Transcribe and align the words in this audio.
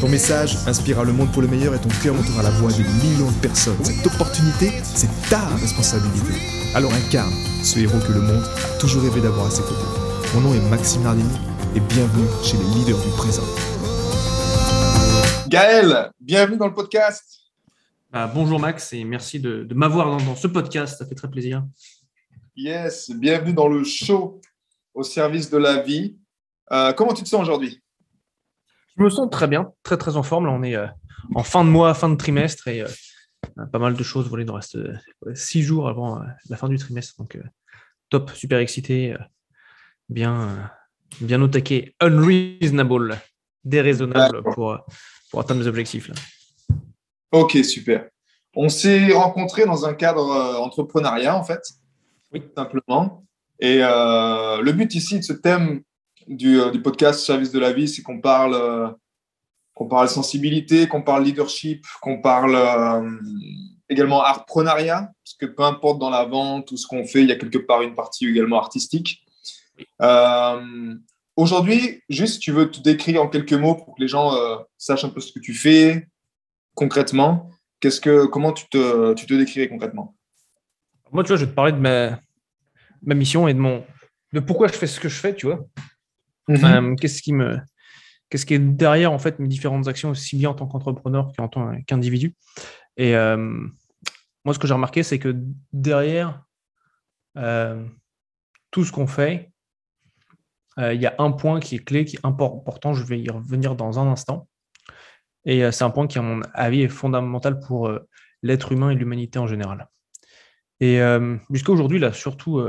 Ton 0.00 0.10
message 0.10 0.58
inspirera 0.66 1.04
le 1.04 1.12
monde 1.14 1.32
pour 1.32 1.40
le 1.40 1.48
meilleur 1.48 1.74
et 1.74 1.80
ton 1.80 1.88
cœur 2.02 2.14
montera 2.14 2.42
la 2.42 2.50
voix 2.50 2.70
de 2.70 2.82
millions 3.02 3.30
de 3.30 3.40
personnes. 3.40 3.82
Cette 3.82 4.06
opportunité, 4.06 4.70
c'est 4.82 5.08
ta 5.30 5.40
responsabilité. 5.56 6.34
Alors 6.74 6.92
incarne 6.92 7.32
ce 7.64 7.78
héros 7.78 7.98
que 8.06 8.12
le 8.12 8.20
monde 8.20 8.44
a 8.44 8.78
toujours 8.78 9.02
rêvé 9.02 9.22
d'avoir 9.22 9.46
à 9.46 9.50
ses 9.50 9.62
côtés. 9.62 10.34
Mon 10.34 10.42
nom 10.42 10.54
est 10.54 10.60
Maxime 10.68 11.02
Nardini 11.02 11.38
et 11.74 11.80
bienvenue 11.80 12.26
chez 12.44 12.58
les 12.58 12.64
leaders 12.74 13.02
du 13.02 13.08
présent. 13.16 13.42
Gaël, 15.48 16.10
bienvenue 16.20 16.58
dans 16.58 16.66
le 16.66 16.74
podcast. 16.74 17.24
Bah, 18.10 18.30
bonjour 18.32 18.60
Max 18.60 18.92
et 18.92 19.02
merci 19.02 19.40
de, 19.40 19.66
m'avoir 19.74 20.18
dans, 20.18 20.36
ce 20.36 20.46
podcast, 20.46 20.98
ça 20.98 21.06
fait 21.06 21.14
très 21.14 21.30
plaisir. 21.30 21.64
Yes, 22.54 23.10
bienvenue 23.12 23.54
dans 23.54 23.68
le 23.68 23.82
show 23.82 24.42
au 24.92 25.02
service 25.02 25.48
de 25.48 25.56
la 25.56 25.78
vie. 25.78 26.18
Euh, 26.70 26.92
comment 26.92 27.14
tu 27.14 27.22
te 27.22 27.28
sens 27.30 27.40
aujourd'hui? 27.40 27.80
Je 28.98 29.02
me 29.02 29.10
sens 29.10 29.28
très 29.30 29.46
bien, 29.46 29.72
très 29.82 29.96
très 29.96 30.16
en 30.16 30.22
forme. 30.22 30.46
Là, 30.46 30.52
on 30.52 30.62
est 30.62 30.76
euh, 30.76 30.86
en 31.34 31.42
fin 31.42 31.64
de 31.64 31.70
mois, 31.70 31.94
fin 31.94 32.08
de 32.08 32.16
trimestre 32.16 32.68
et 32.68 32.82
euh, 32.82 32.88
pas 33.72 33.78
mal 33.78 33.94
de 33.94 34.02
choses. 34.02 34.28
Voilà, 34.28 34.44
il 34.44 34.46
nous 34.46 34.54
reste 34.54 34.78
six 35.34 35.62
jours 35.62 35.88
avant 35.88 36.20
la 36.48 36.56
fin 36.56 36.68
du 36.68 36.78
trimestre. 36.78 37.14
Donc 37.18 37.38
top, 38.10 38.30
super 38.32 38.58
excité, 38.58 39.14
bien, 40.08 40.70
bien 41.20 41.42
au 41.42 41.48
taquet, 41.48 41.94
unreasonable, 42.00 43.18
déraisonnable 43.64 44.42
pour, 44.42 44.78
pour 45.30 45.40
atteindre 45.40 45.60
mes 45.60 45.66
objectifs. 45.66 46.08
Là. 46.08 46.14
Ok, 47.32 47.58
super. 47.64 48.08
On 48.54 48.70
s'est 48.70 49.12
rencontrés 49.12 49.66
dans 49.66 49.84
un 49.84 49.92
cadre 49.92 50.30
euh, 50.30 50.56
entrepreneuriat, 50.56 51.36
en 51.36 51.44
fait, 51.44 51.60
oui. 52.32 52.42
simplement. 52.56 53.24
Et 53.60 53.80
euh, 53.82 54.62
le 54.62 54.72
but 54.72 54.94
ici 54.94 55.18
de 55.18 55.24
ce 55.24 55.34
thème 55.34 55.82
du, 56.26 56.60
euh, 56.60 56.72
podcast 56.82 57.20
Service 57.20 57.52
de 57.52 57.58
la 57.58 57.72
vie, 57.72 57.88
c'est 57.88 58.02
qu'on 58.02 58.20
parle, 58.20 58.96
qu'on 59.74 59.88
parle 59.88 60.08
sensibilité, 60.08 60.88
qu'on 60.88 61.02
parle 61.02 61.24
leadership, 61.24 61.84
qu'on 62.00 62.20
parle 62.20 62.56
également 63.88 64.22
artpreneuriat, 64.22 65.12
parce 65.24 65.34
que 65.34 65.46
peu 65.46 65.62
importe 65.62 65.98
dans 65.98 66.10
la 66.10 66.24
vente 66.24 66.70
ou 66.72 66.76
ce 66.76 66.86
qu'on 66.86 67.04
fait, 67.04 67.22
il 67.22 67.28
y 67.28 67.32
a 67.32 67.36
quelque 67.36 67.58
part 67.58 67.82
une 67.82 67.94
partie 67.94 68.26
également 68.26 68.58
artistique. 68.58 69.24
Aujourd'hui, 71.36 72.02
juste, 72.08 72.40
tu 72.40 72.52
veux 72.52 72.70
te 72.70 72.80
décrire 72.80 73.22
en 73.22 73.28
quelques 73.28 73.52
mots 73.52 73.74
pour 73.74 73.94
que 73.94 74.00
les 74.00 74.08
gens 74.08 74.32
sachent 74.78 75.04
un 75.04 75.10
peu 75.10 75.20
ce 75.20 75.32
que 75.32 75.40
tu 75.40 75.52
fais, 75.52 76.08
concrètement, 76.74 77.50
qu'est-ce 77.80 78.00
que, 78.00 78.26
comment 78.26 78.52
tu 78.52 78.68
te, 78.68 79.14
tu 79.14 79.26
te 79.26 79.34
décrirais 79.34 79.68
concrètement? 79.68 80.14
Moi, 81.12 81.22
tu 81.22 81.28
vois, 81.28 81.36
je 81.36 81.44
vais 81.44 81.50
te 81.50 81.54
parler 81.54 81.72
de 81.72 81.78
ma, 81.78 82.18
ma 83.02 83.14
mission 83.14 83.48
et 83.48 83.54
de, 83.54 83.58
mon, 83.58 83.84
de 84.32 84.40
pourquoi 84.40 84.68
je 84.68 84.74
fais 84.74 84.86
ce 84.86 85.00
que 85.00 85.08
je 85.08 85.14
fais, 85.14 85.34
tu 85.34 85.46
vois. 85.46 85.66
Mhm. 86.48 86.64
Euh, 86.64 86.94
qu'est-ce 86.96 87.22
qui 87.22 87.32
me 87.32 87.58
qu'est-ce 88.30 88.46
qui 88.46 88.54
est 88.54 88.58
derrière 88.58 89.12
en 89.12 89.18
fait 89.18 89.38
mes 89.38 89.48
différentes 89.48 89.88
actions 89.88 90.10
aussi 90.10 90.36
bien 90.36 90.50
en 90.50 90.54
tant 90.54 90.66
qu'entrepreneur 90.66 91.32
qu'en 91.36 91.48
tant 91.48 91.80
qu'individu 91.86 92.34
et 92.96 93.16
euh, 93.16 93.36
moi 94.44 94.54
ce 94.54 94.58
que 94.58 94.66
j'ai 94.66 94.74
remarqué 94.74 95.02
c'est 95.02 95.18
que 95.18 95.36
derrière 95.72 96.42
euh, 97.36 97.84
tout 98.70 98.84
ce 98.84 98.92
qu'on 98.92 99.06
fait 99.06 99.52
il 100.78 101.00
y 101.00 101.06
a 101.06 101.14
un 101.18 101.32
point 101.32 101.58
qui 101.58 101.76
est 101.76 101.84
clé 101.84 102.04
qui 102.04 102.16
est 102.16 102.26
important 102.26 102.92
je 102.94 103.02
vais 103.02 103.18
y 103.18 103.30
revenir 103.30 103.76
dans 103.76 103.98
un 103.98 104.06
instant 104.08 104.46
et 105.46 105.64
euh, 105.64 105.70
c'est 105.70 105.84
un 105.84 105.90
point 105.90 106.06
qui, 106.06 106.18
à 106.18 106.22
mon 106.22 106.42
avis, 106.52 106.82
est 106.82 106.88
fondamental 106.88 107.60
pour 107.60 107.88
euh, 107.88 108.06
l'être 108.42 108.72
humain 108.72 108.90
et 108.90 108.94
l'humanité 108.94 109.38
en 109.38 109.46
général. 109.46 109.88
Et 110.80 111.00
euh, 111.00 111.36
jusqu'à 111.50 111.72
aujourd'hui, 111.72 111.98
là, 111.98 112.12
surtout 112.12 112.62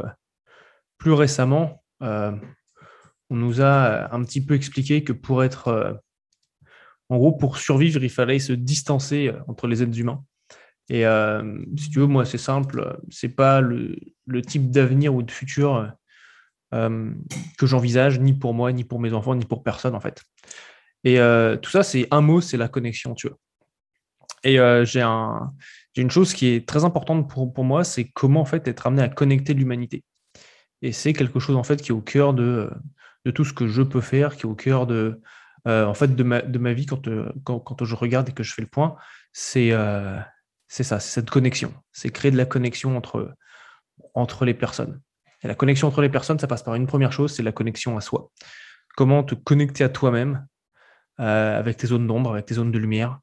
plus 0.98 1.12
récemment, 1.12 1.84
on 3.30 3.36
nous 3.36 3.62
a 3.62 4.14
un 4.14 4.24
petit 4.24 4.44
peu 4.44 4.54
expliqué 4.54 5.04
que 5.04 5.14
pour 5.14 5.44
être, 5.44 6.02
en 7.10 7.18
gros, 7.18 7.34
pour 7.34 7.58
survivre, 7.58 8.04
il 8.04 8.10
fallait 8.10 8.40
se 8.40 8.54
distancer 8.54 9.32
entre 9.48 9.68
les 9.68 9.84
êtres 9.84 10.00
humains. 10.00 10.24
Et 10.90 11.04
si 11.78 11.90
tu 11.90 12.00
veux, 12.00 12.08
moi, 12.08 12.26
c'est 12.26 12.38
simple, 12.38 13.00
c'est 13.10 13.36
pas 13.36 13.60
le, 13.60 13.98
le 14.26 14.42
type 14.42 14.72
d'avenir 14.72 15.14
ou 15.14 15.24
de 15.24 15.32
futur 15.32 15.92
que 16.72 17.66
j'envisage, 17.66 18.20
ni 18.20 18.34
pour 18.34 18.54
moi, 18.54 18.72
ni 18.72 18.84
pour 18.84 19.00
mes 19.00 19.14
enfants, 19.14 19.36
ni 19.36 19.46
pour 19.46 19.64
personne, 19.64 19.96
en 19.96 20.00
fait. 20.00 20.24
Et 21.04 21.20
euh, 21.20 21.58
tout 21.58 21.70
ça, 21.70 21.84
c'est 21.84 22.08
un 22.12 22.22
mot, 22.22 22.42
c'est 22.42 22.58
la 22.58 22.68
connexion, 22.68 23.14
tu 23.14 23.28
vois. 23.28 23.38
Et 24.44 24.60
euh, 24.60 24.86
j'ai 24.86 25.02
un, 25.02 25.54
une 25.96 26.12
chose 26.12 26.34
qui 26.34 26.48
est 26.48 26.68
très 26.68 26.84
importante 26.84 27.30
pour, 27.30 27.54
pour 27.54 27.64
moi, 27.64 27.84
c'est 27.84 28.06
comment 28.06 28.42
en 28.42 28.46
fait 28.46 28.68
être 28.68 28.88
amené 28.88 29.04
à 29.04 29.10
connecter 29.10 29.54
l'humanité. 29.54 30.04
Et 30.82 30.92
c'est 30.92 31.14
quelque 31.14 31.40
chose 31.40 31.56
en 31.56 31.64
fait 31.64 31.82
qui 31.82 31.90
est 31.90 31.94
au 31.94 32.02
cœur 32.02 32.34
de, 32.34 32.70
de 33.28 33.32
tout 33.32 33.44
ce 33.44 33.52
que 33.52 33.68
je 33.68 33.82
peux 33.82 34.00
faire, 34.00 34.36
qui 34.36 34.44
est 34.44 34.46
au 34.46 34.56
cœur 34.56 34.88
de, 34.88 35.22
euh, 35.68 35.86
en 35.86 35.94
fait, 35.94 36.16
de, 36.16 36.24
ma, 36.24 36.42
de 36.42 36.58
ma 36.58 36.72
vie 36.72 36.86
quand, 36.86 37.10
quand, 37.44 37.60
quand, 37.60 37.84
je 37.84 37.96
regarde 37.96 38.30
et 38.30 38.32
que 38.32 38.44
je 38.44 38.54
fais 38.54 38.62
le 38.62 38.70
point. 38.70 38.96
C'est 39.34 39.74
c'est 40.68 40.84
ça, 40.84 41.00
c'est 41.00 41.12
cette 41.12 41.30
connexion. 41.30 41.74
C'est 41.92 42.10
créer 42.10 42.32
de 42.32 42.38
la 42.38 42.46
connexion 42.46 43.02
entre, 44.14 44.46
les 44.46 44.54
personnes. 44.54 45.02
Et 45.44 45.48
la 45.48 45.56
connexion 45.56 45.88
entre 45.88 46.02
les 46.02 46.10
personnes, 46.10 46.40
ça 46.40 46.48
passe 46.48 46.64
par 46.64 46.76
une 46.76 46.88
première 46.88 47.12
chose, 47.12 47.34
c'est 47.34 47.44
la 47.44 47.52
connexion 47.52 47.98
à 47.98 48.02
soi. 48.02 48.32
Comment 48.96 49.24
te 49.24 49.36
connecter 49.36 49.84
à 49.84 49.90
toi-même 49.90 50.46
euh, 51.20 51.58
avec 51.58 51.78
tes 51.78 51.88
zones 51.88 52.08
d'ombre, 52.08 52.34
avec 52.34 52.46
tes 52.46 52.56
zones 52.56 52.72
de 52.72 52.80
lumière, 52.80 53.20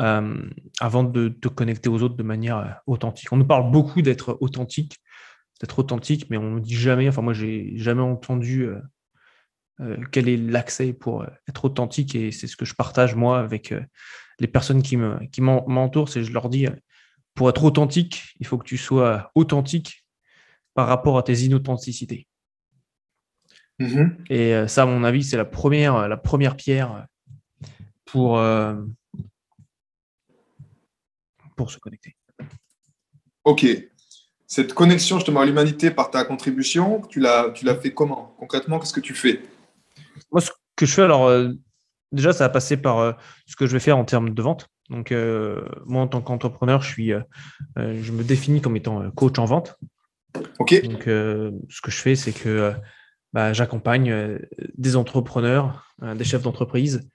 euh, 0.00 0.50
avant 0.80 1.04
de 1.04 1.28
te 1.28 1.48
connecter 1.48 1.88
aux 1.88 2.02
autres 2.02 2.16
de 2.16 2.22
manière 2.22 2.58
euh, 2.58 2.68
authentique. 2.86 3.32
On 3.32 3.36
nous 3.36 3.46
parle 3.46 3.70
beaucoup 3.70 4.02
d'être 4.02 4.38
authentique, 4.40 4.98
d'être 5.60 5.78
authentique, 5.78 6.28
mais 6.30 6.36
on 6.36 6.52
ne 6.52 6.60
dit 6.60 6.74
jamais, 6.74 7.08
enfin 7.08 7.22
moi 7.22 7.32
j'ai 7.32 7.76
jamais 7.76 8.02
entendu 8.02 8.68
quel 10.12 10.28
est 10.28 10.36
l'accès 10.36 10.92
pour 10.92 11.24
être 11.48 11.64
authentique 11.64 12.14
et 12.14 12.32
c'est 12.32 12.46
ce 12.46 12.56
que 12.56 12.64
je 12.64 12.74
partage 12.74 13.14
moi 13.14 13.38
avec 13.38 13.74
les 14.38 14.46
personnes 14.46 14.82
qui 14.82 14.96
m'entourent, 14.96 16.06
qui 16.06 16.12
c'est 16.12 16.24
je 16.24 16.32
leur 16.32 16.48
dis 16.48 16.66
pour 17.34 17.48
être 17.48 17.64
authentique, 17.64 18.34
il 18.40 18.46
faut 18.46 18.58
que 18.58 18.66
tu 18.66 18.76
sois 18.76 19.30
authentique 19.34 20.04
par 20.74 20.86
rapport 20.86 21.18
à 21.18 21.22
tes 21.22 21.40
inauthenticités. 21.40 22.26
Mhm. 23.78 24.24
Et 24.28 24.54
euh, 24.54 24.68
ça, 24.68 24.82
à 24.82 24.86
mon 24.86 25.04
avis, 25.04 25.24
c'est 25.24 25.36
la 25.36 25.44
première, 25.44 26.06
la 26.06 26.16
première 26.16 26.56
pierre 26.56 27.06
pour, 28.04 28.38
euh, 28.38 28.76
pour 31.56 31.70
se 31.70 31.78
connecter. 31.78 32.14
Ok. 33.44 33.66
Cette 34.50 34.74
connexion 34.74 35.16
justement 35.18 35.40
à 35.40 35.46
l'humanité 35.46 35.90
par 35.90 36.10
ta 36.10 36.24
contribution, 36.24 37.02
tu 37.08 37.20
l'as, 37.20 37.50
tu 37.54 37.64
l'as 37.64 37.76
fait 37.76 37.94
comment? 37.94 38.34
Concrètement, 38.38 38.80
qu'est-ce 38.80 38.92
que 38.92 39.00
tu 39.00 39.14
fais? 39.14 39.40
Moi, 40.32 40.40
ce 40.40 40.50
que 40.74 40.86
je 40.86 40.92
fais, 40.92 41.02
alors, 41.02 41.28
euh, 41.28 41.50
déjà, 42.10 42.32
ça 42.32 42.44
va 42.44 42.48
passer 42.48 42.76
par 42.76 43.16
ce 43.46 43.54
que 43.54 43.66
je 43.66 43.72
vais 43.72 43.78
faire 43.78 43.96
en 43.96 44.04
termes 44.04 44.30
de 44.30 44.42
vente. 44.42 44.66
Donc, 44.88 45.14
moi, 45.86 46.02
en 46.02 46.08
tant 46.08 46.20
qu'entrepreneur, 46.20 46.82
je, 46.82 46.88
suis, 46.88 47.12
je 47.76 48.12
me 48.12 48.24
définis 48.24 48.60
comme 48.60 48.76
étant 48.76 49.08
coach 49.12 49.38
en 49.38 49.44
vente. 49.44 49.78
Ok. 50.58 50.82
Donc, 50.82 51.04
ce 51.04 51.80
que 51.80 51.92
je 51.92 51.96
fais, 51.96 52.16
c'est 52.16 52.32
que 52.32 52.74
bah, 53.32 53.52
j'accompagne 53.52 54.10
euh, 54.10 54.38
des 54.76 54.96
entrepreneurs, 54.96 55.94
euh, 56.02 56.14
des 56.14 56.24
chefs 56.24 56.42
d'entreprise, 56.42 57.08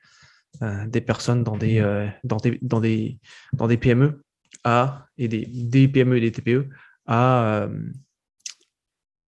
euh, 0.61 0.87
des 0.87 1.01
personnes 1.01 1.43
dans 1.43 1.57
des, 1.57 1.81
dans 2.23 2.37
des, 2.37 2.57
dans 2.61 2.79
des, 2.79 3.19
dans 3.53 3.67
des 3.67 3.77
PME 3.77 4.23
à, 4.63 5.07
et 5.17 5.27
des, 5.27 5.45
des 5.45 5.87
PME 5.87 6.17
et 6.17 6.21
des 6.21 6.31
TPE 6.31 6.69
à, 7.05 7.67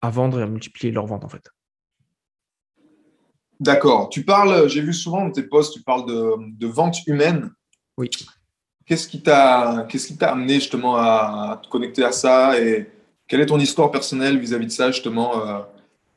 à 0.03 0.11
vendre 0.11 0.41
et 0.41 0.43
à 0.43 0.47
multiplier 0.47 0.93
leurs 0.93 1.07
ventes 1.07 1.25
en 1.25 1.29
fait. 1.29 1.51
D'accord. 3.61 4.09
Tu 4.09 4.25
parles, 4.25 4.69
j'ai 4.69 4.81
vu 4.81 4.95
souvent 4.95 5.25
dans 5.25 5.33
tes 5.33 5.43
posts, 5.43 5.75
tu 5.75 5.83
parles 5.83 6.07
de, 6.07 6.59
de 6.59 6.67
vente 6.67 7.07
humaine. 7.07 7.51
Oui. 7.99 8.09
Qu'est-ce 8.87 9.07
qui 9.07 9.23
t'a 9.23 9.87
t'a 10.19 10.33
amené 10.33 10.55
justement 10.55 10.97
à, 10.97 11.61
te 11.63 11.69
connecter 11.69 12.03
à 12.03 12.13
ça 12.13 12.59
et 12.59 12.91
quelle 13.29 13.41
est 13.41 13.47
ton 13.47 13.59
histoire 13.61 13.91
personnelle 13.91 14.39
vis-à-vis 14.39 14.67
de 14.67 14.73
ça 14.73 14.91
justement 14.91 15.33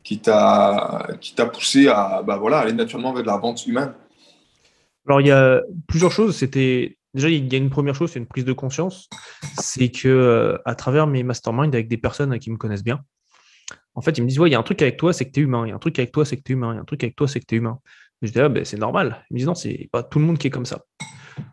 qui 0.03 0.19
t'a 0.19 1.07
qui 1.21 1.35
t'a 1.35 1.45
poussé 1.45 1.87
à 1.87 2.23
bah 2.23 2.37
voilà 2.37 2.59
aller 2.59 2.73
naturellement 2.73 3.13
vers 3.13 3.21
de 3.21 3.27
la 3.27 3.37
vente 3.37 3.67
humaine? 3.67 3.93
Alors 5.05 5.21
il 5.21 5.27
y 5.27 5.31
a 5.31 5.61
plusieurs 5.87 6.11
choses. 6.11 6.37
C'était 6.37 6.97
déjà 7.13 7.29
il 7.29 7.51
y 7.51 7.55
a 7.55 7.59
une 7.59 7.69
première 7.69 7.95
chose, 7.95 8.11
c'est 8.11 8.19
une 8.19 8.27
prise 8.27 8.45
de 8.45 8.53
conscience, 8.53 9.09
c'est 9.59 9.89
que 9.89 10.07
euh, 10.07 10.57
à 10.65 10.75
travers 10.75 11.07
mes 11.07 11.23
masterminds 11.23 11.73
avec 11.73 11.87
des 11.87 11.97
personnes 11.97 12.37
qui 12.39 12.51
me 12.51 12.57
connaissent 12.57 12.83
bien, 12.83 13.03
en 13.95 14.01
fait 14.01 14.17
ils 14.17 14.21
me 14.21 14.27
disent 14.27 14.39
ouais 14.39 14.49
il 14.49 14.53
y 14.53 14.55
a 14.55 14.59
un 14.59 14.63
truc 14.63 14.81
avec 14.81 14.97
toi, 14.97 15.13
c'est 15.13 15.25
que 15.25 15.31
tu 15.31 15.41
es 15.41 15.43
humain. 15.43 15.65
Il 15.65 15.69
y 15.69 15.71
a 15.71 15.75
un 15.75 15.79
truc 15.79 15.97
avec 15.99 16.11
toi, 16.11 16.25
c'est 16.25 16.37
que 16.37 16.43
tu 16.43 16.53
es 16.53 16.55
humain. 16.55 16.73
Il 16.73 16.75
y 16.75 16.79
a 16.79 16.81
un 16.81 16.85
truc 16.85 17.03
avec 17.03 17.15
toi, 17.15 17.27
c'est 17.27 17.39
que 17.39 17.45
tu 17.45 17.55
es 17.55 17.57
humain. 17.59 17.79
Je 18.21 18.27
disais, 18.27 18.41
ah, 18.41 18.49
ben, 18.49 18.63
c'est 18.63 18.77
normal. 18.77 19.25
Ils 19.29 19.33
me 19.33 19.37
disent, 19.39 19.47
non, 19.47 19.55
c'est 19.55 19.89
pas 19.91 20.01
tout 20.01 20.19
le 20.19 20.25
monde 20.25 20.37
qui 20.37 20.47
est 20.47 20.49
comme 20.49 20.65
ça. 20.65 20.85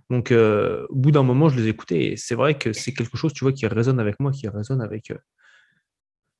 Donc, 0.08 0.32
au 0.32 0.94
bout 0.94 1.10
d'un 1.10 1.22
moment, 1.22 1.48
je 1.48 1.58
les 1.58 1.68
écoutais 1.68 2.12
et 2.12 2.16
c'est 2.16 2.34
vrai 2.34 2.56
que 2.56 2.72
c'est 2.72 2.92
quelque 2.92 3.16
chose, 3.16 3.32
tu 3.32 3.44
vois, 3.44 3.52
qui 3.52 3.66
résonne 3.66 3.98
avec 3.98 4.20
moi, 4.20 4.30
qui 4.30 4.48
résonne 4.48 4.80
avec, 4.80 5.12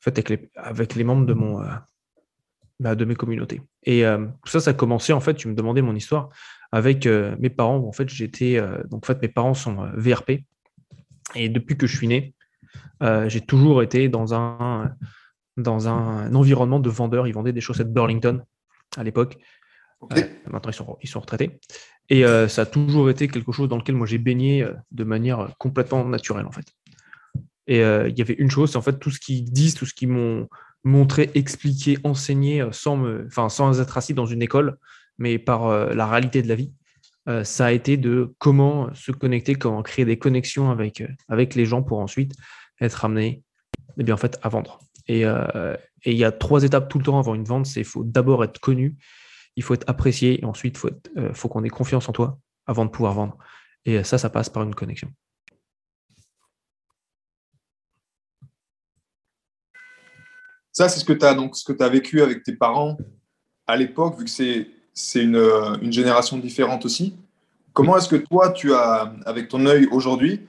fait, 0.00 0.10
avec, 0.18 0.28
les, 0.28 0.50
avec 0.54 0.94
les 0.94 1.04
membres 1.04 1.26
de, 1.26 1.34
mon, 1.34 1.62
de 2.80 3.04
mes 3.04 3.14
communautés. 3.14 3.60
Et 3.84 4.02
tout 4.44 4.50
ça, 4.50 4.60
ça 4.60 4.70
a 4.70 4.74
commencé, 4.74 5.12
en 5.12 5.20
fait, 5.20 5.34
tu 5.34 5.48
me 5.48 5.54
demandais 5.54 5.82
mon 5.82 5.94
histoire, 5.94 6.30
avec 6.72 7.06
mes 7.06 7.50
parents. 7.50 7.76
en 7.76 7.92
fait, 7.92 8.08
j'étais. 8.08 8.60
donc, 8.90 9.04
en 9.04 9.06
fait, 9.06 9.20
mes 9.20 9.28
parents 9.28 9.54
sont 9.54 9.86
VRP. 9.94 10.44
Et 11.34 11.48
depuis 11.48 11.76
que 11.76 11.86
je 11.86 11.96
suis 11.96 12.08
né, 12.08 12.34
j'ai 13.26 13.40
toujours 13.42 13.82
été 13.82 14.08
dans 14.08 14.34
un, 14.34 14.94
dans 15.56 15.88
un 15.88 16.34
environnement 16.34 16.80
de 16.80 16.88
vendeurs. 16.88 17.26
Ils 17.26 17.34
vendaient 17.34 17.52
des 17.52 17.60
chaussettes 17.60 17.92
Burlington 17.92 18.42
à 18.96 19.04
l'époque. 19.04 19.36
maintenant, 20.50 20.70
ils 20.70 20.74
sont, 20.74 20.96
ils 21.02 21.08
sont 21.08 21.20
retraités. 21.20 21.60
Et 22.08 22.24
ça 22.48 22.62
a 22.62 22.66
toujours 22.66 23.10
été 23.10 23.28
quelque 23.28 23.52
chose 23.52 23.68
dans 23.68 23.76
lequel 23.76 23.94
moi 23.94 24.06
j'ai 24.06 24.18
baigné 24.18 24.66
de 24.90 25.04
manière 25.04 25.50
complètement 25.58 26.04
naturelle, 26.04 26.46
en 26.46 26.52
fait. 26.52 26.66
Et 27.66 27.80
il 27.80 28.18
y 28.18 28.22
avait 28.22 28.34
une 28.34 28.50
chose, 28.50 28.72
c'est 28.72 28.78
en 28.78 28.82
fait 28.82 28.98
tout 28.98 29.10
ce 29.10 29.20
qu'ils 29.20 29.44
disent, 29.44 29.74
tout 29.74 29.84
ce 29.84 29.92
qu'ils 29.92 30.08
m'ont 30.08 30.48
enseigné, 32.04 32.68
sans, 32.72 32.96
me, 32.96 33.26
enfin, 33.26 33.48
sans 33.48 33.80
être 33.80 33.98
assis 33.98 34.14
dans 34.14 34.26
une 34.26 34.42
école, 34.42 34.78
mais 35.18 35.38
par 35.38 35.94
la 35.94 36.06
réalité 36.06 36.42
de 36.42 36.48
la 36.48 36.54
vie. 36.54 36.72
ça 37.44 37.66
a 37.66 37.72
été 37.72 37.96
de 37.96 38.34
comment 38.38 38.92
se 38.94 39.12
connecter, 39.12 39.54
comment 39.54 39.82
créer 39.82 40.04
des 40.04 40.18
connexions 40.18 40.70
avec, 40.70 41.54
les 41.54 41.66
gens 41.66 41.82
pour 41.82 41.98
ensuite 41.98 42.34
être 42.80 43.04
amené 43.04 43.42
eh 43.98 44.04
bien, 44.04 44.14
en 44.14 44.18
fait, 44.18 44.38
à 44.42 44.48
vendre. 44.48 44.80
Et 45.06 45.24
il 46.06 46.16
y 46.16 46.24
a 46.24 46.32
trois 46.32 46.64
étapes 46.64 46.88
tout 46.88 46.98
le 46.98 47.04
temps 47.04 47.18
avant 47.18 47.34
une 47.34 47.44
vente. 47.44 47.66
C'est 47.66 47.80
il 47.80 47.86
faut 47.86 48.04
d'abord 48.04 48.42
être 48.44 48.58
connu, 48.58 48.96
il 49.56 49.62
faut 49.62 49.74
être 49.74 49.88
apprécié, 49.88 50.40
et 50.40 50.44
ensuite, 50.44 50.80
il 51.16 51.34
faut 51.34 51.48
qu'on 51.48 51.64
ait 51.64 51.68
confiance 51.68 52.08
en 52.08 52.12
toi 52.12 52.38
avant 52.66 52.84
de 52.84 52.90
pouvoir 52.90 53.12
vendre. 53.14 53.36
Et 53.84 54.02
ça, 54.04 54.18
ça 54.18 54.30
passe 54.30 54.48
par 54.48 54.62
une 54.62 54.74
connexion. 54.74 55.10
Ça, 60.72 60.88
c'est 60.88 61.00
ce 61.00 61.04
que 61.04 61.12
tu 61.12 61.24
as, 61.24 61.34
donc, 61.34 61.56
ce 61.56 61.64
que 61.64 61.82
as 61.82 61.88
vécu 61.88 62.22
avec 62.22 62.42
tes 62.42 62.54
parents 62.54 62.96
à 63.66 63.76
l'époque, 63.76 64.18
vu 64.18 64.24
que 64.24 64.30
c'est, 64.30 65.22
une, 65.22 65.36
une, 65.82 65.92
génération 65.92 66.38
différente 66.38 66.84
aussi. 66.84 67.16
Comment 67.72 67.96
est-ce 67.96 68.08
que 68.08 68.16
toi, 68.16 68.50
tu 68.50 68.74
as, 68.74 69.14
avec 69.26 69.48
ton 69.48 69.66
œil 69.66 69.86
aujourd'hui, 69.90 70.40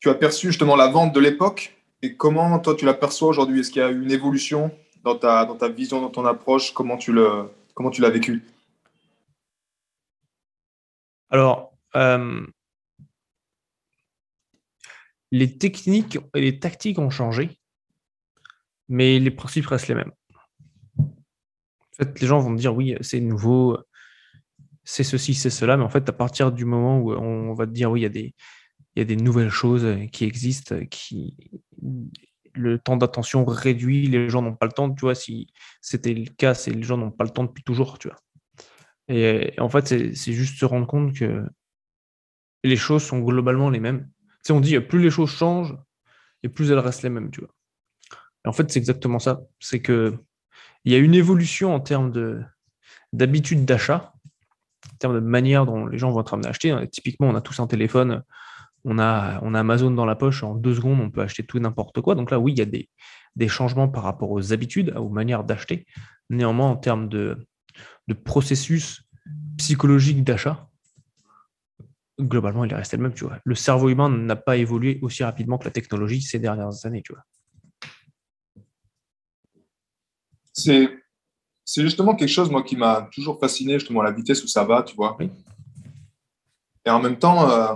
tu 0.00 0.08
as 0.08 0.14
perçu 0.14 0.48
justement 0.48 0.76
la 0.76 0.88
vente 0.88 1.12
de 1.12 1.20
l'époque 1.20 1.76
et 2.02 2.16
comment 2.16 2.58
toi, 2.58 2.74
tu 2.74 2.84
l'aperçois 2.84 3.28
aujourd'hui? 3.28 3.60
Est-ce 3.60 3.70
qu'il 3.70 3.82
y 3.82 3.84
a 3.84 3.90
eu 3.90 4.02
une 4.02 4.12
évolution 4.12 4.70
dans 5.04 5.16
ta, 5.16 5.44
dans 5.44 5.56
ta 5.56 5.68
vision, 5.68 6.00
dans 6.00 6.10
ton 6.10 6.24
approche? 6.24 6.72
Comment 6.72 6.96
tu, 6.96 7.12
le, 7.12 7.50
comment 7.74 7.90
tu 7.90 8.00
l'as 8.00 8.10
vécu? 8.10 8.44
Alors, 11.30 11.72
euh, 11.96 12.46
les 15.30 15.58
techniques 15.58 16.18
et 16.34 16.40
les 16.40 16.58
tactiques 16.58 16.98
ont 16.98 17.10
changé 17.10 17.57
mais 18.88 19.18
les 19.18 19.30
principes 19.30 19.66
restent 19.66 19.88
les 19.88 19.94
mêmes. 19.94 20.12
En 20.98 22.04
fait, 22.04 22.20
les 22.20 22.26
gens 22.26 22.38
vont 22.38 22.50
me 22.50 22.58
dire 22.58 22.74
oui, 22.74 22.96
c'est 23.00 23.20
nouveau, 23.20 23.78
c'est 24.84 25.04
ceci, 25.04 25.34
c'est 25.34 25.50
cela, 25.50 25.76
mais 25.76 25.84
en 25.84 25.88
fait, 25.88 26.08
à 26.08 26.12
partir 26.12 26.52
du 26.52 26.64
moment 26.64 26.98
où 27.00 27.12
on 27.12 27.54
va 27.54 27.66
te 27.66 27.72
dire 27.72 27.90
oui, 27.90 28.00
il 28.00 28.32
y 28.96 29.00
a 29.00 29.04
des, 29.04 29.16
nouvelles 29.16 29.50
choses 29.50 29.86
qui 30.12 30.24
existent, 30.24 30.76
qui 30.90 31.36
le 32.54 32.78
temps 32.78 32.96
d'attention 32.96 33.44
réduit, 33.44 34.06
les 34.06 34.28
gens 34.28 34.42
n'ont 34.42 34.54
pas 34.54 34.66
le 34.66 34.72
temps, 34.72 34.92
tu 34.92 35.02
vois, 35.02 35.14
si 35.14 35.48
c'était 35.80 36.14
le 36.14 36.30
cas, 36.30 36.54
c'est 36.54 36.70
les 36.70 36.82
gens 36.82 36.96
n'ont 36.96 37.10
pas 37.10 37.24
le 37.24 37.30
temps 37.30 37.44
depuis 37.44 37.62
toujours, 37.62 37.98
tu 37.98 38.08
vois. 38.08 38.18
Et, 39.08 39.54
en 39.58 39.68
fait, 39.68 39.86
c'est 39.86 40.32
juste 40.32 40.58
se 40.58 40.64
rendre 40.64 40.86
compte 40.86 41.14
que 41.14 41.44
les 42.64 42.76
choses 42.76 43.02
sont 43.02 43.20
globalement 43.20 43.70
les 43.70 43.80
mêmes. 43.80 44.10
Tu 44.44 44.52
on 44.52 44.60
dit 44.60 44.78
plus 44.80 45.00
les 45.00 45.10
choses 45.10 45.30
changent 45.30 45.76
et 46.42 46.48
plus 46.48 46.70
elles 46.70 46.78
restent 46.78 47.02
les 47.02 47.10
mêmes, 47.10 47.30
tu 47.30 47.40
vois 47.40 47.50
en 48.48 48.52
fait, 48.52 48.70
c'est 48.70 48.78
exactement 48.78 49.18
ça. 49.18 49.40
C'est 49.60 49.80
que 49.80 50.16
il 50.84 50.92
y 50.92 50.94
a 50.94 50.98
une 50.98 51.14
évolution 51.14 51.74
en 51.74 51.80
termes 51.80 52.10
de 52.10 52.42
d'habitude 53.12 53.64
d'achat, 53.64 54.12
en 54.92 54.96
termes 54.98 55.14
de 55.14 55.20
manière 55.20 55.66
dont 55.66 55.86
les 55.86 55.98
gens 55.98 56.10
vont 56.10 56.20
être 56.20 56.34
amenés 56.34 56.48
à 56.48 56.50
acheter. 56.50 56.74
Typiquement, 56.90 57.28
on 57.28 57.34
a 57.34 57.40
tous 57.40 57.60
un 57.60 57.66
téléphone, 57.66 58.22
on 58.84 58.98
a, 58.98 59.40
on 59.42 59.54
a 59.54 59.60
Amazon 59.60 59.90
dans 59.90 60.04
la 60.04 60.14
poche, 60.14 60.42
en 60.42 60.54
deux 60.54 60.74
secondes, 60.74 61.00
on 61.00 61.10
peut 61.10 61.22
acheter 61.22 61.44
tout 61.44 61.56
et 61.56 61.60
n'importe 61.60 62.00
quoi. 62.00 62.14
Donc 62.14 62.30
là, 62.30 62.38
oui, 62.38 62.52
il 62.52 62.58
y 62.58 62.62
a 62.62 62.66
des, 62.66 62.88
des, 63.36 63.48
changements 63.48 63.88
par 63.88 64.02
rapport 64.02 64.30
aux 64.30 64.52
habitudes, 64.52 64.94
aux 64.96 65.08
manières 65.08 65.44
d'acheter. 65.44 65.86
Néanmoins, 66.30 66.68
en 66.68 66.76
termes 66.76 67.08
de, 67.08 67.46
de 68.08 68.14
processus 68.14 69.02
psychologique 69.56 70.24
d'achat, 70.24 70.68
globalement, 72.20 72.64
il 72.64 72.72
est 72.72 72.76
resté 72.76 72.96
le 72.96 73.02
même. 73.02 73.14
Tu 73.14 73.24
vois. 73.24 73.38
Le 73.44 73.54
cerveau 73.54 73.88
humain 73.88 74.08
n'a 74.08 74.36
pas 74.36 74.56
évolué 74.56 74.98
aussi 75.02 75.24
rapidement 75.24 75.58
que 75.58 75.64
la 75.64 75.70
technologie 75.70 76.22
ces 76.22 76.38
dernières 76.38 76.84
années. 76.84 77.02
Tu 77.02 77.12
vois. 77.12 77.22
C'est 80.58 80.90
c'est 81.64 81.82
justement 81.82 82.14
quelque 82.14 82.30
chose 82.30 82.50
moi 82.50 82.62
qui 82.62 82.76
m'a 82.76 83.10
toujours 83.12 83.38
fasciné 83.38 83.78
justement 83.78 84.00
la 84.00 84.10
vitesse 84.10 84.42
où 84.42 84.46
ça 84.46 84.64
va, 84.64 84.82
tu 84.82 84.96
vois. 84.96 85.18
Et 86.86 86.90
en 86.90 86.98
même 86.98 87.18
temps, 87.18 87.50
euh, 87.50 87.74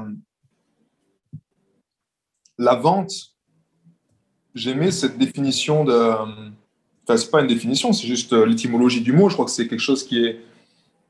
la 2.56 2.74
vente, 2.74 3.12
j'aimais 4.54 4.90
cette 4.90 5.18
définition 5.18 5.84
de. 5.84 5.92
Enfin, 5.92 7.16
c'est 7.18 7.30
pas 7.30 7.42
une 7.42 7.48
définition, 7.48 7.92
c'est 7.92 8.06
juste 8.06 8.32
euh, 8.32 8.46
l'étymologie 8.46 9.02
du 9.02 9.12
mot. 9.12 9.28
Je 9.28 9.34
crois 9.34 9.44
que 9.44 9.50
c'est 9.50 9.68
quelque 9.68 9.80
chose 9.80 10.06
qui 10.06 10.24
est 10.24 10.40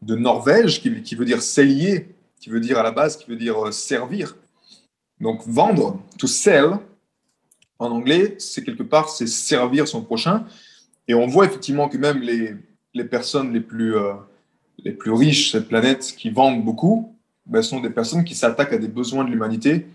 de 0.00 0.16
Norvège, 0.16 0.82
qui, 0.82 1.02
qui, 1.02 1.14
veut 1.14 1.24
dire 1.24 1.40
sellier, 1.40 2.08
qui 2.40 2.50
veut 2.50 2.58
dire 2.58 2.78
à 2.78 2.82
la 2.82 2.90
base, 2.90 3.16
qui 3.16 3.30
veut 3.30 3.36
dire 3.36 3.66
euh, 3.66 3.70
servir. 3.70 4.36
Donc 5.20 5.42
vendre, 5.46 6.00
to 6.18 6.26
sell, 6.26 6.78
en 7.78 7.92
anglais, 7.92 8.34
c'est 8.38 8.64
quelque 8.64 8.82
part, 8.82 9.08
c'est 9.08 9.28
servir 9.28 9.86
son 9.86 10.02
prochain. 10.02 10.46
Et 11.08 11.14
on 11.14 11.26
voit 11.26 11.46
effectivement 11.46 11.88
que 11.88 11.98
même 11.98 12.20
les, 12.20 12.54
les 12.94 13.04
personnes 13.04 13.52
les 13.52 13.60
plus, 13.60 13.96
euh, 13.96 14.14
les 14.78 14.92
plus 14.92 15.12
riches 15.12 15.52
de 15.52 15.58
cette 15.58 15.68
planète 15.68 16.14
qui 16.16 16.30
vendent 16.30 16.64
beaucoup 16.64 17.18
ben, 17.46 17.62
sont 17.62 17.80
des 17.80 17.90
personnes 17.90 18.24
qui 18.24 18.34
s'attaquent 18.34 18.72
à 18.72 18.78
des 18.78 18.88
besoins 18.88 19.24
de 19.24 19.30
l'humanité 19.30 19.86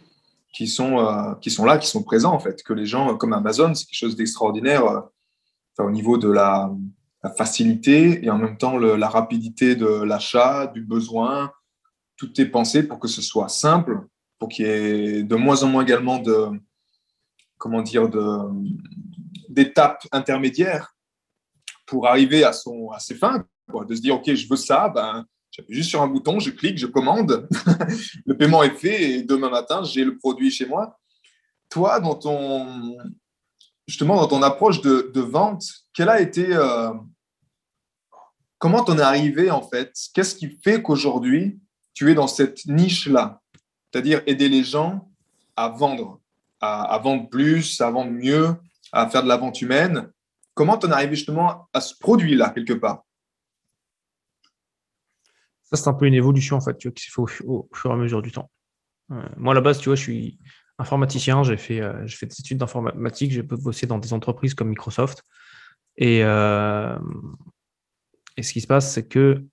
qui 0.54 0.68
sont, 0.68 1.00
euh, 1.00 1.33
qui 1.36 1.51
sont 1.51 1.65
là, 1.65 1.77
qui 1.77 1.88
sont 1.88 2.04
présents 2.04 2.33
en 2.33 2.39
fait. 2.39 2.63
Que 2.63 2.74
les 2.74 2.86
gens, 2.86 3.15
comme 3.18 3.33
Amazon, 3.33 3.74
c'est 3.74 3.86
quelque 3.86 4.00
chose 4.00 4.15
d'extraordinaire 4.15 4.86
euh, 4.86 5.01
au 5.80 5.92
niveau 5.92 6.18
de 6.18 6.30
la, 6.30 6.71
facilité 7.36 8.24
et 8.24 8.30
en 8.30 8.38
même 8.38 8.57
temps 8.57 8.77
la 8.77 9.10
rapidité 9.10 9.75
de 9.75 9.86
l'achat, 9.86 10.68
du 10.68 10.81
besoin. 10.81 11.51
Tout 12.15 12.39
est 12.39 12.45
pensé 12.45 12.88
pour 12.88 13.00
que 13.00 13.10
ce 13.10 13.21
soit 13.21 13.50
simple, 13.50 14.00
pour 14.39 14.48
qu'il 14.48 14.65
y 14.65 14.69
ait 14.69 15.24
de 15.24 15.36
moins 15.36 15.62
en 15.63 15.68
moins 15.68 15.83
également 15.83 16.20
de, 16.20 16.48
comment 17.58 17.82
dire, 17.82 18.10
d'étapes 19.50 20.08
intermédiaires 20.13 20.96
pour 21.88 22.08
arriver 22.08 22.44
à, 22.44 22.53
son, 22.53 22.91
à 22.91 23.00
ses 23.00 23.15
fins, 23.15 23.44
de 23.88 23.96
se 23.96 24.01
dire, 24.01 24.15
OK, 24.15 24.32
je 24.32 24.48
veux 24.48 24.56
ça, 24.56 24.89
ben, 24.89 25.25
j'appuie 25.50 25.75
juste 25.75 25.89
sur 25.89 26.01
un 26.01 26.08
bouton, 26.08 26.39
je 26.39 26.51
clique, 26.51 26.77
je 26.77 26.86
commande, 26.86 27.48
le 28.25 28.38
paiement 28.38 28.62
est 28.62 28.75
fait 28.75 29.12
et 29.12 29.24
demain 29.24 29.50
matin, 29.50 29.84
j'ai 29.84 30.03
le 30.03 30.17
produit 30.17 30.51
chez 30.51 30.67
moi. 30.67 31.00
Toi, 31.70 32.00
dans 32.00 32.15
ton, 32.15 32.98
justement, 33.88 34.17
dans 34.17 34.27
ton 34.27 34.44
approche 34.44 34.82
de, 34.82 35.12
de 35.13 35.22
vente, 35.22 35.63
quelle 35.94 36.10
a 36.10 36.22
été, 36.22 36.53
euh, 36.53 36.91
comment 38.58 38.84
t'en 38.84 38.98
es 38.98 39.01
arrivé 39.01 39.50
en 39.50 39.62
fait? 39.62 39.94
Qu'est-ce 40.13 40.36
qui 40.36 40.58
fait 40.63 40.82
qu'aujourd'hui, 40.82 41.60
tu 41.94 42.12
es 42.12 42.13
dans 42.13 42.27
cette 42.27 42.65
niche-là? 42.65 43.41
C'est-à-dire 43.91 44.22
aider 44.27 44.50
les 44.50 44.63
gens 44.63 45.10
à 45.56 45.70
vendre, 45.70 46.20
à, 46.62 46.98
vendre 47.03 47.29
plus, 47.29 47.82
à 47.82 47.89
vendre 47.89 48.12
mieux, 48.12 48.56
à 48.91 49.10
faire 49.10 49.24
de 49.24 49.27
la 49.27 49.38
vente 49.38 49.62
humaine. 49.62 50.12
Comment 50.58 50.76
t'en 50.80 50.90
es 50.90 50.94
arrivé 50.94 51.16
justement 51.16 51.70
à 51.72 51.80
ce 51.80 51.94
produit-là, 52.00 52.50
quelque 52.50 52.74
part? 52.74 53.04
Ça, 55.62 55.78
c'est 55.78 55.88
un 55.88 55.94
peu 55.94 56.08
une 56.08 56.16
évolution, 56.16 56.58
en 56.58 56.62
fait, 56.62 56.76
qui 56.78 57.04
s'est 57.04 57.12
fait 57.12 57.22
au, 57.46 57.70
fur 57.76 57.92
et 57.92 57.94
à 57.94 57.96
mesure 57.96 58.24
du 58.24 58.32
temps. 58.32 58.50
Euh, 59.12 59.22
moi, 59.38 59.54
à 59.54 59.56
la 59.56 59.62
base, 59.62 59.78
tu 59.78 59.90
vois, 59.90 59.96
je 59.96 60.02
suis 60.02 60.40
informaticien, 60.80 61.44
j'ai 61.44 61.58
fait, 61.58 61.80
euh, 61.80 62.06
des 62.06 62.40
études 62.40 62.58
d'informatique, 62.58 63.32
j'ai 63.32 63.44
bossé 63.44 63.86
dans 63.86 64.00
des 64.00 64.14
entreprises 64.14 64.56
comme 64.56 64.70
Microsoft. 64.70 65.22
Et, 65.96 66.24
euh, 66.24 66.98
et 68.36 68.42
ce 68.42 68.52
qui 68.52 68.62
se 68.62 68.68
passe, 68.68 68.92
c'est 68.92 69.08
que 69.08 69.46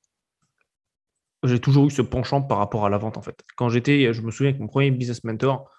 j'ai 1.43 1.61
toujours 1.61 1.87
eu 1.87 1.91
ce 1.91 2.01
penchant 2.01 2.41
par 2.41 2.57
rapport 2.57 2.87
à 2.87 2.89
la 2.89 2.97
vente, 2.97 3.19
en 3.19 3.23
fait. 3.23 3.45
Quand 3.57 3.69
j'étais, 3.69 4.15
je 4.15 4.23
me 4.23 4.31
souviens 4.31 4.55
que 4.55 4.59
mon 4.59 4.69
premier 4.69 4.91
business 4.91 5.23
mentor, 5.23 5.71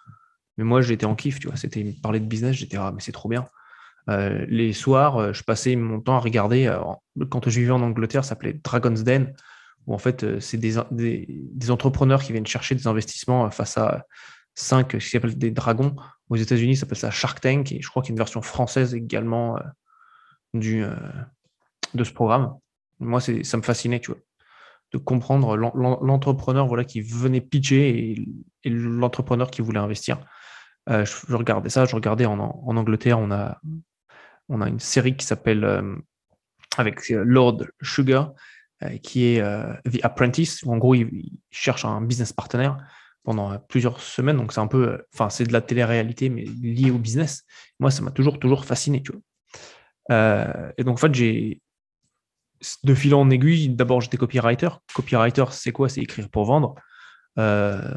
mais 0.57 0.65
moi, 0.65 0.83
j'étais 0.83 1.07
en 1.07 1.15
kiff, 1.15 1.39
tu 1.39 1.47
vois, 1.47 1.57
c'était 1.57 1.95
parler 2.03 2.19
de 2.19 2.27
business, 2.27 2.55
j'étais, 2.55 2.77
ah, 2.77 2.91
mais 2.93 3.01
c'est 3.01 3.11
trop 3.11 3.27
bien. 3.27 3.47
Euh, 4.09 4.45
les 4.47 4.73
soirs, 4.73 5.17
euh, 5.17 5.33
je 5.33 5.43
passais 5.43 5.75
mon 5.75 5.99
temps 5.99 6.15
à 6.15 6.19
regarder, 6.19 6.67
euh, 6.67 6.79
quand 7.29 7.49
je 7.49 7.59
vivais 7.59 7.71
en 7.71 7.81
Angleterre, 7.81 8.23
ça 8.23 8.29
s'appelait 8.29 8.53
Dragon's 8.53 9.03
Den, 9.03 9.33
où 9.87 9.93
en 9.93 9.97
fait, 9.97 10.39
c'est 10.39 10.57
des, 10.57 10.77
entrepreneurs 11.69 12.21
qui 12.21 12.31
viennent 12.31 12.45
chercher 12.45 12.75
des 12.75 12.87
investissements 12.87 13.49
face 13.51 13.77
à 13.77 14.05
cinq, 14.53 14.93
ce 14.93 14.97
qui 14.97 15.09
s'appelle 15.09 15.37
des 15.37 15.51
dragons. 15.51 15.95
Aux 16.29 16.35
États-Unis, 16.35 16.75
ça 16.75 16.81
s'appelle 16.81 16.97
ça 16.97 17.11
Shark 17.11 17.39
Tank, 17.39 17.71
et 17.71 17.81
je 17.81 17.89
crois 17.89 18.01
qu'il 18.01 18.09
y 18.09 18.13
a 18.13 18.15
une 18.15 18.17
version 18.17 18.41
française 18.41 18.95
également 18.95 19.59
du, 20.55 20.83
de 21.93 22.03
ce 22.03 22.11
programme. 22.11 22.55
Moi, 22.99 23.19
ça 23.19 23.57
me 23.57 23.61
fascinait, 23.61 23.99
tu 23.99 24.11
vois. 24.11 24.21
de 24.91 24.97
comprendre 24.97 25.55
l'entrepreneur 25.55 26.65
voilà, 26.65 26.83
qui 26.83 27.01
venait 27.01 27.41
pitcher 27.41 28.15
et, 28.63 28.69
l'entrepreneur 28.69 29.51
qui 29.51 29.61
voulait 29.61 29.79
investir. 29.79 30.19
Je, 30.87 31.35
regardais 31.35 31.69
ça, 31.69 31.85
je 31.85 31.95
regardais 31.95 32.25
en, 32.25 32.39
Angleterre, 32.39 33.19
on 33.19 33.29
a, 33.29 33.59
on 34.49 34.61
a 34.61 34.67
une 34.67 34.79
série 34.79 35.15
qui 35.15 35.25
s'appelle 35.25 35.63
euh, 35.63 35.95
avec 36.77 37.09
Lord 37.09 37.65
Sugar, 37.81 38.33
qui 39.01 39.23
est 39.23 39.41
The 39.41 40.03
Apprentice, 40.03 40.61
où 40.63 40.73
en 40.73 40.77
gros, 40.77 40.93
il, 40.93 41.39
cherche 41.49 41.85
un 41.85 42.01
business 42.01 42.33
partenaire 42.33 42.77
pendant 43.23 43.57
plusieurs 43.57 44.01
semaines. 44.01 44.35
Donc, 44.35 44.51
c'est 44.51 44.59
un 44.59 44.67
peu, 44.67 45.01
enfin, 45.13 45.29
c'est 45.29 45.45
de 45.45 45.53
la 45.53 45.61
télé-réalité, 45.61 46.29
mais 46.29 46.43
lié 46.43 46.91
au 46.91 46.97
business. 46.97 47.43
Moi, 47.79 47.89
ça 47.89 48.01
m'a 48.01 48.11
toujours, 48.11 48.37
toujours 48.39 48.65
fasciné, 48.65 49.01
tu 49.01 49.13
vois. 49.13 50.73
et 50.77 50.83
donc, 50.83 50.95
en 50.95 50.99
fait, 50.99 51.15
j'ai, 51.15 51.61
de 52.83 52.93
fil 52.93 53.13
en 53.13 53.29
aiguille, 53.29 53.69
d'abord 53.69 54.01
j'étais 54.01 54.17
copywriter. 54.17 54.69
Copywriter, 54.93 55.45
c'est 55.51 55.71
quoi? 55.71 55.89
C'est 55.89 56.01
écrire 56.01 56.29
pour 56.29 56.45
vendre. 56.45 56.75
Euh, 57.37 57.93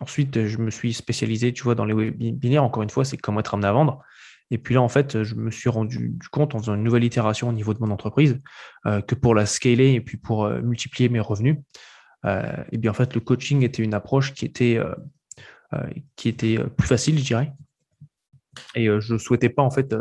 ensuite, 0.00 0.46
je 0.46 0.58
me 0.58 0.70
suis 0.70 0.92
spécialisé, 0.92 1.52
tu 1.52 1.62
vois, 1.62 1.74
dans 1.74 1.84
les 1.84 1.94
webinaires. 1.94 2.64
Encore 2.64 2.82
une 2.82 2.90
fois, 2.90 3.04
c'est 3.04 3.16
comment 3.16 3.40
être 3.40 3.54
amené 3.54 3.68
à 3.68 3.72
vendre. 3.72 4.02
Et 4.50 4.58
puis 4.58 4.74
là, 4.74 4.82
en 4.82 4.88
fait, 4.88 5.22
je 5.22 5.34
me 5.34 5.50
suis 5.50 5.70
rendu 5.70 6.16
compte 6.30 6.54
en 6.54 6.58
faisant 6.58 6.74
une 6.74 6.82
nouvelle 6.84 7.04
itération 7.04 7.48
au 7.48 7.52
niveau 7.52 7.74
de 7.74 7.80
mon 7.80 7.90
entreprise 7.90 8.40
euh, 8.86 9.00
que 9.00 9.14
pour 9.14 9.34
la 9.34 9.46
scaler 9.46 9.92
et 9.92 10.00
puis 10.00 10.16
pour 10.16 10.44
euh, 10.44 10.60
multiplier 10.60 11.08
mes 11.08 11.20
revenus, 11.20 11.56
et 12.72 12.78
bien 12.78 12.90
en 12.90 12.94
fait, 12.94 13.14
le 13.14 13.20
coaching 13.20 13.64
était 13.64 13.82
une 13.82 13.92
approche 13.92 14.32
qui 14.32 14.46
était, 14.46 14.80
qui 16.16 16.30
était 16.30 16.56
plus 16.74 16.88
facile, 16.88 17.18
je 17.18 17.24
dirais. 17.24 17.52
Et 18.74 18.86
je 18.86 19.12
ne 19.12 19.18
souhaitais 19.18 19.50
pas 19.50 19.62
en 19.62 19.70
fait 19.70 19.94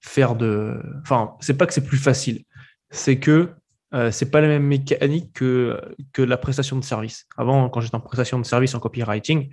faire 0.00 0.34
de. 0.34 0.82
Enfin, 1.02 1.34
c'est 1.38 1.56
pas 1.56 1.68
que 1.68 1.72
c'est 1.72 1.84
plus 1.84 1.98
facile 1.98 2.44
c'est 2.92 3.18
que 3.18 3.50
euh, 3.94 4.10
c'est 4.10 4.30
pas 4.30 4.40
la 4.40 4.48
même 4.48 4.66
mécanique 4.66 5.32
que, 5.32 5.80
que 6.12 6.22
la 6.22 6.36
prestation 6.36 6.76
de 6.76 6.84
service. 6.84 7.26
Avant, 7.36 7.68
quand 7.68 7.80
j'étais 7.80 7.96
en 7.96 8.00
prestation 8.00 8.38
de 8.38 8.44
service 8.44 8.74
en 8.74 8.80
copywriting, 8.80 9.50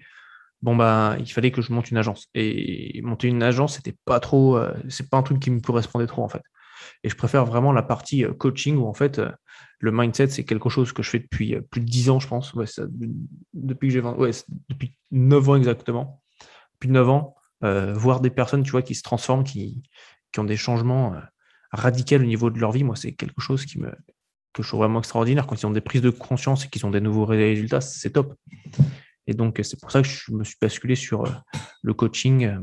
bon 0.62 0.75
bah 0.75 1.16
il 1.20 1.32
fallait 1.32 1.51
que 1.51 1.62
je 1.62 1.72
monte 1.74 1.92
une 1.92 1.98
agence. 1.98 2.28
Et 2.34 3.01
monter 3.04 3.28
une 3.28 3.44
agence, 3.44 3.75
c'était 3.75 3.96
pas 4.06 4.20
trop, 4.20 4.58
euh, 4.58 4.74
c'est 4.89 5.10
pas 5.10 5.18
un 5.18 5.24
truc 5.24 5.39
qui 5.39 5.51
me 5.51 5.60
correspondait 5.60 6.08
trop 6.08 6.24
en 6.24 6.30
fait. 6.30 6.42
Et 7.04 7.10
je 7.10 7.16
préfère 7.16 7.46
vraiment 7.46 7.72
la 7.72 7.84
partie 7.84 8.25
euh, 8.25 8.34
coaching 8.34 8.78
où 8.78 8.88
en 8.88 8.94
fait 8.94 9.22
le 9.80 9.92
mindset 9.92 10.28
c'est 10.28 10.46
quelque 10.46 10.70
chose 10.70 10.92
que 10.94 11.04
je 11.04 11.10
fais 11.10 11.20
depuis 11.20 11.56
plus 11.70 11.82
de 11.82 11.86
10 11.86 12.10
ans, 12.10 12.20
je 12.20 12.28
pense. 12.28 12.54
depuis 13.54 13.88
que 13.88 13.94
j'ai 13.94 14.01
ouais, 14.01 14.32
depuis 14.70 14.96
9 15.12 15.50
ans 15.50 15.56
exactement. 15.56 16.22
Depuis 16.74 16.89
9 16.89 17.10
ans, 17.10 17.36
voir 17.62 18.22
des 18.22 18.30
personnes, 18.30 18.63
tu 18.63 18.72
vois, 18.72 18.82
qui 18.82 18.96
se 18.96 19.04
transforment, 19.04 19.44
qui, 19.44 19.84
qui 20.32 20.39
ont 20.39 20.46
des 20.46 20.56
changements 20.58 21.13
radical 21.72 22.22
au 22.22 22.25
niveau 22.25 22.50
de 22.50 22.60
leur 22.60 22.72
vie, 22.72 22.84
moi, 22.84 22.96
c'est 22.96 23.12
quelque 23.12 23.42
chose 23.42 23.66
qui 23.66 23.80
me, 23.80 23.92
que 24.54 24.63
je 24.63 24.68
trouve 24.68 24.82
vraiment 24.82 25.00
extraordinaire. 25.00 25.48
Quand 25.48 25.62
ils 25.62 25.66
ont 25.66 25.72
des 25.72 25.82
prises 25.82 26.01
de 26.01 26.10
conscience 26.10 26.66
et 26.66 26.70
qu'ils 26.70 26.86
ont 26.86 26.92
des 26.92 27.01
nouveaux 27.01 27.25
résultats, 27.25 27.82
c'est 27.82 28.12
top. 28.12 28.36
Et 29.29 29.36
donc, 29.36 29.59
c'est 29.62 29.79
pour 29.79 29.91
ça 29.91 30.01
que 30.01 30.07
je 30.07 30.31
me 30.31 30.43
suis 30.43 30.57
basculé 30.59 30.95
sur 30.95 31.24
euh, 31.24 31.31
le 31.83 31.93
coaching, 31.93 32.45
euh, 32.45 32.59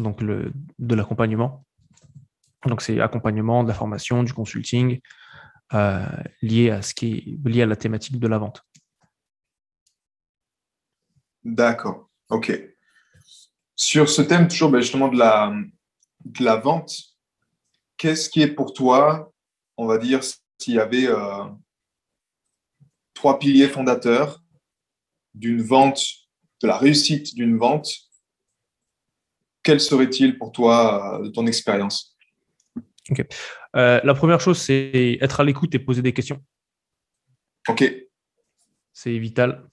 donc 0.00 0.20
le, 0.20 0.52
de 0.80 0.96
l'accompagnement. 0.96 1.64
Donc, 2.66 2.82
c'est 2.82 3.00
accompagnement, 3.00 3.62
de 3.62 3.68
la 3.68 3.74
formation, 3.74 4.24
du 4.24 4.32
consulting, 4.32 5.00
euh, 5.74 6.04
lié 6.42 6.70
à 6.70 6.82
ce 6.82 6.92
qui 6.92 7.12
est 7.12 7.48
lié 7.48 7.62
à 7.62 7.66
la 7.66 7.76
thématique 7.76 8.18
de 8.18 8.26
la 8.26 8.38
vente. 8.38 8.64
D'accord. 11.44 12.10
OK. 12.30 12.52
Sur 13.76 14.08
ce 14.08 14.22
thème, 14.22 14.48
toujours 14.48 14.72
ben, 14.72 14.80
justement 14.80 15.06
de 15.06 15.18
la, 15.18 15.54
de 16.24 16.44
la 16.44 16.56
vente, 16.56 16.96
qu'est-ce 17.96 18.28
qui 18.28 18.42
est 18.42 18.52
pour 18.52 18.72
toi, 18.72 19.32
on 19.76 19.86
va 19.86 19.98
dire, 19.98 20.20
s'il 20.24 20.74
y 20.74 20.80
avait 20.80 21.06
euh, 21.06 21.44
trois 23.14 23.38
piliers 23.38 23.68
fondateurs 23.68 24.41
d'une 25.34 25.62
vente, 25.62 26.02
de 26.62 26.68
la 26.68 26.76
réussite 26.76 27.34
d'une 27.34 27.56
vente, 27.56 27.88
quels 29.62 29.80
seraient-ils 29.80 30.38
pour 30.38 30.52
toi 30.52 31.20
euh, 31.20 31.24
de 31.24 31.28
ton 31.28 31.46
expérience? 31.46 32.16
Euh, 33.76 34.00
la 34.02 34.14
première 34.14 34.40
chose, 34.40 34.58
c'est 34.58 35.18
être 35.20 35.40
à 35.40 35.44
l'écoute 35.44 35.74
et 35.74 35.78
poser 35.78 36.02
des 36.02 36.12
questions. 36.12 36.42
Ok. 37.68 37.92
C'est 38.92 39.18
vital. 39.18 39.68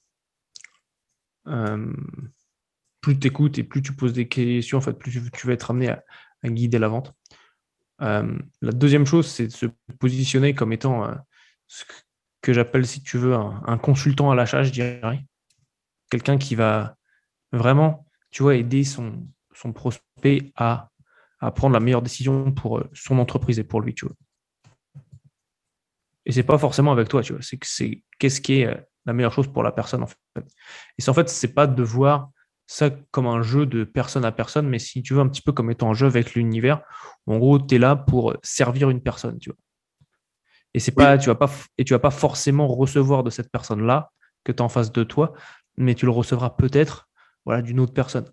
plus 3.02 3.20
tu 3.20 3.28
écoutes 3.28 3.58
et 3.58 3.64
plus 3.64 3.82
tu 3.82 3.94
poses 3.94 4.14
des 4.14 4.28
questions, 4.28 4.78
en 4.78 4.82
fait, 4.82 4.94
plus 4.94 5.12
tu 5.32 5.48
vas 5.48 5.54
être 5.54 5.72
amené 5.72 5.90
à 5.90 6.04
guider 6.50 6.80
la 6.80 6.88
vente. 6.88 7.14
Euh, 8.02 8.38
la 8.62 8.72
deuxième 8.72 9.06
chose, 9.06 9.28
c'est 9.28 9.48
de 9.48 9.52
se 9.52 9.66
positionner 10.00 10.54
comme 10.54 10.74
étant 10.74 11.06
euh, 11.06 11.14
ce 11.68 11.84
que 12.42 12.54
j'appelle, 12.54 12.88
si 12.88 13.04
tu 13.04 13.18
veux, 13.18 13.36
un, 13.36 13.78
consultant 13.78 14.32
à 14.32 14.36
l'achat, 14.36 14.64
je 14.64 14.72
dirais. 14.72 15.02
Quelqu'un 16.10 16.38
qui 16.38 16.56
va 16.56 16.96
vraiment, 17.52 18.06
tu 18.32 18.44
vois, 18.44 18.56
aider 18.56 18.84
son, 18.84 19.28
son 19.54 19.74
prospect 19.74 20.52
à, 20.56 20.90
à, 21.40 21.52
prendre 21.52 21.74
la 21.74 21.80
meilleure 21.80 22.02
décision 22.02 22.52
pour 22.52 22.80
euh, 22.80 22.90
son 22.94 23.20
entreprise 23.20 23.60
et 23.60 23.64
pour 23.64 23.82
lui, 23.82 23.94
tu 23.94 24.06
vois. 24.06 24.16
Et 26.26 26.32
c'est 26.32 26.44
pas 26.44 26.58
forcément 26.58 26.92
avec 26.92 27.08
toi, 27.08 27.22
tu 27.22 27.34
vois. 27.34 27.42
C'est 27.42 27.58
que 27.58 27.68
c'est 27.68 28.04
qu'est-ce 28.20 28.42
qui 28.42 28.62
est 28.62 28.88
la 29.06 29.14
meilleure 29.14 29.34
chose 29.34 29.48
pour 29.48 29.64
la 29.64 29.72
personne, 29.72 30.04
en 30.04 30.08
fait. 30.08 30.18
Et 30.98 31.02
c'est 31.02 31.10
en 31.10 31.14
fait, 31.14 31.30
c'est 31.30 31.54
pas 31.54 31.66
de 31.66 31.84
voir 31.84 32.30
ça 32.68 32.92
comme 33.10 33.26
un 33.26 33.42
jeu 33.42 33.66
de 33.66 33.84
personne 33.84 34.24
à 34.26 34.32
personne, 34.32 34.70
mais 34.70 34.78
si 34.78 35.02
tu 35.02 35.16
veux, 35.16 35.22
un 35.22 35.28
petit 35.28 35.42
peu 35.42 35.52
comme 35.52 35.72
étant 35.72 35.90
un 35.90 35.96
jeu 35.96 36.06
avec 36.06 36.36
l'univers, 36.36 36.84
en 37.26 37.40
gros, 37.40 37.58
tu 37.58 37.76
es 37.76 37.78
là 37.80 37.96
pour 37.96 38.36
servir 38.44 38.92
une 38.92 39.02
personne, 39.02 39.40
tu 39.40 39.50
vois. 39.50 39.58
Et 40.76 40.80
c'est 40.80 40.92
pas, 40.92 41.18
tu 41.18 41.30
vas 41.30 41.36
pas, 41.36 41.50
et 41.80 41.84
tu 41.84 41.94
vas 41.94 42.00
pas 42.00 42.12
forcément 42.12 42.68
recevoir 42.68 43.24
de 43.24 43.32
cette 43.32 43.52
personne-là 43.52 44.12
que 44.44 44.52
tu 44.52 44.58
es 44.58 44.62
en 44.62 44.70
face 44.70 44.92
de 44.92 45.04
toi, 45.04 45.34
mais 45.80 45.96
tu 45.96 46.06
le 46.06 46.12
recevras 46.12 46.52
peut-être 46.52 47.10
voilà, 47.46 47.62
d'une 47.62 47.80
autre 47.80 47.94
personne. 47.94 48.30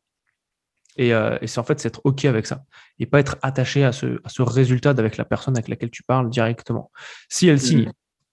Et, 0.98 1.12
euh, 1.12 1.38
c'est 1.46 1.58
en 1.58 1.64
fait 1.64 1.78
c'est 1.80 1.88
être 1.88 2.00
OK 2.04 2.24
avec 2.24 2.46
ça. 2.46 2.64
Et 2.98 3.06
pas 3.06 3.20
être 3.20 3.36
attaché 3.42 3.84
à 3.84 3.92
ce, 3.92 4.20
à 4.24 4.28
ce 4.28 4.42
résultat 4.42 4.90
avec 4.90 5.16
la 5.16 5.24
personne 5.24 5.56
avec 5.56 5.68
laquelle 5.68 5.90
tu 5.90 6.02
parles 6.02 6.30
directement. 6.30 6.90
Si 7.28 7.48
elle 7.48 7.60
signe, 7.60 7.90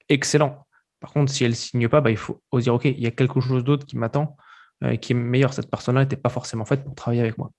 excellent. 0.09 0.65
Par 0.99 1.11
contre, 1.11 1.31
si 1.31 1.43
elle 1.43 1.55
signe 1.55 1.89
pas, 1.89 2.01
bah, 2.01 2.11
il 2.11 2.17
faut 2.17 2.39
dire 2.55 2.73
OK, 2.73 2.85
il 2.85 2.99
y 2.99 3.07
a 3.07 3.11
quelque 3.11 3.41
chose 3.41 3.63
d'autre 3.63 3.85
qui 3.85 3.97
m'attend. 3.97 4.37
Euh, 4.83 4.97
qui 4.97 5.13
est 5.13 5.15
meilleure. 5.15 5.53
Cette 5.53 5.69
personne-là 5.69 6.01
n'était 6.01 6.17
pas 6.17 6.29
forcément 6.29 6.65
faite 6.65 6.83
pour 6.83 6.95
travailler 6.95 7.21
avec 7.21 7.37
moi. 7.37 7.51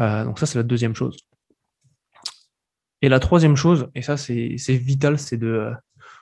Euh, 0.00 0.24
donc 0.24 0.38
ça, 0.38 0.46
c'est 0.46 0.58
la 0.58 0.62
deuxième 0.62 0.94
chose. 0.94 1.18
Et 3.02 3.10
la 3.10 3.20
troisième 3.20 3.56
chose, 3.56 3.90
et 3.94 4.00
ça 4.00 4.16
c'est 4.16 4.56
vital, 4.68 5.18
c'est 5.18 5.36
de, 5.36 5.70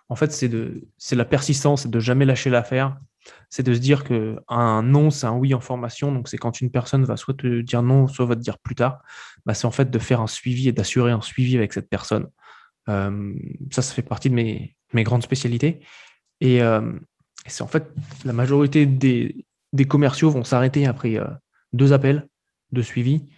en 0.08 0.16
fait, 0.16 0.32
c'est 0.32 0.48
de, 0.48 0.88
c'est 0.98 1.14
la 1.14 1.24
persistance, 1.24 1.82
c'est 1.82 1.90
de 1.90 2.00
jamais 2.00 2.24
lâcher 2.24 2.50
l'affaire. 2.50 2.98
C'est 3.50 3.62
de 3.62 3.74
se 3.74 3.78
dire 3.78 4.04
que 4.04 4.38
un 4.48 4.82
non, 4.82 5.10
c'est 5.10 5.26
un 5.26 5.34
oui 5.34 5.54
en 5.54 5.60
formation. 5.60 6.12
Donc 6.12 6.28
c'est 6.28 6.38
quand 6.38 6.60
une 6.60 6.70
personne 6.70 7.04
va 7.04 7.16
soit 7.16 7.34
te 7.34 7.60
dire 7.60 7.82
non, 7.82 8.06
soit 8.06 8.26
va 8.26 8.36
te 8.36 8.40
dire 8.40 8.58
plus 8.58 8.74
tard. 8.74 9.02
Bah, 9.46 9.54
c'est 9.54 9.66
en 9.66 9.70
fait 9.70 9.90
de 9.90 9.98
faire 9.98 10.20
un 10.20 10.26
suivi 10.26 10.68
et 10.68 10.72
d'assurer 10.72 11.12
un 11.12 11.20
suivi 11.20 11.56
avec 11.56 11.72
cette 11.72 11.88
personne. 11.88 12.28
ça, 12.86 13.10
ça 13.70 13.94
fait 13.94 14.02
partie 14.02 14.30
de 14.30 14.34
mes, 14.34 14.76
mes 14.92 15.04
grandes 15.04 15.22
spécialités. 15.22 15.80
Et, 16.40 16.56
et 16.56 17.50
c'est 17.50 17.62
en 17.62 17.68
fait 17.68 17.90
la 18.24 18.32
majorité 18.32 18.86
des, 18.86 19.46
des 19.74 19.84
commerciaux 19.84 20.30
vont 20.30 20.44
s'arrêter 20.44 20.86
après 20.86 21.18
euh, 21.18 21.26
deux 21.72 21.92
appels 21.92 22.26
de 22.72 22.80
suivi, 22.80 23.28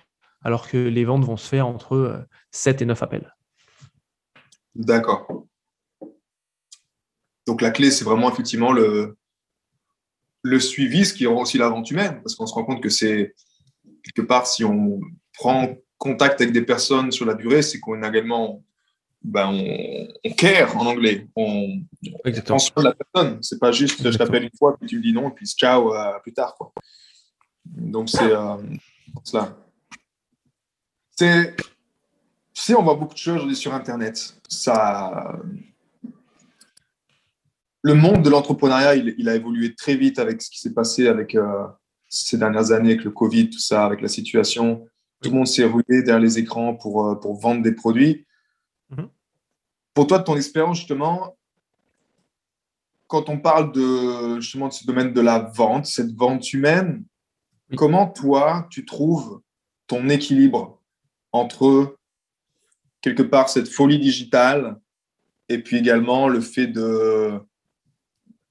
alors 0.43 0.69
que 0.69 0.76
les 0.76 1.05
ventes 1.05 1.25
vont 1.25 1.37
se 1.37 1.49
faire 1.49 1.66
entre 1.66 2.25
7 2.52 2.76
euh, 2.76 2.85
et 2.85 2.87
9 2.87 3.02
appels. 3.02 3.35
D'accord. 4.75 5.47
Donc 7.47 7.62
la 7.62 7.71
clé, 7.71 7.90
c'est 7.90 8.05
vraiment 8.05 8.31
effectivement 8.31 8.71
le, 8.71 9.16
le 10.43 10.61
suivi, 10.61 11.05
ce 11.05 11.14
qui 11.14 11.26
rend 11.26 11.43
aussi 11.43 11.59
la 11.59 11.69
vente 11.69 11.90
humaine, 11.90 12.21
parce 12.23 12.35
qu'on 12.35 12.47
se 12.47 12.55
rend 12.55 12.64
compte 12.64 12.83
que 12.83 12.88
c'est 12.88 13.35
quelque 14.05 14.26
part, 14.26 14.47
si 14.47 14.64
on 14.64 15.00
prend 15.35 15.76
contact 15.99 16.40
avec 16.40 16.52
des 16.52 16.62
personnes 16.62 17.11
sur 17.11 17.26
la 17.26 17.35
durée, 17.35 17.62
c'est 17.62 17.81
qu'on 17.81 18.02
a 18.02 18.09
également 18.09 18.62
ben, 19.23 19.49
on, 20.25 20.31
care 20.35 20.76
en 20.76 20.87
anglais. 20.87 21.26
On, 21.35 21.81
Exactement. 22.25 22.59
on 22.76 22.81
la 22.83 22.95
personne. 22.95 23.43
C'est 23.43 23.59
pas 23.59 23.73
juste 23.73 24.09
je 24.09 24.16
t'appelle 24.16 24.45
une 24.45 24.57
fois, 24.57 24.76
puis 24.78 24.88
tu 24.88 24.99
me 24.99 25.02
dis 25.02 25.12
non, 25.12 25.31
et 25.31 25.33
puis 25.33 25.47
ciao, 25.47 25.95
euh, 25.95 26.19
plus 26.21 26.33
tard. 26.33 26.55
Quoi. 26.55 26.73
Donc, 27.64 28.09
c'est 28.09 28.31
euh, 28.31 28.57
cela. 29.25 29.57
C'est. 31.11 31.57
Tu 31.57 32.62
sais, 32.62 32.75
on 32.75 32.83
voit 32.83 32.95
beaucoup 32.95 33.14
de 33.14 33.19
choses 33.19 33.59
sur 33.59 33.75
Internet. 33.75 34.37
Ça. 34.49 35.40
Le 37.87 37.95
monde 37.95 38.23
de 38.23 38.31
l'entrepreneuriat, 38.31 38.97
il, 38.97 39.28
a 39.28 39.37
évolué 39.37 39.76
très 39.76 39.95
vite 39.95 40.19
avec 40.19 40.43
ce 40.43 40.50
qui 40.50 40.59
s'est 40.59 40.75
passé 40.75 41.07
avec 41.07 41.37
euh, 41.37 41.69
ces 42.09 42.37
dernières 42.37 42.73
années, 42.73 42.95
avec 42.95 43.05
le 43.05 43.12
Covid, 43.12 43.49
tout 43.49 43.61
ça, 43.61 43.87
avec 43.87 44.00
la 44.00 44.09
situation. 44.09 44.85
Tout 45.23 45.31
le 45.31 45.37
monde 45.37 45.47
s'est 45.47 45.64
roulé 45.64 46.02
derrière 46.02 46.19
les 46.19 46.37
écrans 46.37 46.75
pour, 46.75 47.21
pour 47.21 47.38
vendre 47.38 47.62
des 47.62 47.71
produits. 47.71 48.26
Mhm. 48.90 49.09
Pour 49.95 50.09
toi, 50.09 50.19
de 50.19 50.25
ton 50.25 50.37
expérience, 50.37 50.78
justement, 50.78 51.37
quand 53.07 53.28
on 53.28 53.38
parle 53.38 53.71
de, 53.71 54.40
justement, 54.40 54.66
de 54.66 54.73
ce 54.73 54.85
domaine 54.85 55.12
de 55.12 55.21
la 55.21 55.38
vente, 55.38 55.87
cette 55.87 56.11
vente 56.11 56.52
humaine, 56.52 57.05
comment 57.76 58.09
toi, 58.09 58.66
tu 58.69 58.85
trouves 58.85 59.43
ton 59.87 60.09
équilibre 60.09 60.83
entre, 61.31 61.97
quelque 63.00 63.23
part, 63.23 63.49
cette 63.49 63.69
folie 63.69 64.00
digitale 64.00 64.81
et 65.49 65.62
puis 65.62 65.76
également 65.76 66.26
le 66.26 66.40
fait 66.40 66.66
de 66.66 67.40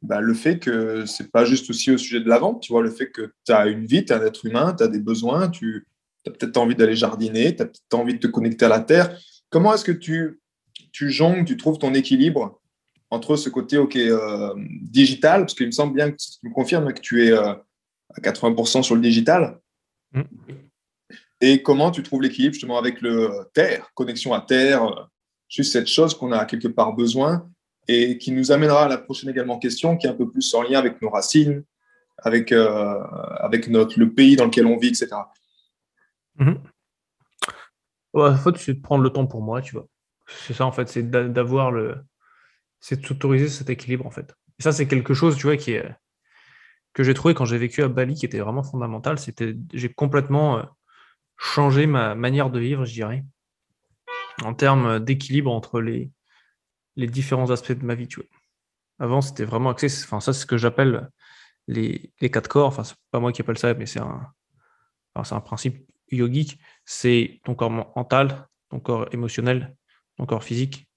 bah, 0.05 0.21
le 0.21 0.33
fait 0.33 0.59
que 0.59 1.05
c'est 1.05 1.31
pas 1.31 1.45
juste 1.45 1.69
aussi 1.69 1.91
au 1.91 1.97
sujet 1.97 2.19
de 2.19 2.29
la 2.29 2.37
vente, 2.37 2.61
tu 2.61 2.71
vois, 2.71 2.81
le 2.81 2.91
fait 2.91 3.09
que 3.09 3.33
tu 3.45 3.51
as 3.51 3.67
une 3.67 3.85
vie, 3.85 4.05
tu 4.05 4.13
es 4.13 4.15
un 4.15 4.25
être 4.25 4.45
humain, 4.45 4.73
tu 4.77 4.83
as 4.83 4.87
des 4.87 4.99
besoins, 4.99 5.49
tu 5.49 5.87
as 6.27 6.31
peut-être 6.31 6.57
envie 6.57 6.75
d'aller 6.75 6.95
jardiner, 6.95 7.55
tu 7.55 7.63
as 7.63 7.65
peut-être 7.65 7.93
envie 7.93 8.13
de 8.13 8.19
te 8.19 8.27
connecter 8.27 8.65
à 8.65 8.69
la 8.69 8.81
terre. 8.81 9.17
Comment 9.49 9.73
est-ce 9.73 9.83
que 9.83 9.91
tu, 9.91 10.39
tu 10.91 11.11
jongles, 11.11 11.45
tu 11.45 11.57
trouves 11.57 11.79
ton 11.79 11.93
équilibre 11.93 12.61
entre 13.09 13.35
ce 13.35 13.49
côté 13.49 13.77
ok 13.77 13.95
euh, 13.95 14.53
digital, 14.81 15.41
parce 15.41 15.53
qu'il 15.53 15.67
me 15.67 15.71
semble 15.71 15.95
bien 15.95 16.11
que 16.11 16.17
tu 16.17 16.47
me 16.47 16.53
confirmes 16.53 16.91
que 16.93 17.01
tu 17.01 17.25
es 17.25 17.31
euh, 17.31 17.53
à 18.13 18.21
80% 18.21 18.83
sur 18.83 18.95
le 18.95 19.01
digital, 19.01 19.59
mm. 20.13 20.21
et 21.41 21.63
comment 21.63 21.91
tu 21.91 22.03
trouves 22.03 22.21
l'équilibre 22.21 22.53
justement 22.53 22.77
avec 22.77 23.01
le 23.01 23.47
terre, 23.53 23.89
connexion 23.95 24.33
à 24.33 24.41
terre, 24.41 24.83
euh, 24.83 25.03
juste 25.49 25.73
cette 25.73 25.87
chose 25.87 26.13
qu'on 26.13 26.31
a 26.31 26.45
quelque 26.45 26.67
part 26.67 26.93
besoin 26.93 27.49
et 27.87 28.17
qui 28.17 28.31
nous 28.31 28.51
amènera 28.51 28.85
à 28.85 28.87
la 28.87 28.97
prochaine 28.97 29.29
également 29.29 29.59
question 29.59 29.97
qui 29.97 30.07
est 30.07 30.09
un 30.09 30.15
peu 30.15 30.29
plus 30.29 30.53
en 30.53 30.63
lien 30.63 30.79
avec 30.79 31.01
nos 31.01 31.09
racines, 31.09 31.63
avec, 32.17 32.51
avec 32.51 33.67
notre, 33.67 33.99
le 33.99 34.11
pays 34.11 34.35
dans 34.35 34.45
lequel 34.45 34.65
on 34.65 34.77
vit, 34.77 34.87
etc. 34.87 35.09
Mm-hmm. 36.39 36.57
Il 38.15 38.37
faut 38.37 38.73
prendre 38.81 39.03
le 39.03 39.09
temps 39.09 39.27
pour 39.27 39.41
moi, 39.41 39.61
tu 39.61 39.73
vois. 39.73 39.87
C'est 40.27 40.53
ça 40.53 40.65
en 40.65 40.71
fait, 40.71 40.87
c'est 40.89 41.09
d'avoir 41.09 41.71
le, 41.71 41.97
c'est 42.79 43.01
de 43.01 43.05
s'autoriser 43.05 43.49
cet 43.49 43.69
équilibre 43.69 44.05
en 44.05 44.11
fait. 44.11 44.35
Et 44.59 44.63
ça, 44.63 44.71
c'est 44.71 44.87
quelque 44.87 45.13
chose, 45.13 45.35
tu 45.35 45.47
vois, 45.47 45.57
qui 45.57 45.71
est, 45.71 45.89
que 46.93 47.03
j'ai 47.03 47.13
trouvé 47.13 47.33
quand 47.33 47.45
j'ai 47.45 47.57
vécu 47.57 47.83
à 47.83 47.87
Bali, 47.87 48.15
qui 48.15 48.25
était 48.25 48.39
vraiment 48.39 48.63
fondamental. 48.63 49.19
C'était, 49.19 49.55
j'ai 49.73 49.91
complètement 49.91 50.59
euh, 50.59 50.63
changé 51.37 51.87
ma 51.87 52.15
manière 52.15 52.49
de 52.49 52.59
vivre, 52.59 52.85
je 52.85 52.93
dirais, 52.93 53.25
en 54.43 54.53
termes 54.53 54.99
d'équilibre 54.99 55.51
entre 55.51 55.81
les, 55.81 56.09
les 56.95 57.07
différents 57.07 57.51
aspects 57.51 57.73
de 57.73 57.85
ma 57.85 57.95
vie, 57.95 58.07
tu 58.07 58.21
vois. 58.21 58.29
Avant, 58.99 59.21
c'était 59.21 59.45
vraiment 59.45 59.71
axé, 59.71 59.87
enfin, 59.87 60.19
ça, 60.21 60.33
c'est 60.33 60.41
ce 60.41 60.45
que 60.45 60.57
j'appelle 60.57 61.09
les, 61.67 62.13
les, 62.21 62.31
quatre 62.31 62.47
corps. 62.47 62.67
Enfin, 62.67 62.83
c'est 62.83 62.95
pas 63.11 63.19
moi 63.19 63.31
qui 63.31 63.41
appelle 63.41 63.57
ça, 63.57 63.73
mais 63.73 63.85
c'est 63.85 63.99
un, 63.99 64.31
c'est 65.23 65.35
un 65.35 65.41
principe 65.41 65.85
yogique. 66.11 66.59
C'est 66.85 67.41
ton 67.43 67.55
corps 67.55 67.71
mental, 67.71 68.47
ton 68.69 68.79
corps 68.79 69.07
émotionnel, 69.11 69.75
ton 70.17 70.25
corps 70.25 70.43
physique 70.43 70.87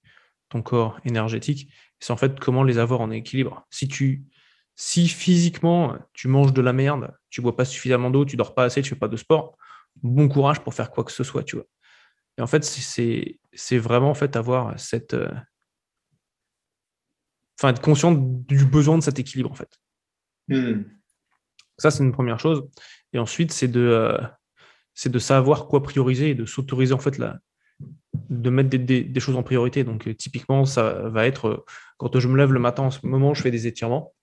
ton 0.49 0.61
corps 0.61 0.99
énergétique, 1.05 1.71
c'est 1.99 2.11
en 2.11 2.17
fait 2.17 2.39
comment 2.39 2.63
les 2.63 2.77
avoir 2.77 3.01
en 3.01 3.11
équilibre. 3.11 3.65
Si 3.69 3.87
tu 3.87 4.25
si 4.75 5.07
physiquement 5.07 5.97
tu 6.13 6.27
manges 6.27 6.53
de 6.53 6.61
la 6.61 6.73
merde, 6.73 7.13
tu 7.29 7.41
bois 7.41 7.55
pas 7.55 7.65
suffisamment 7.65 8.09
d'eau, 8.09 8.25
tu 8.25 8.37
dors 8.37 8.55
pas 8.55 8.63
assez, 8.65 8.81
tu 8.81 8.89
fais 8.89 8.95
pas 8.95 9.07
de 9.07 9.17
sport, 9.17 9.57
bon 10.01 10.27
courage 10.27 10.61
pour 10.61 10.73
faire 10.73 10.91
quoi 10.91 11.03
que 11.03 11.11
ce 11.11 11.23
soit, 11.23 11.43
tu 11.43 11.57
vois. 11.57 11.65
Et 12.37 12.41
en 12.41 12.47
fait, 12.47 12.63
c'est 12.63 13.77
vraiment 13.77 14.11
en 14.11 14.13
fait 14.13 14.35
avoir 14.35 14.79
cette 14.79 15.13
euh, 15.13 15.29
enfin 17.59 17.69
être 17.69 17.81
conscient 17.81 18.13
du 18.13 18.65
besoin 18.65 18.97
de 18.97 19.03
cet 19.03 19.19
équilibre 19.19 19.51
en 19.51 19.55
fait. 19.55 19.79
Hmm. 20.47 20.83
Ça 21.77 21.91
c'est 21.91 22.03
une 22.03 22.13
première 22.13 22.39
chose. 22.39 22.67
Et 23.13 23.19
ensuite 23.19 23.51
c'est 23.51 23.67
de 23.67 23.81
euh, 23.81 24.17
c'est 24.93 25.11
de 25.11 25.19
savoir 25.19 25.67
quoi 25.67 25.83
prioriser 25.83 26.31
et 26.31 26.35
de 26.35 26.45
s'autoriser 26.45 26.93
en 26.93 26.99
fait 26.99 27.17
la, 27.17 27.39
de 28.29 28.49
mettre 28.49 28.69
des, 28.69 29.19
choses 29.19 29.35
en 29.35 29.43
priorité. 29.43 29.83
Donc, 29.83 30.07
euh, 30.07 30.13
typiquement, 30.13 30.65
ça 30.65 30.91
va 31.09 31.25
être 31.25 31.47
euh, 31.47 31.65
quand 31.97 32.19
je 32.19 32.27
me 32.27 32.37
lève 32.37 32.51
le 32.51 32.59
matin, 32.59 32.83
en 32.83 32.91
ce 32.91 33.05
moment, 33.05 33.33
je 33.33 33.41
fais 33.41 33.51
des 33.51 33.67
étirements. 33.67 34.13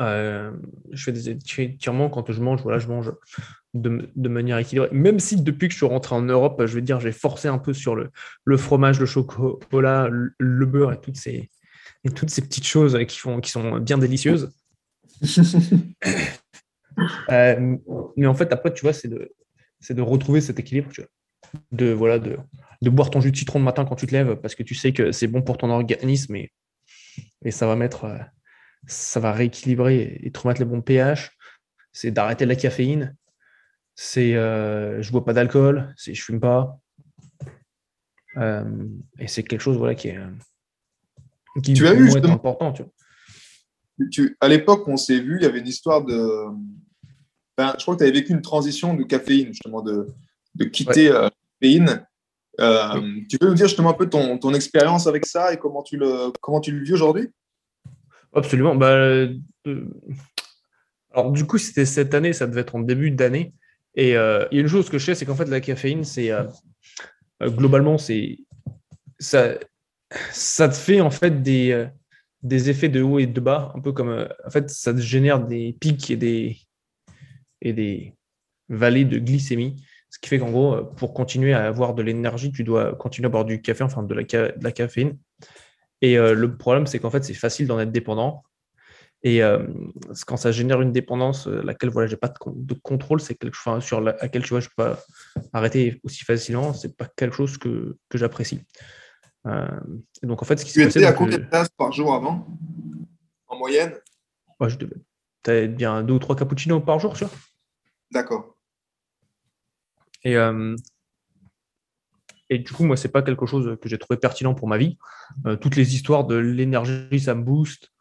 Je 0.00 0.52
fais 0.94 1.12
des 1.12 1.28
étirements 1.28 2.08
quand 2.08 2.30
je 2.30 2.40
mange, 2.40 2.62
voilà, 2.62 2.78
je 2.78 2.86
mange 2.86 3.12
de, 3.74 4.28
manière 4.28 4.56
équilibrée. 4.58 4.88
Même 4.92 5.18
si 5.18 5.42
depuis 5.42 5.68
que 5.68 5.72
je 5.72 5.78
suis 5.78 5.86
rentré 5.86 6.14
en 6.14 6.22
Europe, 6.22 6.62
je 6.64 6.74
veux 6.74 6.82
dire, 6.82 7.00
j'ai 7.00 7.10
forcé 7.10 7.48
un 7.48 7.58
peu 7.58 7.72
sur 7.74 7.96
le, 7.96 8.10
le 8.44 8.56
fromage, 8.56 9.00
le 9.00 9.06
chocolat, 9.06 10.08
le, 10.08 10.66
beurre 10.66 10.92
et 10.92 11.00
toutes 11.00 11.16
ces, 11.16 11.50
et 12.04 12.10
toutes 12.10 12.30
ces 12.30 12.42
petites 12.42 12.66
choses 12.66 12.98
qui, 13.06 13.18
font, 13.18 13.40
qui 13.40 13.50
sont 13.50 13.78
bien 13.78 13.98
délicieuses. 13.98 14.52
mais 17.28 18.26
en 18.26 18.34
fait, 18.34 18.52
après, 18.52 18.72
tu 18.72 18.82
vois, 18.82 18.92
c'est 18.92 19.08
de, 19.08 19.34
de 19.90 20.02
retrouver 20.02 20.40
cet 20.40 20.58
équilibre. 20.58 20.90
Tu 20.92 21.00
vois 21.02 21.10
de, 21.72 21.92
voilà, 21.92 22.18
de, 22.18 22.38
de, 22.82 22.90
boire 22.90 23.10
ton 23.10 23.20
jus 23.20 23.32
de 23.32 23.36
citron 23.36 23.58
le 23.58 23.64
matin 23.64 23.84
quand 23.84 23.96
tu 23.96 24.06
te 24.06 24.12
lèves 24.12 24.36
parce 24.36 24.54
que 24.54 24.62
tu 24.62 24.74
sais 24.74 24.92
que 24.92 25.12
c'est 25.12 25.26
bon 25.26 25.42
pour 25.42 25.58
ton 25.58 25.70
organisme 25.70 26.36
et, 26.36 26.52
et 27.44 27.50
ça 27.50 27.66
va 27.66 27.76
mettre, 27.76 28.04
euh, 28.04 28.18
ça 28.86 29.20
va 29.20 29.32
rééquilibrer 29.32 30.20
et 30.22 30.30
te 30.30 30.38
remettre 30.38 30.60
le 30.60 30.66
bon 30.66 30.82
pH. 30.82 31.36
C'est 31.92 32.10
d'arrêter 32.10 32.46
la 32.46 32.56
caféine. 32.56 33.16
C'est 33.94 34.34
euh, 34.36 35.02
je 35.02 35.10
bois 35.10 35.24
pas 35.24 35.32
d'alcool, 35.32 35.92
c'est 35.96 36.14
je 36.14 36.22
fume 36.22 36.40
pas. 36.40 36.78
Euh, 38.36 38.86
et 39.18 39.26
c'est 39.26 39.42
quelque 39.42 39.60
chose 39.60 39.76
voilà, 39.76 39.96
qui 39.96 40.08
est, 40.08 40.18
qui 41.62 41.74
tu 41.74 41.86
as 41.86 41.94
eu 41.94 42.10
important. 42.24 42.72
Tu 44.10 44.36
à 44.40 44.48
l'époque, 44.48 44.86
on 44.86 44.96
s'est 44.96 45.18
vu, 45.18 45.38
il 45.40 45.42
y 45.42 45.46
avait 45.46 45.58
une 45.60 45.66
histoire 45.66 46.04
de. 46.04 46.18
je 47.58 47.82
crois 47.82 47.94
que 47.94 47.98
tu 47.98 48.04
avais 48.04 48.12
vécu 48.12 48.32
une 48.32 48.42
transition 48.42 48.94
de 48.94 49.02
caféine, 49.02 49.48
justement, 49.48 49.82
de, 49.82 50.08
de 50.54 50.64
quitter 50.64 51.08
la 51.08 51.30
caféine. 51.60 52.06
Euh, 52.60 53.20
tu 53.28 53.38
peux 53.38 53.48
nous 53.48 53.54
dire 53.54 53.68
justement 53.68 53.90
un 53.90 53.94
peu 53.94 54.08
ton, 54.08 54.36
ton 54.38 54.52
expérience 54.52 55.06
avec 55.06 55.26
ça 55.26 55.52
et 55.52 55.58
comment 55.58 55.82
tu 55.82 55.96
le, 55.96 56.32
comment 56.40 56.60
tu 56.60 56.72
le 56.72 56.82
vis 56.82 56.92
aujourd'hui? 56.92 57.28
Absolument. 58.34 58.74
Bah, 58.74 58.90
euh, 58.90 59.34
alors, 61.12 61.30
du 61.32 61.44
coup, 61.44 61.58
c'était 61.58 61.86
cette 61.86 62.14
année, 62.14 62.32
ça 62.32 62.46
devait 62.46 62.62
être 62.62 62.74
en 62.74 62.80
début 62.80 63.10
d'année. 63.10 63.54
Et 63.94 64.16
euh, 64.16 64.44
il 64.50 64.56
y 64.56 64.58
a 64.58 64.62
une 64.62 64.68
chose 64.68 64.90
que 64.90 64.98
je 64.98 65.06
sais, 65.06 65.14
c'est 65.14 65.24
qu'en 65.24 65.34
fait, 65.34 65.48
la 65.48 65.60
caféine, 65.60 66.04
c'est 66.04 66.30
globalement, 67.42 67.98
c'est 67.98 68.38
ça, 69.18 69.54
ça 70.32 70.68
te 70.68 70.74
fait 70.74 71.00
en 71.00 71.10
fait 71.10 71.42
des, 71.42 71.86
des 72.42 72.70
effets 72.70 72.88
de 72.88 73.02
haut 73.02 73.18
et 73.18 73.26
de 73.26 73.40
bas, 73.40 73.72
un 73.74 73.80
peu 73.80 73.92
comme 73.92 74.28
en 74.44 74.50
fait, 74.50 74.70
ça 74.70 74.92
te 74.92 75.00
génère 75.00 75.44
des 75.44 75.76
pics 75.80 76.10
et 76.10 76.16
des, 76.16 76.56
et 77.60 77.72
des 77.72 78.14
vallées 78.68 79.04
de 79.04 79.18
glycémie. 79.18 79.82
Ce 80.10 80.18
qui 80.18 80.28
fait 80.28 80.38
qu'en 80.38 80.50
gros, 80.50 80.84
pour 80.96 81.12
continuer 81.12 81.52
à 81.52 81.66
avoir 81.66 81.94
de 81.94 82.02
l'énergie, 82.02 82.50
tu 82.50 82.64
dois 82.64 82.94
continuer 82.94 83.26
à 83.26 83.28
boire 83.28 83.44
du 83.44 83.60
café, 83.60 83.84
enfin 83.84 84.02
de 84.02 84.14
la, 84.14 84.22
la 84.60 84.72
caféine. 84.72 85.18
Et 86.00 86.18
euh, 86.18 86.34
le 86.34 86.56
problème, 86.56 86.86
c'est 86.86 86.98
qu'en 86.98 87.10
fait, 87.10 87.24
c'est 87.24 87.34
facile 87.34 87.66
d'en 87.66 87.78
être 87.80 87.92
dépendant. 87.92 88.44
Et 89.24 89.42
euh, 89.42 89.66
quand 90.26 90.36
ça 90.36 90.52
génère 90.52 90.80
une 90.80 90.92
dépendance, 90.92 91.48
euh, 91.48 91.60
laquelle 91.62 91.90
voilà, 91.90 92.06
j'ai 92.06 92.16
pas 92.16 92.32
de, 92.46 92.74
contrôle, 92.74 93.20
c'est 93.20 93.34
quelque 93.34 93.56
chose 93.56 93.84
sur 93.84 94.00
laquelle 94.00 94.42
tu 94.42 94.50
vois, 94.50 94.60
je 94.60 94.68
peux 94.68 94.84
pas 94.84 95.02
arrêter 95.52 96.00
aussi 96.04 96.24
facilement. 96.24 96.72
C'est 96.72 96.96
pas 96.96 97.08
quelque 97.16 97.34
chose 97.34 97.58
que, 97.58 97.96
que 98.08 98.16
j'apprécie. 98.16 98.62
Et 100.22 100.26
donc 100.26 100.42
en 100.42 100.44
fait, 100.44 100.56
ce 100.58 100.64
qui. 100.64 100.72
Tu 100.72 100.82
étais 100.82 101.04
à 101.04 101.12
combien 101.12 101.38
de 101.38 101.44
tasses 101.44 101.70
par 101.70 101.92
jour 101.92 102.14
avant, 102.14 102.46
en 103.46 103.56
moyenne? 103.56 103.94
Ouais, 104.60 104.68
je 104.68 104.76
devais. 104.76 104.96
Tu 105.44 105.68
bien 105.68 106.02
deux 106.02 106.14
ou 106.14 106.18
trois 106.18 106.36
cappuccinos 106.36 106.84
par 106.84 106.98
jour, 106.98 107.14
tu 107.14 107.24
vois. 107.24 107.34
D'accord. 108.10 108.56
Et, 110.24 110.36
euh, 110.36 110.74
et 112.50 112.58
du 112.58 112.72
coup, 112.72 112.84
moi, 112.84 112.96
c'est 112.96 113.10
pas 113.10 113.22
quelque 113.22 113.46
chose 113.46 113.78
que 113.80 113.88
j'ai 113.88 113.98
trouvé 113.98 114.18
pertinent 114.18 114.54
pour 114.54 114.68
ma 114.68 114.78
vie. 114.78 114.98
Euh, 115.46 115.56
toutes 115.56 115.76
les 115.76 115.94
histoires 115.94 116.24
de 116.26 116.34
l'énergie, 116.34 117.20
ça 117.20 117.34
me 117.34 117.42
booste. 117.42 117.92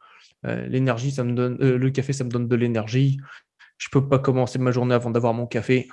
Euh, 0.45 0.65
l'énergie, 0.67 1.11
ça 1.11 1.23
me 1.23 1.33
donne, 1.33 1.57
le 1.57 1.89
café, 1.89 2.13
ça 2.13 2.23
me 2.23 2.29
donne 2.29 2.47
de 2.47 2.55
l'énergie. 2.55 3.17
Je 3.77 3.89
peux 3.91 4.07
pas 4.07 4.19
commencer 4.19 4.57
ma 4.59 4.71
journée 4.71 4.95
avant 4.95 5.11
d'avoir 5.11 5.33
mon 5.33 5.45
café. 5.45 5.87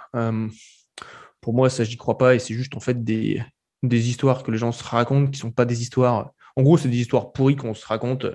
pour 1.40 1.52
moi, 1.52 1.68
ça, 1.68 1.84
j'y 1.84 1.96
crois 1.96 2.16
pas. 2.16 2.34
Et 2.34 2.38
c'est 2.38 2.54
juste 2.54 2.76
en 2.76 2.80
fait 2.80 3.04
des, 3.04 3.42
des 3.88 4.08
histoires 4.08 4.42
que 4.42 4.50
les 4.50 4.58
gens 4.58 4.72
se 4.72 4.84
racontent 4.84 5.30
qui 5.30 5.38
sont 5.38 5.52
pas 5.52 5.64
des 5.64 5.82
histoires. 5.82 6.32
En 6.56 6.62
gros, 6.62 6.78
c'est 6.78 6.88
des 6.88 6.98
histoires 6.98 7.32
pourries 7.32 7.56
qu'on 7.56 7.74
se 7.74 7.86
raconte. 7.86 8.26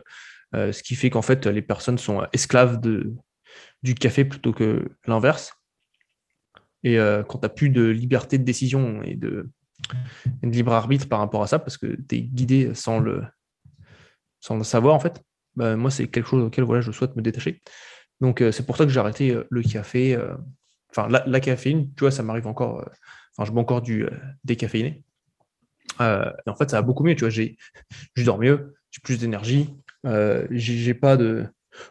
ce 0.54 0.84
qui 0.84 0.96
fait 0.96 1.10
qu'en 1.10 1.22
fait, 1.22 1.46
les 1.48 1.62
personnes 1.62 1.98
sont 1.98 2.26
esclaves 2.34 2.80
de, 2.80 3.14
du 3.84 3.96
café 3.96 4.26
plutôt 4.26 4.54
que 4.54 4.90
l'inverse. 5.06 5.54
Et 6.84 6.98
euh, 6.98 7.24
quand 7.24 7.40
tu 7.40 7.46
n'as 7.46 7.50
plus 7.50 7.70
de 7.70 7.84
liberté 7.84 8.38
de 8.38 8.44
décision 8.44 9.02
et 9.04 9.16
de, 9.16 9.50
libre 10.44 10.74
arbitre 10.74 11.08
par 11.08 11.20
rapport 11.20 11.44
à 11.44 11.48
ça, 11.48 11.60
parce 11.60 11.78
que 11.78 11.88
tu 12.08 12.16
es 12.16 12.22
guidé 12.22 12.74
sans 12.74 13.00
le, 13.00 13.24
sans 14.40 14.58
le 14.58 14.64
savoir, 14.64 14.96
en 14.96 15.00
fait, 15.00 15.22
bah, 15.56 15.76
moi, 15.76 15.92
c'est 15.92 16.08
quelque 16.08 16.28
chose 16.28 16.44
auquel 16.44 16.64
voilà, 16.64 16.82
je 16.82 16.92
souhaite 16.92 17.16
me 17.16 17.22
détacher. 17.22 17.62
Donc, 18.22 18.42
euh, 18.42 18.52
c'est 18.52 18.66
pour 18.66 18.78
ça 18.78 18.86
que 18.86 18.92
j'ai 18.92 19.00
arrêté 19.00 19.32
euh, 19.32 19.46
le 19.50 19.62
café. 19.62 20.18
Enfin, 20.92 21.08
la, 21.08 21.40
caféine, 21.40 21.94
tu 21.96 22.02
vois, 22.02 22.12
ça 22.12 22.24
m'arrive 22.24 22.48
encore. 22.48 22.84
Enfin, 23.38 23.46
je 23.46 23.52
bois 23.52 23.62
encore 23.62 23.82
du 23.82 24.08
décaféiné. 24.44 25.04
Et 26.00 26.50
en 26.50 26.56
fait, 26.56 26.70
ça 26.70 26.78
va 26.78 26.82
beaucoup 26.82 27.04
mieux. 27.04 27.16
Tu 27.16 27.22
vois, 27.22 27.30
j'ai, 27.30 27.58
je 28.16 28.24
dors 28.24 28.40
mieux, 28.40 28.76
j'ai 28.92 29.02
plus 29.02 29.20
d'énergie, 29.20 29.74
j'ai, 30.52 30.94
pas 30.94 31.18
de, 31.18 31.46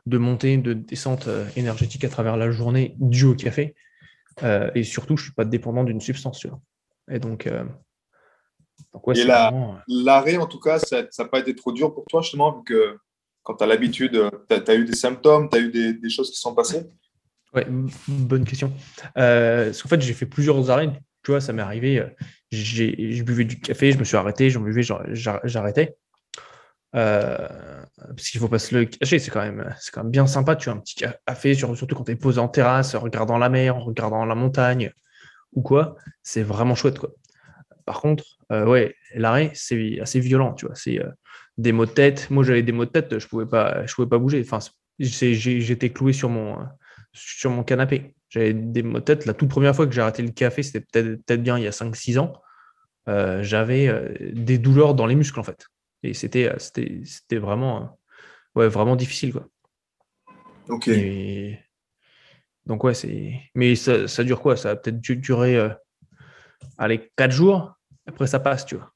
de 0.07 0.19
montée, 0.19 0.57
de 0.57 0.73
descente 0.73 1.29
énergétique 1.57 2.05
à 2.05 2.09
travers 2.09 2.37
la 2.37 2.51
journée 2.51 2.95
due 2.99 3.27
au 3.27 3.35
café. 3.35 3.75
Euh, 4.43 4.71
et 4.75 4.85
surtout, 4.85 5.17
je 5.17 5.23
ne 5.23 5.25
suis 5.27 5.35
pas 5.35 5.45
dépendant 5.45 5.85
d'une 5.85 6.01
substance. 6.01 6.47
Et 7.11 7.19
donc, 7.19 7.47
euh, 7.47 7.65
et 9.15 9.31
euh, 9.31 9.51
l'arrêt, 9.89 10.37
en 10.37 10.47
tout 10.47 10.61
cas, 10.61 10.79
ça 10.79 11.03
n'a 11.19 11.25
pas 11.27 11.41
été 11.41 11.55
trop 11.55 11.73
dur 11.73 11.95
pour 11.95 12.05
toi, 12.07 12.23
justement, 12.23 12.57
vu 12.57 12.65
que 12.65 12.99
quand 13.43 13.57
tu 13.57 13.65
as 13.65 13.67
l'habitude, 13.67 14.21
tu 14.49 14.55
as, 14.55 14.75
eu 14.75 14.85
des 14.85 14.97
symptômes, 14.97 15.49
tu 15.49 15.57
as 15.57 15.61
eu 15.61 15.71
des, 15.71 15.95
des, 15.95 16.11
choses 16.11 16.31
qui 16.31 16.37
sont 16.37 16.55
passées? 16.55 16.87
Ouais, 17.55 17.67
bonne 18.09 18.45
question. 18.45 18.73
Euh, 19.17 19.71
en 19.73 19.89
fait, 19.89 20.01
j'ai 20.01 20.15
fait 20.15 20.27
plusieurs 20.27 20.71
arrêts. 20.71 20.91
Tu 21.23 21.31
vois, 21.31 21.41
ça 21.41 21.53
m'est 21.53 21.63
arrivé. 21.63 22.05
Je 22.51 23.23
buvais 23.23 23.45
du 23.45 23.61
café, 23.61 23.93
je 23.93 23.99
me 23.99 24.05
suis 24.05 24.17
arrêté, 24.17 24.51
j'en 24.51 24.61
buvais, 24.61 24.83
j'arrêtais. 24.83 25.97
parce 26.93 28.31
qu'il 28.31 28.41
faut 28.41 28.49
pas 28.49 28.59
se 28.59 28.75
le 28.75 28.85
cacher, 28.87 29.19
c'est 29.19 29.31
quand, 29.31 29.43
même, 29.43 29.75
quand 29.93 30.03
même 30.03 30.11
bien 30.11 30.27
sympa. 30.27 30.57
Tu 30.57 30.71
as 30.71 30.73
un 30.73 30.79
petit 30.79 30.97
café, 30.97 31.55
surtout 31.55 31.95
quand 31.95 32.05
tu 32.05 32.13
es 32.13 32.17
posé 32.17 32.39
en 32.39 32.49
terrasse, 32.49 32.95
regardant 32.95 33.39
la 33.39 33.49
mer, 33.49 33.77
regardant 33.77 34.25
la 34.25 34.35
montagne 34.35 34.93
ou 35.53 35.63
quoi. 35.63 35.97
C'est 36.23 36.43
vraiment 36.43 36.75
chouette. 36.75 36.99
Quoi. 36.99 37.11
Par 37.85 38.01
contre, 38.01 38.25
ouais, 38.51 38.95
l'arrêt, 39.15 39.51
c'est 39.55 40.01
assez 40.01 40.21
violent. 40.21 40.55
Tu 40.55 40.67
vois, 40.67 40.75
c'est 40.75 41.01
des 41.59 41.73
maux 41.73 41.87
de 41.87 41.91
tête. 41.91 42.31
Moi, 42.31 42.45
j'avais 42.45 42.63
des 42.63 42.73
maux 42.73 42.85
de 42.85 42.91
tête, 42.91 43.19
je 43.19 43.27
pouvais 43.27 43.47
pas, 43.47 43.85
je 43.87 43.95
pouvais 43.95 44.09
pas 44.09 44.19
bouger. 44.19 44.43
Enfin, 44.45 44.59
j'étais 44.99 45.91
cloué 45.91 46.13
sur 46.13 46.29
mon, 46.29 46.59
sur 47.13 47.51
mon 47.51 47.65
canapé. 47.65 48.15
J'avais 48.29 48.53
des 48.53 48.83
maux 48.83 48.99
de 48.99 49.05
tête. 49.05 49.27
La 49.27 49.35
toute 49.35 49.49
première 49.49 49.75
fois 49.75 49.87
que 49.87 49.93
j'ai 49.93 50.01
arrêté 50.01 50.23
le 50.23 50.31
café, 50.31 50.63
c'était 50.63 50.81
peut-être 50.81 51.25
peut 51.25 51.37
bien 51.37 51.59
il 51.59 51.65
y 51.65 51.67
a 51.67 51.73
5-6 51.73 52.19
ans. 52.19 52.33
Euh, 53.09 53.43
j'avais 53.43 53.89
euh, 53.89 54.15
des 54.33 54.59
douleurs 54.59 54.95
dans 54.95 55.07
les 55.07 55.15
muscles, 55.15 55.41
en 55.41 55.43
fait. 55.43 55.67
Et 56.03 56.13
c'était 56.15 56.49
euh, 56.49 57.39
vraiment, 57.41 57.99
ouais, 58.55 58.69
vraiment 58.69 58.97
difficile. 58.97 59.33
Quoi. 59.33 59.49
Ok. 60.69 60.91
Donc, 62.67 62.85
ouais, 62.85 62.95
c'est. 62.95 63.41
Mais 63.55 63.75
ça, 63.77 64.07
ça, 64.09 64.25
dure 64.25 64.41
quoi? 64.41 64.57
Ça 64.57 64.71
va 64.71 64.77
peut-être 64.77 65.01
durer 65.01 65.71
allez, 66.77 67.11
4 67.17 67.31
jours. 67.31 67.75
Après, 68.07 68.27
ça 68.27 68.41
passe, 68.41 68.67
tu 68.67 68.77
vois. 68.77 68.93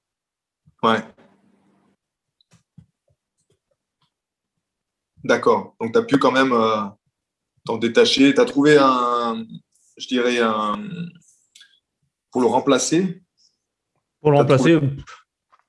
Ouais. 0.82 1.02
D'accord. 5.24 5.74
Donc, 5.80 5.92
tu 5.92 5.98
as 5.98 6.02
pu 6.02 6.18
quand 6.18 6.32
même 6.32 6.52
euh, 6.52 6.84
t'en 7.64 7.78
détacher. 7.78 8.34
Tu 8.34 8.40
as 8.40 8.44
trouvé 8.44 8.76
un, 8.78 9.46
je 9.96 10.06
dirais, 10.06 10.38
un. 10.40 10.74
Pour 12.30 12.40
le 12.40 12.46
remplacer? 12.46 13.22
Pour 14.20 14.30
le 14.30 14.38
remplacer. 14.38 14.78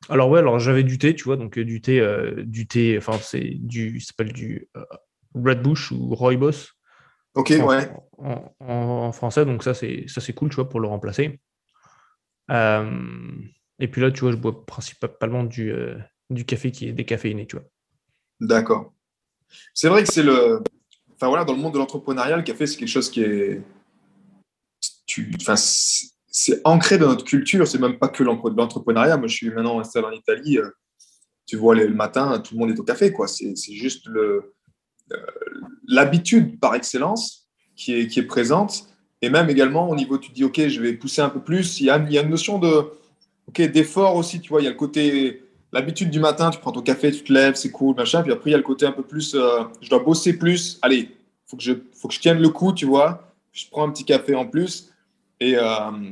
Alors, 0.09 0.29
ouais, 0.29 0.39
alors 0.39 0.59
j'avais 0.59 0.83
du 0.83 0.97
thé, 0.97 1.15
tu 1.15 1.23
vois. 1.23 1.37
Donc, 1.37 1.59
du 1.59 1.81
thé, 1.81 1.99
euh, 1.99 2.43
du 2.45 2.67
thé, 2.67 2.97
enfin, 2.97 3.17
c'est 3.21 3.57
du. 3.59 3.99
Ça 3.99 4.07
s'appelle 4.07 4.33
du 4.33 4.67
euh, 4.75 4.83
Red 5.35 5.61
Bush 5.61 5.91
ou 5.91 6.13
Rooibos. 6.15 6.71
Ok, 7.35 7.49
ouais. 7.49 7.91
En, 8.59 9.11
français. 9.11 9.45
Donc, 9.45 9.63
ça, 9.63 9.73
c'est 9.73 10.33
cool, 10.35 10.49
tu 10.49 10.55
vois, 10.55 10.69
pour 10.69 10.79
le 10.79 10.87
remplacer. 10.87 11.39
et 12.49 13.87
puis 13.87 14.01
là, 14.01 14.11
tu 14.11 14.21
vois, 14.21 14.31
je 14.31 14.37
bois 14.37 14.65
principalement 14.65 15.43
du, 15.43 15.73
du 16.29 16.45
café 16.45 16.71
qui 16.71 16.87
est 16.87 16.93
décaféiné, 16.93 17.47
tu 17.47 17.55
vois. 17.55 17.65
D'accord. 18.39 18.93
C'est 19.73 19.89
vrai 19.89 20.03
que 20.03 20.11
c'est 20.11 20.23
le. 20.23 20.61
Voilà, 21.27 21.45
dans 21.45 21.53
le 21.53 21.59
monde 21.59 21.73
de 21.73 21.79
l'entrepreneuriat, 21.79 22.37
le 22.37 22.43
café, 22.43 22.67
c'est 22.67 22.77
quelque 22.77 22.87
chose 22.87 23.09
qui 23.09 23.21
est. 23.21 23.61
Enfin, 25.41 25.55
c'est 25.55 26.61
ancré 26.63 26.97
dans 26.97 27.07
notre 27.07 27.25
culture. 27.25 27.67
C'est 27.67 27.79
même 27.79 27.99
pas 27.99 28.07
que 28.07 28.23
l'entrepreneuriat. 28.23 29.17
Moi, 29.17 29.27
je 29.27 29.35
suis 29.35 29.49
maintenant 29.49 29.79
installé 29.79 30.07
en 30.07 30.11
Italie. 30.11 30.57
Euh, 30.57 30.69
tu 31.45 31.57
vois, 31.57 31.75
le 31.75 31.93
matin, 31.93 32.39
tout 32.39 32.55
le 32.55 32.59
monde 32.59 32.71
est 32.71 32.79
au 32.79 32.83
café. 32.83 33.11
quoi. 33.11 33.27
C'est 33.27 33.55
juste 33.73 34.07
le 34.07 34.53
euh, 35.11 35.17
l'habitude 35.87 36.59
par 36.59 36.75
excellence 36.75 37.47
qui 37.75 37.93
est, 37.93 38.07
qui 38.07 38.19
est 38.19 38.23
présente. 38.23 38.87
Et 39.21 39.29
même 39.29 39.49
également 39.49 39.89
au 39.89 39.95
niveau, 39.95 40.17
tu 40.17 40.31
dis, 40.31 40.43
OK, 40.43 40.67
je 40.67 40.81
vais 40.81 40.93
pousser 40.93 41.21
un 41.21 41.29
peu 41.29 41.41
plus. 41.41 41.79
Il 41.79 41.85
y 41.85 41.89
a, 41.89 41.97
il 41.97 42.11
y 42.11 42.17
a 42.17 42.21
une 42.21 42.29
notion 42.29 42.59
de, 42.59 42.91
OK, 43.47 43.61
d'effort 43.61 44.15
aussi. 44.15 44.41
Tu 44.41 44.49
vois, 44.49 44.61
il 44.61 44.65
y 44.65 44.67
a 44.67 44.71
le 44.71 44.77
côté 44.77 45.42
l'habitude 45.73 46.09
du 46.11 46.19
matin, 46.19 46.51
tu 46.51 46.59
prends 46.59 46.71
ton 46.71 46.81
café, 46.81 47.11
tu 47.11 47.23
te 47.23 47.33
lèves, 47.33 47.55
c'est 47.55 47.71
cool, 47.71 47.95
machin. 47.95 48.21
Puis 48.21 48.31
après, 48.31 48.51
il 48.51 48.53
y 48.53 48.55
a 48.55 48.57
le 48.57 48.63
côté 48.63 48.85
un 48.85 48.91
peu 48.91 49.03
plus, 49.03 49.35
euh, 49.35 49.63
je 49.81 49.89
dois 49.89 49.99
bosser 49.99 50.37
plus. 50.37 50.79
Allez, 50.81 51.09
faut 51.47 51.57
que 51.57 51.63
je, 51.63 51.73
faut 51.93 52.07
que 52.07 52.13
je 52.13 52.19
tienne 52.19 52.39
le 52.39 52.49
coup, 52.49 52.71
tu 52.71 52.85
vois. 52.85 53.33
Je 53.51 53.65
prends 53.69 53.87
un 53.87 53.91
petit 53.91 54.05
café 54.05 54.35
en 54.35 54.45
plus. 54.45 54.93
Et, 55.39 55.55
euh, 55.57 56.11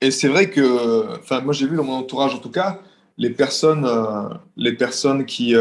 et 0.00 0.10
c'est 0.10 0.28
vrai 0.28 0.50
que, 0.50 1.18
enfin, 1.18 1.40
moi, 1.40 1.54
j'ai 1.54 1.66
vu 1.66 1.76
dans 1.76 1.84
mon 1.84 1.94
entourage, 1.94 2.34
en 2.34 2.38
tout 2.38 2.50
cas, 2.50 2.80
les 3.16 3.30
personnes, 3.30 3.86
euh, 3.86 4.28
les 4.56 4.72
personnes 4.72 5.24
qui, 5.24 5.54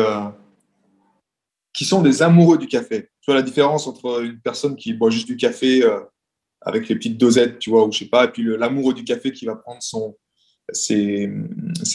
qui 1.74 1.86
sont 1.86 2.02
des 2.02 2.22
amoureux 2.24 2.58
du 2.58 2.68
café. 2.68 3.10
Tu 3.22 3.32
vois 3.32 3.36
la 3.36 3.44
différence 3.44 3.86
entre 3.88 4.24
une 4.24 4.40
personne 4.40 4.76
qui 4.76 4.94
boit 4.94 5.12
juste 5.12 5.28
du 5.28 5.38
café 5.38 5.84
avec 6.62 6.90
les 6.90 6.96
petites 6.96 7.18
dosettes, 7.18 7.60
tu 7.60 7.70
vois, 7.70 7.86
ou 7.86 7.92
je 7.92 8.00
sais 8.00 8.06
pas, 8.06 8.26
et 8.26 8.28
puis 8.30 8.44
l'amoureux 8.58 8.94
du 8.94 9.04
café 9.04 9.32
qui 9.32 9.46
va 9.46 9.56
prendre 9.56 9.82
son, 9.82 10.16
ses, 10.74 11.32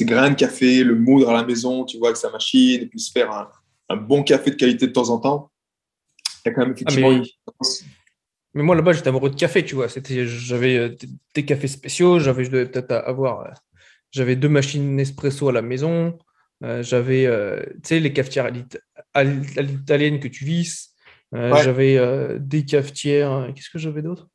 grains 0.02 0.30
de 0.30 0.34
café, 0.34 0.84
le 0.84 0.94
moudre 0.94 1.30
à 1.30 1.32
la 1.32 1.44
maison, 1.44 1.84
tu 1.84 1.98
vois, 1.98 2.08
avec 2.08 2.16
sa 2.16 2.30
machine, 2.30 2.82
et 2.82 2.86
puis 2.86 3.00
se 3.00 3.10
faire 3.12 3.50
un, 3.88 3.96
bon 3.96 4.22
café 4.22 4.50
de 4.50 4.56
qualité 4.56 4.86
de 4.86 4.92
temps 4.92 5.10
en 5.10 5.18
temps. 5.18 5.50
Il 6.44 6.48
y 6.48 6.52
a 6.52 6.54
quand 6.54 6.62
même 6.62 6.74
ah, 6.76 6.80
effectivement 6.80 7.10
mais... 7.10 7.22
Mais 8.54 8.62
moi, 8.62 8.76
là-bas, 8.76 8.92
j'étais 8.92 9.08
amoureux 9.08 9.30
de 9.30 9.34
café, 9.34 9.64
tu 9.64 9.74
vois. 9.74 9.88
J'avais 9.88 10.76
euh, 10.76 10.96
des 11.34 11.44
cafés 11.44 11.66
spéciaux, 11.66 12.20
j'avais, 12.20 12.44
je 12.44 12.50
devais 12.50 12.66
peut-être 12.66 12.92
avoir, 12.92 13.40
euh, 13.40 13.50
j'avais 14.12 14.36
deux 14.36 14.48
machines 14.48 14.94
Nespresso 14.94 15.48
à 15.48 15.52
la 15.52 15.62
maison, 15.62 16.16
euh, 16.62 16.82
j'avais, 16.82 17.26
tu 17.74 17.80
sais, 17.82 18.00
les 18.00 18.12
cafetières 18.12 18.52
à 19.12 19.24
l'italienne 19.24 20.20
que 20.20 20.28
tu 20.28 20.44
visses, 20.44 20.94
j'avais 21.32 21.98
des 22.38 22.64
cafetières, 22.64 23.50
qu'est-ce 23.54 23.70
que 23.70 23.78
j'avais 23.78 24.02
d'autre? 24.02 24.28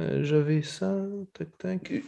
Euh, 0.00 0.22
j'avais 0.22 0.62
ça, 0.62 0.94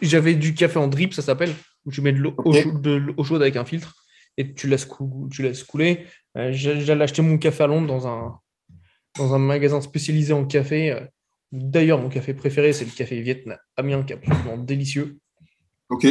J'avais 0.03 0.35
du 0.35 0.55
café 0.55 0.79
en 0.79 0.89
drip, 0.89 1.15
ça 1.15 1.23
s'appelle, 1.23 1.55
où 1.87 1.91
tu 1.91 2.03
mets 2.03 2.13
de 2.13 2.19
l'eau 2.19 3.25
chaude 3.25 3.43
avec 3.43 3.57
un 3.57 3.65
filtre 3.65 3.95
et 4.37 4.55
tu 4.55 4.69
laisses, 4.69 4.89
tu 5.31 5.43
laisses 5.43 5.65
couler. 5.65 6.07
Euh, 6.37 6.51
j'allais 6.53 7.05
acheter 7.05 7.23
mon 7.23 7.39
café 7.39 7.65
à 7.65 7.67
Londres 7.67 7.87
dans 7.87 8.07
un, 8.07 8.39
dans 9.17 9.35
un 9.35 9.39
magasin 9.39 9.81
spécialisé 9.81 10.33
en 10.33 10.45
café. 10.45 10.93
Euh, 10.93 11.01
d'ailleurs, 11.51 11.99
mon 11.99 12.11
café 12.11 12.35
préféré, 12.35 12.73
c'est 12.73 12.85
le 12.85 12.91
café 12.91 13.21
vietnamien, 13.21 14.03
qui 14.05 14.13
est 14.13 14.17
absolument 14.17 14.59
délicieux. 14.59 15.19
Ok. 15.91 16.07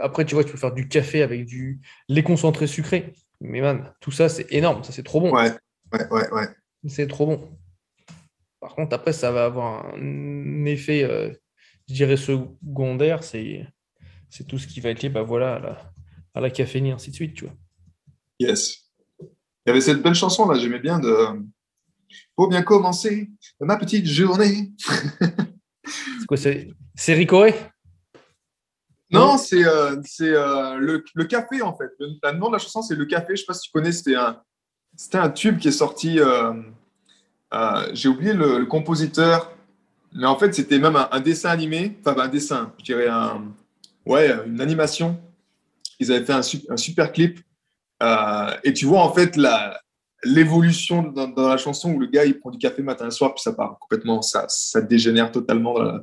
après, 0.00 0.24
tu 0.24 0.34
vois, 0.34 0.42
tu 0.42 0.50
peux 0.50 0.58
faire 0.58 0.74
du 0.74 0.88
café 0.88 1.22
avec 1.22 1.46
du 1.46 1.80
lait 2.08 2.24
concentré 2.24 2.66
sucré. 2.66 3.12
Mais 3.40 3.60
man, 3.60 3.92
tout 4.00 4.10
ça, 4.10 4.28
c'est 4.28 4.52
énorme. 4.52 4.82
Ça, 4.82 4.92
c'est 4.92 5.04
trop 5.04 5.20
bon. 5.20 5.32
Ouais, 5.32 5.52
ouais, 5.92 6.08
ouais. 6.10 6.30
ouais. 6.32 6.48
C'est 6.88 7.06
trop 7.06 7.26
bon. 7.26 7.56
Par 8.64 8.74
contre, 8.74 8.94
après, 8.96 9.12
ça 9.12 9.30
va 9.30 9.44
avoir 9.44 9.94
un 9.94 10.64
effet, 10.64 11.04
euh, 11.04 11.30
je 11.86 11.92
dirais, 11.92 12.16
secondaire. 12.16 13.22
C'est, 13.22 13.68
c'est 14.30 14.46
tout 14.46 14.56
ce 14.56 14.66
qui 14.66 14.80
va 14.80 14.88
être 14.88 15.02
lié 15.02 15.10
bah, 15.10 15.20
voilà, 15.20 15.56
à, 15.56 15.58
la, 15.58 15.92
à 16.32 16.40
la 16.40 16.48
caféine 16.48 16.86
et 16.86 16.92
ainsi 16.92 17.10
de 17.10 17.14
suite. 17.14 17.34
Tu 17.34 17.44
vois. 17.44 17.52
Yes. 18.40 18.90
Il 19.20 19.26
y 19.66 19.70
avait 19.70 19.82
cette 19.82 20.00
belle 20.00 20.14
chanson 20.14 20.48
là, 20.48 20.58
j'aimais 20.58 20.78
bien 20.78 20.98
de 20.98 21.14
Pour 22.34 22.48
bien 22.48 22.62
commencer 22.62 23.28
ma 23.60 23.76
petite 23.76 24.06
journée. 24.06 24.72
c'est 25.84 26.26
quoi 26.26 26.38
C'est, 26.38 26.70
c'est 26.94 27.12
Ricoré? 27.12 27.52
Non, 29.10 29.36
c'est, 29.36 29.62
euh, 29.62 30.00
c'est 30.06 30.32
euh, 30.32 30.78
le, 30.78 31.04
le, 31.14 31.24
café 31.26 31.60
en 31.60 31.76
fait. 31.76 31.90
Le, 31.98 32.32
nom 32.32 32.48
de 32.48 32.54
la 32.54 32.58
chanson, 32.58 32.80
c'est 32.80 32.94
Le 32.94 33.04
Café. 33.04 33.26
Je 33.28 33.32
ne 33.32 33.36
sais 33.36 33.44
pas 33.46 33.52
si 33.52 33.68
tu 33.68 33.72
connais, 33.72 33.92
c'était 33.92 34.14
un, 34.14 34.42
c'était 34.96 35.18
un 35.18 35.28
tube 35.28 35.58
qui 35.58 35.68
est 35.68 35.72
sorti. 35.72 36.18
Euh, 36.18 36.54
j'ai 37.92 38.08
oublié 38.08 38.32
le, 38.32 38.64
compositeur, 38.66 39.52
mais 40.14 40.26
en 40.26 40.36
fait, 40.36 40.54
c'était 40.54 40.78
même 40.78 40.96
un, 40.96 41.20
dessin 41.20 41.50
animé, 41.50 41.96
enfin 42.00 42.18
un 42.20 42.28
dessin, 42.28 42.72
je 42.78 42.84
dirais 42.84 43.08
un, 43.08 43.42
ouais, 44.06 44.30
une 44.46 44.60
animation. 44.60 45.20
Ils 46.00 46.12
avaient 46.12 46.24
fait 46.24 46.32
un, 46.32 46.42
un 46.70 46.76
super 46.76 47.12
clip. 47.12 47.40
Euh, 48.02 48.56
et 48.64 48.72
tu 48.72 48.86
vois 48.86 49.00
en 49.00 49.12
fait 49.12 49.36
la, 49.36 49.80
l'évolution 50.24 51.02
dans, 51.02 51.48
la 51.48 51.56
chanson 51.56 51.92
où 51.92 52.00
le 52.00 52.06
gars 52.06 52.24
il 52.24 52.38
prend 52.38 52.50
du 52.50 52.58
café 52.58 52.82
matin 52.82 53.06
et 53.06 53.10
soir, 53.10 53.34
puis 53.34 53.42
ça 53.42 53.52
part 53.52 53.78
complètement, 53.78 54.20
ça, 54.20 54.46
ça 54.48 54.80
dégénère 54.80 55.30
totalement, 55.30 55.74
dans 55.74 56.00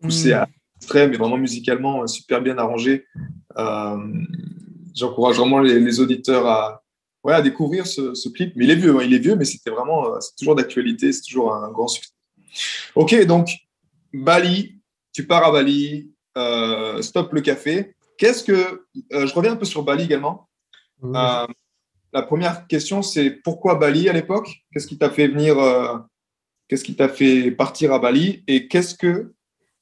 poussé 0.00 0.32
à 0.32 0.48
l'extrême, 0.74 1.10
mais 1.10 1.16
vraiment 1.16 1.38
musicalement 1.38 2.06
super 2.06 2.40
bien 2.40 2.58
arrangé. 2.58 3.06
Euh, 3.58 3.96
j'encourage 4.94 5.36
vraiment 5.36 5.60
les, 5.60 6.00
auditeurs 6.00 6.46
à, 6.46 6.82
ouais, 7.24 7.34
à 7.34 7.42
découvrir 7.42 7.86
ce, 7.86 8.28
clip. 8.28 8.52
Mais 8.56 8.64
il 8.64 8.70
est 8.70 8.76
vieux, 8.76 8.96
hein, 8.96 9.02
il 9.02 9.14
est 9.14 9.18
vieux, 9.18 9.36
mais 9.36 9.44
c'était 9.44 9.70
vraiment, 9.70 10.06
euh, 10.06 10.20
c'est 10.20 10.36
toujours 10.36 10.54
d'actualité, 10.54 11.12
c'est 11.12 11.22
toujours 11.22 11.54
un 11.54 11.70
grand 11.70 11.88
succès. 11.88 12.12
Ok, 12.94 13.14
donc 13.26 13.48
Bali, 14.12 14.80
tu 15.12 15.26
pars 15.26 15.44
à 15.44 15.52
Bali, 15.52 16.10
euh, 16.36 17.00
stop 17.02 17.32
le 17.32 17.40
café. 17.40 17.94
Qu'est-ce 18.18 18.44
que, 18.44 18.86
euh, 19.12 19.26
je 19.26 19.34
reviens 19.34 19.52
un 19.52 19.56
peu 19.56 19.64
sur 19.64 19.82
Bali 19.82 20.04
également. 20.04 20.48
la 22.12 22.22
première 22.22 22.66
question, 22.66 23.02
c'est 23.02 23.30
pourquoi 23.30 23.76
Bali 23.76 24.08
à 24.08 24.12
l'époque? 24.12 24.48
Qu'est-ce 24.72 24.88
qui 24.88 24.98
t'a 24.98 25.10
fait 25.10 25.28
venir 25.28 25.56
Qu'est-ce 26.66 26.84
qui 26.84 26.94
t'a 26.94 27.08
fait 27.08 27.50
partir 27.52 27.92
à 27.92 27.98
Bali? 27.98 28.44
Et 28.46 28.68
qu'est-ce 28.68 28.94
que, 28.94 29.32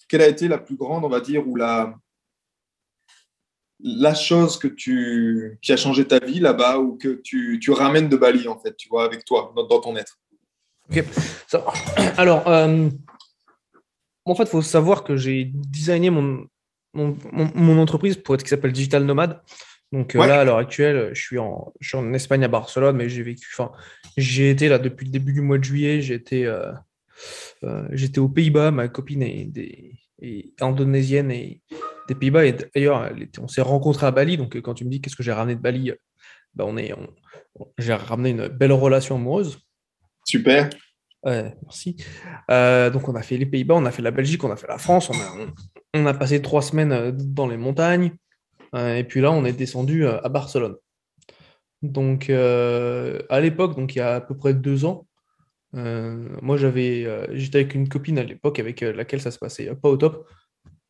quelle 0.09 0.23
a 0.23 0.29
été 0.29 0.47
la 0.47 0.59
plus 0.59 0.77
grande, 0.77 1.05
on 1.05 1.09
va 1.09 1.21
dire, 1.21 1.47
ou 1.49 1.57
la, 1.57 1.95
la 3.81 4.15
chose 4.15 4.59
que 4.59 4.69
tu, 4.69 5.59
qui 5.63 5.73
a 5.73 5.77
changé 5.77 6.05
ta 6.07 6.19
vie 6.19 6.41
là-bas 6.41 6.79
ou 6.79 6.97
que 6.97 7.21
tu, 7.23 7.59
tu, 7.61 7.71
ramènes 7.71 8.09
de 8.09 8.17
Bali, 8.17 8.49
en 8.49 8.59
fait, 8.59 8.77
tu 8.77 8.89
vois, 8.89 9.05
avec 9.05 9.25
toi, 9.25 9.53
dans, 9.55 9.81
ton 9.81 9.97
être 9.97 10.19
Ok. 10.91 11.05
Alors, 12.17 12.49
euh, 12.49 12.89
en 14.25 14.35
fait, 14.35 14.45
il 14.45 14.49
faut 14.49 14.63
savoir 14.63 15.05
que 15.05 15.17
j'ai 15.17 15.51
designé 15.55 16.11
mon, 16.11 16.47
mon, 16.95 17.79
entreprise 17.79 18.17
pour 18.17 18.35
être 18.35 18.43
qui 18.43 18.49
s'appelle 18.49 18.73
Digital 18.73 19.05
Nomad. 19.05 19.41
Donc 19.93 20.15
euh, 20.15 20.27
là, 20.27 20.41
à 20.41 20.45
l'heure 20.45 20.59
actuelle, 20.59 21.11
je 21.15 21.21
suis, 21.21 21.39
en, 21.39 21.73
je 21.81 21.89
suis 21.89 21.99
en 21.99 22.13
Espagne, 22.13 22.45
à 22.45 22.49
Barcelone, 22.49 22.97
mais 22.97 23.09
j'ai 23.09 23.23
vécu, 23.23 23.49
enfin, 23.53 23.73
j'ai 24.17 24.51
été 24.51 24.69
là 24.69 24.79
depuis 24.79 25.07
le 25.07 25.13
début 25.13 25.33
du 25.33 25.41
mois 25.41 25.59
de 25.59 25.65
juillet, 25.65 26.03
j'étais 26.03 26.45
euh, 26.45 26.73
j'étais 27.91 28.19
aux 28.19 28.29
Pays-Bas, 28.29 28.71
ma 28.71 28.89
copine 28.89 29.23
est, 29.23 29.45
des, 29.45 29.95
est 30.21 30.61
indonésienne 30.61 31.31
et 31.31 31.63
des 32.09 32.15
Pays-Bas. 32.15 32.47
Et 32.47 32.57
d'ailleurs, 32.75 33.13
on 33.39 33.49
s'est 33.49 33.63
rencontrés 33.63 34.07
à 34.07 34.11
Bali. 34.11 34.37
Donc, 34.37 34.61
quand 34.61 34.75
tu 34.75 34.85
me 34.85 34.91
dis 34.91 35.01
qu'est-ce 35.01 35.17
que 35.17 35.23
j'ai 35.23 35.33
ramené 35.33 35.55
de 35.55 35.61
Bali, 35.61 35.93
bah, 36.55 36.65
on 36.67 36.77
est, 36.77 36.93
j'ai 37.79 37.95
ramené 37.95 38.31
une 38.31 38.49
belle 38.49 38.73
relation 38.73 39.17
amoureuse. 39.17 39.59
Super. 40.25 40.71
merci. 41.25 41.97
Euh, 42.51 42.91
donc, 42.91 43.09
on 43.09 43.15
a 43.15 43.23
fait 43.23 43.37
les 43.37 43.47
Pays-Bas, 43.47 43.75
on 43.77 43.85
a 43.85 43.91
fait 43.91 44.03
la 44.03 44.11
Belgique, 44.11 44.43
on 44.43 44.51
a 44.51 44.57
fait 44.57 44.67
la 44.67 44.79
France. 44.79 45.11
On 45.11 45.15
a, 45.15 45.47
on, 45.95 46.07
a 46.07 46.15
passé 46.15 46.43
trois 46.43 46.63
semaines 46.63 46.93
euh, 46.93 47.13
dans 47.13 47.47
les 47.47 47.57
montagnes. 47.57 48.13
Euh, 48.75 48.97
et 48.97 49.05
puis 49.05 49.21
là, 49.21 49.31
on 49.31 49.45
est 49.45 49.53
descendu 49.53 50.07
à 50.07 50.29
Barcelone. 50.29 50.77
Donc, 51.83 52.29
à 52.29 53.41
l'époque, 53.41 53.77
donc 53.77 53.95
il 53.95 53.99
y 53.99 54.01
a 54.01 54.17
à 54.17 54.21
peu 54.21 54.37
près 54.37 54.53
deux 54.53 54.85
ans, 54.85 55.07
moi, 55.73 56.57
j'avais, 56.57 57.07
j'étais 57.33 57.59
avec 57.59 57.75
une 57.75 57.89
copine 57.89 58.19
à 58.19 58.25
l'époque 58.25 58.59
avec 58.59 58.81
laquelle 58.81 59.21
ça 59.21 59.31
se 59.31 59.39
passait 59.39 59.73
pas 59.77 59.89
au 59.89 59.97
top. 59.97 60.29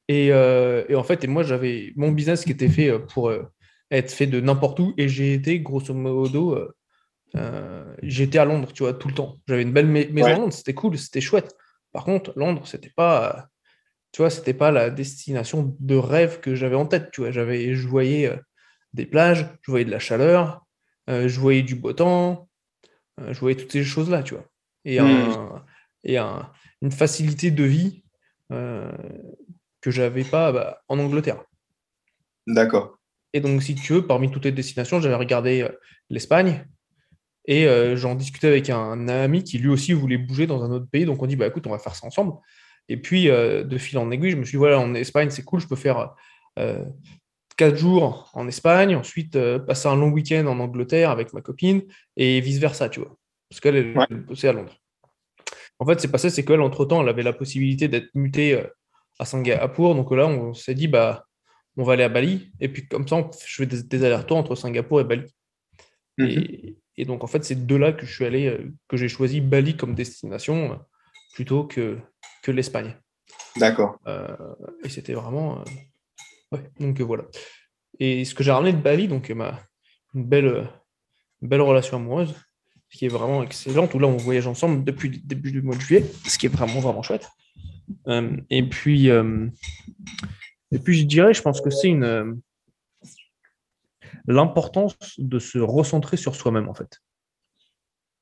Et, 0.08 0.28
et 0.28 0.94
en 0.94 1.02
fait, 1.02 1.24
et 1.24 1.26
moi, 1.26 1.42
j'avais 1.42 1.92
mon 1.96 2.10
business 2.10 2.44
qui 2.44 2.52
était 2.52 2.68
fait 2.68 2.98
pour 2.98 3.30
être 3.90 4.12
fait 4.12 4.26
de 4.26 4.40
n'importe 4.40 4.80
où. 4.80 4.94
Et 4.96 5.08
j'ai 5.08 5.34
été, 5.34 5.60
grosso 5.60 5.94
modo, 5.94 6.54
euh, 6.54 6.74
euh, 7.36 7.94
j'étais 8.02 8.38
à 8.38 8.44
Londres, 8.44 8.72
tu 8.72 8.82
vois, 8.82 8.94
tout 8.94 9.08
le 9.08 9.14
temps. 9.14 9.36
J'avais 9.46 9.62
une 9.62 9.72
belle 9.72 9.86
maison 9.86 10.26
à 10.26 10.36
Londres, 10.36 10.52
c'était 10.52 10.74
cool, 10.74 10.98
c'était 10.98 11.20
chouette. 11.20 11.56
Par 11.92 12.04
contre, 12.04 12.32
Londres, 12.36 12.66
c'était 12.66 12.92
pas, 12.94 13.48
tu 14.12 14.22
vois, 14.22 14.30
c'était 14.30 14.54
pas 14.54 14.70
la 14.70 14.90
destination 14.90 15.76
de 15.78 15.96
rêve 15.96 16.40
que 16.40 16.54
j'avais 16.54 16.76
en 16.76 16.86
tête, 16.86 17.10
tu 17.10 17.22
vois. 17.22 17.30
J'avais, 17.30 17.74
je 17.74 17.88
voyais 17.88 18.26
euh, 18.26 18.36
des 18.92 19.06
plages, 19.06 19.46
je 19.62 19.70
voyais 19.70 19.84
de 19.84 19.90
la 19.90 19.98
chaleur, 19.98 20.66
je 21.08 21.40
voyais 21.40 21.62
du 21.62 21.74
beau 21.74 21.94
temps, 21.94 22.50
je 23.18 23.38
voyais 23.40 23.56
toutes 23.56 23.72
ces 23.72 23.82
choses-là, 23.82 24.22
tu 24.22 24.34
vois. 24.34 24.44
Et, 24.84 25.00
hmm. 25.00 25.62
et 26.04 26.18
une 26.18 26.90
facilité 26.90 27.50
de 27.50 27.64
vie 27.64 28.04
que 29.88 29.94
j'avais 29.94 30.24
pas 30.24 30.52
bah, 30.52 30.82
en 30.88 30.98
Angleterre. 30.98 31.42
D'accord. 32.46 32.98
Et 33.32 33.40
donc, 33.40 33.62
si 33.62 33.74
tu 33.74 33.94
veux, 33.94 34.06
parmi 34.06 34.30
toutes 34.30 34.44
les 34.44 34.52
destinations, 34.52 35.00
j'avais 35.00 35.14
regardé 35.14 35.62
euh, 35.62 35.68
l'Espagne 36.10 36.66
et 37.46 37.66
euh, 37.66 37.96
j'en 37.96 38.14
discutais 38.14 38.48
avec 38.48 38.68
un, 38.68 39.08
ami 39.08 39.42
qui 39.44 39.58
lui 39.58 39.68
aussi 39.68 39.94
voulait 39.94 40.18
bouger 40.18 40.46
dans 40.46 40.62
un 40.62 40.70
autre 40.70 40.86
pays. 40.90 41.06
Donc, 41.06 41.22
on 41.22 41.26
dit, 41.26 41.36
bah 41.36 41.46
écoute, 41.46 41.66
on 41.66 41.70
va 41.70 41.78
faire 41.78 41.94
ça 41.94 42.06
ensemble. 42.06 42.34
Et 42.90 42.98
puis, 42.98 43.30
euh, 43.30 43.64
de 43.64 43.78
fil 43.78 43.96
en 43.98 44.10
aiguille, 44.10 44.32
je 44.32 44.36
me 44.36 44.44
suis 44.44 44.52
dit, 44.52 44.58
voilà, 44.58 44.78
en 44.78 44.94
Espagne, 44.94 45.30
c'est 45.30 45.44
cool, 45.44 45.60
je 45.60 45.66
peux 45.66 45.76
faire 45.76 46.14
quatre 47.56 47.76
jours 47.76 48.30
en 48.34 48.48
Espagne, 48.48 48.96
ensuite 48.96 49.38
passer 49.58 49.86
un 49.86 49.94
long 49.94 50.10
week-end 50.10 50.44
en 50.46 50.58
Angleterre 50.58 51.10
avec 51.10 51.32
ma 51.32 51.40
copine 51.40 51.82
et 52.16 52.40
vice-versa, 52.40 52.88
tu 52.88 52.98
vois. 52.98 53.16
Parce 53.48 53.60
qu'elle 53.60 53.76
est 53.76 53.94
bossait 54.26 54.48
à 54.48 54.52
Londres. 54.52 54.74
En 55.78 55.86
fait, 55.86 56.00
c'est 56.00 56.10
passé, 56.10 56.30
c'est 56.30 56.44
qu'elle, 56.44 56.60
entre-temps, 56.60 57.00
elle 57.00 57.08
avait 57.08 57.22
la 57.22 57.32
possibilité 57.32 57.86
d'être 57.86 58.10
mutée 58.14 58.60
à 59.18 59.24
Singapour. 59.24 59.94
Donc 59.94 60.10
là, 60.12 60.26
on 60.26 60.54
s'est 60.54 60.74
dit, 60.74 60.88
bah, 60.88 61.26
on 61.76 61.84
va 61.84 61.92
aller 61.92 62.02
à 62.02 62.08
Bali, 62.08 62.50
et 62.60 62.68
puis 62.68 62.86
comme 62.88 63.06
ça, 63.06 63.30
je 63.46 63.54
fais 63.54 63.66
des, 63.66 64.04
allers-retours 64.04 64.36
entre 64.36 64.54
Singapour 64.56 65.00
et 65.00 65.04
Bali. 65.04 65.22
Mhm. 66.18 66.74
et, 66.96 67.04
donc, 67.04 67.22
en 67.22 67.28
fait, 67.28 67.44
c'est 67.44 67.66
de 67.66 67.76
là 67.76 67.92
que 67.92 68.04
je 68.04 68.12
suis 68.12 68.24
allé, 68.24 68.46
euh, 68.46 68.72
que 68.88 68.96
j'ai 68.96 69.08
choisi 69.08 69.40
Bali 69.40 69.76
comme 69.76 69.94
destination 69.94 70.72
euh, 70.72 70.76
plutôt 71.34 71.64
que, 71.64 71.98
que 72.42 72.50
l'Espagne. 72.50 72.96
D'accord. 73.56 73.98
Euh, 74.08 74.36
et 74.82 74.88
c'était 74.88 75.12
vraiment. 75.12 75.62
ouais, 76.50 76.64
donc 76.80 77.00
voilà. 77.00 77.24
Et 78.00 78.24
ce 78.24 78.34
que 78.34 78.42
j'ai 78.42 78.50
ramené 78.50 78.72
de 78.72 78.82
Bali, 78.82 79.06
donc 79.06 79.30
ma, 79.30 79.60
une 80.14 80.24
belle, 80.24 80.68
belle 81.40 81.60
relation 81.60 81.98
amoureuse, 81.98 82.34
ce 82.90 82.98
qui 82.98 83.04
est 83.04 83.08
vraiment 83.08 83.42
excellente, 83.42 83.94
où 83.94 83.98
là, 84.00 84.08
on 84.08 84.16
voyage 84.16 84.46
ensemble 84.48 84.82
depuis 84.82 85.10
le 85.10 85.18
début 85.18 85.52
du 85.52 85.62
mois 85.62 85.76
de 85.76 85.80
juillet, 85.80 86.04
ce 86.26 86.38
qui 86.38 86.46
est 86.46 86.48
vraiment, 86.48 86.80
vraiment 86.80 87.02
chouette. 87.02 87.28
Et 88.06 88.62
puis. 88.68 89.10
Et 90.70 90.78
puis 90.78 90.98
je 90.98 91.06
dirais, 91.06 91.34
je 91.34 91.42
pense 91.42 91.60
que 91.60 91.70
c'est 91.70 91.88
une 91.88 92.04
euh, 92.04 92.32
l'importance 94.26 94.96
de 95.18 95.38
se 95.38 95.58
recentrer 95.58 96.16
sur 96.16 96.34
soi-même 96.34 96.68
en 96.68 96.74
fait. 96.74 96.98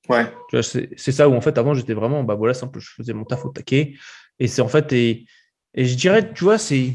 Ouais. 0.08 0.32
C'est 0.62 1.12
ça 1.12 1.28
où 1.28 1.34
en 1.34 1.40
fait 1.40 1.58
avant 1.58 1.74
j'étais 1.74 1.94
vraiment 1.94 2.22
bah 2.22 2.36
voilà 2.36 2.54
simple, 2.54 2.78
je 2.78 2.90
faisais 2.90 3.12
mon 3.12 3.24
taf 3.24 3.44
au 3.44 3.48
taquet 3.48 3.94
et 4.38 4.46
c'est 4.46 4.62
en 4.62 4.68
fait 4.68 4.92
et, 4.92 5.26
et 5.74 5.84
je 5.84 5.96
dirais 5.96 6.32
tu 6.32 6.44
vois 6.44 6.58
c'est 6.58 6.94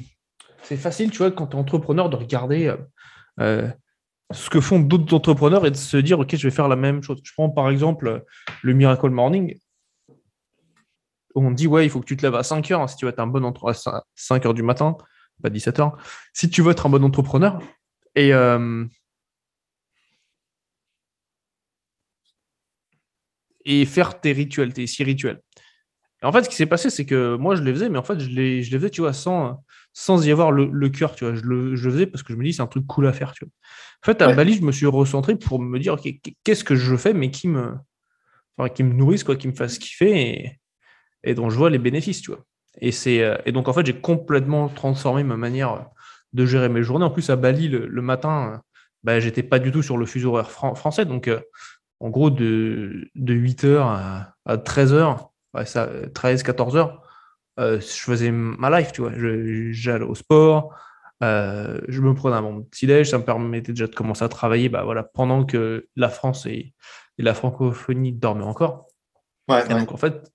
c'est 0.63 0.77
facile 0.77 1.11
tu 1.11 1.17
vois 1.17 1.31
quand 1.31 1.47
tu 1.47 1.57
es 1.57 1.59
entrepreneur 1.59 2.09
de 2.09 2.15
regarder 2.15 2.67
euh, 2.67 2.77
euh, 3.41 3.69
ce 4.31 4.49
que 4.49 4.61
font 4.61 4.79
d'autres 4.79 5.13
entrepreneurs 5.13 5.65
et 5.65 5.71
de 5.71 5.75
se 5.75 5.97
dire 5.97 6.19
ok 6.19 6.37
je 6.37 6.47
vais 6.47 6.55
faire 6.55 6.69
la 6.69 6.77
même 6.77 7.03
chose. 7.03 7.19
Je 7.21 7.33
prends 7.33 7.49
par 7.49 7.69
exemple 7.69 8.23
le 8.61 8.73
Miracle 8.73 9.09
Morning 9.09 9.59
on 11.35 11.51
dit 11.51 11.67
ouais 11.67 11.85
il 11.85 11.89
faut 11.89 11.99
que 11.99 12.05
tu 12.05 12.17
te 12.17 12.23
lèves 12.23 12.35
à 12.35 12.43
5 12.43 12.71
heures 12.71 12.81
hein, 12.81 12.87
si 12.87 12.95
tu 12.97 13.05
veux 13.05 13.11
être 13.11 13.19
un 13.19 13.27
bon 13.27 13.43
entre 13.45 13.73
5 14.15 14.45
heures 14.45 14.53
du 14.53 14.63
matin 14.63 14.97
pas 15.41 15.49
17 15.49 15.79
heures, 15.79 15.97
si 16.33 16.49
tu 16.49 16.61
veux 16.61 16.71
être 16.71 16.85
un 16.85 16.89
bon 16.89 17.03
entrepreneur 17.03 17.59
et, 18.15 18.33
euh, 18.33 18.85
et 23.65 23.85
faire 23.85 24.21
tes 24.21 24.31
rituels, 24.31 24.73
tes 24.73 24.87
six 24.87 25.03
rituels. 25.03 25.41
en 26.23 26.31
fait, 26.31 26.43
ce 26.43 26.49
qui 26.49 26.55
s'est 26.55 26.67
passé, 26.67 26.89
c'est 26.89 27.05
que 27.05 27.35
moi, 27.35 27.55
je 27.55 27.63
les 27.63 27.73
faisais, 27.73 27.89
mais 27.89 27.97
en 27.97 28.03
fait, 28.03 28.19
je 28.19 28.29
les, 28.29 28.63
je 28.63 28.71
les 28.71 28.77
faisais, 28.77 28.89
tu 28.89 29.01
vois, 29.01 29.13
sans, 29.13 29.63
sans 29.93 30.25
y 30.25 30.31
avoir 30.31 30.51
le, 30.51 30.89
cœur, 30.89 31.15
tu 31.15 31.25
vois. 31.25 31.35
Je 31.35 31.41
le, 31.41 31.75
je 31.75 31.89
faisais 31.89 32.05
parce 32.05 32.23
que 32.23 32.33
je 32.33 32.37
me 32.37 32.43
dis, 32.43 32.53
c'est 32.53 32.61
un 32.61 32.67
truc 32.67 32.85
cool 32.87 33.07
à 33.07 33.13
faire, 33.13 33.33
tu 33.33 33.45
vois. 33.45 33.51
En 34.03 34.05
fait, 34.05 34.21
à 34.21 34.33
Bali, 34.33 34.55
je 34.55 34.63
me 34.63 34.71
suis 34.71 34.87
recentré 34.87 35.35
pour 35.35 35.59
me 35.59 35.79
dire, 35.79 35.97
qu'est-ce 36.43 36.63
que 36.63 36.75
je 36.75 36.95
fais, 36.95 37.13
mais 37.13 37.31
qui 37.31 37.47
me, 37.47 37.73
qui 38.75 38.83
me 38.83 38.93
nourrisse, 38.93 39.23
quoi, 39.23 39.35
qui 39.35 39.47
me 39.47 39.53
fasse 39.53 39.77
kiffer 39.77 40.19
et, 40.19 40.60
et 41.23 41.35
dont 41.35 41.49
je 41.49 41.57
vois 41.57 41.69
les 41.69 41.79
bénéfices, 41.79 42.21
tu 42.21 42.31
vois. 42.31 42.43
Et, 42.79 42.91
c'est, 42.91 43.23
euh, 43.23 43.37
et 43.45 43.51
donc, 43.51 43.67
en 43.67 43.73
fait, 43.73 43.85
j'ai 43.85 43.99
complètement 43.99 44.69
transformé 44.69 45.23
ma 45.23 45.35
manière 45.35 45.89
de 46.33 46.45
gérer 46.45 46.69
mes 46.69 46.83
journées. 46.83 47.05
En 47.05 47.09
plus, 47.09 47.29
à 47.29 47.35
Bali, 47.35 47.67
le, 47.67 48.01
matin, 48.01 48.53
euh, 48.53 48.57
bah, 49.03 49.19
j'étais 49.19 49.43
pas 49.43 49.59
du 49.59 49.71
tout 49.71 49.81
sur 49.81 49.97
le 49.97 50.05
fuseau 50.05 50.31
horaire 50.31 50.51
français. 50.51 51.05
Donc, 51.05 51.27
euh, 51.27 51.41
en 51.99 52.09
gros, 52.09 52.29
de, 52.29 53.09
de 53.15 53.33
8h 53.33 53.77
à, 53.79 54.57
13h, 54.57 55.29
13, 56.13 56.43
14h, 56.43 56.97
je 57.57 57.77
faisais 57.79 58.31
ma 58.31 58.79
life, 58.79 58.91
tu 58.91 59.01
vois. 59.01 59.11
j'allais 59.13 60.05
au 60.05 60.15
sport, 60.15 60.73
je 61.21 62.01
me 62.01 62.15
prenais 62.15 62.37
un 62.37 62.41
bon 62.41 62.63
petit 62.63 62.87
déj, 62.87 63.11
ça 63.11 63.19
me 63.19 63.23
permettait 63.23 63.73
déjà 63.73 63.85
de 63.85 63.93
commencer 63.93 64.23
à 64.23 64.29
travailler 64.29 64.67
bah, 64.67 64.83
voilà, 64.83 65.03
pendant 65.03 65.45
que 65.45 65.87
la 65.95 66.09
France 66.09 66.47
et, 66.47 66.73
la 67.19 67.35
francophonie 67.35 68.13
dormaient 68.13 68.43
encore. 68.43 68.87
Ouais, 69.47 69.67
donc, 69.67 69.91
en 69.91 69.97
fait, 69.97 70.31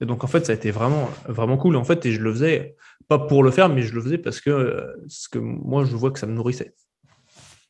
et 0.00 0.06
donc, 0.06 0.24
en 0.24 0.26
fait, 0.26 0.44
ça 0.44 0.52
a 0.52 0.54
été 0.54 0.70
vraiment, 0.70 1.08
vraiment 1.26 1.56
cool. 1.56 1.76
En 1.76 1.84
fait, 1.84 2.04
et 2.04 2.12
je 2.12 2.20
le 2.20 2.32
faisais, 2.32 2.76
pas 3.08 3.18
pour 3.18 3.42
le 3.42 3.50
faire, 3.50 3.68
mais 3.68 3.82
je 3.82 3.94
le 3.94 4.02
faisais 4.02 4.18
parce 4.18 4.40
que, 4.40 4.50
euh, 4.50 5.06
que 5.32 5.38
moi, 5.38 5.84
je 5.84 5.96
vois 5.96 6.10
que 6.10 6.18
ça 6.18 6.26
me 6.26 6.32
nourrissait. 6.32 6.74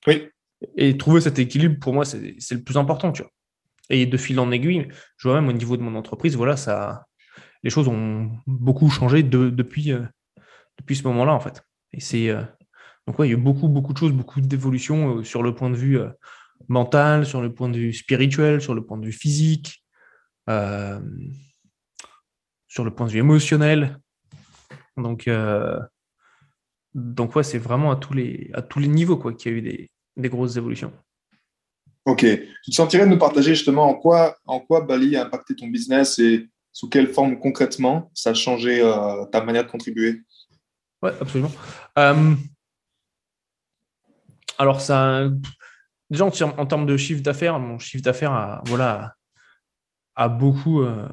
Oui. 0.06 0.28
Et 0.76 0.96
trouver 0.96 1.20
cet 1.20 1.38
équilibre, 1.38 1.78
pour 1.78 1.92
moi, 1.92 2.04
c'est 2.04 2.20
le 2.52 2.62
plus 2.62 2.76
important, 2.76 3.12
tu 3.12 3.22
vois. 3.22 3.30
Et 3.90 4.06
de 4.06 4.16
fil 4.16 4.40
en 4.40 4.50
aiguille, 4.50 4.88
je 5.16 5.28
vois 5.28 5.40
même 5.40 5.48
au 5.48 5.52
niveau 5.52 5.76
de 5.76 5.82
mon 5.82 5.94
entreprise, 5.94 6.34
voilà, 6.34 6.56
ça, 6.56 7.06
les 7.62 7.70
choses 7.70 7.86
ont 7.86 8.30
beaucoup 8.46 8.90
changé 8.90 9.22
depuis, 9.22 9.92
euh, 9.92 10.02
depuis 10.78 10.96
ce 10.96 11.04
moment-là, 11.04 11.32
en 11.32 11.40
fait. 11.40 11.62
Et 11.92 12.00
c'est. 12.00 12.30
Euh, 12.30 12.42
donc, 13.06 13.20
ouais, 13.20 13.28
il 13.28 13.30
y 13.30 13.34
a 13.34 13.38
eu 13.38 13.40
beaucoup, 13.40 13.68
beaucoup 13.68 13.92
de 13.92 13.98
choses, 13.98 14.12
beaucoup 14.12 14.40
d'évolutions 14.40 15.22
sur 15.22 15.44
le 15.44 15.54
point 15.54 15.70
de 15.70 15.76
vue 15.76 16.00
mental, 16.66 17.24
sur 17.24 17.40
le 17.40 17.54
point 17.54 17.68
de 17.68 17.78
vue 17.78 17.92
spirituel, 17.92 18.60
sur 18.60 18.74
le 18.74 18.84
point 18.84 18.98
de 18.98 19.06
vue 19.06 19.12
physique 19.12 19.84
sur 22.76 22.84
le 22.84 22.90
point 22.90 23.06
de 23.06 23.12
vue 23.12 23.20
émotionnel. 23.20 23.98
Donc, 24.98 25.28
euh, 25.28 25.80
donc 26.92 27.34
ouais, 27.34 27.42
c'est 27.42 27.56
vraiment 27.56 27.90
à 27.90 27.96
tous 27.96 28.12
les, 28.12 28.50
à 28.52 28.60
tous 28.60 28.80
les 28.80 28.88
niveaux 28.88 29.16
quoi, 29.16 29.32
qu'il 29.32 29.50
y 29.50 29.54
a 29.54 29.58
eu 29.58 29.62
des, 29.62 29.90
des, 30.18 30.28
grosses 30.28 30.58
évolutions. 30.58 30.92
Ok. 32.04 32.20
Tu 32.20 32.70
te 32.70 32.74
sentirais 32.74 33.06
de 33.06 33.10
nous 33.10 33.18
partager 33.18 33.54
justement 33.54 33.88
en 33.88 33.94
quoi, 33.94 34.36
en 34.44 34.60
quoi 34.60 34.82
Bali 34.82 35.16
a 35.16 35.24
impacté 35.24 35.56
ton 35.56 35.68
business 35.68 36.18
et 36.18 36.50
sous 36.70 36.90
quelle 36.90 37.08
forme 37.08 37.38
concrètement 37.38 38.10
ça 38.12 38.30
a 38.30 38.34
changé 38.34 38.82
euh, 38.82 39.24
ta 39.32 39.42
manière 39.42 39.64
de 39.64 39.70
contribuer? 39.70 40.20
Ouais, 41.00 41.14
absolument. 41.18 41.52
Euh, 41.96 42.34
alors, 44.58 44.82
ça, 44.82 45.30
déjà 46.10 46.26
en, 46.26 46.30
en 46.58 46.66
termes 46.66 46.84
de 46.84 46.98
chiffre 46.98 47.22
d'affaires, 47.22 47.58
mon 47.58 47.78
chiffre 47.78 48.04
d'affaires 48.04 48.32
a, 48.32 48.62
voilà, 48.66 49.14
a 50.16 50.28
beaucoup, 50.28 50.82
euh, 50.82 51.08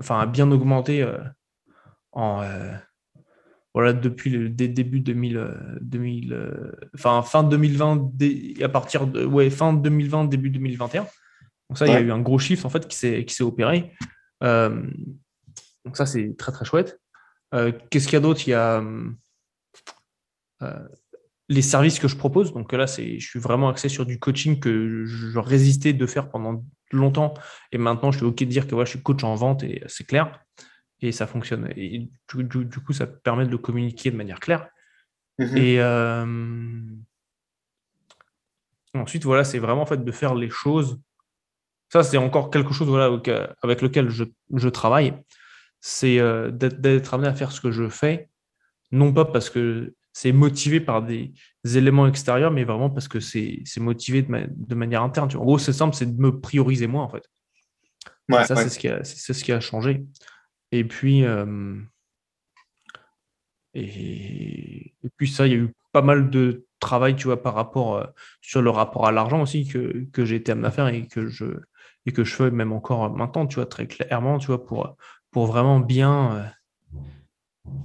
enfin, 0.00 0.20
a 0.20 0.26
bien 0.26 0.50
augmenté 0.50 1.02
euh, 1.02 1.18
en, 2.12 2.42
euh, 2.42 2.74
voilà, 3.72 3.92
depuis 3.92 4.30
le 4.30 4.48
début 4.48 5.00
2000, 5.00 5.78
2000 5.80 6.72
enfin, 6.94 7.22
fin 7.22 7.44
2020, 7.44 8.10
à 8.62 8.68
partir 8.68 9.06
de 9.06 9.24
ouais, 9.24 9.50
fin 9.50 9.72
2020, 9.72 10.24
début 10.24 10.50
2021. 10.50 11.02
Donc 11.02 11.78
ça, 11.78 11.86
il 11.86 11.92
y 11.92 11.96
a 11.96 12.00
eu 12.00 12.10
un 12.10 12.20
gros 12.20 12.38
chiffre 12.38 12.66
en 12.66 12.70
fait 12.70 12.88
qui 12.88 12.96
s'est 12.96 13.24
qui 13.24 13.34
s'est 13.34 13.44
opéré. 13.44 13.92
donc 14.40 15.96
ça, 15.96 16.06
c'est 16.06 16.34
très 16.36 16.50
très 16.50 16.64
chouette. 16.64 16.98
Qu'est-ce 17.52 18.06
qu'il 18.06 18.14
y 18.14 18.16
a 18.16 18.20
d'autre? 18.20 18.48
Il 18.48 18.50
y 18.50 18.54
a 18.54 18.82
les 21.48 21.62
services 21.62 21.98
que 21.98 22.08
je 22.08 22.16
propose. 22.16 22.52
Donc 22.52 22.72
là, 22.72 22.86
c'est, 22.86 23.18
je 23.18 23.28
suis 23.28 23.38
vraiment 23.38 23.68
axé 23.68 23.88
sur 23.88 24.04
du 24.04 24.18
coaching 24.18 24.60
que 24.60 25.04
je 25.04 25.38
résistais 25.38 25.92
de 25.92 26.06
faire 26.06 26.28
pendant 26.28 26.64
longtemps. 26.92 27.34
Et 27.72 27.78
maintenant, 27.78 28.10
je 28.12 28.18
suis 28.18 28.26
OK 28.26 28.38
de 28.38 28.44
dire 28.44 28.66
que 28.66 28.74
ouais, 28.74 28.84
je 28.84 28.90
suis 28.90 29.02
coach 29.02 29.24
en 29.24 29.34
vente 29.34 29.62
et 29.62 29.82
c'est 29.86 30.04
clair. 30.04 30.40
Et 31.00 31.12
ça 31.12 31.26
fonctionne. 31.26 31.72
Et 31.76 32.10
du, 32.34 32.80
coup, 32.84 32.92
ça 32.92 33.06
permet 33.06 33.46
de 33.46 33.50
le 33.50 33.58
communiquer 33.58 34.10
de 34.10 34.16
manière 34.16 34.40
claire. 34.40 34.68
Mm-hmm. 35.38 35.56
Et, 35.56 35.80
euh, 35.80 36.26
Ensuite, 38.94 39.24
voilà, 39.24 39.44
c'est 39.44 39.58
vraiment 39.58 39.82
en 39.82 39.86
fait 39.86 40.04
de 40.04 40.12
faire 40.12 40.34
les 40.34 40.50
choses. 40.50 41.00
Ça, 41.90 42.02
c'est 42.02 42.16
encore 42.16 42.50
quelque 42.50 42.72
chose 42.72 42.88
voilà, 42.88 43.18
avec 43.62 43.82
lequel 43.82 44.08
je, 44.10 44.68
travaille. 44.68 45.14
C'est 45.80 46.18
euh, 46.18 46.50
d'être 46.50 47.14
amené 47.14 47.28
à 47.28 47.34
faire 47.34 47.52
ce 47.52 47.60
que 47.60 47.70
je 47.70 47.88
fais, 47.88 48.28
non 48.90 49.12
pas 49.12 49.24
parce 49.24 49.48
que 49.48 49.94
c'est 50.18 50.32
motivé 50.32 50.80
par 50.80 51.04
des 51.04 51.32
éléments 51.64 52.08
extérieurs, 52.08 52.50
mais 52.50 52.64
vraiment 52.64 52.90
parce 52.90 53.06
que 53.06 53.20
c'est 53.20 53.62
motivé 53.76 54.22
de, 54.22 54.74
manière 54.74 55.04
interne. 55.04 55.30
En 55.36 55.44
gros, 55.44 55.58
c'est 55.58 55.72
simple, 55.72 55.94
c'est 55.94 56.16
de 56.16 56.20
me 56.20 56.40
prioriser 56.40 56.88
moi, 56.88 57.04
en 57.04 57.08
fait. 57.08 57.22
ça, 58.28 58.56
c'est 58.56 58.68
ce, 58.68 58.80
qui 58.80 58.88
a, 58.88 59.04
ce 59.04 59.44
qui 59.44 59.52
a 59.52 59.60
changé. 59.60 60.04
Et 60.72 60.82
puis, 60.82 61.24
euh, 61.24 61.76
et, 63.74 64.92
puis 65.16 65.28
ça, 65.28 65.46
il 65.46 65.52
y 65.52 65.54
a 65.54 65.58
eu 65.58 65.72
pas 65.92 66.02
mal 66.02 66.30
de 66.30 66.66
travail, 66.80 67.14
tu 67.14 67.28
vois, 67.28 67.40
par 67.40 67.54
rapport 67.54 67.94
euh, 67.94 68.06
sur 68.40 68.60
le 68.60 68.70
rapport 68.70 69.06
à 69.06 69.12
l'argent 69.12 69.40
aussi 69.40 69.68
que, 69.68 70.04
que 70.12 70.24
j'ai 70.24 70.34
été 70.34 70.50
amené 70.50 70.66
à 70.66 70.72
faire 70.72 70.88
et 70.88 71.06
que 71.06 71.28
je 71.28 71.60
et 72.06 72.12
que 72.12 72.24
je 72.24 72.34
fais 72.34 72.50
même 72.50 72.72
encore 72.72 73.16
maintenant, 73.16 73.46
tu 73.46 73.54
vois, 73.54 73.66
très 73.66 73.86
clairement, 73.86 74.38
tu 74.38 74.48
vois, 74.48 74.66
pour, 74.66 74.96
pour 75.30 75.46
vraiment 75.46 75.78
bien, 75.78 76.34
euh, 76.34 77.00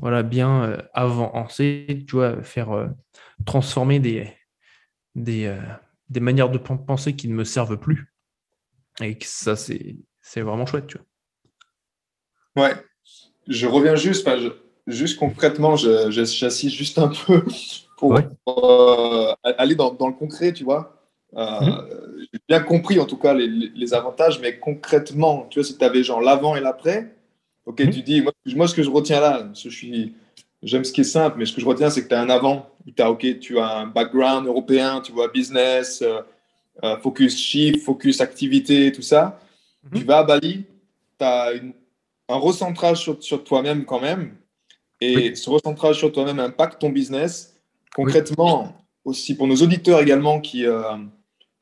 voilà, 0.02 0.24
bien 0.24 0.64
euh, 0.64 0.78
avancer, 0.94 2.06
tu 2.08 2.16
vois, 2.16 2.42
faire 2.44 2.90
transformer 3.46 4.00
des, 4.00 4.28
des, 5.16 5.56
des 6.10 6.20
manières 6.20 6.50
de 6.50 6.58
penser 6.58 7.16
qui 7.16 7.28
ne 7.28 7.34
me 7.34 7.44
servent 7.44 7.78
plus. 7.78 8.14
Et 9.02 9.18
que 9.18 9.26
ça, 9.26 9.56
c'est, 9.56 9.98
c'est 10.22 10.42
vraiment 10.42 10.66
chouette, 10.66 10.88
tu 10.88 10.98
vois. 10.98 12.66
Ouais, 12.66 12.76
je 13.48 13.68
reviens 13.68 13.96
juste, 13.96 14.30
juste 14.88 15.20
concrètement, 15.20 15.76
j'assiste 15.76 16.76
juste 16.76 17.00
un 17.00 17.12
peu 17.26 17.44
pour 17.98 18.18
euh, 18.18 19.34
aller 19.44 19.76
dans, 19.76 19.92
le 19.92 20.14
concret, 20.14 20.54
tu 20.54 20.64
vois. 20.64 21.00
Euh, 21.36 21.62
mhm. 21.62 22.18
J'ai 22.32 22.40
bien 22.48 22.60
compris 22.60 23.00
en 23.00 23.06
tout 23.06 23.18
cas 23.18 23.34
les, 23.34 23.94
avantages, 23.94 24.40
mais 24.40 24.60
concrètement, 24.60 25.48
tu 25.50 25.60
vois, 25.60 25.66
si 25.66 25.78
tu 25.78 25.84
avais 25.84 26.04
genre 26.04 26.22
l'avant 26.22 26.56
et 26.56 26.62
l'après, 26.62 27.13
ok, 27.66 27.80
mhm. 27.80 27.90
tu 27.90 28.02
dis, 28.02 28.24
moi, 28.56 28.68
ce 28.68 28.76
que 28.76 28.84
je 28.84 28.90
retiens 28.90 29.20
là, 29.20 29.50
je 29.54 29.70
suis, 29.70 30.14
j'aime 30.62 30.84
ce 30.84 30.92
qui 30.92 31.02
est 31.02 31.06
simple, 31.06 31.38
mais 31.38 31.46
ce 31.46 31.54
que 31.54 31.62
je 31.62 31.66
retiens, 31.66 31.90
c'est 31.90 32.04
que 32.04 32.10
tu 32.10 32.16
as 32.16 32.22
un 32.22 32.30
avant, 32.30 32.70
où 32.86 33.02
as, 33.02 33.10
ok, 33.10 33.40
tu 33.40 33.60
as 33.60 33.78
un 33.78 33.88
background 33.88 34.48
européen, 34.48 35.02
tu 35.02 35.12
vois, 35.12 35.28
business, 35.30 36.04
euh, 36.84 36.98
focus 36.98 37.38
chiffre, 37.38 37.84
focus 37.84 38.22
activité, 38.22 38.92
tout 38.92 39.02
ça. 39.02 39.40
Mhm. 39.84 40.00
Tu 40.00 40.06
vas 40.06 40.20
à 40.20 40.24
Bali, 40.24 40.66
tu 41.20 41.26
as 41.26 41.52
un 42.30 42.36
recentrage 42.36 43.00
sur, 43.00 43.22
sur 43.24 43.44
toi-même 43.44 43.86
quand 43.86 44.00
même, 44.00 44.36
et 45.02 45.36
ce 45.36 45.50
recentrage 45.50 45.98
sur 45.98 46.12
toi-même 46.12 46.40
impacte 46.40 46.80
ton 46.80 46.90
business. 46.90 47.56
Concrètement, 47.94 48.76
aussi 49.06 49.36
pour 49.36 49.48
nos 49.48 49.56
auditeurs 49.56 50.02
également 50.02 50.40
qui, 50.40 50.66
euh, 50.66 50.82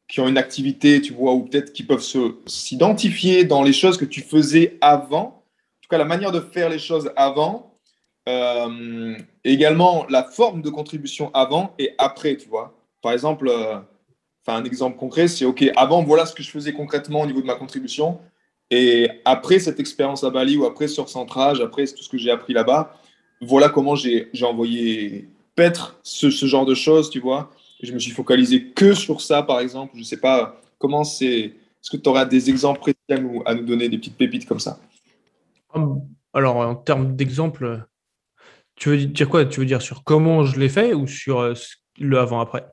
qui 0.08 0.20
ont 0.20 0.28
une 0.28 0.38
activité, 0.38 1.02
tu 1.02 1.14
vois, 1.14 1.34
ou 1.34 1.44
peut-être 1.44 1.74
qui 1.74 1.84
peuvent 1.84 2.06
s'identifier 2.46 3.44
dans 3.44 3.64
les 3.64 3.74
choses 3.74 3.98
que 3.98 4.06
tu 4.06 4.22
faisais 4.22 4.78
avant, 4.82 5.41
la 5.98 6.06
manière 6.06 6.32
de 6.32 6.40
faire 6.40 6.70
les 6.70 6.80
choses 6.80 7.12
avant, 7.16 7.78
euh, 8.30 9.16
également 9.44 10.06
la 10.10 10.24
forme 10.24 10.62
de 10.62 10.70
contribution 10.70 11.32
avant 11.34 11.74
et 11.80 11.94
après, 11.98 12.38
tu 12.38 12.48
vois. 12.50 12.76
Par 13.02 13.14
exemple, 13.14 13.48
euh, 13.50 13.78
un 14.48 14.64
exemple 14.64 14.98
concret, 14.98 15.28
c'est 15.28 15.46
OK, 15.46 15.64
avant, 15.76 16.04
voilà 16.04 16.26
ce 16.26 16.34
que 16.34 16.44
je 16.44 16.50
faisais 16.50 16.74
concrètement 16.74 17.22
au 17.22 17.26
niveau 17.26 17.42
de 17.42 17.48
ma 17.48 17.56
contribution. 17.56 18.20
Et 18.70 19.10
après 19.26 19.60
cette 19.60 19.80
expérience 19.80 20.24
à 20.24 20.30
Bali 20.30 20.58
ou 20.58 20.66
après 20.66 20.88
ce 20.88 21.02
recentrage, 21.02 21.60
après 21.62 21.86
tout 21.88 22.04
ce 22.04 22.10
que 22.10 22.18
j'ai 22.18 22.32
appris 22.32 22.54
là-bas, 22.54 22.96
voilà 23.42 23.70
comment 23.70 23.96
j'ai 23.96 24.30
envoyé 24.44 25.28
paître 25.56 26.00
ce, 26.04 26.30
genre 26.30 26.66
de 26.66 26.76
choses, 26.76 27.10
tu 27.10 27.20
vois. 27.20 27.52
je 27.82 27.92
me 27.92 28.00
suis 28.00 28.12
focalisé 28.12 28.66
que 28.66 28.94
sur 28.94 29.22
ça, 29.22 29.44
par 29.44 29.60
exemple. 29.60 29.92
Je 29.96 30.00
ne 30.00 30.06
sais 30.06 30.18
pas 30.18 30.62
comment 30.80 31.04
c'est. 31.04 31.54
Est-ce 31.84 31.90
que 31.90 31.98
tu 31.98 32.10
auras 32.10 32.26
des 32.26 32.50
exemples 32.50 32.80
précis 32.80 32.98
à 33.10 33.18
nous, 33.18 33.42
à 33.46 33.56
nous, 33.56 33.64
donner, 33.66 33.90
des 33.90 33.98
petites 33.98 34.18
pépites 34.18 34.48
comme 34.48 34.60
ça? 34.60 34.80
Alors, 36.34 36.58
en 36.58 36.76
termes 36.76 37.16
d'exemples, 37.16 37.86
tu 38.76 38.90
veux 38.90 39.06
dire 39.06 39.30
quoi? 39.30 39.46
Tu 39.46 39.60
veux 39.60 39.66
dire 39.66 39.82
sur 39.82 40.04
comment 40.04 40.46
je 40.46 40.60
l'ai 40.60 40.70
fait 40.70 40.94
ou 40.94 41.08
sur 41.08 41.40
euh, 41.40 41.54
le 42.00 42.20
avant-après? 42.20 42.66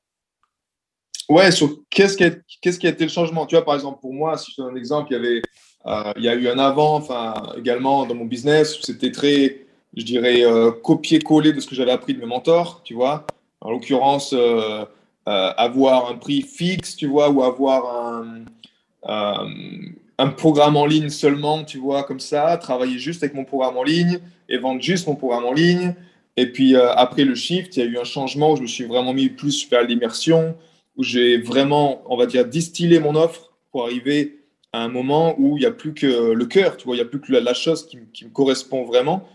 Ouais, 1.28 1.50
sur 1.50 1.68
qu'est-ce 1.90 2.16
qui, 2.16 2.24
a, 2.24 2.90
été 2.90 3.04
le 3.04 3.10
changement? 3.10 3.44
Tu 3.44 3.54
vois, 3.54 3.64
par 3.64 3.74
exemple, 3.74 4.00
pour 4.00 4.14
moi, 4.14 4.38
si 4.38 4.52
je 4.52 4.62
donne 4.62 4.74
un 4.74 4.76
exemple, 4.76 5.08
il 5.10 5.14
y, 5.14 5.16
avait, 5.16 5.42
euh, 5.86 6.12
il 6.16 6.24
y 6.24 6.28
a 6.28 6.34
eu 6.34 6.48
un 6.48 6.58
avant, 6.58 6.94
enfin, 6.94 7.34
également 7.58 8.06
dans 8.06 8.14
mon 8.14 8.24
business, 8.24 8.78
où 8.78 8.82
c'était 8.82 9.12
très 9.12 9.68
je 9.96 10.04
dirais, 10.04 10.44
euh, 10.44 10.70
copier-coller 10.70 11.52
de 11.52 11.60
ce 11.60 11.66
que 11.66 11.74
j'avais 11.74 11.90
appris 11.90 12.14
de 12.14 12.20
mes 12.20 12.26
mentors, 12.26 12.82
tu 12.84 12.94
vois. 12.94 13.26
En 13.60 13.70
l'occurrence, 13.70 14.32
euh, 14.32 14.84
avoir 15.24 16.10
un 16.10 16.14
prix 16.14 16.42
fixe, 16.42 16.96
tu 16.96 17.06
vois, 17.06 17.30
ou 17.30 17.42
avoir 17.42 18.24
un, 19.04 19.40
un 20.18 20.28
programme 20.28 20.76
en 20.76 20.84
ligne 20.84 21.10
seulement, 21.10 21.64
tu 21.64 21.78
vois, 21.78 22.02
comme 22.02 22.20
ça, 22.20 22.56
travailler 22.56 22.98
juste 22.98 23.22
avec 23.22 23.34
mon 23.34 23.44
programme 23.44 23.76
en 23.76 23.84
ligne 23.84 24.18
et 24.48 24.58
vendre 24.58 24.82
juste 24.82 25.06
mon 25.06 25.14
programme 25.14 25.44
en 25.44 25.52
ligne. 25.52 25.94
Et 26.36 26.46
puis 26.46 26.76
après 26.76 27.24
le 27.24 27.34
shift, 27.34 27.76
il 27.76 27.80
y 27.80 27.82
a 27.82 27.86
eu 27.86 27.98
un 27.98 28.04
changement 28.04 28.52
où 28.52 28.56
je 28.56 28.62
me 28.62 28.66
suis 28.66 28.84
vraiment 28.84 29.12
mis 29.12 29.28
plus 29.28 29.68
vers 29.68 29.84
l'immersion, 29.84 30.56
où 30.96 31.02
j'ai 31.02 31.38
vraiment, 31.38 32.02
on 32.06 32.16
va 32.16 32.26
dire, 32.26 32.44
distillé 32.44 32.98
mon 32.98 33.14
offre 33.14 33.52
pour 33.70 33.84
arriver 33.84 34.38
à 34.72 34.82
un 34.82 34.88
moment 34.88 35.34
où 35.38 35.56
il 35.56 35.60
n'y 35.60 35.66
a 35.66 35.70
plus 35.70 35.94
que 35.94 36.32
le 36.32 36.46
cœur, 36.46 36.76
tu 36.76 36.84
vois, 36.84 36.96
il 36.96 36.98
n'y 36.98 37.04
a 37.04 37.08
plus 37.08 37.20
que 37.20 37.32
la, 37.32 37.54
chose 37.54 37.86
qui, 37.86 37.98
qui, 38.12 38.24
me 38.24 38.30
correspond 38.30 38.84
vraiment. 38.84 39.26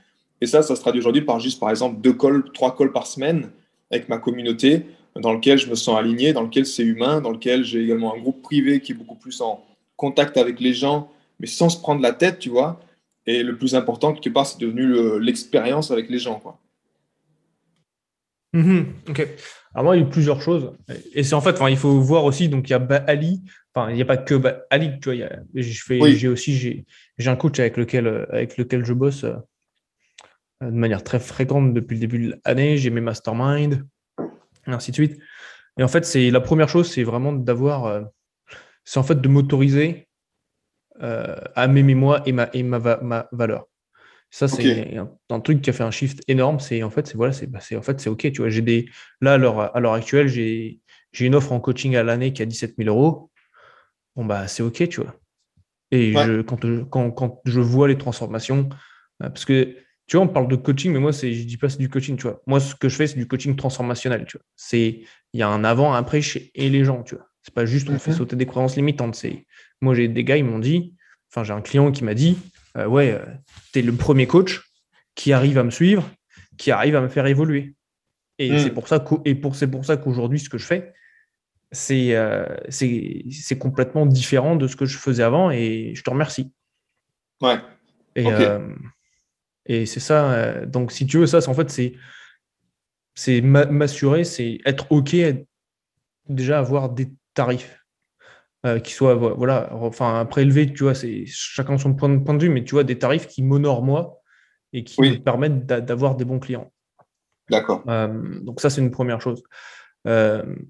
Et 0.42 0.46
ça, 0.46 0.62
ça 0.62 0.76
se 0.76 0.82
traduit 0.82 1.00
aujourd'hui 1.00 1.24
par 1.24 1.40
juste, 1.40 1.60
par 1.60 1.70
exemple, 1.70 2.02
deux 2.02 2.14
calls, 2.14 2.44
trois 2.54 2.76
calls 2.76 2.92
par 2.92 3.08
semaine 3.08 3.50
avec 3.90 4.10
ma 4.10 4.18
communauté, 4.18 4.86
dans 5.16 5.34
lequel 5.34 5.58
je 5.58 5.70
me 5.70 5.76
sens 5.76 5.98
aligné, 5.98 6.34
dans 6.34 6.44
lequel 6.44 6.66
c'est 6.66 6.84
humain, 6.84 7.22
dans 7.22 7.32
lequel 7.32 7.64
j'ai 7.64 7.82
également 7.82 8.14
un 8.14 8.20
groupe 8.20 8.42
privé 8.42 8.80
qui 8.82 8.92
est 8.92 8.96
beaucoup 8.96 9.16
plus 9.16 9.42
en 9.42 9.64
contact 9.96 10.38
avec 10.38 10.60
les 10.60 10.74
gens, 10.74 11.12
mais 11.40 11.48
sans 11.48 11.70
se 11.70 11.80
prendre 11.80 12.02
la 12.02 12.14
tête, 12.14 12.40
tu 12.40 12.50
vois. 12.50 12.80
Et 13.26 13.44
le 13.44 13.58
plus 13.58 13.76
important, 13.76 14.14
quelque 14.14 14.34
part, 14.34 14.46
c'est 14.46 14.60
devenu 14.60 15.20
l'expérience 15.20 15.92
avec 15.92 16.10
les 16.10 16.20
gens, 16.20 16.40
quoi. 16.40 16.60
Mm-hmm. 18.54 18.86
ok. 19.10 19.28
Alors 19.74 19.86
moi, 19.86 19.96
il 19.96 20.02
y 20.02 20.04
a 20.04 20.08
eu 20.08 20.10
plusieurs 20.10 20.42
choses. 20.42 20.72
Et 21.14 21.24
c'est 21.24 21.34
en 21.34 21.42
fait, 21.42 21.58
il 21.70 21.78
faut 21.78 22.00
voir 22.00 22.26
aussi, 22.26 22.50
donc 22.50 22.70
il 22.70 22.74
y 22.74 22.76
a 22.76 23.04
Ali, 23.08 23.42
enfin, 23.74 23.90
il 23.90 23.96
n'y 23.96 24.02
a 24.02 24.06
pas 24.06 24.18
que 24.18 24.36
Ali, 24.70 25.00
tu 25.00 25.16
vois, 25.16 26.10
j'ai 26.12 26.28
aussi, 26.28 26.86
j'ai 27.18 27.30
un 27.30 27.36
coach 27.36 27.60
avec 27.60 27.78
lequel, 27.78 28.28
avec 28.30 28.58
lequel 28.58 28.86
je 28.86 28.94
bosse 28.94 29.24
euh, 29.24 29.34
de 30.62 30.70
manière 30.70 31.04
très 31.04 31.20
fréquente 31.20 31.74
depuis 31.74 31.96
le 31.96 32.02
début 32.02 32.28
de 32.28 32.40
l'année. 32.46 32.78
J'ai 32.78 32.92
mes 32.92 33.02
masterminds, 33.02 33.84
et 34.68 34.72
ainsi 34.72 34.92
de 34.92 34.96
suite. 34.96 35.20
Et 35.80 35.84
en 35.84 35.88
fait, 35.88 36.06
c'est 36.06 36.30
la 36.30 36.40
première 36.40 36.70
chose, 36.70 36.92
c'est 36.92 37.04
vraiment 37.04 37.34
d'avoir, 37.34 37.86
euh, 37.86 38.02
c'est 38.86 39.00
en 39.00 39.04
fait 39.04 39.20
de 39.22 39.28
m'autoriser 39.28 40.08
euh, 41.02 41.36
à 41.56 41.68
m'aimer 41.68 41.96
moi 41.96 42.22
et 42.26 42.32
ma, 42.32 42.50
et 42.54 42.64
ma, 42.64 42.80
ma 42.80 43.28
valeur. 43.32 43.68
Ça, 44.30 44.48
c'est 44.48 44.98
un, 45.30 45.40
truc 45.42 45.62
qui 45.62 45.70
a 45.70 45.74
fait 45.74 45.84
un 45.84 45.92
shift 45.92 46.24
énorme. 46.28 46.60
C'est 46.60 46.82
en 46.82 46.90
fait, 46.90 47.06
c'est 47.06 47.16
voilà, 47.16 47.34
c'est 47.34 47.46
bah, 47.46 47.60
en 47.78 47.82
fait, 47.84 48.00
c'est 48.00 48.10
ok. 48.10 48.32
Tu 48.32 48.42
vois, 48.42 48.50
j'ai 48.50 48.64
des 48.64 48.90
là 49.22 49.34
à 49.34 49.38
l'heure 49.38 49.94
actuelle, 49.94 50.28
j'ai 50.28 50.80
une 51.20 51.36
offre 51.36 51.52
en 51.52 51.60
coaching 51.60 51.96
à 51.96 52.02
l'année 52.02 52.34
qui 52.34 52.42
a 52.42 52.46
17 52.46 52.74
000 52.80 52.90
euros. 52.90 53.30
Bon 54.16 54.26
bah, 54.26 54.48
c'est 54.48 54.64
ok, 54.64 54.90
tu 54.90 55.02
vois. 55.02 55.16
Et 55.92 56.14
je, 56.14 56.42
quand, 56.42 56.60
quand, 56.90 57.12
quand, 57.12 57.42
je 57.46 57.60
vois 57.60 57.88
les 57.88 57.98
transformations, 58.00 58.70
parce 59.20 59.46
que 59.46 59.78
tu 60.08 60.18
vois, 60.18 60.26
on 60.26 60.30
parle 60.30 60.48
de 60.48 60.56
coaching, 60.56 60.92
mais 60.92 61.00
moi, 61.00 61.14
c'est, 61.14 61.32
je 61.32 61.46
dis 61.46 61.58
pas 61.58 61.70
c'est 61.70 61.78
du 61.78 61.90
coaching, 61.90 62.18
tu 62.18 62.24
vois. 62.24 62.42
Moi, 62.48 62.60
ce 62.60 62.74
que 62.74 62.90
je 62.90 62.96
fais, 62.96 63.06
c'est 63.06 63.18
du 63.18 63.28
coaching 63.28 63.56
transformationnel, 63.56 64.26
tu 64.26 64.38
vois. 64.38 64.46
C'est, 64.56 65.02
il 65.34 65.40
y 65.40 65.44
a 65.44 65.48
un 65.48 65.64
avant, 65.64 65.94
un 65.94 66.00
après 66.00 66.22
chez 66.22 66.52
et 66.56 66.70
les 66.70 66.84
gens, 66.84 67.04
tu 67.04 67.16
vois. 67.16 67.28
C'est 67.44 67.54
pas 67.54 67.66
juste 67.66 67.90
on 67.90 68.00
fait 68.00 68.14
sauter 68.14 68.36
des 68.36 68.46
croyances 68.46 68.76
limitantes. 68.76 69.16
C'est, 69.16 69.46
moi, 69.82 69.94
j'ai 69.94 70.08
des 70.08 70.24
gars, 70.24 70.38
ils 70.38 70.46
m'ont 70.46 70.60
dit, 70.60 70.94
enfin, 71.30 71.44
j'ai 71.44 71.54
un 71.54 71.62
client 71.62 71.92
qui 71.92 72.04
m'a 72.04 72.14
dit, 72.14 72.38
euh, 72.78 72.88
ouais, 72.88 73.12
euh, 73.12 73.26
tu 73.74 73.80
es 73.80 73.82
le 73.82 73.94
premier 73.94 74.28
coach 74.28 74.62
qui 75.16 75.34
arrive 75.34 75.58
à 75.58 75.64
me 75.64 75.70
suivre, 75.70 76.10
qui 76.58 76.72
arrive 76.72 76.96
à 76.96 77.02
me 77.02 77.10
faire 77.10 77.28
évoluer. 77.28 77.76
Et 78.40 78.52
mhm. 78.52 78.60
c'est 78.60 78.72
pour 78.72 78.88
ça 78.88 79.04
et 79.26 79.36
pour, 79.36 79.56
c'est 79.56 79.68
pour 79.68 79.86
ça 79.86 79.98
qu'aujourd'hui, 79.98 80.40
ce 80.40 80.50
que 80.50 80.58
je 80.58 80.66
fais, 80.66 80.94
c'est, 81.72 82.16
euh, 82.16 82.46
c'est, 82.70 83.26
c'est 83.32 83.58
complètement 83.58 84.06
différent 84.06 84.56
de 84.56 84.68
ce 84.68 84.76
que 84.76 84.86
je 84.86 84.98
faisais 84.98 85.24
avant 85.24 85.52
et 85.52 85.94
je 85.96 86.02
te 86.02 86.10
remercie. 86.10 86.52
Ouais. 87.42 87.60
Et, 88.16 88.26
et 89.66 89.86
c'est 89.86 90.00
ça. 90.00 90.32
Euh, 90.32 90.66
donc, 90.66 90.92
si 90.92 91.06
tu 91.06 91.18
veux, 91.20 91.28
ça, 91.28 91.40
en 91.48 91.54
fait, 91.54 91.70
c'est 91.70 91.94
c'est 93.16 93.42
m'assurer, 93.42 94.24
c'est 94.24 94.60
être 94.66 94.92
OK, 94.92 95.16
déjà 96.30 96.58
avoir 96.58 96.90
des 96.90 97.10
tarifs 97.34 97.84
euh, 98.66 98.80
qui 98.80 98.94
soient, 98.94 99.16
voilà, 99.16 99.74
enfin, 99.74 100.26
prélever 100.26 100.72
tu 100.72 100.84
vois, 100.84 100.96
c'est 100.96 101.26
chacun 101.26 101.78
son 101.78 101.94
point 101.94 102.10
de, 102.10 102.18
point 102.18 102.34
de 102.34 102.44
vue, 102.44 102.50
mais 102.50 102.64
tu 102.64 102.76
vois, 102.76 102.84
des 102.84 102.98
tarifs 102.98 103.28
qui 103.28 103.44
m'honorent 103.44 103.84
moi 103.84 104.22
et 104.72 104.84
qui 104.84 105.02
me 105.02 105.18
permettent 105.18 105.66
d'avoir 105.66 106.16
des 106.16 106.26
bons 106.26 106.40
clients. 106.40 106.72
D'accord. 107.50 107.84
Euh, 107.88 108.40
donc, 108.40 108.62
ça, 108.62 108.70
c'est 108.70 108.82
une 108.82 108.92
première 108.92 109.22
chose. 109.22 109.44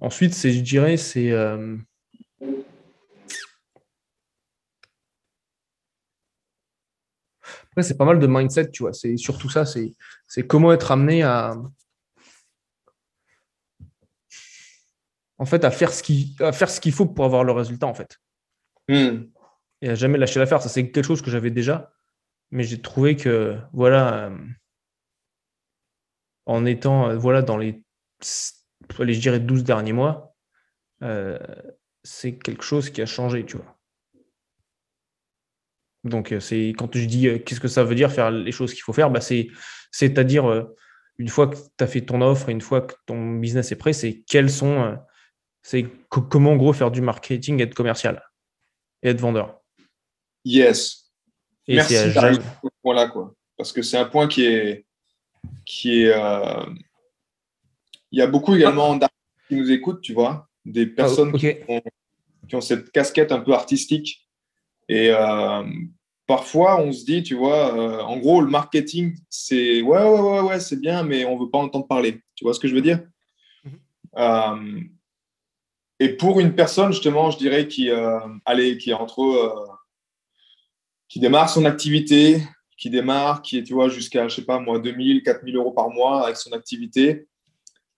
ensuite, 0.01 0.33
c'est, 0.33 0.51
je 0.51 0.61
dirais, 0.61 0.97
c'est 0.97 1.31
Après, 7.73 7.81
c'est 7.81 7.97
pas 7.97 8.05
mal 8.05 8.19
de 8.19 8.27
mindset, 8.27 8.69
tu 8.69 8.83
vois. 8.83 8.93
C'est 8.93 9.17
surtout 9.17 9.49
ça, 9.49 9.65
c'est 9.65 10.47
comment 10.47 10.71
être 10.73 10.91
amené 10.91 11.23
à. 11.23 11.55
En 15.43 15.45
fait, 15.45 15.65
à 15.65 15.71
faire 15.71 15.91
ce 15.91 16.01
qu'il 16.79 16.93
faut 16.93 17.05
pour 17.05 17.25
avoir 17.25 17.43
le 17.43 17.51
résultat, 17.51 17.85
en 17.85 17.93
fait. 17.93 18.17
Hmm. 18.87 19.25
Et 19.81 19.89
à 19.89 19.95
jamais 19.95 20.17
lâcher 20.17 20.39
l'affaire. 20.39 20.61
Ça, 20.61 20.69
c'est 20.69 20.89
quelque 20.89 21.05
chose 21.05 21.21
que 21.21 21.29
j'avais 21.29 21.51
déjà. 21.51 21.91
Mais 22.51 22.63
j'ai 22.63 22.81
trouvé 22.81 23.17
que, 23.17 23.59
voilà, 23.73 24.27
euh, 24.27 24.37
en 26.45 26.63
étant, 26.65 27.09
euh, 27.09 27.17
voilà, 27.17 27.41
dans 27.41 27.57
les, 27.57 27.83
allez, 28.97 29.13
je 29.13 29.19
dirais, 29.19 29.41
12 29.41 29.65
derniers 29.65 29.91
mois, 29.91 30.33
euh, 31.01 31.37
c'est 32.03 32.37
quelque 32.37 32.63
chose 32.63 32.89
qui 32.89 33.01
a 33.01 33.05
changé, 33.05 33.45
tu 33.45 33.57
vois. 33.57 33.77
Donc, 36.05 36.33
c'est 36.39 36.69
quand 36.69 36.95
je 36.95 37.05
dis 37.05 37.43
qu'est-ce 37.43 37.59
que 37.59 37.67
ça 37.67 37.83
veut 37.83 37.95
dire 37.95 38.13
faire 38.13 38.31
les 38.31 38.53
choses 38.53 38.73
qu'il 38.73 38.83
faut 38.83 38.93
faire, 38.93 39.09
bah, 39.09 39.19
c'est, 39.19 39.49
c'est-à-dire, 39.91 40.69
une 41.17 41.27
fois 41.27 41.47
que 41.47 41.57
tu 41.57 41.83
as 41.83 41.87
fait 41.87 41.99
ton 41.99 42.21
offre, 42.21 42.47
une 42.47 42.61
fois 42.61 42.79
que 42.79 42.93
ton 43.05 43.33
business 43.33 43.73
est 43.73 43.75
prêt, 43.75 43.91
c'est 43.91 44.23
quels 44.25 44.49
sont 44.49 44.97
c'est 45.63 45.85
comment 46.09 46.51
en 46.51 46.57
gros 46.57 46.73
faire 46.73 46.91
du 46.91 47.01
marketing, 47.01 47.61
être 47.61 47.73
commercial 47.73 48.21
et 49.01 49.09
être 49.09 49.21
vendeur. 49.21 49.61
Yes. 50.45 51.11
Merci 51.67 52.13
d'arriver 52.13 52.43
ce 52.61 52.69
point-là, 52.83 53.07
quoi. 53.07 53.33
Parce 53.57 53.71
que 53.71 53.81
c'est 53.81 53.97
un 53.97 54.05
point 54.05 54.27
qui 54.27 54.45
est. 54.45 54.85
Qui 55.65 56.03
est 56.03 56.13
euh, 56.13 56.65
Il 58.11 58.19
y 58.19 58.21
a 58.21 58.27
beaucoup 58.27 58.55
également 58.55 58.95
d'artistes 58.95 59.47
qui 59.47 59.55
nous 59.55 59.71
écoutent, 59.71 60.01
tu 60.01 60.13
vois, 60.13 60.49
des 60.65 60.83
ah, 60.83 60.95
personnes 60.95 61.31
qui, 61.33 61.55
ont, 61.67 62.61
cette 62.61 62.91
casquette 62.91 63.31
un 63.31 63.39
peu 63.39 63.53
artistique. 63.53 64.27
Et 64.89 65.11
euh, 65.11 65.63
parfois, 66.27 66.81
on 66.81 66.91
se 66.91 67.05
dit, 67.05 67.23
tu 67.23 67.35
vois, 67.35 67.77
euh, 67.77 68.01
en 68.01 68.17
gros, 68.17 68.41
le 68.41 68.49
marketing, 68.49 69.15
c'est 69.29 69.81
ouais, 69.81 70.03
ouais, 70.03 70.19
ouais, 70.19 70.41
ouais, 70.41 70.59
c'est 70.59 70.79
bien, 70.79 71.03
mais 71.03 71.23
on 71.23 71.35
ne 71.35 71.45
veut 71.45 71.49
pas 71.49 71.59
entendre 71.59 71.87
parler. 71.87 72.21
Tu 72.35 72.43
vois 72.43 72.53
ce 72.53 72.59
que 72.59 72.67
je 72.67 72.75
veux 72.75 72.81
dire? 72.81 73.01
Mhm. 73.63 74.89
Et 76.03 76.09
pour 76.09 76.41
une 76.41 76.53
personne, 76.53 76.91
justement, 76.91 77.31
je 77.31 77.37
dirais, 77.37 77.69
qui, 77.69 77.89
euh, 77.89 78.19
qui 78.77 78.93
entre 78.93 79.21
euh, 79.21 79.65
qui 81.07 81.21
démarre 81.21 81.49
son 81.49 81.63
activité, 81.63 82.41
qui 82.77 82.89
démarre, 82.89 83.41
qui 83.41 83.59
est, 83.59 83.63
tu 83.63 83.73
vois, 83.73 83.87
jusqu'à, 83.87 84.27
je 84.27 84.35
sais 84.35 84.41
pas, 84.43 84.59
moi, 84.59 84.79
2000, 84.79 85.23
4000 85.23 85.55
euros 85.55 85.71
par 85.71 85.89
mois 85.89 86.25
avec 86.25 86.35
son 86.35 86.51
activité. 86.51 87.25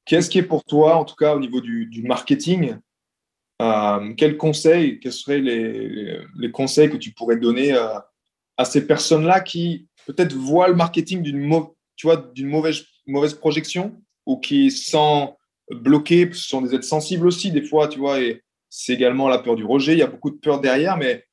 Qu'est-ce 0.06 0.30
qui 0.30 0.38
est 0.38 0.44
pour 0.44 0.64
toi, 0.66 0.98
en 0.98 1.04
tout 1.04 1.16
cas, 1.16 1.34
au 1.34 1.40
niveau 1.40 1.62
du, 1.62 2.04
marketing, 2.04 2.76
euh, 3.64 4.14
quels 4.14 4.38
conseils, 4.38 5.00
quels 5.00 5.12
seraient 5.12 5.42
les, 5.42 6.52
conseils 6.52 6.92
que 6.92 6.98
tu 6.98 7.12
pourrais 7.12 7.38
donner 7.38 7.72
à 8.56 8.66
ces 8.66 8.86
personnes-là 8.86 9.40
qui 9.40 9.88
peut-être 10.06 10.34
voient 10.34 10.68
le 10.68 10.76
marketing 10.76 11.24
d'une 11.24 11.40
mauvaise, 11.40 12.86
mauvaise 13.08 13.34
projection 13.34 14.00
ou 14.28 14.38
qui, 14.38 14.70
sans 14.70 15.40
bloqués, 15.72 16.30
ce 16.32 16.48
sont 16.48 16.62
des 16.62 16.76
êtres 16.76 16.86
sensibles 16.86 17.28
aussi, 17.28 17.52
des 17.52 17.64
fois, 17.64 17.88
tu 17.88 18.00
vois, 18.00 18.20
et 18.20 18.44
c'est 18.70 18.94
également 18.94 19.28
la 19.28 19.40
peur 19.40 19.56
du 19.56 19.64
rejet. 19.64 19.94
Il 19.94 20.00
y 20.00 20.04
a 20.04 20.08
beaucoup 20.08 20.30
de 20.30 20.38
peur 20.38 20.62
derrière, 20.62 20.98
mais 20.98 21.26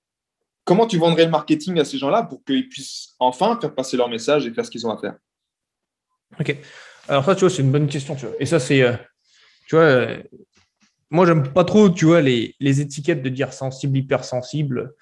comment 0.64 0.86
tu 0.86 0.98
vendrais 0.98 1.24
le 1.24 1.30
marketing 1.30 1.78
à 1.78 1.84
ces 1.84 1.98
gens-là 1.98 2.22
pour 2.22 2.44
qu'ils 2.44 2.68
puissent 2.68 3.14
enfin 3.18 3.58
faire 3.60 3.74
passer 3.74 3.96
leur 3.96 4.08
message 4.08 4.46
et 4.46 4.52
faire 4.52 4.64
ce 4.64 4.70
qu'ils 4.70 4.86
ont 4.86 4.90
à 4.90 4.98
faire? 4.98 5.16
Ok. 6.38 6.56
Alors, 7.08 7.24
ça, 7.24 7.34
tu 7.34 7.40
vois, 7.40 7.50
c'est 7.50 7.62
une 7.62 7.72
bonne 7.72 7.88
question, 7.88 8.14
tu 8.14 8.26
vois. 8.26 8.34
Et 8.38 8.46
ça, 8.46 8.60
c'est, 8.60 8.82
euh, 8.82 8.94
tu 9.66 9.74
vois, 9.74 9.84
euh, 9.84 10.22
moi, 11.10 11.26
j'aime 11.26 11.52
pas 11.52 11.64
trop, 11.64 11.90
tu 11.90 12.06
vois, 12.06 12.22
les, 12.22 12.54
étiquettes 12.60 13.22
de 13.22 13.28
dire 13.28 13.52
sensible, 13.52 13.98
hypersensible. 13.98 14.94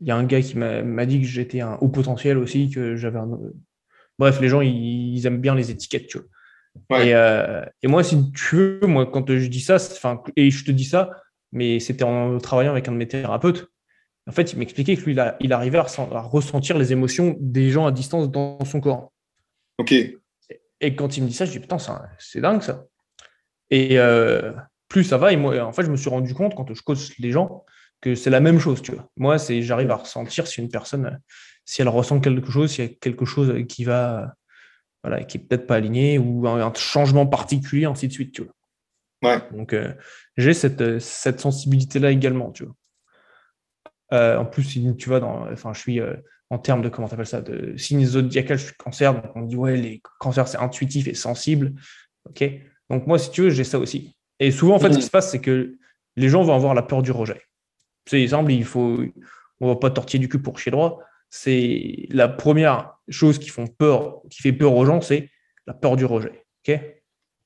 Il 0.00 0.08
y 0.08 0.10
a 0.10 0.16
un 0.16 0.24
gars 0.24 0.40
qui 0.40 0.56
m'a 0.56 1.06
dit 1.06 1.20
que 1.20 1.26
j'étais 1.26 1.60
un 1.60 1.74
haut 1.80 1.88
potentiel 1.88 2.38
aussi, 2.38 2.70
que 2.70 2.96
j'avais 2.96 3.20
un. 3.20 3.38
Bref, 4.18 4.40
les 4.40 4.48
gens, 4.48 4.60
ils 4.60 5.24
aiment 5.26 5.40
bien 5.40 5.54
les 5.54 5.70
étiquettes, 5.70 6.08
tu 6.08 6.18
vois. 6.18 6.26
Euh, 6.92 7.64
et, 7.82 7.88
moi, 7.88 8.02
si 8.02 8.32
tu 8.32 8.56
veux, 8.56 8.86
moi, 8.86 9.06
quand 9.06 9.26
je 9.28 9.46
dis 9.46 9.60
ça, 9.60 9.76
et 10.36 10.50
je 10.50 10.64
te 10.64 10.70
dis 10.70 10.84
ça, 10.84 11.10
mais 11.52 11.80
c'était 11.80 12.04
en 12.04 12.38
travaillant 12.38 12.72
avec 12.72 12.88
un 12.88 12.92
de 12.92 12.96
mes 12.96 13.08
thérapeutes. 13.08 13.68
En 14.28 14.32
fait, 14.32 14.52
il 14.52 14.58
m'expliquait 14.58 14.96
que 14.96 15.02
lui, 15.02 15.16
il, 15.40 15.52
arrivait 15.52 15.78
à, 15.78 16.20
ressentir 16.20 16.78
les 16.78 16.92
émotions 16.92 17.36
des 17.40 17.70
gens 17.70 17.86
à 17.86 17.92
distance 17.92 18.30
dans 18.30 18.64
son 18.64 18.80
corps. 18.80 19.12
Ok. 19.78 19.92
Et, 19.92 20.96
quand 20.96 21.16
il 21.16 21.24
me 21.24 21.28
dit 21.28 21.34
ça, 21.34 21.44
je 21.44 21.52
dis 21.52 21.60
putain, 21.60 21.78
c'est 22.18 22.40
dingue 22.40 22.62
ça. 22.62 22.84
Et 23.70 23.98
euh, 23.98 24.52
plus 24.88 25.04
ça 25.04 25.18
va, 25.18 25.32
et 25.32 25.36
moi, 25.36 25.58
en 25.60 25.72
fait, 25.72 25.84
je 25.84 25.90
me 25.90 25.96
suis 25.96 26.10
rendu 26.10 26.34
compte 26.34 26.54
quand 26.54 26.72
je 26.72 26.82
cause 26.82 27.12
les 27.18 27.30
gens 27.30 27.64
que 28.00 28.14
c'est 28.14 28.30
la 28.30 28.40
même 28.40 28.58
chose, 28.58 28.82
tu 28.82 28.92
vois. 28.92 29.08
Moi, 29.16 29.38
c'est 29.38 29.62
j'arrive 29.62 29.90
à 29.90 29.96
ressentir 29.96 30.46
si 30.46 30.60
une 30.60 30.68
personne, 30.68 31.20
si 31.64 31.82
elle 31.82 31.88
ressent 31.88 32.20
quelque 32.20 32.50
chose, 32.50 32.72
s'il 32.72 32.84
y 32.84 32.88
a 32.88 32.90
quelque 33.00 33.24
chose 33.24 33.64
qui 33.68 33.84
va 33.84 34.34
voilà, 35.02 35.24
qui 35.24 35.38
est 35.38 35.40
peut-être 35.40 35.66
pas 35.66 35.76
aligné 35.76 36.18
ou 36.18 36.46
un, 36.46 36.72
changement 36.74 37.26
particulier, 37.26 37.86
ainsi 37.86 38.08
de 38.08 38.12
suite, 38.12 38.32
tu 38.32 38.42
vois. 38.42 39.40
Donc, 39.52 39.72
euh, 39.72 39.92
j'ai 40.36 40.54
cette, 40.54 40.98
cette 40.98 41.40
sensibilité-là 41.40 42.10
également, 42.10 42.50
tu 42.50 42.64
vois. 42.64 42.74
Euh, 44.12 44.36
en 44.36 44.44
plus, 44.44 44.66
tu 44.98 45.08
vois, 45.08 45.20
dans, 45.20 45.50
enfin, 45.50 45.72
je 45.72 45.80
suis 45.80 46.00
euh, 46.00 46.14
en 46.50 46.58
termes 46.58 46.82
de, 46.82 46.88
comment 46.88 47.08
tu 47.08 47.14
appelles 47.14 47.26
ça, 47.26 47.40
de 47.40 47.76
signe 47.76 48.04
zodiacal, 48.04 48.58
je 48.58 48.66
suis 48.66 48.74
cancer, 48.74 49.14
donc 49.14 49.24
on 49.34 49.42
dit, 49.42 49.56
ouais, 49.56 49.76
les 49.76 50.02
cancers, 50.18 50.48
c'est 50.48 50.58
intuitif 50.58 51.08
et 51.08 51.14
sensible. 51.14 51.72
OK 52.28 52.44
Donc, 52.90 53.06
moi, 53.06 53.18
si 53.18 53.30
tu 53.30 53.42
veux, 53.42 53.50
j'ai 53.50 53.64
ça 53.64 53.78
aussi. 53.78 54.16
Et 54.38 54.50
souvent, 54.50 54.74
en 54.74 54.78
fait, 54.78 54.92
ce 54.92 54.98
qui 54.98 55.04
mmh. 55.04 55.06
se 55.06 55.10
passe, 55.10 55.30
c'est 55.30 55.40
que 55.40 55.76
les 56.16 56.28
gens 56.28 56.42
vont 56.42 56.54
avoir 56.54 56.74
la 56.74 56.82
peur 56.82 57.02
du 57.02 57.10
rejet. 57.10 57.42
C'est 58.06 58.26
simple, 58.26 58.52
il 58.52 58.64
faut, 58.64 59.00
on 59.60 59.68
va 59.68 59.76
pas 59.76 59.90
tortiller 59.90 60.20
du 60.20 60.28
cul 60.28 60.42
pour 60.42 60.58
chier 60.58 60.72
droit 60.72 61.00
c'est 61.34 62.06
la 62.10 62.28
première 62.28 62.98
chose 63.08 63.38
qui, 63.38 63.48
font 63.48 63.66
peur, 63.66 64.20
qui 64.28 64.42
fait 64.42 64.52
peur 64.52 64.74
aux 64.76 64.84
gens, 64.84 65.00
c'est 65.00 65.30
la 65.66 65.72
peur 65.72 65.96
du 65.96 66.04
rejet. 66.04 66.44
ok? 66.68 66.78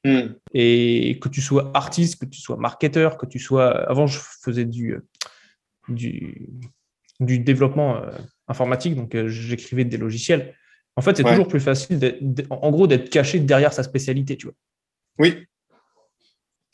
Hmm. 0.05 0.35
Et 0.53 1.21
que 1.21 1.29
tu 1.29 1.41
sois 1.41 1.71
artiste, 1.73 2.21
que 2.21 2.27
tu 2.27 2.41
sois 2.41 2.57
marketeur, 2.57 3.17
que 3.17 3.27
tu 3.27 3.39
sois. 3.39 3.89
Avant, 3.89 4.09
je 4.09 4.19
faisais 4.19 4.65
du, 4.65 4.97
du, 5.89 6.49
du 7.21 7.39
développement 7.39 7.99
euh, 7.99 8.11
informatique, 8.49 8.97
donc 8.97 9.15
euh, 9.15 9.29
j'écrivais 9.29 9.85
des 9.85 9.99
logiciels. 9.99 10.57
En 10.97 11.01
fait, 11.01 11.17
c'est 11.17 11.23
toujours 11.23 11.47
plus 11.47 11.61
facile, 11.61 12.01
en 12.51 12.71
gros, 12.73 12.89
d'être 12.89 13.09
caché 13.09 13.39
derrière 13.39 13.73
sa 13.73 13.85
spécialité, 13.85 14.37
tu 14.37 14.47
vois. 14.47 14.57
Oui. 15.21 15.47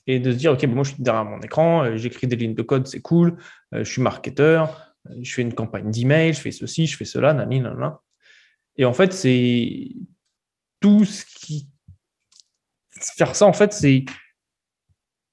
Et 0.07 0.19
de 0.19 0.33
se 0.33 0.37
dire, 0.37 0.53
OK, 0.53 0.65
moi, 0.65 0.83
je 0.83 0.95
suis 0.95 1.03
derrière 1.03 1.27
mon 1.27 1.41
écran, 1.41 1.85
euh, 1.85 1.97
j'écris 1.99 2.27
des 2.27 2.37
lignes 2.37 2.55
de 2.55 2.63
code, 2.63 2.87
c'est 2.87 3.03
cool, 3.03 3.37
je 3.73 3.85
suis 3.85 4.01
marketeur, 4.01 4.92
je 5.21 5.35
fais 5.35 5.43
une 5.43 5.55
campagne 5.55 5.91
d'email, 5.91 6.33
je 6.33 6.41
fais 6.41 6.53
ceci, 6.53 6.87
je 6.87 6.97
fais 6.97 7.05
cela, 7.05 7.35
nani, 7.35 7.61
nanana. 7.61 8.01
Et 8.77 8.85
en 8.85 8.93
fait, 8.93 9.13
c'est 9.13 9.89
tout 10.81 11.05
ce 11.05 11.25
qui. 11.25 11.69
Faire 12.91 13.35
ça, 13.35 13.47
en 13.47 13.53
fait, 13.53 13.73
c'est. 13.73 14.05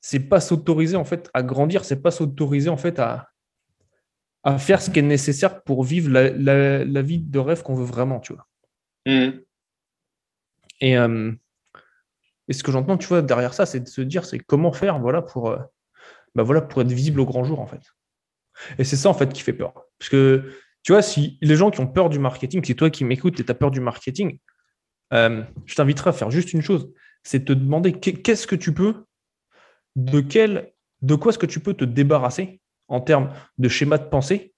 C'est 0.01 0.29
pas 0.29 0.39
s'autoriser 0.39 0.95
en 0.95 1.03
fait 1.03 1.29
à 1.33 1.43
grandir, 1.43 1.83
c'est 1.83 2.01
pas 2.01 2.09
s'autoriser 2.09 2.69
en 2.69 2.77
fait 2.77 2.99
à, 2.99 3.29
à 4.43 4.57
faire 4.57 4.81
ce 4.81 4.89
qui 4.89 4.99
est 4.99 5.03
nécessaire 5.03 5.61
pour 5.63 5.83
vivre 5.83 6.09
la, 6.09 6.29
la, 6.85 7.01
vie 7.01 7.19
de 7.19 7.39
rêve 7.39 7.63
qu'on 7.63 7.75
veut 7.75 7.85
vraiment, 7.85 8.19
tu 8.19 8.33
vois. 8.33 8.47
Mmh. 9.05 9.39
Et, 10.81 10.97
euh, 10.97 11.33
et, 12.47 12.53
ce 12.53 12.63
que 12.63 12.71
j'entends, 12.71 12.97
tu 12.97 13.07
vois, 13.07 13.21
derrière 13.21 13.53
ça, 13.53 13.65
c'est 13.65 13.81
de 13.81 13.87
se 13.89 14.01
dire, 14.01 14.23
c'est 14.23 14.39
comment 14.39 14.71
faire, 14.71 14.99
voilà, 14.99 15.21
pour, 15.21 15.49
euh, 15.49 15.59
bah 16.35 16.43
voilà, 16.43 16.61
pour 16.61 16.81
être 16.81 16.91
visible 16.91 17.19
au 17.19 17.25
grand 17.25 17.43
jour, 17.43 17.59
en 17.59 17.67
fait. 17.67 17.81
Et 18.77 18.83
c'est 18.83 18.95
ça, 18.95 19.09
en 19.09 19.13
fait, 19.13 19.31
qui 19.31 19.41
fait 19.41 19.53
peur. 19.53 19.73
Parce 19.97 20.09
que, 20.09 20.51
tu 20.83 20.91
vois, 20.91 21.01
si 21.01 21.37
les 21.41 21.55
gens 21.55 21.71
qui 21.71 21.79
ont 21.79 21.87
peur 21.87 22.09
du 22.09 22.19
marketing, 22.19 22.63
si 22.63 22.75
toi 22.75 22.89
qui 22.89 23.03
m'écoutes 23.03 23.39
et 23.39 23.43
tu 23.43 23.51
as 23.51 23.55
peur 23.55 23.71
du 23.71 23.79
marketing, 23.79 24.39
euh, 25.13 25.43
je 25.65 25.75
t'inviterai 25.75 26.11
à 26.11 26.13
faire 26.13 26.31
juste 26.31 26.53
une 26.53 26.61
chose, 26.61 26.91
c'est 27.23 27.45
te 27.45 27.53
demander 27.53 27.93
qu'est-ce 27.93 28.47
que 28.47 28.55
tu 28.55 28.73
peux, 28.73 29.05
de, 29.95 30.21
quel, 30.21 30.71
de 31.01 31.15
quoi 31.15 31.31
est-ce 31.31 31.39
que 31.39 31.45
tu 31.45 31.59
peux 31.59 31.73
te 31.73 31.85
débarrasser 31.85 32.61
en 32.87 33.01
termes 33.01 33.33
de 33.57 33.69
schéma 33.69 33.97
de 33.97 34.05
pensée 34.05 34.53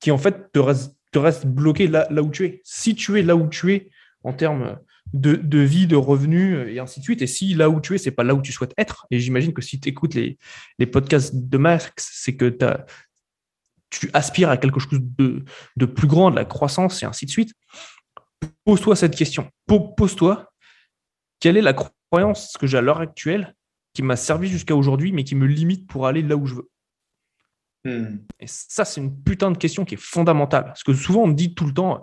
qui, 0.00 0.10
en 0.10 0.18
fait, 0.18 0.52
te 0.52 0.58
reste, 0.58 0.96
te 1.12 1.18
reste 1.18 1.46
bloqué 1.46 1.86
là, 1.86 2.06
là 2.10 2.22
où 2.22 2.30
tu 2.30 2.44
es. 2.44 2.60
Si 2.64 2.94
tu 2.94 3.18
es 3.18 3.22
là 3.22 3.36
où 3.36 3.48
tu 3.48 3.72
es 3.74 3.90
en 4.24 4.32
termes 4.32 4.78
de, 5.14 5.58
vie, 5.58 5.86
de 5.86 5.96
revenus 5.96 6.68
et 6.68 6.78
ainsi 6.78 7.00
de 7.00 7.04
suite. 7.04 7.22
Et 7.22 7.26
si 7.26 7.54
là 7.54 7.70
où 7.70 7.80
tu 7.80 7.94
es, 7.94 7.98
c'est 7.98 8.10
pas 8.10 8.24
là 8.24 8.34
où 8.34 8.42
tu 8.42 8.52
souhaites 8.52 8.74
être, 8.76 9.06
et 9.10 9.18
j'imagine 9.18 9.52
que 9.52 9.62
si 9.62 9.80
tu 9.80 9.88
écoutes 9.88 10.14
les, 10.14 10.38
les, 10.78 10.86
podcasts 10.86 11.34
de 11.34 11.58
Max, 11.58 12.10
c'est 12.14 12.36
que 12.36 12.56
tu 13.90 14.10
aspires 14.12 14.50
à 14.50 14.56
quelque 14.56 14.80
chose 14.80 15.00
de, 15.00 15.44
de, 15.76 15.86
plus 15.86 16.06
grand, 16.06 16.30
de 16.30 16.36
la 16.36 16.44
croissance 16.44 17.02
et 17.02 17.06
ainsi 17.06 17.26
de 17.26 17.30
suite. 17.30 17.52
Pose-toi 18.64 18.96
cette 18.96 19.16
question. 19.16 19.50
Pose-toi 19.66 20.52
quelle 21.40 21.56
est 21.56 21.62
la 21.62 21.74
croyance 22.10 22.54
que 22.58 22.66
j'ai 22.66 22.78
à 22.78 22.80
l'heure 22.80 23.00
actuelle 23.00 23.54
qui 23.94 24.02
m'a 24.02 24.16
servi 24.16 24.48
jusqu'à 24.48 24.76
aujourd'hui, 24.76 25.12
mais 25.12 25.24
qui 25.24 25.34
me 25.34 25.46
limite 25.46 25.86
pour 25.86 26.06
aller 26.06 26.22
là 26.22 26.36
où 26.36 26.46
je 26.46 26.54
veux? 26.54 26.70
Hmm. 27.84 28.18
Et 28.40 28.46
ça, 28.46 28.84
c'est 28.84 29.00
une 29.00 29.22
putain 29.22 29.50
de 29.50 29.58
question 29.58 29.84
qui 29.84 29.94
est 29.94 30.00
fondamentale. 30.00 30.64
Parce 30.64 30.82
que 30.82 30.92
souvent, 30.92 31.22
on 31.22 31.28
me 31.28 31.34
dit 31.34 31.54
tout 31.54 31.66
le 31.66 31.72
temps 31.72 32.02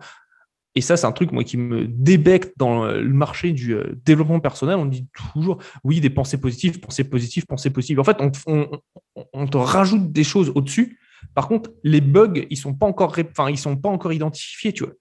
et 0.78 0.82
ça, 0.82 0.98
c'est 0.98 1.08
un 1.08 1.14
truc, 1.14 1.32
moi, 1.32 1.46
qui 1.46 1.56
me 1.56 1.88
débecte 1.88 2.54
dans 2.58 2.86
le 2.86 3.14
marché 3.14 3.54
du 3.54 3.74
euh, 3.74 3.96
développement 4.04 4.42
personnel. 4.42 4.76
On 4.76 4.86
dit 4.86 5.08
toujours, 5.34 5.58
oui, 5.86 6.02
des 6.02 6.10
pensées 6.10 6.40
positives, 6.40 6.82
pensées 6.82 7.06
positives, 7.06 7.46
pensées 7.46 7.70
positives. 7.70 8.00
En 8.02 8.04
fait, 8.04 8.18
on, 8.46 9.48
te 9.48 9.58
rajoute 9.58 10.12
des 10.12 10.26
choses 10.26 10.52
au-dessus. 10.54 11.00
Par 11.34 11.48
contre, 11.48 11.72
les 11.84 12.02
bugs, 12.02 12.46
ils 12.50 12.58
sont 12.58 12.74
pas 12.74 12.86
encore, 12.86 13.16
enfin, 13.18 13.50
ils 13.50 13.58
sont 13.58 13.78
pas 13.78 13.88
encore 13.88 14.12
identifiés, 14.12 14.74
tu 14.74 14.84
vois. 14.84 14.94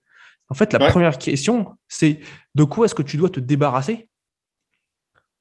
En 0.49 0.55
fait, 0.55 0.73
la 0.73 0.91
première 0.91 1.19
question, 1.19 1.77
c'est 1.89 2.21
de 2.55 2.65
quoi 2.65 2.85
est-ce 2.87 2.95
que 2.95 3.03
tu 3.03 3.17
dois 3.17 3.31
te 3.31 3.41
débarrasser 3.41 4.09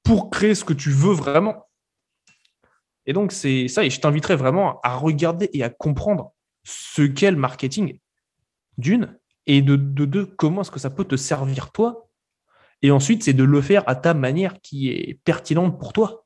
pour 0.02 0.32
créer 0.32 0.56
ce 0.56 0.64
que 0.64 0.74
tu 0.74 0.90
veux 0.90 1.14
vraiment? 1.14 1.68
Et 3.06 3.14
donc, 3.14 3.34
c'est 3.34 3.68
ça. 3.68 3.84
Et 3.84 3.92
je 3.92 4.00
t'inviterai 4.00 4.36
vraiment 4.36 4.80
à 4.82 4.96
regarder 4.96 5.50
et 5.54 5.62
à 5.62 5.70
comprendre 5.70 6.34
ce 6.64 7.04
qu'est 7.04 7.30
le 7.30 7.38
marketing, 7.38 8.00
d'une, 8.78 9.20
et 9.46 9.62
de 9.62 9.76
deux, 9.76 10.26
comment 10.26 10.62
est-ce 10.62 10.72
que 10.72 10.80
ça 10.80 10.90
peut 10.90 11.06
te 11.06 11.16
servir 11.16 11.72
toi? 11.72 12.10
Et 12.82 12.92
ensuite, 12.92 13.24
c'est 13.24 13.34
de 13.34 13.44
le 13.44 13.62
faire 13.62 13.84
à 13.88 13.96
ta 13.96 14.14
manière 14.14 14.62
qui 14.62 14.90
est 14.90 15.20
pertinente 15.24 15.80
pour 15.80 15.94
toi. 15.94 16.26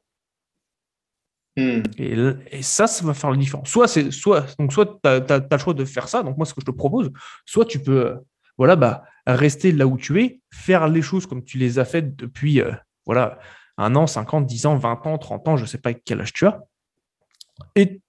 Hmm. 1.55 1.81
Et, 1.97 2.61
ça, 2.61 2.87
ça 2.87 3.05
va 3.05 3.13
faire 3.13 3.31
la 3.31 3.37
différence. 3.37 3.69
Soit 3.69 3.87
c'est 3.87 4.11
soit 4.11 4.45
donc 4.59 4.73
soit 4.73 4.99
tu 5.03 5.09
as, 5.09 5.47
le 5.51 5.57
choix 5.57 5.73
de 5.73 5.85
faire 5.85 6.07
ça. 6.07 6.23
Donc 6.23 6.37
moi, 6.37 6.45
ce 6.45 6.53
que 6.53 6.61
je 6.61 6.65
te 6.65 6.71
propose, 6.71 7.11
soit 7.45 7.65
tu 7.65 7.79
peux 7.79 8.05
euh, 8.05 8.15
voilà 8.57 8.75
bah 8.75 9.03
rester 9.25 9.71
là 9.71 9.87
où 9.87 9.97
tu 9.97 10.21
es, 10.21 10.41
faire 10.51 10.87
les 10.87 11.01
choses 11.01 11.25
comme 11.25 11.43
tu 11.43 11.57
les 11.57 11.79
as 11.79 11.85
faites 11.85 12.15
depuis 12.15 12.61
euh, 12.61 12.71
voilà 13.05 13.39
un 13.77 13.95
an, 13.95 14.07
50, 14.07 14.45
10 14.45 14.65
ans, 14.67 14.75
20 14.75 15.05
ans, 15.07 15.17
30 15.17 15.47
ans, 15.47 15.57
je 15.57 15.63
ne 15.63 15.67
sais 15.67 15.77
pas 15.77 15.93
quel 15.93 16.21
âge 16.21 16.33
tu 16.33 16.45
as. 16.45 16.63
Et 17.75 18.01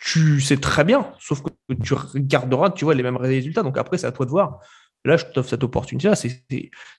tu 0.00 0.40
sais 0.40 0.56
très 0.56 0.84
bien, 0.84 1.12
sauf 1.18 1.42
que 1.42 1.74
tu 1.82 1.94
garderas, 2.16 2.70
tu 2.70 2.84
vois, 2.84 2.94
les 2.94 3.02
mêmes 3.02 3.16
résultats. 3.16 3.62
Donc 3.62 3.78
après, 3.78 3.98
c'est 3.98 4.06
à 4.06 4.12
toi 4.12 4.26
de 4.26 4.30
voir. 4.30 4.58
Là, 5.04 5.16
je 5.16 5.24
t'offre 5.26 5.50
cette 5.50 5.64
opportunité-là. 5.64 6.14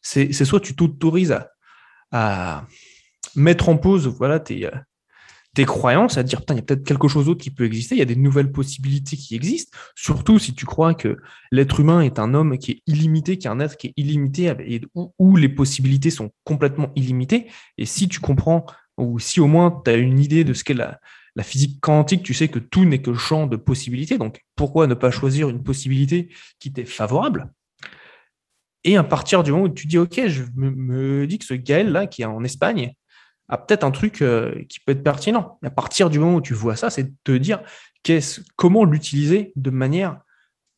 C'est 0.02 0.34
soit 0.34 0.60
tu 0.60 0.76
t'autorises 0.76 1.32
à, 1.32 1.50
à, 2.12 2.66
mettre 3.36 3.70
en 3.70 3.78
pause 3.78 4.08
voilà, 4.08 4.40
tes, 4.40 4.70
tes 5.56 5.66
croyances, 5.66 6.18
à 6.18 6.24
dire, 6.24 6.42
putain, 6.42 6.54
il 6.54 6.58
y 6.58 6.60
a 6.60 6.64
peut-être 6.64 6.84
quelque 6.84 7.08
chose 7.08 7.26
d'autre 7.26 7.42
qui 7.42 7.50
peut 7.50 7.64
exister, 7.64 7.96
il 7.96 8.00
y 8.00 8.04
a 8.04 8.06
des 8.06 8.18
nouvelles 8.18 8.52
possibilités 8.52 9.16
qui 9.16 9.36
existent, 9.36 9.76
surtout 9.96 10.38
si 10.38 10.54
tu 10.54 10.66
crois 10.66 10.94
que 10.94 11.18
l'être 11.52 11.80
humain 11.80 12.02
est 12.02 12.20
un 12.20 12.34
homme 12.34 12.58
qui 12.58 12.72
est 12.72 12.82
illimité, 12.88 13.38
qui 13.38 13.48
est 13.48 13.50
un 13.50 13.60
être 13.60 13.78
qui 13.78 13.88
est 13.88 13.94
illimité, 13.96 14.54
et 14.60 14.82
où, 14.94 15.36
les 15.38 15.50
possibilités 15.50 16.12
sont 16.12 16.32
complètement 16.44 16.92
illimitées. 16.96 17.48
Et 17.78 17.86
si 17.86 18.08
tu 18.10 18.20
comprends, 18.20 18.66
ou 18.98 19.18
si 19.18 19.40
au 19.40 19.48
moins 19.48 19.82
tu 19.84 19.92
as 19.92 19.96
une 19.96 20.20
idée 20.20 20.44
de 20.44 20.54
ce 20.54 20.64
qu'est 20.64 20.74
la, 20.74 21.00
la 21.36 21.44
physique 21.44 21.80
quantique, 21.82 22.24
tu 22.24 22.34
sais 22.34 22.48
que 22.48 22.60
tout 22.60 22.86
n'est 22.86 23.02
que 23.02 23.14
champ 23.14 23.46
de 23.48 23.58
possibilités, 23.58 24.18
donc 24.18 24.42
pourquoi 24.56 24.88
ne 24.88 24.94
pas 24.94 25.12
choisir 25.12 25.50
une 25.50 25.64
possibilité 25.64 26.30
qui 26.60 26.72
t'est 26.72 26.86
favorable? 26.86 27.52
Et 28.86 28.98
à 28.98 29.04
partir 29.04 29.44
du 29.44 29.52
moment 29.52 29.64
où 29.64 29.70
tu 29.70 29.88
dis, 29.88 29.98
OK, 29.98 30.28
je 30.28 30.44
me, 30.56 31.26
dis 31.26 31.40
que 31.40 31.46
ce 31.46 31.56
Gaël-là, 31.56 32.08
qui 32.08 32.22
est 32.22 32.26
en 32.26 32.44
Espagne, 32.44 32.94
a 33.50 33.58
peut-être 33.58 33.84
un 33.84 33.92
truc 33.92 34.22
euh, 34.22 34.64
qui 34.70 34.80
peut 34.80 34.92
être 34.92 35.04
pertinent. 35.04 35.60
À 35.64 35.72
partir 35.72 36.10
du 36.10 36.20
moment 36.20 36.36
où 36.36 36.42
tu 36.42 36.54
vois 36.54 36.76
ça, 36.76 36.90
c'est 36.90 37.04
de 37.04 37.14
te 37.24 37.32
dire 37.32 37.62
comment 38.56 38.86
l'utiliser 38.86 39.52
de 39.56 39.70
manière 39.72 40.20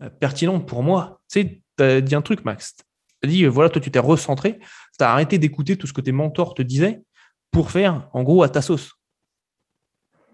euh, 0.01 0.09
pertinente 0.09 0.67
pour 0.67 0.83
moi? 0.83 1.21
Tu 1.29 1.41
sais, 1.41 1.61
tu 1.77 1.83
as 1.83 2.01
dit 2.01 2.15
un 2.15 2.21
truc, 2.21 2.45
Max. 2.45 2.75
Tu 3.21 3.27
as 3.27 3.31
dit, 3.31 3.45
voilà, 3.45 3.69
toi, 3.69 3.81
tu 3.81 3.91
t'es 3.91 3.99
recentré, 3.99 4.59
tu 4.59 5.03
as 5.03 5.11
arrêté 5.11 5.37
d'écouter 5.37 5.75
tout 5.75 5.87
ce 5.87 5.93
que 5.93 6.01
tes 6.01 6.13
mentors 6.13 6.53
te 6.53 6.61
disaient 6.61 7.01
pour 7.51 7.71
faire, 7.71 8.09
en 8.13 8.23
gros, 8.23 8.43
à 8.43 8.49
ta 8.49 8.61
sauce. 8.61 8.96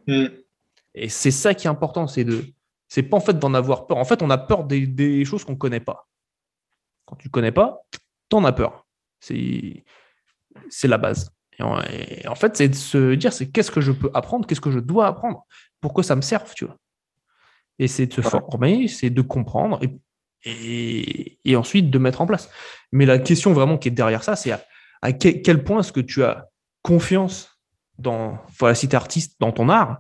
Hmm. 0.08 0.28
Et 0.96 1.10
c'est 1.10 1.32
ça 1.32 1.54
qui 1.54 1.68
est 1.68 1.70
important, 1.70 2.08
c'est 2.08 2.24
de. 2.24 2.46
C'est 2.88 3.04
pas 3.04 3.18
en 3.18 3.22
fait 3.22 3.40
d'en 3.40 3.54
avoir 3.54 3.88
peur. 3.88 3.98
En 3.98 4.06
fait, 4.06 4.22
on 4.22 4.30
a 4.30 4.38
peur 4.38 4.66
des, 4.66 4.86
des 4.86 5.26
choses 5.26 5.44
qu'on 5.44 5.54
ne 5.54 5.58
connaît 5.58 5.80
pas. 5.80 6.08
Quand 7.06 7.16
tu 7.16 7.28
ne 7.28 7.32
connais 7.32 7.52
pas, 7.52 7.82
tu 8.30 8.36
en 8.36 8.46
as 8.46 8.52
peur. 8.52 8.86
C'est 9.20 9.84
la 10.84 10.98
base. 10.98 11.32
Et 11.60 12.28
en, 12.28 12.36
fait, 12.36 12.58
c'est 12.58 12.70
de 12.70 12.76
se 12.76 13.14
dire, 13.16 13.32
c'est 13.32 13.50
qu'est-ce 13.52 13.72
que 13.72 13.82
je 13.82 13.92
peux 13.92 14.10
apprendre, 14.14 14.48
qu'est-ce 14.48 14.62
que 14.62 14.72
je 14.72 14.80
dois 14.80 15.08
apprendre, 15.08 15.46
pour 15.82 15.94
que 15.94 16.02
ça 16.02 16.16
me 16.16 16.22
serve, 16.22 16.52
tu 16.56 16.66
vois. 16.66 16.78
Et 17.80 17.88
c'est 17.88 18.08
de 18.08 18.14
se 18.14 18.22
former, 18.22 18.88
c'est 18.88 19.10
de 19.10 19.22
comprendre 19.22 19.80
et, 20.44 21.40
et, 21.44 21.56
ensuite 21.56 21.90
de 21.90 21.98
mettre 21.98 22.22
en 22.22 22.26
place. 22.26 22.50
Mais 22.92 23.06
la 23.06 23.20
question 23.20 23.54
vraiment 23.54 23.78
qui 23.78 23.88
est 23.88 23.92
derrière 23.92 24.24
ça, 24.24 24.36
c'est 24.36 24.52
à, 25.02 25.12
quel, 25.14 25.64
point 25.64 25.80
est-ce 25.80 25.92
que 25.92 26.00
tu 26.00 26.24
as 26.24 26.50
confiance 26.82 27.53
dans, 28.04 28.38
voilà, 28.60 28.76
si 28.76 28.88
tu 28.88 28.94
es 28.94 28.96
artiste, 28.96 29.36
dans 29.40 29.52
ton 29.52 29.70
art, 29.70 30.00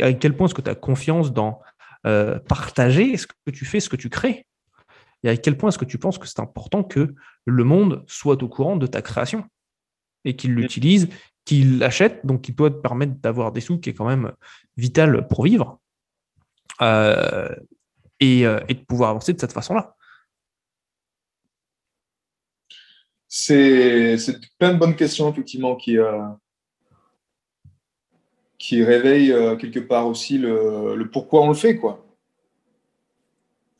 à 0.00 0.12
quel 0.12 0.36
point 0.36 0.46
est-ce 0.46 0.54
que 0.54 0.62
tu 0.62 0.70
as 0.70 0.74
confiance 0.74 1.32
dans 1.32 1.60
euh, 2.06 2.38
partager 2.38 3.16
ce 3.16 3.26
que 3.26 3.50
tu 3.50 3.64
fais, 3.64 3.80
ce 3.80 3.88
que 3.88 3.96
tu 3.96 4.08
crées? 4.08 4.46
Et 5.22 5.28
à 5.28 5.36
quel 5.36 5.56
point 5.56 5.68
est-ce 5.68 5.78
que 5.78 5.84
tu 5.84 5.98
penses 5.98 6.18
que 6.18 6.26
c'est 6.26 6.40
important 6.40 6.82
que 6.82 7.14
le 7.44 7.64
monde 7.64 8.04
soit 8.06 8.42
au 8.42 8.48
courant 8.48 8.76
de 8.76 8.86
ta 8.86 9.02
création 9.02 9.44
et 10.24 10.36
qu'il 10.36 10.54
l'utilise, 10.54 11.08
qu'il 11.44 11.78
l'achète, 11.78 12.24
donc 12.24 12.42
qui 12.42 12.52
doit 12.52 12.70
te 12.70 12.76
permettre 12.76 13.14
d'avoir 13.20 13.52
des 13.52 13.60
sous, 13.60 13.78
qui 13.78 13.90
est 13.90 13.94
quand 13.94 14.06
même 14.06 14.32
vital 14.76 15.26
pour 15.28 15.44
vivre, 15.44 15.80
euh, 16.80 17.54
et, 18.20 18.46
euh, 18.46 18.60
et, 18.68 18.74
de 18.74 18.80
pouvoir 18.80 19.10
avancer 19.10 19.32
de 19.32 19.40
cette 19.40 19.52
façon-là. 19.52 19.94
C'est 23.28 24.16
plein 24.58 24.74
de 24.74 24.78
bonnes 24.78 24.96
questions, 24.96 25.30
effectivement, 25.30 25.76
qui, 25.76 25.98
euh, 25.98 26.20
qui 28.60 28.84
réveillent 28.84 29.34
quelque 29.58 29.80
part 29.80 30.06
aussi 30.06 30.38
le, 30.38 30.94
le, 30.94 31.10
pourquoi 31.10 31.40
on 31.40 31.48
le 31.48 31.54
fait, 31.54 31.76
quoi. 31.76 32.06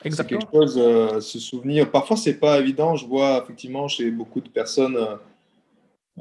Exactement. 0.03 0.41
quelque 0.41 0.53
chose, 0.53 1.23
se 1.23 1.39
souvenir. 1.39 1.91
Parfois, 1.91 2.17
c'est 2.17 2.41
pas 2.41 2.59
évident. 2.59 2.97
Je 2.97 3.07
vois 3.07 3.43
effectivement 3.45 3.87
chez 3.87 4.11
beaucoup 4.11 4.41
de 4.41 4.49
personnes 4.49 4.97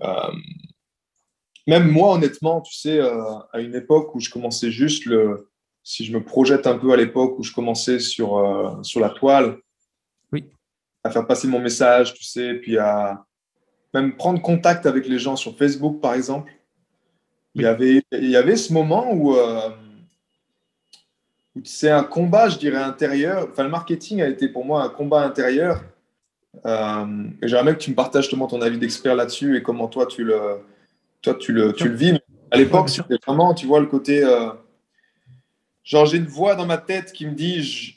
euh, 0.04 0.32
même 1.68 1.90
moi, 1.90 2.14
honnêtement, 2.14 2.62
tu 2.62 2.74
sais, 2.74 3.00
euh, 3.00 3.38
à 3.52 3.60
une 3.60 3.76
époque 3.76 4.16
où 4.16 4.20
je 4.20 4.30
commençais 4.30 4.72
juste 4.72 5.06
le. 5.06 5.50
Si 5.84 6.06
je 6.06 6.14
me 6.14 6.24
projette 6.24 6.68
un 6.68 6.78
peu 6.78 6.92
à 6.92 6.98
l'époque 6.98 7.40
où 7.40 7.44
je 7.44 7.54
commençais 7.54 8.00
sur, 8.00 8.38
euh, 8.38 8.84
sur 8.84 9.00
la 9.00 9.10
toile, 9.10 9.58
oui. 10.32 10.46
à 11.04 11.10
faire 11.10 11.26
passer 11.26 11.48
mon 11.48 11.60
message, 11.60 12.14
tu 12.14 12.24
sais, 12.24 12.56
puis 12.56 12.78
à 12.78 13.26
même 13.94 14.16
prendre 14.16 14.42
contact 14.42 14.86
avec 14.86 15.08
les 15.08 15.18
gens 15.18 15.36
sur 15.36 15.58
Facebook, 15.58 16.00
par 16.02 16.14
exemple. 16.14 16.52
Il, 17.56 17.64
y 17.64 17.66
avait, 17.66 18.04
il 18.12 18.30
y 18.30 18.36
avait 18.36 18.56
ce 18.56 18.72
moment 18.72 19.12
où, 19.12 19.36
c'est 21.64 21.90
un 21.90 22.04
combat, 22.04 22.50
je 22.50 22.58
dirais, 22.58 22.78
intérieur. 22.78 23.48
Enfin, 23.52 23.64
le 23.64 23.70
marketing 23.70 24.22
a 24.22 24.28
été 24.28 24.48
pour 24.48 24.66
moi 24.66 24.84
un 24.84 24.90
combat 24.90 25.24
intérieur 25.24 25.84
euh, 26.66 27.06
J'aimerais 27.44 27.74
que 27.74 27.80
tu 27.80 27.92
me 27.92 27.96
partages 27.96 28.24
justement 28.24 28.48
ton 28.48 28.62
avis 28.62 28.78
d'expert 28.78 29.16
là-dessus 29.16 29.58
et 29.58 29.64
comment 29.64 29.88
toi 29.88 30.06
tu 30.06 30.24
le, 30.24 30.60
toi, 31.22 31.36
tu 31.36 31.54
le, 31.54 31.74
tu 31.74 31.90
le 31.90 31.96
vis. 31.96 32.20
À 32.52 32.58
l'époque, 32.58 32.90
c'était 32.90 33.18
vraiment, 33.26 33.54
tu 33.54 33.68
vois, 33.68 33.80
le 33.80 33.86
côté. 33.86 34.24
Euh, 34.24 34.50
genre, 35.84 36.06
j'ai 36.06 36.18
une 36.18 36.26
voix 36.26 36.56
dans 36.56 36.66
ma 36.66 36.78
tête 36.78 37.12
qui 37.14 37.26
me 37.26 37.34
dit 37.34 37.64
je, 37.64 37.94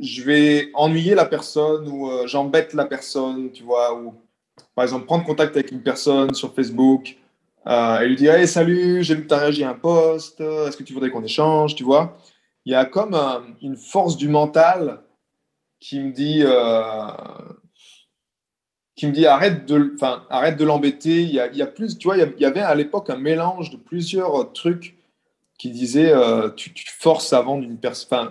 je 0.00 0.22
vais 0.22 0.70
ennuyer 0.74 1.14
la 1.14 1.26
personne 1.26 1.88
ou 1.88 2.10
euh, 2.10 2.26
j'embête 2.26 2.72
la 2.72 2.86
personne, 2.86 3.52
tu 3.52 3.62
vois. 3.62 3.94
Ou 3.94 4.14
par 4.74 4.84
exemple, 4.84 5.04
prendre 5.06 5.24
contact 5.24 5.56
avec 5.56 5.70
une 5.72 5.82
personne 5.82 6.34
sur 6.34 6.54
Facebook 6.54 7.16
et 7.66 8.06
lui 8.06 8.16
dire 8.16 8.34
Hey, 8.34 8.48
salut, 8.48 9.02
j'ai 9.02 9.14
vu 9.14 9.22
que 9.22 9.28
tu 9.28 9.34
as 9.34 9.38
réagi 9.38 9.64
à 9.64 9.70
un 9.70 9.74
post, 9.74 10.40
est-ce 10.40 10.76
que 10.76 10.82
tu 10.82 10.92
voudrais 10.92 11.10
qu'on 11.10 11.24
échange, 11.24 11.74
tu 11.74 11.84
vois? 11.84 12.18
Il 12.64 12.72
y 12.72 12.74
a 12.74 12.84
comme 12.84 13.16
une 13.62 13.76
force 13.76 14.16
du 14.16 14.28
mental 14.28 15.00
qui 15.80 16.00
me 16.00 16.12
dit 16.12 16.44
qui 19.00 19.06
me 19.06 19.12
dit 19.12 19.26
arrête 19.26 19.64
de, 19.64 19.96
de 19.98 20.64
l'embêter. 20.64 21.22
Il 21.22 21.30
y, 21.30 21.40
a, 21.40 21.46
il 21.46 21.56
y 21.56 21.62
a, 21.62 21.66
plus, 21.66 21.96
tu 21.96 22.06
vois, 22.06 22.18
il 22.18 22.34
y 22.38 22.44
avait 22.44 22.60
à 22.60 22.74
l'époque 22.74 23.08
un 23.08 23.16
mélange 23.16 23.70
de 23.70 23.78
plusieurs 23.78 24.52
trucs 24.52 24.94
qui 25.58 25.70
disaient 25.70 26.12
euh, 26.12 26.50
tu, 26.50 26.70
forces 26.98 27.32
à 27.32 27.40
vendre 27.40 27.64
une 27.64 27.78
personne, 27.78 28.30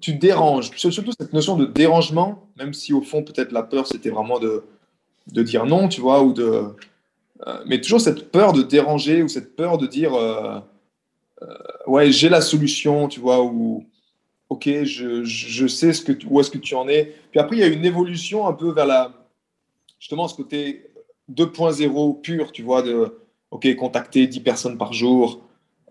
tu 0.00 0.14
déranges. 0.14 0.70
Surtout 0.76 1.12
cette 1.18 1.34
notion 1.34 1.56
de 1.56 1.66
dérangement, 1.66 2.46
même 2.56 2.72
si 2.72 2.94
au 2.94 3.02
fond 3.02 3.22
peut-être 3.22 3.52
la 3.52 3.62
peur 3.62 3.86
c'était 3.86 4.08
vraiment 4.08 4.38
de, 4.38 4.64
de 5.30 5.42
dire 5.42 5.66
non, 5.66 5.88
tu 5.88 6.00
vois, 6.00 6.22
ou 6.22 6.32
de, 6.32 6.42
euh, 6.42 6.68
mais 7.66 7.80
toujours 7.80 8.00
cette 8.00 8.30
peur 8.30 8.52
de 8.52 8.62
déranger 8.62 9.22
ou 9.22 9.28
cette 9.28 9.56
peur 9.56 9.78
de 9.78 9.86
dire 9.86 10.14
euh, 10.14 10.60
ouais 11.86 12.12
j'ai 12.12 12.28
la 12.28 12.40
solution, 12.40 13.08
tu 13.08 13.20
vois, 13.20 13.42
ou 13.42 13.86
ok 14.48 14.68
je, 14.84 15.24
je 15.24 15.66
sais 15.66 15.92
ce 15.92 16.02
que 16.02 16.12
où 16.26 16.40
est-ce 16.40 16.50
que 16.50 16.58
tu 16.58 16.74
en 16.74 16.88
es. 16.88 17.14
Puis 17.30 17.40
après 17.40 17.56
il 17.56 17.60
y 17.60 17.64
a 17.64 17.68
une 17.68 17.84
évolution 17.84 18.46
un 18.46 18.52
peu 18.52 18.70
vers 18.72 18.86
la 18.86 19.12
justement 19.98 20.28
ce 20.28 20.34
côté 20.34 20.86
2.0 21.30 22.20
pur, 22.20 22.52
tu 22.52 22.62
vois, 22.62 22.82
de 22.82 23.18
OK, 23.50 23.74
contacter 23.76 24.26
10 24.26 24.40
personnes 24.40 24.78
par 24.78 24.92
jour, 24.92 25.42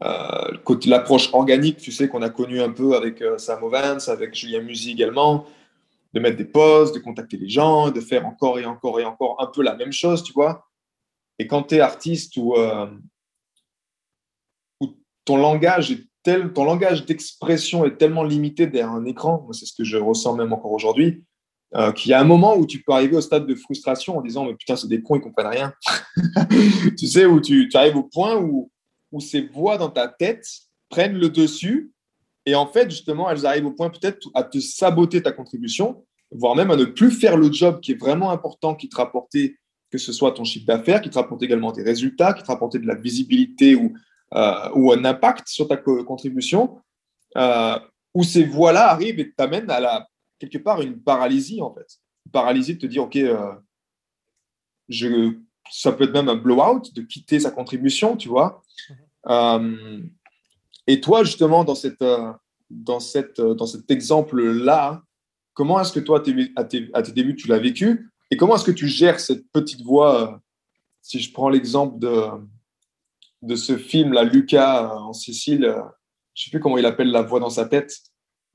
euh, 0.04 0.78
l'approche 0.86 1.34
organique, 1.34 1.78
tu 1.78 1.92
sais, 1.92 2.08
qu'on 2.08 2.22
a 2.22 2.30
connu 2.30 2.60
un 2.60 2.72
peu 2.72 2.96
avec 2.96 3.22
euh, 3.22 3.38
Sam 3.38 3.64
Ovens, 3.64 4.10
avec 4.10 4.34
Julien 4.34 4.62
Musi 4.62 4.92
également, 4.92 5.46
de 6.14 6.20
mettre 6.20 6.38
des 6.38 6.46
posts, 6.46 6.96
de 6.96 7.00
contacter 7.00 7.38
les 7.38 7.50
gens, 7.50 7.92
de 7.92 8.02
faire 8.02 8.26
encore 8.26 8.60
et 8.60 8.66
encore 8.66 9.00
et 9.00 9.06
encore 9.06 9.38
un 9.40 9.46
peu 9.46 9.62
la 9.62 9.76
même 9.76 9.92
chose, 9.92 10.24
tu 10.24 10.34
vois. 10.34 10.68
Et 11.42 11.48
quand 11.48 11.64
tu 11.64 11.76
es 11.76 11.80
artiste 11.80 12.38
ou, 12.38 12.54
euh, 12.54 12.86
ton 15.26 15.38
langage 15.38 15.98
ton 16.24 16.66
langage 16.66 17.08
d'expression 17.08 17.84
est 17.84 17.98
tellement 17.98 18.22
limité 18.22 18.68
derrière 18.68 18.92
un 18.92 19.06
écran, 19.06 19.52
c'est 19.54 19.66
ce 19.66 19.74
que 19.76 19.84
je 19.84 19.98
ressens 19.98 20.36
même 20.36 20.54
encore 20.54 20.72
aujourd'hui, 20.72 21.24
euh, 21.74 21.92
qu'il 21.94 22.12
y 22.12 22.14
a 22.14 22.22
un 22.22 22.26
moment 22.26 22.56
où 22.56 22.68
tu 22.68 22.84
peux 22.84 22.92
arriver 22.92 23.16
au 23.16 23.22
stade 23.22 23.48
de 23.48 23.56
frustration 23.56 24.20
en 24.20 24.22
disant 24.22 24.46
mais 24.46 24.54
putain 24.54 24.76
c'est 24.76 24.88
des 24.88 25.02
cons 25.02 25.16
ils 25.16 25.22
comprennent 25.22 25.48
rien. 25.48 25.74
Tu 27.00 27.08
sais 27.08 27.26
où 27.26 27.42
tu, 27.42 27.70
tu, 27.70 27.76
arrives 27.76 27.98
au 27.98 28.04
point 28.04 28.38
où, 28.38 28.70
où 29.12 29.20
ces 29.20 29.42
voix 29.42 29.80
dans 29.80 29.90
ta 29.90 30.08
tête 30.08 30.46
prennent 30.90 31.18
le 31.18 31.30
dessus 31.30 31.92
et 32.46 32.54
en 32.54 32.68
fait 32.68 32.92
justement 32.92 33.32
elles 33.32 33.48
arrivent 33.48 33.66
au 33.66 33.72
point 33.72 33.90
peut-être 33.90 34.30
à 34.36 34.44
te 34.44 34.60
saboter 34.60 35.24
ta 35.24 35.32
contribution 35.32 36.06
voire 36.30 36.56
même 36.56 36.70
à 36.70 36.76
ne 36.76 36.86
plus 36.86 37.10
faire 37.10 37.36
le 37.36 37.52
job 37.52 37.80
qui 37.82 37.94
est 37.94 38.00
vraiment 38.00 38.30
important 38.30 38.76
qui 38.76 38.90
te 38.90 38.98
rapportait 38.98 39.56
que 39.92 39.98
ce 39.98 40.14
soit 40.14 40.32
ton 40.32 40.44
chiffre 40.44 40.66
d'affaires 40.66 41.02
qui 41.02 41.10
te 41.10 41.20
rapporte 41.20 41.44
également 41.44 41.72
tes 41.72 41.84
résultats 41.84 42.34
qui 42.34 42.44
te 42.44 42.48
rapportait 42.48 42.80
de 42.80 42.88
la 42.88 42.96
visibilité 42.96 43.76
ou 43.76 43.94
ou 44.76 44.94
un 44.94 45.04
impact 45.04 45.50
sur 45.50 45.68
ta 45.68 45.76
contribution, 45.76 46.80
où 48.14 48.24
ces 48.24 48.46
voix-là 48.46 48.90
arrivent 48.90 49.20
et 49.20 49.34
t'amènent 49.34 49.70
à 49.70 49.82
la, 49.82 50.08
quelque 50.40 50.58
part 50.58 50.82
une 50.82 51.02
paralysie, 51.02 51.62
en 51.62 51.74
fait. 51.74 52.00
Une 52.26 52.32
paralysie 52.32 52.76
de 52.76 52.80
te 52.80 52.86
dire, 52.86 53.04
OK, 53.04 53.18
je, 54.90 55.34
ça 55.72 55.92
peut 55.92 56.06
être 56.06 56.14
même 56.14 56.30
un 56.30 56.36
blowout, 56.36 56.94
de 56.94 57.02
quitter 57.02 57.40
sa 57.40 57.52
contribution, 57.52 58.18
tu 58.18 58.30
vois. 58.30 58.62
Mhm. 59.28 60.10
et 60.88 61.00
toi, 61.00 61.24
justement, 61.24 61.64
dans, 61.64 61.76
cette, 61.76 62.04
dans, 62.70 63.00
cette, 63.00 63.40
dans 63.40 63.68
cet 63.68 63.90
exemple-là, 63.92 65.04
comment 65.54 65.80
est-ce 65.80 65.94
que 65.94 66.00
toi, 66.00 66.24
à 66.56 66.64
tes, 66.64 66.90
à 66.94 67.02
tes 67.04 67.12
débuts, 67.12 67.36
tu 67.36 67.48
l'as 67.48 67.60
vécu? 67.60 68.11
Et 68.32 68.38
comment 68.38 68.56
est-ce 68.56 68.64
que 68.64 68.72
tu 68.72 68.88
gères 68.88 69.20
cette 69.20 69.50
petite 69.52 69.82
voix 69.82 70.32
euh, 70.32 70.38
Si 71.02 71.20
je 71.20 71.32
prends 71.34 71.50
l'exemple 71.50 72.00
de, 72.00 72.24
de 73.42 73.56
ce 73.56 73.78
film, 73.78 74.14
là, 74.14 74.24
Lucas 74.24 74.86
euh, 74.86 74.98
en 74.98 75.14
Sicile, 75.14 75.66
euh, 75.66 75.82
je 76.34 76.44
ne 76.44 76.46
sais 76.46 76.50
plus 76.50 76.62
comment 76.62 76.78
il 76.78 76.86
appelle 76.86 77.12
la 77.12 77.22
voix 77.22 77.42
dans 77.42 77.50
sa 77.50 77.66
tête. 77.66 77.94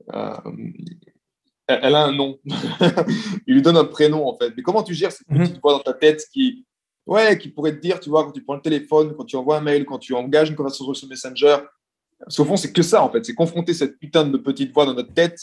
elle 0.07 1.95
a 1.95 2.05
un 2.05 2.11
nom. 2.11 2.39
il 3.47 3.53
lui 3.53 3.61
donne 3.61 3.77
un 3.77 3.85
prénom, 3.85 4.27
en 4.27 4.35
fait. 4.35 4.51
Mais 4.57 4.63
comment 4.63 4.81
tu 4.81 4.95
gères 4.95 5.11
cette 5.11 5.29
mhm. 5.29 5.43
petite 5.43 5.61
voix 5.61 5.73
dans 5.73 5.83
ta 5.83 5.93
tête 5.93 6.25
qui, 6.33 6.65
ouais, 7.05 7.37
qui 7.37 7.49
pourrait 7.49 7.75
te 7.75 7.81
dire, 7.81 7.99
tu 7.99 8.09
vois, 8.09 8.25
quand 8.25 8.31
tu 8.31 8.43
prends 8.43 8.55
le 8.55 8.61
téléphone, 8.61 9.13
quand 9.15 9.25
tu 9.25 9.35
envoies 9.35 9.57
un 9.57 9.61
mail, 9.61 9.85
quand 9.85 9.99
tu 9.99 10.15
engages 10.15 10.49
une 10.49 10.55
conversation 10.55 10.91
sur 10.95 11.07
Messenger, 11.07 11.57
parce 12.19 12.35
qu'au 12.35 12.45
fond, 12.45 12.57
c'est 12.57 12.73
que 12.73 12.81
ça, 12.81 13.03
en 13.03 13.11
fait. 13.11 13.23
C'est 13.23 13.35
confronter 13.35 13.75
cette 13.75 13.99
putain 13.99 14.25
de 14.25 14.37
petite 14.39 14.73
voix 14.73 14.87
dans 14.87 14.95
notre 14.95 15.13
tête 15.13 15.39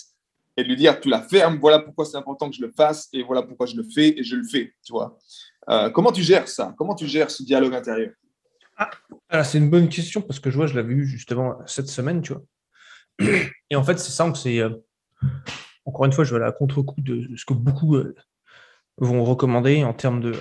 et 0.56 0.64
lui 0.64 0.76
dire 0.76 1.00
tu 1.00 1.08
la 1.08 1.22
fermes, 1.22 1.58
voilà 1.58 1.80
pourquoi 1.80 2.04
c'est 2.04 2.16
important 2.16 2.48
que 2.48 2.56
je 2.56 2.62
le 2.62 2.72
fasse 2.72 3.08
et 3.12 3.22
voilà 3.22 3.42
pourquoi 3.42 3.66
je 3.66 3.76
le 3.76 3.82
fais 3.82 4.18
et 4.18 4.22
je 4.22 4.36
le 4.36 4.44
fais, 4.44 4.74
tu 4.84 4.92
vois. 4.92 5.18
Euh, 5.68 5.90
comment 5.90 6.12
tu 6.12 6.22
gères 6.22 6.48
ça? 6.48 6.74
Comment 6.76 6.94
tu 6.94 7.06
gères 7.06 7.30
ce 7.30 7.42
dialogue 7.42 7.74
intérieur? 7.74 8.12
Ah, 9.28 9.44
C'est 9.44 9.58
une 9.58 9.70
bonne 9.70 9.88
question 9.88 10.20
parce 10.20 10.40
que 10.40 10.50
je 10.50 10.56
vois, 10.56 10.66
je 10.66 10.74
l'avais 10.74 10.92
eu 10.92 11.06
justement 11.06 11.58
cette 11.66 11.88
semaine, 11.88 12.22
tu 12.22 12.34
vois. 12.34 12.42
Et 13.70 13.76
en 13.76 13.84
fait, 13.84 13.98
c'est 13.98 14.12
simple, 14.12 14.36
c'est 14.36 14.58
euh, 14.58 14.70
encore 15.84 16.04
une 16.04 16.12
fois, 16.12 16.24
je 16.24 16.34
vais 16.36 16.44
à 16.44 16.52
contre-coup 16.52 17.00
de 17.00 17.36
ce 17.36 17.44
que 17.44 17.54
beaucoup 17.54 17.96
euh, 17.96 18.14
vont 18.98 19.24
recommander 19.24 19.84
en 19.84 19.94
termes 19.94 20.20
de, 20.20 20.34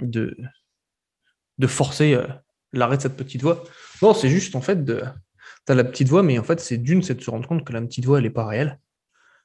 de, 0.00 0.36
de 1.58 1.66
forcer 1.66 2.20
l'arrêt 2.72 2.96
de 2.96 3.02
cette 3.02 3.16
petite 3.16 3.42
voix. 3.42 3.64
Non, 4.02 4.14
c'est 4.14 4.28
juste 4.28 4.54
en 4.54 4.60
fait 4.60 4.84
de 4.84 5.02
la 5.74 5.84
petite 5.84 6.08
voix, 6.08 6.22
mais 6.22 6.38
en 6.38 6.42
fait, 6.42 6.60
c'est 6.60 6.78
d'une, 6.78 7.02
c'est 7.02 7.14
de 7.14 7.22
se 7.22 7.30
rendre 7.30 7.48
compte 7.48 7.64
que 7.64 7.72
la 7.72 7.80
petite 7.80 8.04
voix, 8.04 8.18
elle 8.18 8.24
n'est 8.24 8.30
pas 8.30 8.46
réelle. 8.46 8.78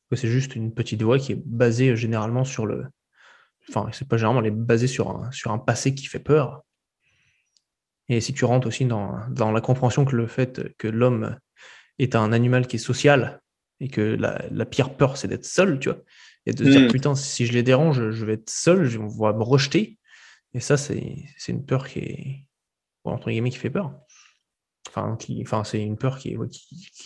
Que 0.10 0.16
c'est 0.16 0.28
juste 0.28 0.56
une 0.56 0.74
petite 0.74 1.02
voix 1.02 1.18
qui 1.18 1.34
est 1.34 1.42
basée 1.46 1.90
euh, 1.90 1.96
généralement 1.96 2.44
sur 2.44 2.66
le. 2.66 2.86
Enfin, 3.70 3.90
c'est 3.94 4.08
pas 4.08 4.18
généralement, 4.18 4.42
elle 4.42 4.48
est 4.48 4.52
basée 4.52 4.88
sur 4.88 5.10
un, 5.10 5.32
sur 5.32 5.52
un 5.52 5.58
passé 5.58 5.96
qui 5.96 6.06
fait 6.06 6.20
peur. 6.20 6.64
Et 8.10 8.20
si 8.20 8.34
tu 8.34 8.46
rentres 8.46 8.68
aussi 8.68 8.86
dans, 8.86 9.18
la 9.38 9.62
compréhension 9.62 10.04
que 10.04 10.16
le 10.16 10.28
fait 10.28 10.76
que 10.78 10.90
l'homme 10.90 11.38
est 12.00 12.16
un 12.16 12.34
animal 12.34 12.68
qui 12.68 12.76
est 12.76 12.80
social 12.80 13.42
et 13.80 13.88
que 13.88 14.02
la, 14.02 14.66
pire 14.66 14.96
peur, 14.96 15.16
c'est 15.16 15.30
d'être 15.30 15.46
seul, 15.46 15.80
tu 15.80 15.90
vois, 15.90 16.00
et 16.46 16.52
de 16.52 16.66
se 16.66 16.70
dire, 16.70 16.82
hmm. 16.82 16.92
putain, 16.92 17.16
si 17.16 17.46
je 17.46 17.54
les 17.54 17.64
dérange, 17.64 18.12
je 18.12 18.26
vais 18.26 18.34
être 18.34 18.50
seul, 18.50 18.86
je 18.86 19.00
vais 19.00 19.06
me 19.06 19.44
rejeter. 19.44 19.98
Et 20.54 20.60
ça, 20.60 20.76
c'est 20.78 21.26
une 21.48 21.66
peur 21.66 21.88
qui 21.88 22.00
est, 22.00 22.48
entre 23.06 23.30
guillemets, 23.30 23.50
qui 23.50 23.58
fait 23.58 23.70
peur. 23.70 23.94
Enfin, 24.96 25.64
c'est 25.64 25.82
une 25.82 25.98
peur 25.98 26.18
qui, 26.20 26.38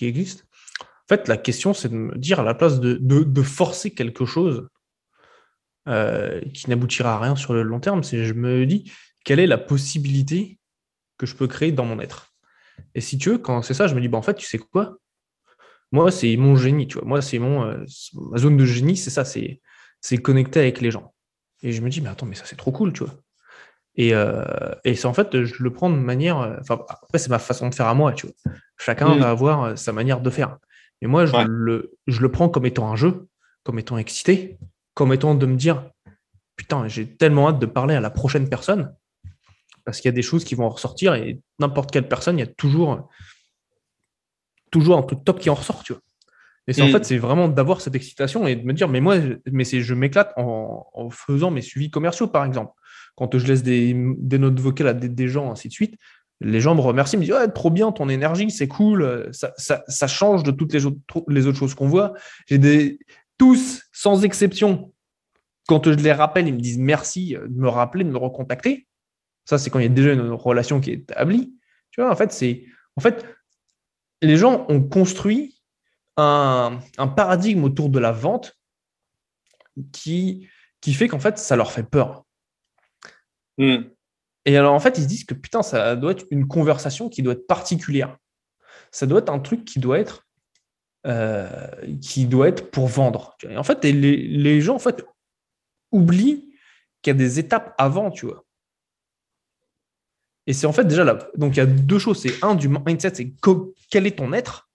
existe. 0.02 0.46
En 0.82 1.08
fait, 1.08 1.28
la 1.28 1.38
question, 1.38 1.74
c'est 1.74 1.90
de 1.90 1.96
me 1.96 2.18
dire 2.18 2.40
à 2.40 2.44
la 2.44 2.54
place 2.54 2.80
de, 2.80 3.42
forcer 3.42 3.92
quelque 3.92 4.26
chose 4.26 4.68
euh, 5.88 6.42
qui 6.54 6.70
n'aboutira 6.70 7.16
à 7.16 7.20
rien 7.20 7.36
sur 7.36 7.54
le 7.54 7.64
long 7.64 7.80
terme, 7.80 8.04
c'est 8.04 8.26
je 8.26 8.34
me 8.34 8.66
dis 8.66 8.92
quelle 9.24 9.40
est 9.40 9.48
la 9.48 9.58
possibilité 9.58 10.60
que 11.18 11.26
je 11.26 11.36
peux 11.36 11.48
créer 11.48 11.72
dans 11.72 11.86
mon 11.86 12.00
être? 12.00 12.34
Et 12.94 13.02
si 13.02 13.18
tu 13.18 13.30
veux, 13.30 13.38
quand 13.38 13.62
c'est 13.62 13.74
ça, 13.74 13.88
je 13.88 13.96
me 13.96 14.02
dis, 14.02 14.08
bah, 14.08 14.18
en 14.18 14.22
fait, 14.22 14.36
tu 14.36 14.46
sais 14.46 14.58
quoi? 14.58 14.98
Moi, 15.92 16.12
c'est 16.12 16.36
mon 16.36 16.56
génie, 16.56 16.88
tu 16.88 16.98
vois. 16.98 17.08
Moi, 17.08 17.22
c'est 17.22 17.40
mon 17.40 17.64
euh, 17.64 17.86
ma 18.14 18.38
zone 18.38 18.58
de 18.58 18.66
génie, 18.66 18.98
c'est 18.98 19.10
ça, 19.10 19.24
c'est 19.24 20.18
connecter 20.18 20.60
avec 20.60 20.82
les 20.82 20.92
gens. 20.92 21.14
Et 21.64 21.72
je 21.72 21.82
me 21.82 21.90
dis, 21.90 22.02
mais 22.02 22.10
attends, 22.10 22.26
mais 22.26 22.36
ça, 22.36 22.46
c'est 22.46 22.58
trop 22.58 22.72
cool, 22.72 22.94
tu 22.94 23.04
vois. 23.04 23.16
Et, 23.98 24.14
euh, 24.14 24.44
et 24.86 24.96
c'est 24.96 25.08
en 25.08 25.14
fait, 25.14 25.44
je 25.44 25.64
le 25.64 25.74
prends 25.74 25.90
de 25.90 25.96
manière. 25.96 26.40
Euh, 26.40 26.56
enfin, 26.62 26.80
après, 26.88 27.18
c'est 27.18 27.30
ma 27.30 27.40
façon 27.40 27.68
de 27.68 27.76
faire 27.76 27.88
à 27.88 27.96
moi, 27.96 28.14
tu 28.14 28.28
vois. 28.28 28.54
Chacun 28.78 29.18
va 29.18 29.32
avoir 29.32 29.64
euh, 29.64 29.76
sa 29.76 29.92
manière 29.92 30.22
de 30.22 30.30
faire. 30.30 30.58
Mais 31.02 31.08
moi, 31.08 31.26
je, 31.26 31.36
le, 31.48 31.98
je 32.06 32.22
le 32.22 32.32
prends 32.32 32.48
comme 32.48 32.66
étant 32.68 32.92
un 32.92 32.96
jeu, 32.96 33.28
comme 33.64 33.80
étant 33.80 33.98
excité, 33.98 34.60
comme 34.94 35.14
étant 35.14 35.34
de 35.34 35.46
me 35.46 35.56
dire 35.56 35.90
Putain, 36.56 36.88
j'ai 36.88 37.08
tellement 37.08 37.50
hâte 37.50 37.60
de 37.60 37.66
parler 37.66 37.96
à 37.96 38.00
la 38.00 38.10
prochaine 38.10 38.50
personne, 38.50 38.96
parce 39.84 40.00
qu'il 40.00 40.10
y 40.10 40.14
a 40.14 40.16
des 40.16 40.24
choses 40.24 40.44
qui 40.44 40.56
vont 40.56 40.70
ressortir 40.70 41.14
et 41.14 41.40
n'importe 41.60 41.92
quelle 41.92 42.08
personne, 42.08 42.38
il 42.38 42.42
y 42.42 42.48
a 42.48 42.48
toujours, 42.48 43.08
toujours 44.72 44.98
un 44.98 45.04
truc 45.04 45.24
top 45.24 45.40
qui 45.40 45.50
en 45.50 45.56
ressort, 45.56 45.84
tu 45.84 45.94
vois. 45.94 46.02
Et 46.70 46.74
c'est 46.74 46.82
en 46.82 46.90
fait, 46.90 47.06
c'est 47.06 47.18
vraiment 47.18 47.48
d'avoir 47.48 47.80
cette 47.80 47.96
excitation 47.96 48.46
et 48.46 48.56
de 48.56 48.66
me 48.66 48.74
dire, 48.74 48.90
mais 48.90 49.00
moi, 49.00 49.16
mais 49.50 49.64
je 49.64 49.94
m'éclate 49.94 50.34
en, 50.36 50.86
en, 50.94 51.10
faisant 51.10 51.50
mes 51.50 51.62
suivis 51.62 51.90
commerciaux, 51.90 52.28
par 52.28 52.44
exemple 52.44 52.74
quand 53.18 53.38
je 53.38 53.46
laisse 53.46 53.64
des, 53.64 53.94
notes 53.94 54.60
vocales 54.60 54.88
à 54.88 54.94
des, 54.94 55.28
gens, 55.28 55.52
ainsi 55.52 55.68
de 55.68 55.74
suite, 55.74 55.96
les 56.40 56.62
gens 56.62 56.76
me 56.76 56.82
remercient, 56.82 57.18
me 57.18 57.24
disent 57.24 57.34
oh, 57.36 57.48
trop 57.54 57.72
bien 57.72 57.92
ton 57.92 58.10
énergie, 58.10 58.52
c'est 58.52 58.68
cool, 58.68 59.30
ça, 59.32 60.08
change 60.08 60.44
de 60.44 60.52
toutes 60.52 60.74
les 60.74 60.86
autres, 60.86 61.58
choses 61.58 61.74
qu'on 61.74 61.88
voit. 61.88 62.14
J'ai 62.46 62.60
des 62.60 63.00
tous, 63.38 63.84
sans 63.92 64.24
exception, 64.24 64.94
quand 65.68 65.84
je 65.86 65.98
les 65.98 66.14
rappelle, 66.14 66.48
ils 66.48 66.54
me 66.54 66.60
disent 66.60 66.78
merci 66.78 67.36
de 67.36 67.60
me 67.60 67.68
rappeler, 67.68 68.04
de 68.04 68.10
me 68.10 68.18
recontacter. 68.18 68.88
Ça, 69.46 69.58
c'est 69.58 69.70
quand 69.70 69.80
il 69.80 69.84
y 69.84 69.88
a 69.88 69.90
déjà 69.90 70.14
une 70.14 70.32
relation 70.32 70.80
qui 70.80 70.92
est 70.92 70.96
établie. 70.96 71.54
Tu 71.92 72.02
vois, 72.02 72.12
en 72.12 72.16
fait, 72.16 72.32
c'est 72.32 72.66
en 72.96 73.02
fait 73.02 73.26
les 74.22 74.38
gens 74.38 74.66
ont 74.70 74.82
construit 74.82 75.62
un, 76.18 76.80
paradigme 77.16 77.64
autour 77.64 77.90
de 77.90 78.00
la 78.00 78.12
vente 78.12 78.58
qui, 79.92 80.48
qui 80.82 80.94
fait 80.94 81.08
qu'en 81.08 81.20
fait, 81.20 81.38
ça 81.38 81.56
leur 81.56 81.72
fait 81.72 81.84
peur. 81.84 82.26
Hmm. 83.58 83.84
Et 84.46 84.56
alors, 84.56 84.74
en 84.74 84.80
fait, 84.80 84.98
ils 84.98 85.04
se 85.04 85.08
disent 85.08 85.26
que 85.26 85.34
putain, 85.34 85.62
ça 85.62 85.96
doit 85.96 86.12
être 86.12 86.26
une 86.32 86.48
conversation 86.48 87.10
qui 87.10 87.22
doit 87.22 87.34
être 87.34 87.48
particulière. 87.48 88.18
Ça 88.92 89.06
doit 89.06 89.20
être 89.20 89.30
un 89.30 89.40
truc 89.40 89.66
qui 89.66 89.80
doit 89.80 90.00
être, 90.00 90.26
euh, 91.06 91.68
qui 92.02 92.26
doit 92.26 92.48
être 92.48 92.72
pour 92.72 92.88
vendre. 92.88 93.36
Et 93.50 93.58
en 93.58 93.64
fait, 93.64 93.84
les, 93.84 94.62
gens 94.62 94.76
en 94.76 94.80
fait, 94.80 95.06
oublient 95.92 96.50
qu'il 97.02 97.12
y 97.12 97.16
a 97.16 97.18
des 97.18 97.40
étapes 97.40 97.76
avant, 97.78 98.10
tu 98.10 98.26
vois. 98.26 98.46
Et 100.46 100.54
c'est 100.54 100.66
en 100.66 100.72
fait 100.72 100.86
déjà 100.86 101.04
là. 101.04 101.20
Donc, 101.36 101.56
il 101.56 101.58
y 101.58 101.62
a 101.62 101.66
deux 101.66 102.00
choses. 102.00 102.22
C'est 102.22 102.42
un, 102.42 102.56
du 102.56 102.70
mindset, 102.70 103.16
c'est 103.16 103.34
quel 103.90 104.08
est 104.08 104.18
ton 104.18 104.32
être? 104.32 104.70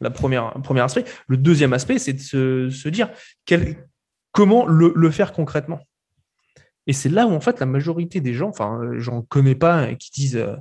La 0.00 0.10
première, 0.10 0.54
premier 0.62 0.80
aspect. 0.80 1.04
Le 1.26 1.36
deuxième 1.36 1.72
aspect, 1.74 1.98
c'est 1.98 2.14
de 2.14 2.20
se, 2.20 2.70
se 2.70 2.88
dire 2.88 3.10
quel, 3.44 3.88
comment 4.32 4.64
le, 4.64 4.92
le 4.96 5.10
faire 5.10 5.32
concrètement. 5.32 5.80
Et 6.88 6.94
c'est 6.94 7.10
là 7.10 7.26
où, 7.26 7.32
en 7.32 7.40
fait, 7.40 7.60
la 7.60 7.66
majorité 7.66 8.20
des 8.20 8.34
gens, 8.34 8.48
enfin, 8.48 8.80
euh, 8.82 8.98
j'en 8.98 9.22
connais 9.22 9.54
pas, 9.54 9.94
qui 9.94 10.10
disent, 10.10 10.36
euh, 10.36 10.56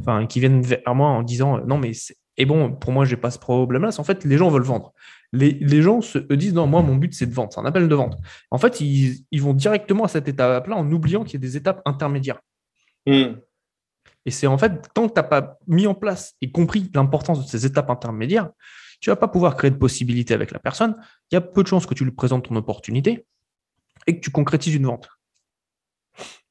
enfin, 0.00 0.26
qui 0.26 0.40
viennent 0.40 0.60
vers 0.60 0.94
moi 0.94 1.08
en 1.08 1.22
disant, 1.22 1.58
euh, 1.58 1.60
non, 1.64 1.78
mais 1.78 1.92
et 2.36 2.44
bon, 2.44 2.72
pour 2.72 2.90
moi, 2.90 3.04
j'ai 3.04 3.16
pas 3.16 3.30
ce 3.30 3.38
problème-là. 3.38 3.90
En 3.96 4.04
fait, 4.04 4.24
les 4.24 4.36
gens 4.36 4.50
veulent 4.50 4.62
vendre. 4.62 4.92
Les, 5.32 5.52
les 5.52 5.80
gens 5.80 6.00
se 6.00 6.18
disent, 6.18 6.54
non, 6.54 6.66
moi, 6.66 6.82
mon 6.82 6.96
but, 6.96 7.14
c'est 7.14 7.26
de 7.26 7.32
vendre. 7.32 7.52
C'est 7.52 7.60
un 7.60 7.64
appel 7.64 7.88
de 7.88 7.94
vente. 7.94 8.18
En 8.50 8.58
fait, 8.58 8.80
ils, 8.80 9.24
ils 9.30 9.40
vont 9.40 9.54
directement 9.54 10.04
à 10.04 10.08
cette 10.08 10.26
étape-là 10.26 10.76
en 10.76 10.90
oubliant 10.90 11.22
qu'il 11.22 11.34
y 11.34 11.36
a 11.36 11.46
des 11.46 11.56
étapes 11.56 11.80
intermédiaires. 11.84 12.40
Hmm. 13.06 13.36
Et 14.26 14.30
c'est 14.30 14.46
en 14.46 14.58
fait, 14.58 14.72
tant 14.94 15.06
que 15.08 15.12
tu 15.12 15.20
n'as 15.20 15.22
pas 15.22 15.58
mis 15.68 15.86
en 15.86 15.94
place 15.94 16.34
et 16.40 16.50
compris 16.50 16.90
l'importance 16.94 17.44
de 17.44 17.48
ces 17.48 17.66
étapes 17.66 17.90
intermédiaires, 17.90 18.50
tu 19.00 19.10
vas 19.10 19.16
pas 19.16 19.28
pouvoir 19.28 19.54
créer 19.54 19.70
de 19.70 19.76
possibilités 19.76 20.34
avec 20.34 20.50
la 20.50 20.58
personne. 20.58 20.96
Il 21.30 21.34
y 21.34 21.38
a 21.38 21.40
peu 21.40 21.62
de 21.62 21.68
chances 21.68 21.86
que 21.86 21.94
tu 21.94 22.04
lui 22.04 22.12
présentes 22.12 22.48
ton 22.48 22.56
opportunité 22.56 23.26
et 24.06 24.16
que 24.16 24.20
tu 24.20 24.30
concrétises 24.30 24.74
une 24.74 24.86
vente. 24.86 25.08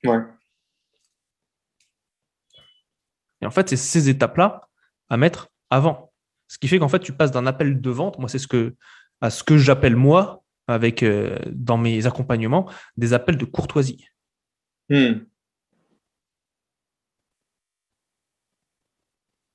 Ouais. 0.06 0.20
Et 3.42 3.46
en 3.46 3.52
fait, 3.52 3.70
c'est 3.70 3.78
ces 3.78 4.10
étapes-là 4.10 4.70
à 5.10 5.18
mettre 5.18 5.50
avant. 5.70 6.14
Ce 6.48 6.58
qui 6.58 6.68
fait 6.68 6.80
qu'en 6.80 6.88
fait, 6.88 7.00
tu 7.00 7.14
passes 7.14 7.32
d'un 7.32 7.46
appel 7.46 7.82
de 7.82 7.90
vente, 7.90 8.18
moi, 8.20 8.30
c'est 8.30 8.40
ce 8.40 8.48
que, 8.48 8.76
à 9.22 9.30
ce 9.30 9.44
que 9.44 9.58
j'appelle 9.58 9.96
moi, 9.96 10.44
avec, 10.68 11.04
euh, 11.04 11.38
dans 11.52 11.78
mes 11.78 12.06
accompagnements, 12.06 12.70
des 12.96 13.14
appels 13.14 13.38
de 13.38 13.46
courtoisie. 13.46 14.06
Hmm. 14.90 15.26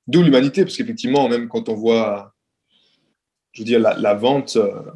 D'où 0.07 0.23
l'humanité, 0.23 0.63
parce 0.63 0.75
qu'effectivement, 0.75 1.29
même 1.29 1.47
quand 1.47 1.69
on 1.69 1.75
voit, 1.75 2.35
je 3.51 3.61
veux 3.61 3.65
dire, 3.65 3.79
la, 3.79 4.13
vente, 4.13 4.55
euh, 4.55 4.91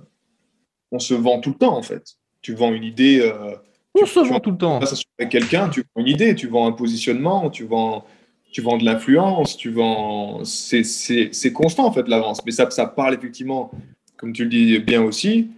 on 0.92 1.00
se 1.00 1.14
vend 1.14 1.40
tout 1.40 1.52
le 1.52 1.58
temps, 1.58 1.78
en 1.78 1.84
fait. 1.84 2.16
Tu 2.42 2.54
vends 2.54 2.74
une 2.74 2.84
idée. 2.84 3.22
Euh, 3.22 3.56
on 4.02 4.06
se 4.06 4.20
vend 4.20 4.40
tout 4.40 4.52
le 4.52 4.58
temps. 4.58 4.80
Avec 5.20 5.32
quelqu'un, 5.32 5.70
tu 5.70 5.82
vends 5.82 6.02
une 6.02 6.08
idée, 6.08 6.36
tu 6.36 6.48
vends 6.48 6.68
un 6.68 6.72
positionnement, 6.72 7.50
tu 7.50 7.66
vends, 7.66 8.06
tu 8.52 8.62
vends 8.62 8.78
de 8.78 8.86
l'influence, 8.86 9.58
tu 9.58 9.72
vends. 9.72 10.44
C'est 10.44 11.54
constant 11.54 11.86
en 11.86 11.92
fait 11.92 12.08
l'avance. 12.08 12.44
Mais 12.46 12.52
ça, 12.52 12.70
ça 12.70 12.88
parle 12.88 13.14
effectivement, 13.14 13.72
comme 14.18 14.34
tu 14.34 14.44
le 14.44 14.50
dis 14.50 14.80
bien 14.80 15.02
aussi, 15.02 15.52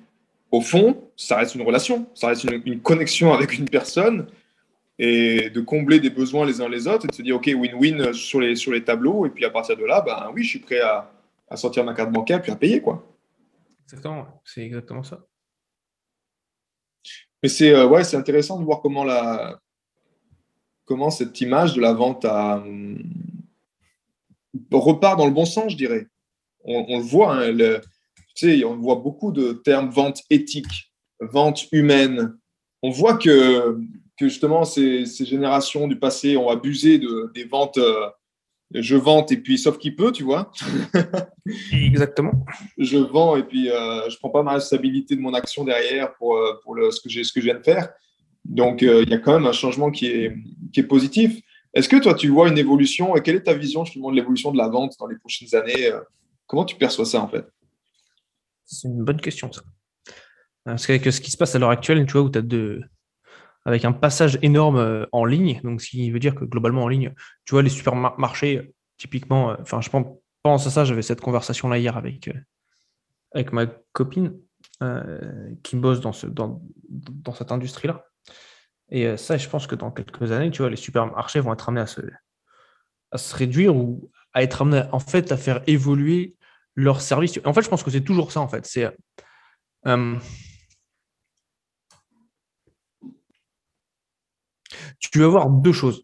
au 0.51 0.61
fond, 0.61 1.01
ça 1.15 1.37
reste 1.37 1.55
une 1.55 1.63
relation, 1.63 2.07
ça 2.13 2.27
reste 2.27 2.45
une, 2.65 2.79
connexion 2.79 3.33
avec 3.33 3.57
une 3.57 3.69
personne 3.69 4.27
et 4.97 5.49
de 5.49 5.59
combler 5.59 5.99
des 5.99 6.09
besoins 6.09 6.45
les 6.45 6.61
uns 6.61 6.69
les 6.69 6.87
autres 6.87 7.05
et 7.05 7.07
de 7.09 7.13
se 7.13 7.21
dire, 7.21 7.35
OK, 7.35 7.47
win-win 7.47 8.13
sur 8.13 8.39
les, 8.39 8.55
sur 8.55 8.71
les 8.71 8.83
tableaux. 8.83 9.25
Et 9.25 9.29
puis 9.29 9.43
à 9.43 9.49
partir 9.49 9.75
de 9.75 9.83
là, 9.83 10.01
ben 10.01 10.31
oui, 10.33 10.43
je 10.43 10.49
suis 10.49 10.59
prêt 10.59 10.79
à, 10.79 11.11
à 11.49 11.57
sortir 11.57 11.83
ma 11.83 11.93
carte 11.93 12.11
bancaire 12.11 12.41
puis 12.41 12.51
à 12.51 12.55
payer. 12.55 12.81
quoi. 12.81 13.05
Exactement, 13.85 14.25
c'est 14.43 14.61
exactement 14.61 15.03
ça. 15.03 15.19
Mais 17.45 17.49
c'est 17.49 17.69
euh, 17.69 17.85
ouais, 17.85 18.03
c'est 18.03 18.17
intéressant 18.17 18.59
de 18.59 18.65
voir 18.65 18.81
comment, 18.81 19.03
la, 19.03 19.59
comment 20.83 21.11
cette 21.11 21.39
image 21.41 21.75
de 21.75 21.79
la 21.79 21.93
vente 21.93 22.25
hum, 22.25 22.97
repart 24.71 25.15
dans 25.15 25.27
le 25.27 25.31
bon 25.31 25.45
sens, 25.45 25.73
je 25.73 25.77
dirais. 25.77 26.07
On, 26.63 26.97
le 26.97 27.03
voit, 27.03 27.35
hein, 27.35 27.55
tu 27.55 27.79
sais, 28.33 28.63
on 28.65 28.77
voit 28.77 28.95
beaucoup 28.95 29.31
de 29.31 29.53
termes 29.53 29.91
vente 29.91 30.23
éthique, 30.31 30.91
vente 31.19 31.71
humaine. 31.71 32.35
On 32.81 32.89
voit 32.89 33.15
que, 33.15 33.77
que 34.17 34.27
justement 34.27 34.65
ces, 34.65 35.05
ces 35.05 35.25
générations 35.27 35.87
du 35.87 35.99
passé 35.99 36.37
ont 36.37 36.49
abusé 36.49 36.97
de, 36.97 37.31
des 37.35 37.43
ventes. 37.43 37.77
Euh, 37.77 38.09
je 38.73 38.95
vente 38.95 39.31
et 39.31 39.37
puis 39.37 39.57
sauf 39.57 39.77
qui 39.77 39.91
peut, 39.91 40.11
tu 40.11 40.23
vois. 40.23 40.51
Exactement. 41.71 42.45
je 42.77 42.97
vends 42.97 43.35
et 43.35 43.43
puis 43.43 43.69
euh, 43.69 44.09
je 44.09 44.17
prends 44.17 44.29
pas 44.29 44.43
ma 44.43 44.53
responsabilité 44.53 45.15
de 45.15 45.21
mon 45.21 45.33
action 45.33 45.63
derrière 45.63 46.13
pour, 46.15 46.35
euh, 46.35 46.59
pour 46.63 46.75
le, 46.75 46.91
ce, 46.91 47.01
que 47.01 47.09
ce 47.09 47.31
que 47.31 47.39
je 47.39 47.45
viens 47.45 47.55
de 47.55 47.63
faire. 47.63 47.89
Donc 48.43 48.83
euh, 48.83 49.03
il 49.03 49.09
y 49.09 49.13
a 49.13 49.19
quand 49.19 49.33
même 49.33 49.45
un 49.45 49.53
changement 49.53 49.91
qui 49.91 50.07
est, 50.07 50.35
qui 50.73 50.79
est 50.79 50.87
positif. 50.87 51.41
Est-ce 51.73 51.89
que 51.89 51.97
toi 51.97 52.13
tu 52.13 52.29
vois 52.29 52.47
une 52.47 52.57
évolution 52.57 53.15
et 53.15 53.21
quelle 53.21 53.35
est 53.35 53.43
ta 53.43 53.53
vision 53.53 53.85
justement 53.85 54.11
de 54.11 54.15
l'évolution 54.15 54.51
de 54.51 54.57
la 54.57 54.67
vente 54.67 54.93
dans 54.99 55.07
les 55.07 55.17
prochaines 55.17 55.53
années 55.55 55.91
Comment 56.47 56.65
tu 56.65 56.75
perçois 56.75 57.05
ça 57.05 57.21
en 57.21 57.27
fait? 57.27 57.45
C'est 58.65 58.87
une 58.87 59.03
bonne 59.03 59.21
question 59.21 59.51
ça. 59.51 59.61
Parce 60.63 60.87
qu'avec 60.87 61.03
ce 61.11 61.21
qui 61.21 61.29
se 61.29 61.37
passe 61.37 61.55
à 61.55 61.59
l'heure 61.59 61.69
actuelle, 61.69 62.03
tu 62.07 62.13
vois, 62.13 62.21
où 62.21 62.29
tu 62.29 62.39
as 62.39 62.41
deux, 62.41 62.81
avec 63.65 63.83
un 63.83 63.91
passage 63.91 64.37
énorme 64.41 64.77
euh, 64.77 65.05
en 65.11 65.25
ligne. 65.25 65.59
Donc, 65.63 65.81
ce 65.81 65.89
qui 65.89 66.11
veut 66.11 66.19
dire 66.19 66.35
que 66.35 66.45
globalement 66.45 66.83
en 66.83 66.87
ligne, 66.87 67.13
tu 67.45 67.55
vois, 67.55 67.63
les 67.63 67.69
supermarchés, 67.69 68.73
typiquement, 68.97 69.51
euh, 69.51 69.55
enfin, 69.59 69.81
je 69.81 69.89
pense 70.43 70.67
à 70.67 70.69
ça, 70.69 70.85
j'avais 70.85 71.01
cette 71.01 71.21
conversation-là 71.21 71.79
hier 71.79 71.97
avec, 71.97 72.27
euh, 72.27 72.39
avec 73.33 73.51
ma 73.51 73.65
copine 73.91 74.37
qui 75.63 75.75
bosse 75.75 76.01
dans, 76.01 76.11
ce, 76.11 76.27
dans, 76.27 76.61
dans 76.89 77.33
cette 77.33 77.51
industrie-là. 77.51 78.05
Et 78.89 79.15
ça, 79.15 79.37
je 79.37 79.47
pense 79.47 79.67
que 79.67 79.75
dans 79.75 79.89
quelques 79.91 80.31
années, 80.31 80.51
tu 80.51 80.63
vois, 80.63 80.69
les 80.69 80.75
supermarchés 80.75 81.39
vont 81.39 81.53
être 81.53 81.69
amenés 81.69 81.81
à 81.81 81.87
se, 81.87 82.01
à 83.11 83.17
se 83.17 83.35
réduire 83.35 83.75
ou 83.75 84.11
à 84.33 84.43
être 84.43 84.63
amenés, 84.63 84.83
en 84.91 84.99
fait, 84.99 85.31
à 85.31 85.37
faire 85.37 85.61
évoluer 85.65 86.35
leurs 86.75 86.99
services. 87.01 87.39
En 87.45 87.53
fait, 87.53 87.61
je 87.61 87.69
pense 87.69 87.83
que 87.83 87.91
c'est 87.91 88.03
toujours 88.03 88.31
ça, 88.31 88.41
en 88.41 88.47
fait. 88.47 88.65
C'est 88.65 88.91
tu 94.99 95.19
vas 95.19 95.27
voir 95.27 95.49
deux 95.49 95.73
choses. 95.73 96.03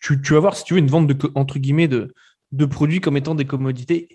Tu, 0.00 0.32
vas 0.32 0.40
voir, 0.40 0.56
si 0.56 0.64
tu 0.64 0.74
veux, 0.74 0.80
une 0.80 0.88
vente 0.88 1.06
de, 1.06 1.16
entre 1.34 1.58
guillemets 1.58 1.88
de, 1.88 2.14
de 2.52 2.64
produits 2.64 3.00
comme 3.00 3.16
étant 3.16 3.34
des 3.34 3.44
commodités. 3.44 4.08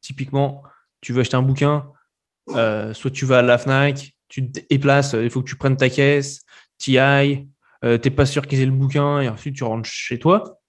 Typiquement, 0.00 0.62
tu 1.00 1.12
veux 1.12 1.20
acheter 1.20 1.36
un 1.36 1.42
bouquin, 1.42 1.90
euh, 2.50 2.94
soit 2.94 3.10
tu 3.10 3.24
vas 3.24 3.38
à 3.38 3.42
la 3.42 3.58
FNAC, 3.58 4.14
tu 4.28 4.50
te 4.50 4.60
déplaces, 4.70 5.14
il 5.14 5.30
faut 5.30 5.42
que 5.42 5.48
tu 5.48 5.56
prennes 5.56 5.76
ta 5.76 5.88
caisse, 5.88 6.42
tu 6.78 6.92
y 6.92 6.98
ailles, 6.98 7.48
euh, 7.84 7.98
tu 7.98 8.08
n'es 8.08 8.14
pas 8.14 8.26
sûr 8.26 8.46
qu'ils 8.46 8.60
aient 8.60 8.66
le 8.66 8.72
bouquin, 8.72 9.20
et 9.20 9.28
ensuite 9.28 9.56
tu 9.56 9.64
rentres 9.64 9.88
chez 9.88 10.18
toi, 10.18 10.60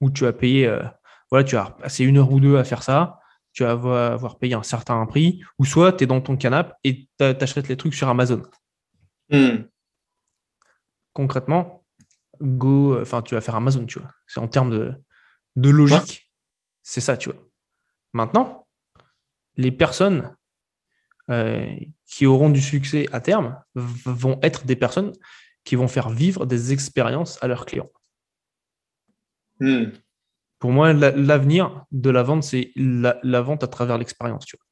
ou 0.00 0.10
tu 0.10 0.24
vas 0.24 0.32
payer, 0.32 0.66
euh, 0.66 0.82
voilà, 1.30 1.44
tu 1.44 1.56
vas 1.56 1.70
passer 1.70 2.04
une 2.04 2.18
heure 2.18 2.32
ou 2.32 2.40
deux 2.40 2.56
à 2.56 2.64
faire 2.64 2.82
ça, 2.82 3.18
tu 3.52 3.62
vas 3.62 4.12
avoir 4.12 4.38
payé 4.38 4.54
un 4.54 4.62
certain 4.62 5.04
prix, 5.06 5.42
ou 5.58 5.64
soit 5.64 5.92
tu 5.92 6.04
es 6.04 6.06
dans 6.06 6.20
ton 6.20 6.36
canapé 6.36 6.72
et 6.82 7.08
tu 7.18 7.24
achètes 7.24 7.68
les 7.68 7.76
trucs 7.76 7.94
sur 7.94 8.08
Amazon. 8.08 8.42
Hmm. 9.30 9.64
Concrètement, 11.12 11.83
Go, 12.44 13.00
enfin, 13.00 13.22
tu 13.22 13.34
vas 13.34 13.40
faire 13.40 13.54
Amazon, 13.54 13.86
tu 13.86 13.98
vois. 13.98 14.10
C'est 14.26 14.40
en 14.40 14.48
termes 14.48 14.70
de, 14.70 14.94
de 15.56 15.70
logique, 15.70 16.30
c'est 16.82 17.00
ça, 17.00 17.16
tu 17.16 17.30
vois. 17.30 17.42
Maintenant, 18.12 18.66
les 19.56 19.72
personnes 19.72 20.34
euh, 21.30 21.66
qui 22.06 22.26
auront 22.26 22.50
du 22.50 22.60
succès 22.60 23.08
à 23.12 23.20
terme 23.20 23.58
vont 23.74 24.38
être 24.42 24.66
des 24.66 24.76
personnes 24.76 25.12
qui 25.64 25.74
vont 25.74 25.88
faire 25.88 26.10
vivre 26.10 26.44
des 26.46 26.72
expériences 26.72 27.42
à 27.42 27.48
leurs 27.48 27.64
clients. 27.64 27.90
Hmm. 29.60 29.86
Pour 30.58 30.72
moi, 30.72 30.92
l'avenir 30.92 31.84
de 31.92 32.10
la 32.10 32.22
vente, 32.22 32.42
c'est 32.42 32.72
la, 32.76 33.40
vente 33.42 33.64
à 33.64 33.68
travers 33.68 33.98
l'expérience. 33.98 34.44
Tu 34.44 34.56
vois. 34.56 34.64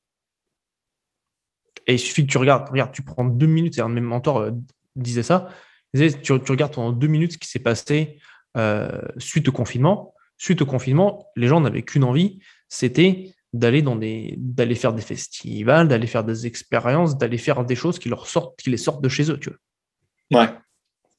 Et 1.87 1.95
il 1.95 1.99
suffit 1.99 2.27
que 2.27 2.31
tu 2.31 2.39
regardes, 2.39 2.69
regarde, 2.69 2.93
tu 2.93 3.03
prends 3.03 3.25
deux 3.25 3.47
minutes, 3.47 3.79
et 3.79 3.81
un 3.81 3.89
de 3.89 3.95
mes 3.95 4.01
mentors 4.01 4.39
euh, 4.39 4.51
disait 4.95 5.23
ça, 5.23 5.49
tu, 5.95 6.33
regardes 6.33 6.75
pendant 6.75 6.93
deux 6.93 7.07
minutes 7.07 7.33
ce 7.33 7.39
qui 7.39 7.49
s'est 7.49 7.59
passé 7.59 8.19
euh, 8.57 9.03
suite 9.19 9.49
au 9.49 9.53
confinement. 9.53 10.15
Suite 10.39 10.63
au 10.63 10.67
confinement, 10.67 11.27
les 11.37 11.47
gens 11.47 11.61
n'avaient 11.61 11.83
qu'une 11.83 12.05
envie, 12.05 12.41
c'était 12.69 13.33
d'aller 13.53 13.83
dans 13.83 13.97
des, 13.97 14.35
d'aller 14.39 14.75
faire 14.75 14.93
des 14.93 15.03
festivals, 15.03 15.87
d'aller 15.87 16.07
faire 16.07 16.25
des 16.25 16.47
expériences, 16.47 17.19
d'aller 17.19 17.39
faire 17.39 17.65
des 17.65 17.75
choses 17.75 17.99
qui 17.99 18.09
leur 18.09 18.27
sortent, 18.27 18.59
qui 18.59 18.71
les 18.71 18.77
sortent 18.77 19.03
de 19.03 19.09
chez 19.09 19.31
eux, 19.31 19.39
tu 19.39 19.51
vois. 20.31 20.41
Ouais. 20.41 20.51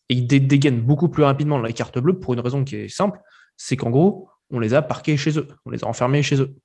Et 0.09 0.15
ils 0.15 0.27
dégainent 0.27 0.81
beaucoup 0.81 1.09
plus 1.09 1.23
rapidement 1.23 1.59
la 1.59 1.71
carte 1.71 1.99
bleue 1.99 2.19
pour 2.19 2.33
une 2.33 2.39
raison 2.39 2.63
qui 2.63 2.75
est 2.75 2.89
simple, 2.89 3.19
c'est 3.55 3.77
qu'en 3.77 3.91
gros, 3.91 4.29
on 4.49 4.59
les 4.59 4.73
a 4.73 4.81
parqués 4.81 5.15
chez 5.15 5.37
eux, 5.37 5.47
on 5.65 5.69
les 5.69 5.83
a 5.83 5.87
enfermés 5.87 6.23
chez 6.23 6.41
eux. 6.41 6.55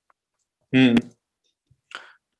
Hmm. 0.73 0.95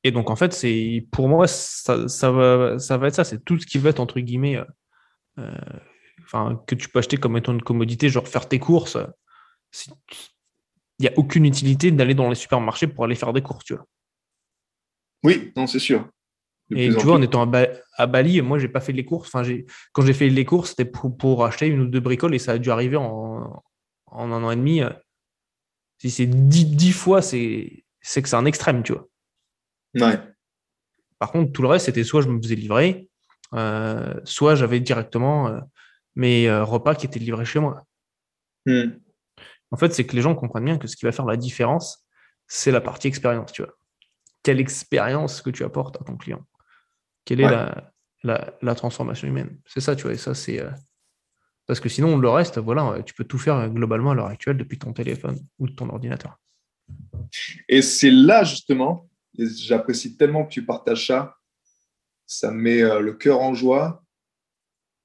Et 0.03 0.11
donc 0.11 0.29
en 0.29 0.35
fait, 0.35 0.53
c'est 0.53 1.05
pour 1.11 1.27
moi, 1.27 1.47
ça, 1.47 2.07
ça, 2.07 2.31
va, 2.31 2.79
ça 2.79 2.97
va 2.97 3.07
être 3.07 3.15
ça, 3.15 3.23
c'est 3.23 3.43
tout 3.43 3.59
ce 3.59 3.65
qui 3.65 3.77
va 3.77 3.89
être 3.89 3.99
entre 3.99 4.19
guillemets 4.19 4.57
euh, 4.57 4.65
enfin, 6.23 6.61
que 6.67 6.75
tu 6.75 6.89
peux 6.89 6.99
acheter 6.99 7.17
comme 7.17 7.37
étant 7.37 7.53
une 7.53 7.61
commodité, 7.61 8.09
genre 8.09 8.27
faire 8.27 8.47
tes 8.47 8.59
courses. 8.59 8.97
Il 9.87 11.03
n'y 11.03 11.07
a 11.07 11.13
aucune 11.17 11.45
utilité 11.45 11.91
d'aller 11.91 12.13
dans 12.13 12.29
les 12.29 12.35
supermarchés 12.35 12.87
pour 12.87 13.05
aller 13.05 13.15
faire 13.15 13.33
des 13.33 13.41
courses, 13.41 13.63
tu 13.63 13.73
vois. 13.75 13.85
Oui, 15.23 15.51
non, 15.55 15.67
c'est 15.67 15.79
sûr. 15.79 16.09
et 16.71 16.89
tu 16.89 17.05
vois, 17.05 17.15
en 17.15 17.21
étant 17.21 17.49
à, 17.97 18.07
Bali, 18.07 18.41
moi, 18.41 18.59
j'ai 18.59 18.69
pas 18.69 18.81
fait 18.81 18.93
les 18.93 19.05
courses. 19.05 19.33
Enfin, 19.33 19.49
quand 19.91 20.05
j'ai 20.05 20.13
fait 20.13 20.29
les 20.29 20.45
courses, 20.45 20.71
c'était 20.71 20.85
pour, 20.85 21.45
acheter 21.45 21.67
une 21.67 21.81
ou 21.81 21.85
deux 21.87 21.99
bricoles 21.99 22.35
et 22.35 22.39
ça 22.39 22.53
a 22.53 22.57
dû 22.57 22.71
arriver 22.71 22.97
en, 22.97 23.63
un 24.11 24.31
an 24.31 24.51
et 24.51 24.55
demi. 24.55 24.81
Si 25.97 26.09
c'est 26.09 26.27
dix, 26.27 26.93
fois, 26.93 27.21
c'est 27.21 27.83
que 28.01 28.29
c'est 28.29 28.33
un 28.33 28.45
extrême, 28.45 28.83
tu 28.83 28.93
vois. 28.93 29.07
Ouais. 29.95 30.19
Par 31.17 31.31
contre, 31.31 31.51
tout 31.51 31.61
le 31.61 31.67
reste, 31.67 31.87
c'était 31.87 32.05
soit 32.05 32.21
je 32.21 32.29
me 32.29 32.41
faisais 32.41 32.55
livrer, 32.55 33.08
euh, 33.08 33.08
soit 34.23 34.55
j'avais 34.55 34.79
directement 34.79 35.47
euh, 35.47 35.59
mes 36.15 36.47
euh, 36.47 36.63
repas 36.63 36.95
qui 36.95 37.05
étaient 37.05 37.19
livrés 37.19 37.45
chez 37.45 37.59
moi. 37.59 37.83
Hmm. 38.65 38.91
En 39.71 39.77
fait, 39.77 39.93
c'est 39.93 40.05
que 40.05 40.15
les 40.15 40.21
gens 40.21 40.35
comprennent 40.35 40.65
bien 40.65 40.77
que 40.77 40.87
ce 40.87 40.95
qui 40.95 41.05
va 41.05 41.11
faire 41.11 41.25
la 41.25 41.37
différence, 41.37 42.05
c'est 42.47 42.71
la 42.71 42.81
partie 42.81 43.07
expérience, 43.07 43.51
tu 43.51 43.61
vois. 43.63 43.73
Quelle 44.43 44.59
expérience 44.59 45.41
que 45.41 45.49
tu 45.49 45.63
apportes 45.63 46.01
à 46.01 46.03
ton 46.03 46.17
client 46.17 46.45
Quelle 47.25 47.41
est 47.41 47.49
la, 48.23 48.53
la, 48.61 48.75
transformation 48.75 49.27
humaine 49.27 49.59
C'est 49.65 49.81
ça, 49.81 49.95
tu 49.95 50.03
vois, 50.03 50.13
et 50.13 50.17
ça, 50.17 50.33
c'est. 50.33 50.63
Parce 51.67 51.79
que 51.79 51.89
sinon, 51.89 52.17
le 52.17 52.29
reste, 52.29 52.57
voilà, 52.57 53.03
tu 53.03 53.13
peux 53.13 53.25
tout 53.25 53.37
faire 53.37 53.69
globalement 53.69 54.11
à 54.11 54.15
l'heure 54.15 54.27
actuelle 54.27 54.57
depuis 54.57 54.79
ton 54.79 54.93
téléphone 54.93 55.37
ou 55.59 55.67
de 55.67 55.73
ton 55.73 55.89
ordinateur. 55.89 56.39
Et 57.67 57.81
c'est 57.81 58.11
là, 58.11 58.43
justement, 58.43 59.07
j'apprécie 59.37 60.17
tellement 60.17 60.45
que 60.45 60.51
tu 60.51 60.65
partages 60.65 61.07
ça, 61.07 61.35
ça 62.29 62.51
met 62.51 62.83
euh, 62.83 62.99
le 62.99 63.13
cœur 63.13 63.41
en 63.41 63.55
joie. 63.55 64.03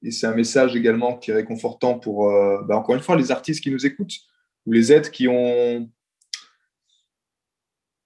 Et 0.03 0.11
c'est 0.11 0.27
un 0.27 0.35
message 0.35 0.77
également 0.77 1.17
qui 1.17 1.31
est 1.31 1.35
réconfortant 1.35 1.99
pour, 1.99 2.29
euh, 2.29 2.63
bah, 2.63 2.77
encore 2.77 2.95
une 2.95 3.01
fois, 3.01 3.17
les 3.17 3.33
artistes 3.33 3.63
qui 3.63 3.71
nous 3.71 3.87
écoutent 3.87 4.19
ou 4.67 4.73
les 4.73 4.93
êtres 4.93 5.11
qui 5.11 5.27
ont 5.27 5.91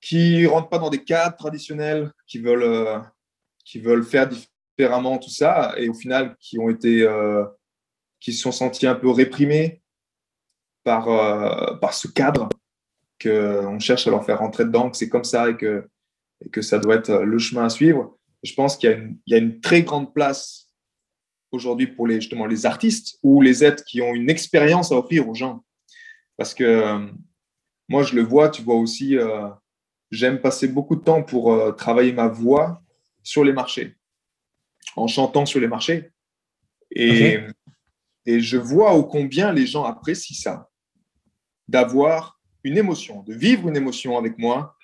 qui 0.01 0.47
rentrent 0.47 0.69
pas 0.69 0.79
dans 0.79 0.91
des 0.91 1.03
cadres 1.03 1.37
traditionnels, 1.37 2.13
qui 2.29 2.39
veulent, 2.39 2.63
euh, 2.63 3.01
qui 3.65 3.81
veulent 3.81 4.05
faire 4.05 4.29
différemment 4.29 5.19
tout 5.19 5.29
ça, 5.29 5.75
et 5.77 5.89
au 5.89 5.95
final 5.95 6.37
qui 6.39 6.59
ont 6.61 6.71
été, 6.71 7.05
qui 8.21 8.33
se 8.33 8.41
sont 8.41 8.53
sentis 8.53 8.87
un 8.87 8.95
peu 8.95 9.11
réprimés 9.11 9.83
par, 10.85 11.07
par 11.81 11.93
ce 11.93 12.07
cadre 12.07 12.49
qu'on 13.21 13.79
cherche 13.81 14.07
à 14.07 14.11
leur 14.11 14.25
faire 14.25 14.39
rentrer 14.39 14.65
dedans, 14.65 14.89
que 14.89 14.97
c'est 14.97 15.09
comme 15.09 15.25
ça 15.25 15.51
et 15.51 15.57
que, 15.57 15.89
et 16.45 16.49
que 16.49 16.63
ça 16.63 16.79
doit 16.79 16.95
être 16.95 17.13
le 17.13 17.39
chemin 17.39 17.65
à 17.65 17.69
suivre 17.69 18.18
je 18.43 18.55
pense 18.55 18.77
qu'il 18.77 19.17
y, 19.27 19.35
a 19.35 19.39
une 19.39 19.61
très 19.61 19.83
grande 19.83 20.15
place 20.15 20.69
aujourd'hui 21.51 21.87
pour 21.87 22.07
les, 22.07 22.21
justement 22.21 22.47
les 22.47 22.67
artistes 22.67 23.19
ou 23.23 23.41
les 23.41 23.65
êtres 23.65 23.85
qui 23.85 24.01
ont 24.01 24.15
une 24.15 24.31
expérience 24.31 24.93
à 24.93 24.97
offrir 24.97 25.29
aux 25.29 25.35
gens. 25.35 25.65
Parce 26.37 26.55
que 26.55 26.65
euh, 26.65 27.07
moi, 27.89 28.03
je 28.03 28.15
le 28.15 28.23
vois, 28.23 28.49
tu 28.49 28.63
vois 28.63 28.77
aussi, 28.77 29.17
euh, 29.17 29.49
j'aime 30.11 30.41
passer 30.41 30.69
beaucoup 30.69 30.97
de 30.97 31.03
temps 31.03 31.23
pour 31.23 31.53
euh, 31.53 31.73
travailler 31.73 32.13
ma 32.13 32.29
voix 32.29 32.83
sur 33.23 33.45
les 33.45 33.53
marchés, 33.53 33.97
en 34.95 35.07
chantant 35.09 35.47
sur 35.47 35.61
les 35.61 35.69
marchés. 35.69 36.13
Et, 36.91 37.39
et 38.25 38.41
je 38.41 38.57
vois 38.57 38.95
au 38.95 39.05
combien 39.05 39.53
les 39.53 39.67
gens 39.67 39.85
apprécient 39.85 40.37
ça, 40.37 40.71
d'avoir 41.67 42.41
une 42.63 42.79
émotion, 42.79 43.23
de 43.25 43.35
vivre 43.35 43.69
une 43.69 43.77
émotion 43.77 44.17
avec 44.17 44.39
moi 44.39 44.77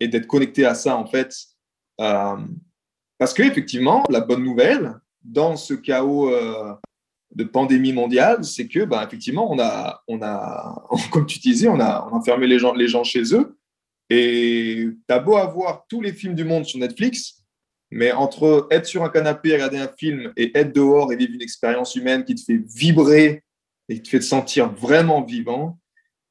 et 0.00 0.08
d'être 0.08 0.26
connecté 0.26 0.64
à 0.64 0.74
ça, 0.74 0.96
en 0.96 1.06
fait. 1.06 1.32
Parce 3.18 3.34
qu'effectivement, 3.34 4.04
la 4.10 4.20
bonne 4.20 4.42
nouvelle, 4.42 4.94
dans 5.22 5.56
ce 5.56 5.74
chaos 5.74 6.30
euh, 6.30 6.74
de 7.34 7.44
pandémie 7.44 7.92
mondiale, 7.92 8.44
c'est 8.44 8.68
que, 8.68 8.84
bah, 8.84 9.04
effectivement, 9.06 9.50
on 9.50 9.58
a, 9.58 10.02
on 10.08 10.20
a, 10.22 10.86
comme 11.12 11.26
tu 11.26 11.38
disais, 11.38 11.68
on 11.68 11.80
a, 11.80 12.06
on 12.10 12.14
a 12.14 12.18
enfermé 12.18 12.46
les 12.46 12.58
gens, 12.58 12.74
les 12.74 12.88
gens 12.88 13.04
chez 13.04 13.34
eux. 13.34 13.56
Et 14.10 14.88
tu 15.08 15.14
as 15.14 15.18
beau 15.18 15.36
avoir 15.36 15.86
tous 15.88 16.00
les 16.00 16.12
films 16.12 16.34
du 16.34 16.44
monde 16.44 16.66
sur 16.66 16.78
Netflix, 16.78 17.44
mais 17.90 18.12
entre 18.12 18.66
être 18.70 18.86
sur 18.86 19.02
un 19.02 19.08
canapé 19.08 19.50
et 19.50 19.54
regarder 19.54 19.78
un 19.78 19.88
film 19.88 20.32
et 20.36 20.56
être 20.58 20.74
dehors 20.74 21.12
et 21.12 21.16
vivre 21.16 21.32
une 21.32 21.42
expérience 21.42 21.94
humaine 21.94 22.24
qui 22.24 22.34
te 22.34 22.42
fait 22.42 22.62
vibrer 22.74 23.42
et 23.88 23.94
qui 23.96 24.02
te 24.02 24.08
fait 24.08 24.18
te 24.18 24.24
sentir 24.24 24.72
vraiment 24.72 25.22
vivant, 25.22 25.78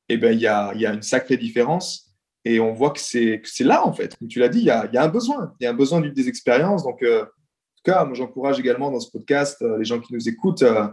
eh 0.09 0.17
ben, 0.17 0.33
il 0.33 0.41
y 0.41 0.47
a, 0.47 0.73
y 0.75 0.85
a 0.85 0.93
une 0.93 1.01
sacrée 1.01 1.37
différence. 1.37 2.02
Et 2.45 2.59
on 2.59 2.73
voit 2.73 2.91
que 2.91 2.99
c'est 2.99 3.41
là, 3.61 3.85
en 3.85 3.93
fait. 3.93 4.17
Comme 4.17 4.27
tu 4.27 4.39
l'as 4.39 4.49
dit, 4.49 4.59
il 4.59 4.65
y 4.65 4.69
a, 4.69 4.89
un 4.93 5.07
besoin. 5.07 5.53
Il 5.59 5.63
y 5.63 5.67
a 5.67 5.69
un 5.69 5.75
besoin 5.75 6.01
des 6.01 6.27
expériences. 6.27 6.83
Donc, 6.83 7.01
euh, 7.01 7.25
cas, 7.83 8.05
moi, 8.05 8.15
j'encourage 8.15 8.59
également 8.59 8.91
dans 8.91 8.99
ce 8.99 9.11
podcast 9.11 9.61
euh, 9.61 9.77
les 9.77 9.85
gens 9.85 9.99
qui 9.99 10.13
nous 10.13 10.27
écoutent 10.27 10.63
euh, 10.63 10.87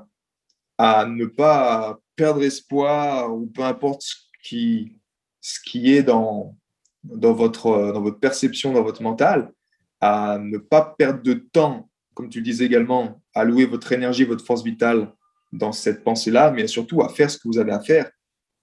à 0.79 1.07
ne 1.07 1.27
pas 1.27 1.99
perdre 2.17 2.43
espoir 2.43 3.35
ou 3.35 3.47
peu 3.47 3.63
importe 3.63 4.03
ce 4.03 4.15
qui, 4.43 4.99
ce 5.41 5.59
qui 5.61 5.93
est 5.93 6.03
dans, 6.03 6.57
dans, 7.05 7.33
votre, 7.33 7.93
dans 7.93 8.01
votre 8.01 8.19
perception, 8.19 8.73
dans 8.73 8.83
votre 8.83 9.03
mental, 9.03 9.53
à 10.01 10.39
ne 10.39 10.59
pas 10.59 10.95
perdre 10.97 11.23
de 11.23 11.35
temps, 11.35 11.91
comme 12.15 12.29
tu 12.29 12.39
le 12.39 12.45
disais 12.45 12.65
également, 12.65 13.21
à 13.35 13.45
louer 13.45 13.67
votre 13.67 13.93
énergie, 13.93 14.25
votre 14.25 14.45
force 14.45 14.63
vitale 14.63 15.13
dans 15.53 15.73
cette 15.73 16.05
pensée-là, 16.05 16.51
mais 16.51 16.67
surtout 16.67 17.03
à 17.03 17.09
faire 17.09 17.31
ce 17.31 17.39
que 17.39 17.49
vous 17.49 17.59
avez 17.59 17.73
à 17.73 17.81
faire 17.81 18.11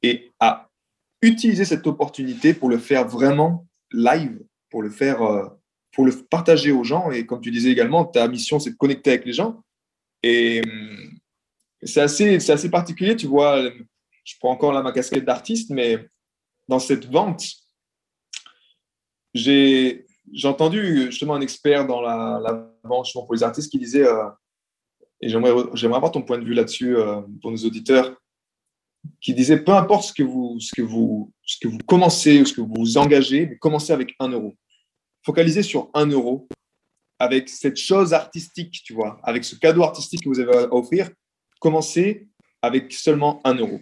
et 0.02 0.32
à 0.40 0.67
utiliser 1.22 1.66
cette 1.66 1.88
opportunité 1.88 2.54
pour 2.54 2.70
le 2.70 2.78
faire 2.78 3.08
vraiment 3.08 3.68
live, 3.92 4.40
pour 4.70 4.82
le 4.82 4.90
faire 4.90 5.20
pour 5.98 6.06
le 6.06 6.12
partager 6.30 6.72
aux 6.72 6.84
gens. 6.84 7.10
Et 7.12 7.26
comme 7.26 7.42
tu 7.42 7.50
disais 7.52 7.72
également, 7.72 8.06
ta 8.06 8.28
mission, 8.28 8.60
c'est 8.60 8.72
de 8.72 8.76
connecter 8.76 9.12
avec 9.12 9.26
les 9.26 9.34
gens. 9.34 9.64
Et 10.22 10.62
hum, 10.64 11.18
c'est 11.82 12.02
assez, 12.02 12.40
c'est 12.40 12.52
assez 12.52 12.70
particulier, 12.70 13.16
tu 13.16 13.28
vois. 13.28 13.62
Je 14.24 14.36
prends 14.40 14.52
encore 14.52 14.74
là 14.74 14.82
ma 14.82 14.92
casquette 14.92 15.26
d'artiste, 15.26 15.72
mais 15.72 16.08
dans 16.68 16.80
cette 16.80 17.06
vente, 17.06 17.46
j'ai, 19.34 20.06
j'ai 20.32 20.48
entendu 20.48 21.06
justement 21.06 21.36
un 21.36 21.42
expert 21.42 21.88
dans 21.88 22.02
la, 22.02 22.40
la 22.44 22.72
vente 22.84 23.12
pour 23.14 23.34
les 23.34 23.44
artistes 23.44 23.72
qui 23.72 23.80
disait, 23.80 24.06
euh, 24.06 24.30
et 25.22 25.30
j'aimerais, 25.30 25.64
j'aimerais 25.74 25.98
avoir 25.98 26.12
ton 26.12 26.22
point 26.22 26.38
de 26.38 26.46
vue 26.46 26.54
là-dessus 26.54 26.96
euh, 26.96 27.22
pour 27.42 27.52
nos 27.52 27.58
auditeurs, 27.58 28.16
qui 29.28 29.34
disait 29.34 29.62
peu 29.62 29.74
importe 29.74 30.06
ce 30.06 30.14
que 30.14 30.24
vous, 30.24 30.58
ce 30.62 30.74
que 30.74 30.82
vous, 30.82 31.34
ce 31.44 31.58
que 31.60 31.68
vous 31.68 31.80
commencez 31.80 32.40
ou 32.40 32.46
ce 32.46 32.54
que 32.54 32.62
vous 32.62 32.74
vous 32.74 32.98
engagez, 32.98 33.46
mais 33.46 33.58
commencez 33.58 33.92
avec 33.92 34.16
un 34.22 34.30
euro 34.30 34.56
focaliser 35.22 35.64
sur 35.64 35.90
un 35.94 36.06
euro 36.06 36.48
avec 37.20 37.50
cette 37.50 37.76
chose 37.76 38.14
artistique, 38.14 38.82
tu 38.86 38.94
vois, 38.94 39.20
avec 39.24 39.44
ce 39.44 39.58
cadeau 39.58 39.84
artistique 39.84 40.24
que 40.24 40.30
vous 40.30 40.40
avez 40.40 40.58
à 40.58 40.74
offrir, 40.74 41.10
commencez 41.60 42.30
avec 42.62 42.94
seulement 42.94 43.42
un 43.44 43.56
euro. 43.56 43.82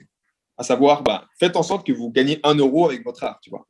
À 0.57 0.63
savoir, 0.63 1.03
bah, 1.03 1.27
faites 1.39 1.55
en 1.55 1.61
sorte 1.61 1.85
que 1.85 1.93
vous 1.93 2.09
gagnez 2.09 2.39
un 2.41 2.55
euro 2.55 2.87
avec 2.87 3.03
votre 3.03 3.23
art, 3.23 3.39
tu 3.39 3.51
vois. 3.51 3.67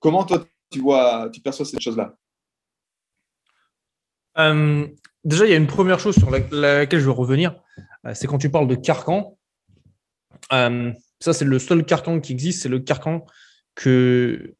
Comment 0.00 0.24
toi, 0.24 0.44
tu 0.72 0.80
vois, 0.80 1.30
tu 1.32 1.40
perçois 1.40 1.66
cette 1.66 1.82
chose-là? 1.82 2.16
Euh, 4.38 4.88
Déjà, 5.24 5.46
il 5.46 5.50
y 5.50 5.54
a 5.54 5.56
une 5.56 5.68
première 5.68 6.00
chose 6.00 6.16
sur 6.16 6.32
laquelle 6.32 6.98
je 6.98 7.04
veux 7.04 7.12
revenir, 7.12 7.54
euh, 8.06 8.12
c'est 8.12 8.26
quand 8.26 8.38
tu 8.38 8.50
parles 8.50 8.66
de 8.66 8.74
carcan. 8.74 9.38
Euh, 10.52 10.92
ça, 11.20 11.32
c'est 11.32 11.44
le 11.44 11.58
seul 11.58 11.84
carcan 11.84 12.20
qui 12.20 12.32
existe, 12.32 12.62
c'est 12.62 12.68
le 12.68 12.80
carcan 12.80 13.24
que 13.74 14.54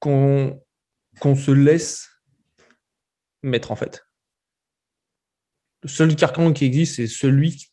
qu'on 0.00 0.60
se 1.34 1.50
laisse 1.50 2.08
mettre 3.42 3.72
en 3.72 3.76
fait. 3.76 4.04
Le 5.82 5.88
seul 5.88 6.14
carcan 6.14 6.52
qui 6.52 6.64
existe, 6.64 6.96
c'est 6.96 7.06
celui 7.06 7.70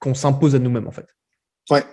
qu'on 0.00 0.14
s'impose 0.14 0.54
à 0.54 0.58
nous-mêmes 0.58 0.88
en 0.88 0.92
fait. 0.92 1.06
Ouais. 1.70 1.84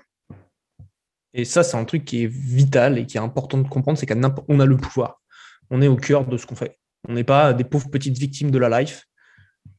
Et 1.33 1.45
ça, 1.45 1.63
c'est 1.63 1.77
un 1.77 1.85
truc 1.85 2.05
qui 2.05 2.23
est 2.23 2.27
vital 2.27 2.97
et 2.97 3.05
qui 3.05 3.17
est 3.17 3.21
important 3.21 3.57
de 3.57 3.67
comprendre, 3.67 3.97
c'est 3.97 4.05
qu'on 4.05 4.59
a 4.59 4.65
le 4.65 4.77
pouvoir. 4.77 5.21
On 5.69 5.81
est 5.81 5.87
au 5.87 5.95
cœur 5.95 6.25
de 6.25 6.37
ce 6.37 6.45
qu'on 6.45 6.55
fait. 6.55 6.79
On 7.07 7.13
n'est 7.13 7.23
pas 7.23 7.53
des 7.53 7.63
pauvres 7.63 7.89
petites 7.89 8.17
victimes 8.17 8.51
de 8.51 8.57
la 8.57 8.81
life 8.81 9.07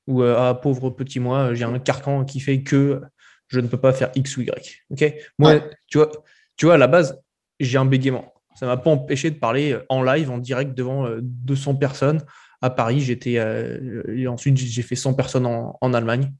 ou 0.06 0.22
euh, 0.22 0.34
ah, 0.38 0.54
pauvre 0.54 0.90
petit 0.90 1.20
moi, 1.20 1.54
j'ai 1.54 1.64
un 1.64 1.78
carcan 1.78 2.24
qui 2.24 2.40
fait 2.40 2.62
que 2.62 3.02
je 3.48 3.60
ne 3.60 3.66
peux 3.66 3.80
pas 3.80 3.92
faire 3.92 4.10
X 4.14 4.36
ou 4.36 4.42
Y. 4.42 4.82
Ok? 4.90 5.14
Moi, 5.38 5.60
tu, 5.86 5.98
vois, 5.98 6.10
tu 6.56 6.66
vois, 6.66 6.74
à 6.74 6.78
la 6.78 6.86
base, 6.86 7.20
j'ai 7.60 7.78
un 7.78 7.84
bégaiement 7.84 8.32
ça 8.54 8.66
m'a 8.66 8.76
pas 8.76 8.90
empêché 8.90 9.30
de 9.30 9.38
parler 9.38 9.72
euh, 9.72 9.84
en 9.88 10.02
live, 10.02 10.30
en 10.30 10.38
direct 10.38 10.74
devant 10.74 11.08
200 11.20 11.72
euh, 11.72 11.74
personnes. 11.74 12.24
À 12.60 12.70
Paris, 12.70 13.00
j'étais 13.00 13.38
euh, 13.38 14.04
et 14.14 14.28
ensuite 14.28 14.56
j'ai 14.56 14.82
fait 14.82 14.94
100 14.94 15.14
personnes 15.14 15.46
en, 15.46 15.94
Allemagne, 15.94 16.32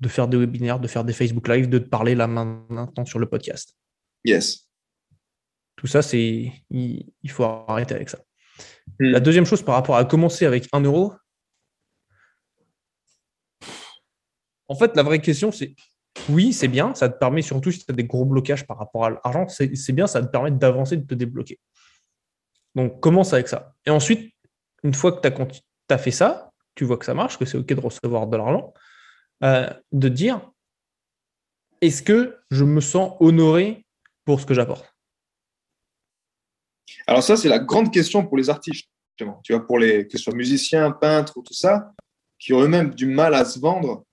de 0.00 0.08
faire 0.08 0.28
des 0.28 0.36
webinaires, 0.36 0.78
de 0.78 0.86
faire 0.86 1.04
des 1.04 1.12
Facebook 1.12 1.48
Live, 1.48 1.68
de 1.68 1.78
parler 1.78 2.14
là 2.14 2.26
maintenant 2.28 3.04
sur 3.04 3.18
le 3.18 3.26
podcast. 3.26 3.74
Yes. 4.24 4.68
Tout 5.76 5.88
ça, 5.88 6.02
c'est 6.02 6.52
il, 6.70 7.30
faut 7.30 7.44
arrêter 7.44 7.94
avec 7.94 8.08
ça. 8.08 8.18
Hmm. 9.00 9.06
La 9.06 9.20
deuxième 9.20 9.46
chose 9.46 9.62
par 9.62 9.74
rapport 9.74 9.96
à 9.96 10.04
commencer 10.04 10.46
avec 10.46 10.68
1 10.72 10.82
euro, 10.82 11.12
en 14.68 14.76
fait, 14.76 14.94
la 14.94 15.02
vraie 15.02 15.20
question, 15.20 15.50
c'est 15.50 15.74
oui, 16.28 16.52
c'est 16.52 16.68
bien, 16.68 16.94
ça 16.94 17.08
te 17.08 17.18
permet, 17.18 17.42
surtout 17.42 17.70
si 17.70 17.84
tu 17.84 17.90
as 17.90 17.94
des 17.94 18.04
gros 18.04 18.24
blocages 18.24 18.66
par 18.66 18.78
rapport 18.78 19.04
à 19.04 19.10
l'argent, 19.10 19.48
c'est 19.48 19.92
bien, 19.92 20.06
ça 20.06 20.22
te 20.22 20.28
permet 20.28 20.50
d'avancer, 20.50 20.96
de 20.96 21.06
te 21.06 21.14
débloquer. 21.14 21.58
Donc, 22.74 23.00
commence 23.00 23.32
avec 23.32 23.48
ça. 23.48 23.74
Et 23.84 23.90
ensuite, 23.90 24.32
une 24.82 24.94
fois 24.94 25.12
que 25.12 25.26
tu 25.26 25.34
as, 25.90 25.98
fait 25.98 26.10
ça, 26.10 26.52
tu 26.74 26.84
vois 26.84 26.96
que 26.96 27.04
ça 27.04 27.14
marche, 27.14 27.38
que 27.38 27.44
c'est 27.44 27.58
OK 27.58 27.66
de 27.66 27.80
recevoir 27.80 28.26
de 28.26 28.36
l'argent, 28.36 28.72
euh, 29.42 29.68
de 29.92 30.08
dire 30.08 30.50
est-ce 31.80 32.02
que 32.02 32.38
je 32.50 32.64
me 32.64 32.80
sens 32.80 33.12
honoré 33.20 33.84
pour 34.24 34.40
ce 34.40 34.46
que 34.46 34.54
j'apporte? 34.54 34.94
Alors, 37.06 37.22
ça, 37.22 37.36
c'est 37.36 37.48
la 37.48 37.58
grande 37.58 37.92
question 37.92 38.26
pour 38.26 38.36
les 38.36 38.48
artistes, 38.48 38.88
Tu 39.16 39.24
vois, 39.50 39.66
pour 39.66 39.78
les, 39.78 40.06
que 40.06 40.16
ce 40.16 40.24
soit 40.24 40.34
musiciens, 40.34 40.90
peintres 40.90 41.36
ou 41.36 41.42
tout 41.42 41.54
ça, 41.54 41.92
qui 42.38 42.52
ont 42.52 42.62
eux-mêmes 42.62 42.94
du 42.94 43.06
mal 43.06 43.34
à 43.34 43.44
se 43.44 43.58
vendre 43.58 44.03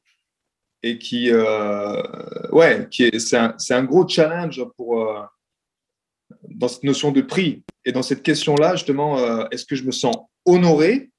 et 0.84 0.97
qui, 0.97 1.32
euh, 1.32 2.01
ouais, 2.51 2.88
qui 2.89 3.03
est, 3.03 3.19
c'est 3.19 3.38
un, 3.38 3.55
un, 3.69 3.84
gros 3.84 4.07
challenge 4.07 4.63
pour, 4.75 5.07
euh, 5.07 5.21
dans 6.49 6.67
cette 6.67 6.84
notion 6.84 7.11
de 7.11 7.21
prix 7.21 7.63
et 7.86 7.91
dans 7.91 8.01
cette 8.01 8.23
question-là, 8.23 8.75
justement, 8.75 9.19
euh, 9.19 9.45
est-ce 9.51 9.65
que 9.65 9.75
je 9.75 9.84
me 9.84 9.91
sens 9.91 10.15
honoré? 10.45 11.11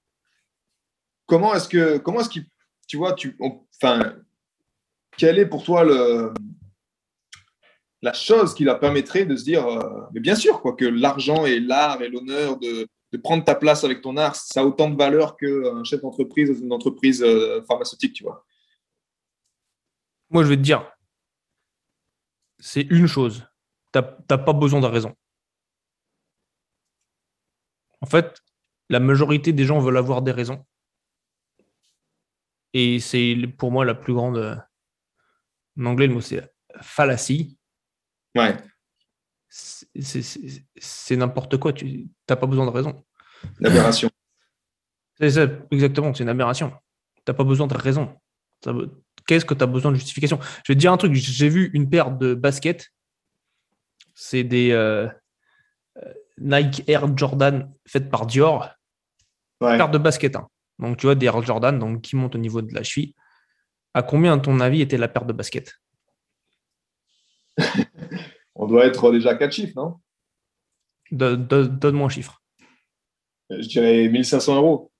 Comment 1.27 1.55
est-ce 1.55 1.69
que, 1.69 1.99
comment 1.99 2.21
est-ce 2.21 2.41
tu 2.89 2.97
vois, 2.97 3.15
tu, 3.15 3.39
enfin, 3.81 4.17
quelle 5.17 5.39
est 5.39 5.47
pour 5.47 5.63
toi 5.63 5.85
le, 5.85 6.35
la 8.03 8.13
chose 8.13 8.55
qui 8.55 8.65
la 8.65 8.75
permettrait 8.75 9.25
de 9.25 9.37
se 9.37 9.45
dire, 9.45 9.65
mais 10.13 10.21
bien 10.21 10.35
sûr, 10.35 10.61
quoi, 10.61 10.75
que 10.75 10.85
l'argent 10.85 11.47
et 11.47 11.61
l'art 11.61 12.03
et 12.03 12.09
l'honneur 12.09 12.59
de, 12.59 12.89
de, 13.13 13.19
prendre 13.19 13.45
ta 13.45 13.55
place 13.55 13.85
avec 13.85 14.03
ton 14.03 14.17
art, 14.17 14.35
ça 14.35 14.61
a 14.61 14.65
autant 14.65 14.91
de 14.91 14.97
valeur 14.97 15.37
qu'un 15.37 15.85
chef 15.85 16.03
d'entreprise 16.03 16.51
dans 16.51 16.67
une 16.67 16.73
entreprise 16.73 17.25
pharmaceutique, 17.67 18.15
tu 18.15 18.25
vois. 18.25 18.45
Moi, 20.33 20.43
je 20.45 20.49
vais 20.49 20.57
te 20.57 20.63
dire, 20.63 20.91
c'est 22.59 22.83
une 22.83 23.07
chose. 23.07 23.47
Tu 23.93 24.01
n'as 24.01 24.39
pas 24.39 24.53
besoin 24.53 24.81
de 24.81 24.87
raison. 24.87 25.15
En 28.01 28.07
fait, 28.07 28.41
la 28.89 28.99
majorité 28.99 29.53
des 29.53 29.65
gens 29.65 29.79
veulent 29.79 29.99
avoir 29.99 30.23
des 30.23 30.33
raisons. 30.33 30.67
Et 32.73 32.99
c'est 33.01 33.37
pour 33.59 33.71
moi 33.71 33.85
la 33.85 33.95
plus 33.95 34.15
grande. 34.15 34.65
En 35.79 35.87
anglais, 35.87 36.07
le 36.07 36.15
mot 36.15 36.21
c'est 36.21 36.53
fallacie. 36.81 37.59
Ouais. 38.35 38.57
C'est 39.49 41.17
n'importe 41.17 41.59
quoi. 41.59 41.75
Tu 41.75 42.09
n'as 42.29 42.37
pas 42.37 42.47
besoin 42.47 42.65
de 42.65 42.71
raison. 42.71 43.05
Une 43.61 43.67
aberration. 43.67 44.11
C'est 45.19 45.31
ça, 45.31 45.47
exactement. 45.71 46.15
C'est 46.15 46.23
une 46.23 46.31
aberration. 46.31 46.71
Tu 47.17 47.23
n'as 47.29 47.35
pas 47.35 47.45
besoin 47.45 47.67
de 47.67 47.75
raison 47.77 48.19
qu'est-ce 49.27 49.45
que 49.45 49.55
tu 49.55 49.63
as 49.63 49.67
besoin 49.67 49.91
de 49.91 49.97
justification? 49.97 50.39
Je 50.65 50.73
vais 50.73 50.75
te 50.75 50.81
dire 50.81 50.93
un 50.93 50.97
truc, 50.97 51.15
j'ai 51.15 51.49
vu 51.49 51.71
une 51.75 51.89
paire 51.89 52.11
de 52.11 52.35
baskets, 52.35 52.89
c'est 54.15 54.45
des 54.45 54.73
euh, 54.73 55.09
euh, 55.99 56.13
Nike 56.39 56.89
Air 56.89 57.17
Jordan 57.17 57.73
faites 57.87 58.11
par 58.11 58.27
Dior, 58.27 58.71
ouais. 59.61 59.77
paire 59.77 59.91
de 59.91 59.99
baskets. 59.99 60.37
Hein. 60.37 60.49
Donc 60.79 60.97
tu 60.97 61.07
vois, 61.07 61.15
des 61.15 61.27
Air 61.27 61.43
Jordan 61.43 61.79
donc, 61.79 62.03
qui 62.03 62.17
montent 62.17 62.35
au 62.35 62.39
niveau 62.39 62.63
de 62.63 62.75
la 62.75 62.83
cheville. 62.83 63.15
À 63.95 64.03
combien, 64.03 64.35
à 64.35 64.39
ton 64.39 64.59
avis, 64.61 64.81
était 64.81 64.97
la 64.97 65.09
paire 65.09 65.27
de 65.27 65.33
baskets? 65.33 65.75
On 68.55 68.67
doit 68.67 68.87
être 68.87 69.11
déjà 69.13 69.35
4 69.35 69.53
chiffres, 69.53 69.75
non? 69.77 70.01
Donne-moi 71.11 72.07
un 72.07 72.09
chiffre. 72.09 72.43
Je 73.51 73.69
dirais 73.69 74.09
1500 74.09 74.57
euros. 74.57 74.93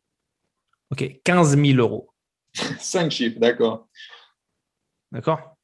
Ok, 0.91 1.21
15 1.25 1.57
000 1.57 1.79
euros. 1.79 2.12
Cinq 2.81 3.11
chiffres, 3.11 3.39
d'accord. 3.39 3.89
D'accord. 5.11 5.57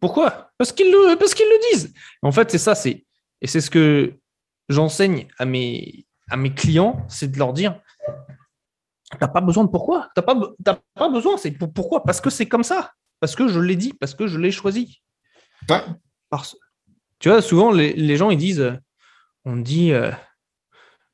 Pourquoi? 0.00 0.50
Parce 0.58 0.72
qu'ils 0.72 0.90
le, 0.90 1.16
parce 1.16 1.34
qu'ils 1.34 1.46
le 1.46 1.72
disent. 1.72 1.94
En 2.22 2.32
fait, 2.32 2.50
c'est 2.50 2.58
ça, 2.58 2.74
c'est 2.74 3.04
et 3.40 3.46
c'est 3.46 3.60
ce 3.60 3.70
que 3.70 4.14
j'enseigne 4.68 5.28
à 5.38 5.44
mes, 5.44 6.06
à 6.30 6.36
mes 6.36 6.54
clients, 6.54 7.04
c'est 7.08 7.30
de 7.30 7.38
leur 7.38 7.52
dire 7.52 7.80
n'as 9.20 9.28
pas 9.28 9.40
besoin 9.40 9.64
de 9.64 9.70
pourquoi. 9.70 10.08
Tu 10.14 10.20
n'as 10.20 10.76
pas, 10.94 11.08
besoin. 11.08 11.36
C'est 11.36 11.52
pourquoi? 11.52 12.02
Parce 12.04 12.20
que 12.20 12.30
c'est 12.30 12.46
comme 12.46 12.64
ça. 12.64 12.92
Parce 13.20 13.34
que 13.36 13.48
je 13.48 13.60
l'ai 13.60 13.76
dit. 13.76 13.92
Parce 13.94 14.14
que 14.14 14.26
je 14.26 14.38
l'ai 14.38 14.50
choisi. 14.50 15.02
Parce... 16.30 16.56
Tu 17.18 17.28
vois, 17.28 17.40
souvent, 17.40 17.70
les, 17.70 18.16
gens, 18.16 18.30
ils 18.30 18.38
disent, 18.38 18.72
on 19.44 19.56
dit, 19.56 19.92
euh, 19.92 20.10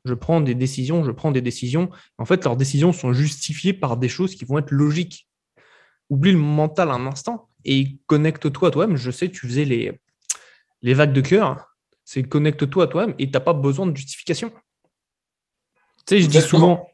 je 0.05 0.14
prends 0.14 0.40
des 0.40 0.55
décisions, 0.55 1.05
je 1.05 1.11
prends 1.11 1.30
des 1.30 1.42
décisions. 1.42 1.90
En 2.18 2.24
fait, 2.24 2.44
leurs 2.44 2.57
décisions 2.57 2.92
sont 2.92 3.12
justifiées 3.12 3.72
par 3.72 3.96
des 3.96 4.09
choses 4.09 4.34
qui 4.34 4.44
vont 4.44 4.59
être 4.59 4.70
logiques. 4.70 5.28
Oublie 6.09 6.32
le 6.32 6.38
mental 6.38 6.90
un 6.90 7.07
instant 7.07 7.48
et 7.64 7.98
connecte-toi 8.07 8.68
à 8.68 8.70
toi-même. 8.70 8.96
Je 8.96 9.11
sais, 9.11 9.28
tu 9.30 9.46
faisais 9.46 9.64
les, 9.64 10.01
les 10.82 10.94
vagues 10.94 11.12
de 11.12 11.20
cœur. 11.20 11.76
C'est 12.05 12.22
connecte-toi 12.22 12.84
à 12.84 12.86
toi-même 12.86 13.14
et 13.18 13.26
tu 13.26 13.32
n'as 13.32 13.40
pas 13.40 13.53
besoin 13.53 13.86
de 13.86 13.96
justification. 13.96 14.51
Tu 16.07 16.16
sais, 16.16 16.20
je 16.22 16.26
dis 16.26 16.40
souvent, 16.40 16.88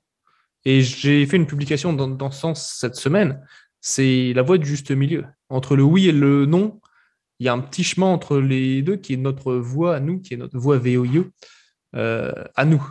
et 0.64 0.82
j'ai 0.82 1.24
fait 1.26 1.36
une 1.36 1.46
publication 1.46 1.92
dans, 1.92 2.09
dans 2.09 2.30
ce 2.30 2.40
sens 2.40 2.76
cette 2.78 2.96
semaine, 2.96 3.40
c'est 3.80 4.32
la 4.34 4.42
voie 4.42 4.59
du 4.59 4.66
juste 4.66 4.90
milieu. 4.90 5.24
Entre 5.48 5.76
le 5.76 5.84
oui 5.84 6.09
et 6.09 6.12
le 6.12 6.44
non, 6.44 6.80
il 7.38 7.46
y 7.46 7.48
a 7.48 7.52
un 7.52 7.61
petit 7.61 7.84
chemin 7.84 8.09
entre 8.09 8.38
les 8.38 8.82
deux 8.82 8.96
qui 8.96 9.14
est 9.14 9.18
notre 9.18 9.54
voie 9.54 9.94
à 9.94 10.00
nous, 10.00 10.20
qui 10.20 10.34
est 10.34 10.36
notre 10.36 10.59
voie 10.59 10.78
VOIE 10.78 11.30
euh, 11.97 12.32
à 12.55 12.64
nous, 12.64 12.86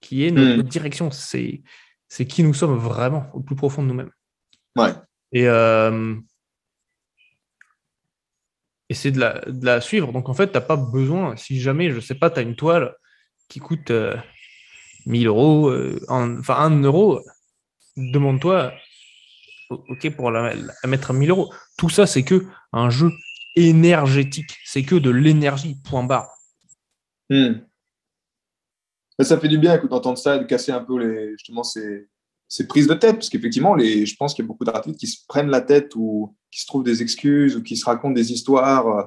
qui 0.00 0.26
est 0.26 0.30
notre, 0.30 0.62
hmm. 0.62 0.68
direction. 0.68 1.10
C'est, 1.10 1.62
c'est 2.08 2.26
qui 2.26 2.42
nous 2.42 2.54
sommes 2.54 2.76
vraiment 2.76 3.26
au 3.32 3.40
plus 3.40 3.56
profond 3.56 3.82
de 3.82 3.88
nous-mêmes. 3.88 4.12
Ouais. 4.76 4.92
Et, 5.32 5.48
euh, 5.48 6.16
et 8.88 8.94
c'est 8.94 9.10
de 9.10 9.20
la, 9.20 9.40
de 9.46 9.64
la, 9.64 9.80
suivre. 9.80 10.12
Donc 10.12 10.28
en 10.28 10.34
fait, 10.34 10.48
tu 10.48 10.54
n'as 10.54 10.60
pas 10.60 10.76
besoin, 10.76 11.36
si 11.36 11.60
jamais, 11.60 11.90
je 11.90 11.96
ne 11.96 12.00
sais 12.00 12.14
pas, 12.14 12.30
tu 12.30 12.40
as 12.40 12.42
une 12.42 12.56
toile 12.56 12.94
qui 13.48 13.60
coûte 13.60 13.90
1000 15.06 15.26
euh, 15.26 15.30
euros, 15.30 15.72
enfin 16.08 16.56
1 16.56 16.82
euro, 16.82 17.20
demande-toi, 17.96 18.72
ok, 19.70 20.10
pour 20.16 20.30
la, 20.30 20.54
la, 20.54 20.88
mettre 20.88 21.12
à 21.12 21.14
1000 21.14 21.30
euros. 21.30 21.52
Tout 21.78 21.88
ça, 21.88 22.06
c'est 22.06 22.24
que 22.24 22.46
un 22.72 22.90
jeu 22.90 23.10
énergétique. 23.56 24.58
C'est 24.64 24.82
que 24.82 24.96
de 24.96 25.10
l'énergie, 25.10 25.76
point 25.84 26.04
barre. 26.04 26.30
Ça 29.22 29.38
fait 29.38 29.48
du 29.48 29.58
bien 29.58 29.76
d'entendre 29.78 30.18
ça 30.18 30.36
et 30.36 30.38
de 30.38 30.44
casser 30.44 30.72
un 30.72 30.80
peu 30.80 30.98
les, 30.98 31.32
justement 31.32 31.62
ces, 31.62 32.08
ces 32.48 32.66
prises 32.66 32.86
de 32.86 32.94
tête. 32.94 33.16
Parce 33.16 33.28
qu'effectivement, 33.28 33.78
je 33.78 34.16
pense 34.16 34.34
qu'il 34.34 34.44
y 34.44 34.46
a 34.46 34.48
beaucoup 34.48 34.64
d'artistes 34.64 34.98
qui 34.98 35.06
se 35.06 35.24
prennent 35.26 35.50
la 35.50 35.60
tête 35.60 35.94
ou 35.94 36.36
qui 36.50 36.60
se 36.60 36.66
trouvent 36.66 36.84
des 36.84 37.02
excuses 37.02 37.56
ou 37.56 37.62
qui 37.62 37.76
se 37.76 37.84
racontent 37.84 38.14
des 38.14 38.32
histoires. 38.32 38.86
Euh, 38.88 39.02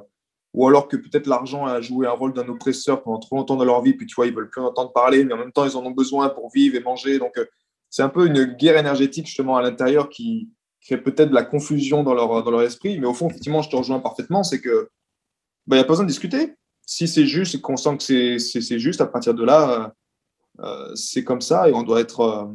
ou 0.53 0.67
alors 0.67 0.87
que 0.87 0.97
peut-être 0.97 1.25
l'argent 1.25 1.65
a 1.65 1.81
joué 1.81 2.05
un 2.05 2.11
rôle 2.11 2.33
d'un 2.33 2.47
oppresseur 2.47 3.01
pendant 3.01 3.17
trop 3.17 3.37
longtemps 3.37 3.55
dans 3.55 3.65
leur 3.65 3.81
vie, 3.81 3.93
puis 3.93 4.05
tu 4.05 4.13
vois, 4.13 4.27
ils 4.27 4.35
veulent 4.35 4.51
plus 4.51 4.61
en 4.61 4.65
entendre 4.65 4.93
parler, 4.93 5.25
mais 5.25 5.33
en 5.33 5.37
même 5.37 5.51
temps, 5.51 5.65
ils 5.65 5.75
en 5.75 5.83
ont 5.83 5.91
besoin 5.91 6.29
pour 6.29 6.51
vivre 6.51 6.75
et 6.75 6.79
manger. 6.79 7.17
Donc, 7.17 7.37
euh, 7.39 7.45
c'est 7.89 8.03
un 8.03 8.09
peu 8.09 8.27
une 8.27 8.43
guerre 8.43 8.77
énergétique 8.77 9.25
justement 9.25 9.57
à 9.57 9.63
l'intérieur 9.63 10.09
qui, 10.09 10.49
crée 10.85 10.97
peut-être 10.97 11.29
de 11.29 11.33
la 11.33 11.43
confusion 11.43 12.03
dans 12.03 12.13
leur, 12.13 12.43
dans 12.43 12.51
leur 12.51 12.61
esprit. 12.61 12.99
Mais 12.99 13.07
au 13.07 13.13
fond, 13.13 13.29
effectivement, 13.29 13.61
je 13.61 13.69
te 13.69 13.75
rejoins 13.75 13.99
parfaitement, 13.99 14.43
c'est 14.43 14.59
que 14.59 14.89
il 15.65 15.69
bah, 15.69 15.77
n'y 15.77 15.81
a 15.81 15.85
pas 15.85 15.93
besoin 15.93 16.03
de 16.03 16.09
discuter. 16.09 16.55
Si 16.85 17.07
c'est 17.07 17.25
juste 17.25 17.55
et 17.55 17.61
qu'on 17.61 17.77
sent 17.77 17.97
que 17.97 18.37
c'est 18.37 18.79
juste, 18.79 18.99
à 18.99 19.05
partir 19.05 19.33
de 19.33 19.43
là, 19.45 19.69
euh, 19.71 19.87
c'est 20.95 21.23
comme 21.23 21.41
ça 21.41 21.69
et 21.69 21.73
on 21.73 21.83
doit, 21.83 21.99
être, 21.99 22.19
euh, 22.21 22.45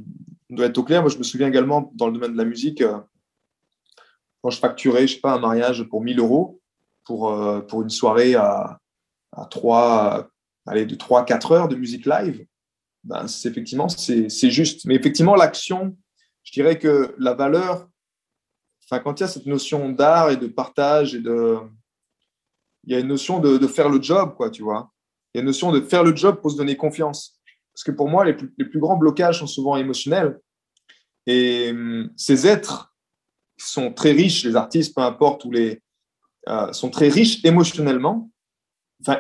doit 0.51 0.66
être 0.66 0.78
au 0.78 0.84
clair. 0.84 1.03
Moi, 1.03 1.11
je 1.11 1.18
me 1.18 1.22
souviens 1.22 1.49
également 1.49 1.90
dans 1.94 2.07
le 2.07 2.12
domaine 2.12 2.32
de 2.32 2.38
la 2.38 2.44
musique, 2.44 2.82
quand 4.42 4.51
je 4.51 4.59
facturais, 4.59 5.07
je 5.07 5.14
sais 5.14 5.20
pas, 5.20 5.34
un 5.34 5.40
mariage 5.40 5.82
pour 5.84 6.03
1000 6.03 6.18
euros 6.20 6.61
pour, 7.05 7.34
pour 7.66 7.82
une 7.82 7.90
soirée 7.90 8.34
à, 8.34 8.78
à 9.32 9.46
3, 9.46 10.28
allez, 10.66 10.86
de 10.86 10.94
3-4 10.94 11.55
heures 11.55 11.68
de 11.68 11.76
musique 11.76 12.07
live, 12.07 12.46
ben, 13.05 13.26
effectivement, 13.44 13.88
c'est 13.88 14.51
juste. 14.51 14.84
Mais 14.84 14.94
effectivement, 14.94 15.34
l'action, 15.34 15.96
je 16.44 16.53
dirais 16.53 16.78
que 16.78 17.14
la 17.18 17.34
valeur 17.34 17.88
enfin, 18.90 19.03
quand 19.03 19.20
il 19.20 19.22
y 19.22 19.24
a 19.24 19.28
cette 19.28 19.46
notion 19.46 19.90
d'art 19.90 20.30
et 20.30 20.36
de 20.36 20.46
partage 20.46 21.14
et 21.14 21.20
de. 21.20 21.59
Il 22.84 22.92
y 22.92 22.96
a 22.96 23.01
une 23.01 23.09
notion 23.09 23.38
de, 23.38 23.66
faire 23.66 23.90
le 23.90 24.01
job, 24.01 24.34
quoi, 24.34 24.51
tu 24.51 24.62
vois. 24.62 24.90
Il 25.34 25.38
y 25.38 25.40
a 25.40 25.42
une 25.42 25.46
notion 25.46 25.72
de 25.72 25.80
faire 25.80 26.05
le 26.05 26.16
job 26.16 26.40
pour 26.40 26.51
se 26.51 26.57
donner 26.57 26.76
confiance. 26.76 27.38
Parce 27.79 27.85
que 27.85 27.93
pour 27.93 28.09
moi, 28.09 28.24
les 28.24 28.35
plus, 28.35 28.81
grands 28.81 28.97
blocages 28.97 29.39
sont 29.39 29.47
souvent 29.47 29.76
émotionnels. 29.76 30.41
Et 31.29 31.70
hum, 31.70 32.11
ces 32.16 32.45
êtres 32.45 32.93
sont 33.57 33.93
très 33.93 34.11
riches, 34.11 34.45
les 34.45 34.57
artistes, 34.57 34.97
peu 34.97 35.03
importe, 35.03 35.45
ou 35.45 35.53
les, 35.53 35.81
euh, 36.49 36.72
sont 36.72 36.91
très 36.91 37.09
riches 37.09 37.45
émotionnellement. 37.45 38.33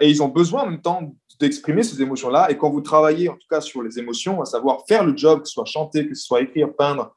Et 0.00 0.10
ils 0.10 0.24
ont 0.24 0.28
besoin 0.28 0.64
en 0.64 0.70
même 0.70 0.82
temps 0.82 1.14
d'exprimer 1.38 1.84
ces 1.84 2.02
émotions-là. 2.02 2.50
Et 2.50 2.58
quand 2.58 2.68
vous 2.68 2.80
travaillez 2.80 3.28
en 3.28 3.34
tout 3.34 3.46
cas 3.48 3.60
sur 3.60 3.80
les 3.80 3.96
émotions, 3.96 4.42
à 4.42 4.44
savoir 4.44 4.82
faire 4.88 5.04
le 5.04 5.16
job, 5.16 5.42
que 5.42 5.46
ce 5.46 5.54
soit 5.54 5.64
chanter, 5.64 6.08
que 6.08 6.16
ce 6.16 6.24
soit 6.24 6.40
écrire, 6.40 6.74
peindre, 6.74 7.14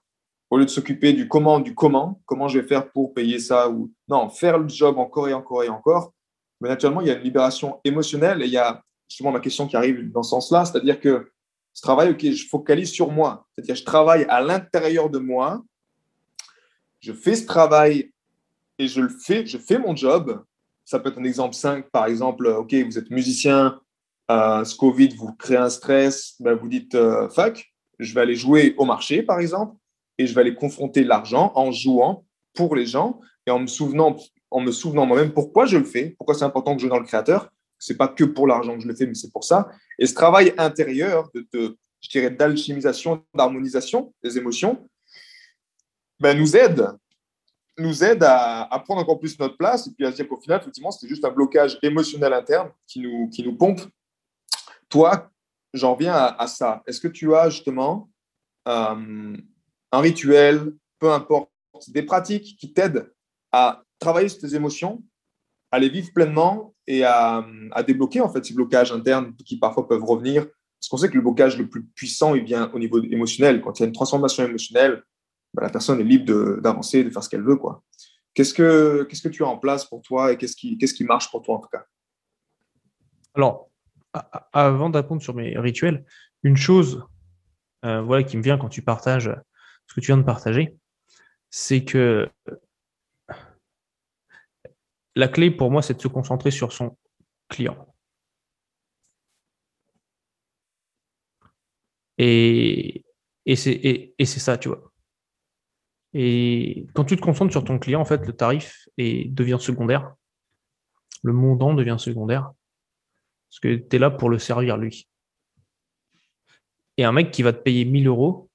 au 0.51 0.59
lieu 0.59 0.65
de 0.65 0.69
s'occuper 0.69 1.11
du 1.11 1.27
comment, 1.27 1.59
du 1.59 1.73
comment, 1.73 2.21
comment 2.27 2.49
je 2.49 2.59
vais 2.59 2.67
faire 2.67 2.91
pour 2.91 3.15
payer 3.15 3.39
ça, 3.39 3.67
ou 3.67 3.91
non, 4.07 4.29
faire 4.29 4.59
le 4.59 4.69
job 4.69 4.99
encore 4.99 5.27
et 5.27 5.33
encore 5.33 5.63
et 5.63 5.69
encore, 5.69 6.13
mais 6.59 6.69
naturellement, 6.69 7.01
il 7.01 7.07
y 7.07 7.09
a 7.09 7.15
une 7.15 7.23
libération 7.23 7.79
émotionnelle 7.83 8.43
et 8.43 8.45
il 8.45 8.51
y 8.51 8.57
a 8.57 8.83
justement 9.11 9.31
ma 9.31 9.39
question 9.39 9.67
qui 9.67 9.75
arrive 9.75 10.11
dans 10.11 10.23
ce 10.23 10.31
sens-là, 10.31 10.65
c'est-à-dire 10.65 10.99
que 10.99 11.31
ce 11.73 11.81
travail, 11.81 12.11
ok, 12.11 12.31
je 12.31 12.47
focalise 12.47 12.91
sur 12.91 13.11
moi, 13.11 13.45
c'est-à-dire 13.51 13.75
je 13.75 13.83
travaille 13.83 14.25
à 14.29 14.41
l'intérieur 14.41 15.09
de 15.09 15.19
moi, 15.19 15.63
je 16.99 17.13
fais 17.13 17.35
ce 17.35 17.45
travail 17.45 18.11
et 18.77 18.87
je 18.87 19.01
le 19.01 19.09
fais, 19.09 19.45
je 19.45 19.57
fais 19.57 19.77
mon 19.77 19.95
job. 19.95 20.43
Ça 20.85 20.99
peut 20.99 21.09
être 21.09 21.19
un 21.19 21.23
exemple 21.23 21.55
5, 21.55 21.89
par 21.89 22.05
exemple, 22.05 22.47
ok, 22.47 22.73
vous 22.73 22.97
êtes 22.97 23.09
musicien, 23.09 23.79
euh, 24.29 24.63
ce 24.63 24.75
Covid 24.75 25.09
vous 25.15 25.33
crée 25.33 25.57
un 25.57 25.69
stress, 25.69 26.35
ben 26.39 26.53
vous 26.53 26.67
dites 26.67 26.95
euh, 26.95 27.29
fuck, 27.29 27.71
je 27.99 28.13
vais 28.13 28.21
aller 28.21 28.35
jouer 28.35 28.75
au 28.77 28.85
marché, 28.85 29.23
par 29.23 29.39
exemple 29.39 29.75
et 30.21 30.27
je 30.27 30.35
vais 30.35 30.41
aller 30.41 30.55
confronter 30.55 31.03
l'argent 31.03 31.51
en 31.55 31.71
jouant 31.71 32.25
pour 32.53 32.75
les 32.75 32.85
gens 32.85 33.19
et 33.47 33.51
en 33.51 33.59
me 33.59 33.67
souvenant, 33.67 34.15
en 34.51 34.59
me 34.59 34.71
souvenant 34.71 35.05
moi-même 35.05 35.33
pourquoi 35.33 35.65
je 35.65 35.77
le 35.77 35.83
fais, 35.83 36.15
pourquoi 36.17 36.35
c'est 36.35 36.45
important 36.45 36.75
que 36.75 36.81
je 36.81 36.85
joue 36.85 36.89
dans 36.89 36.99
le 36.99 37.05
créateur. 37.05 37.49
C'est 37.81 37.97
pas 37.97 38.07
que 38.07 38.23
pour 38.23 38.45
l'argent 38.45 38.75
que 38.75 38.83
je 38.83 38.87
le 38.87 38.95
fais, 38.95 39.07
mais 39.07 39.15
c'est 39.15 39.31
pour 39.31 39.43
ça. 39.43 39.71
Et 39.97 40.05
ce 40.05 40.13
travail 40.13 40.53
intérieur 40.57 41.31
de, 41.33 41.77
je 41.99 42.09
dirais, 42.09 42.29
d'alchimisation, 42.29 43.25
d'harmonisation 43.33 44.13
des 44.23 44.37
émotions, 44.37 44.87
ben, 46.19 46.37
nous 46.37 46.55
aide, 46.55 46.87
nous 47.79 48.03
aide 48.03 48.21
à, 48.21 48.71
à, 48.71 48.79
prendre 48.79 49.01
encore 49.01 49.19
plus 49.19 49.37
notre 49.39 49.57
place 49.57 49.87
et 49.87 49.91
puis 49.91 50.05
à 50.05 50.11
se 50.11 50.17
dire 50.17 50.29
qu'au 50.29 50.39
final, 50.39 50.61
effectivement, 50.61 50.91
c'est 50.91 51.07
juste 51.07 51.25
un 51.25 51.31
blocage 51.31 51.79
émotionnel 51.81 52.33
interne 52.33 52.69
qui 52.85 52.99
nous, 52.99 53.27
qui 53.29 53.43
nous 53.43 53.57
pompe. 53.57 53.81
Toi, 54.87 55.31
j'en 55.73 55.95
viens 55.95 56.13
à, 56.13 56.45
ça. 56.45 56.83
Est-ce 56.85 57.01
que 57.01 57.07
tu 57.07 57.33
as 57.33 57.49
justement 57.49 58.11
euh, 58.67 59.35
un 59.91 59.99
rituel, 59.99 60.73
peu 60.99 61.11
importe, 61.11 61.49
des 61.87 62.03
pratiques 62.03 62.57
qui 62.59 62.73
t'aident 62.73 63.11
à 63.51 63.81
travailler 63.97 64.29
sur 64.29 64.39
tes 64.39 64.53
émotions, 64.53 65.03
à 65.71 65.79
les 65.79 65.89
vivre 65.89 66.11
pleinement 66.13 66.73
et 66.87 67.03
à, 67.03 67.45
débloquer 67.87 68.21
en 68.21 68.29
fait 68.29 68.45
ces 68.45 68.53
blocages 68.53 68.91
internes 68.91 69.33
qui 69.45 69.57
parfois 69.57 69.87
peuvent 69.87 70.03
revenir. 70.03 70.45
Parce 70.45 70.89
qu'on 70.89 70.97
sait 70.97 71.09
que 71.09 71.15
le 71.15 71.21
blocage 71.21 71.57
le 71.57 71.69
plus 71.69 71.85
puissant, 71.85 72.35
il 72.35 72.43
vient 72.43 72.69
au 72.73 72.79
niveau 72.79 73.01
émotionnel. 73.03 73.61
Quand 73.61 73.79
il 73.79 73.83
y 73.83 73.85
a 73.85 73.87
une 73.87 73.93
transformation 73.93 74.45
émotionnelle, 74.45 75.03
bah, 75.53 75.63
la 75.63 75.69
personne 75.69 75.99
est 75.99 76.03
libre 76.03 76.59
d'avancer, 76.59 77.03
de, 77.03 77.09
faire 77.09 77.23
ce 77.23 77.29
qu'elle 77.29 77.43
veut. 77.43 77.59
Qu'est-ce, 78.33 78.53
que, 78.53 79.03
que 79.03 79.29
tu 79.29 79.43
as 79.43 79.47
en 79.47 79.57
place 79.57 79.85
pour 79.85 80.01
toi 80.01 80.31
et 80.31 80.37
qu'est-ce 80.37 80.55
qui, 80.55 80.77
qu'est-ce 80.77 80.93
qui 80.93 81.03
marche 81.03 81.29
pour 81.29 81.41
toi 81.43 81.55
en 81.55 81.59
tout 81.59 81.69
cas? 81.69 81.85
Alors, 83.35 83.69
avant 84.51 84.89
d'apprendre 84.89 85.21
sur 85.21 85.35
mes 85.35 85.57
rituels, 85.57 86.03
une 86.43 86.57
chose 86.57 87.05
euh, 87.85 88.01
voilà, 88.01 88.23
qui 88.23 88.37
me 88.37 88.41
vient 88.41 88.57
quand 88.57 88.69
tu 88.69 88.81
partages 88.81 89.31
ce 89.87 89.93
que 89.93 90.01
tu 90.01 90.07
viens 90.07 90.17
de 90.17 90.23
partager, 90.23 90.77
c'est 91.49 91.83
que 91.83 92.29
la 95.15 95.27
clé 95.27 95.51
pour 95.51 95.71
moi, 95.71 95.81
c'est 95.81 95.95
de 95.95 96.01
se 96.01 96.07
concentrer 96.07 96.51
sur 96.51 96.71
son 96.71 96.97
client. 97.49 97.93
Et, 102.17 103.03
c'est 103.47 104.25
ça, 104.25 104.57
tu 104.57 104.69
vois. 104.69 104.91
Et 106.13 106.87
quand 106.93 107.05
tu 107.05 107.15
te 107.15 107.21
concentres 107.21 107.51
sur 107.51 107.63
ton 107.63 107.79
client, 107.79 108.01
en 108.01 108.05
fait, 108.05 108.25
le 108.25 108.33
tarif 108.33 108.87
devient 108.97 109.57
secondaire. 109.59 110.13
Le 111.23 111.33
montant 111.33 111.73
devient 111.73 111.97
secondaire. 111.97 112.51
Parce 113.49 113.59
que 113.59 113.75
tu 113.75 113.95
es 113.95 113.99
là 113.99 114.11
pour 114.11 114.29
le 114.29 114.39
servir, 114.39 114.77
lui. 114.77 115.09
Et 116.97 117.03
un 117.03 117.11
mec 117.11 117.31
qui 117.31 117.41
va 117.43 117.53
te 117.53 117.61
payer 117.61 117.85
1000 117.85 118.07
euros, 118.07 118.49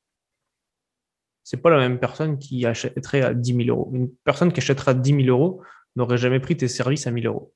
c'est 1.42 1.56
pas 1.56 1.70
la 1.70 1.78
même 1.78 1.98
personne 1.98 2.38
qui 2.38 2.66
achèterait 2.66 3.22
à 3.22 3.34
10 3.34 3.64
000 3.64 3.68
euros. 3.68 3.90
Une 3.94 4.10
personne 4.24 4.52
qui 4.52 4.60
achèterait 4.60 4.92
à 4.92 4.94
10 4.94 5.24
000 5.24 5.28
euros 5.28 5.62
n'aurait 5.96 6.18
jamais 6.18 6.40
pris 6.40 6.56
tes 6.56 6.68
services 6.68 7.06
à 7.06 7.10
1000 7.10 7.26
euros. 7.26 7.54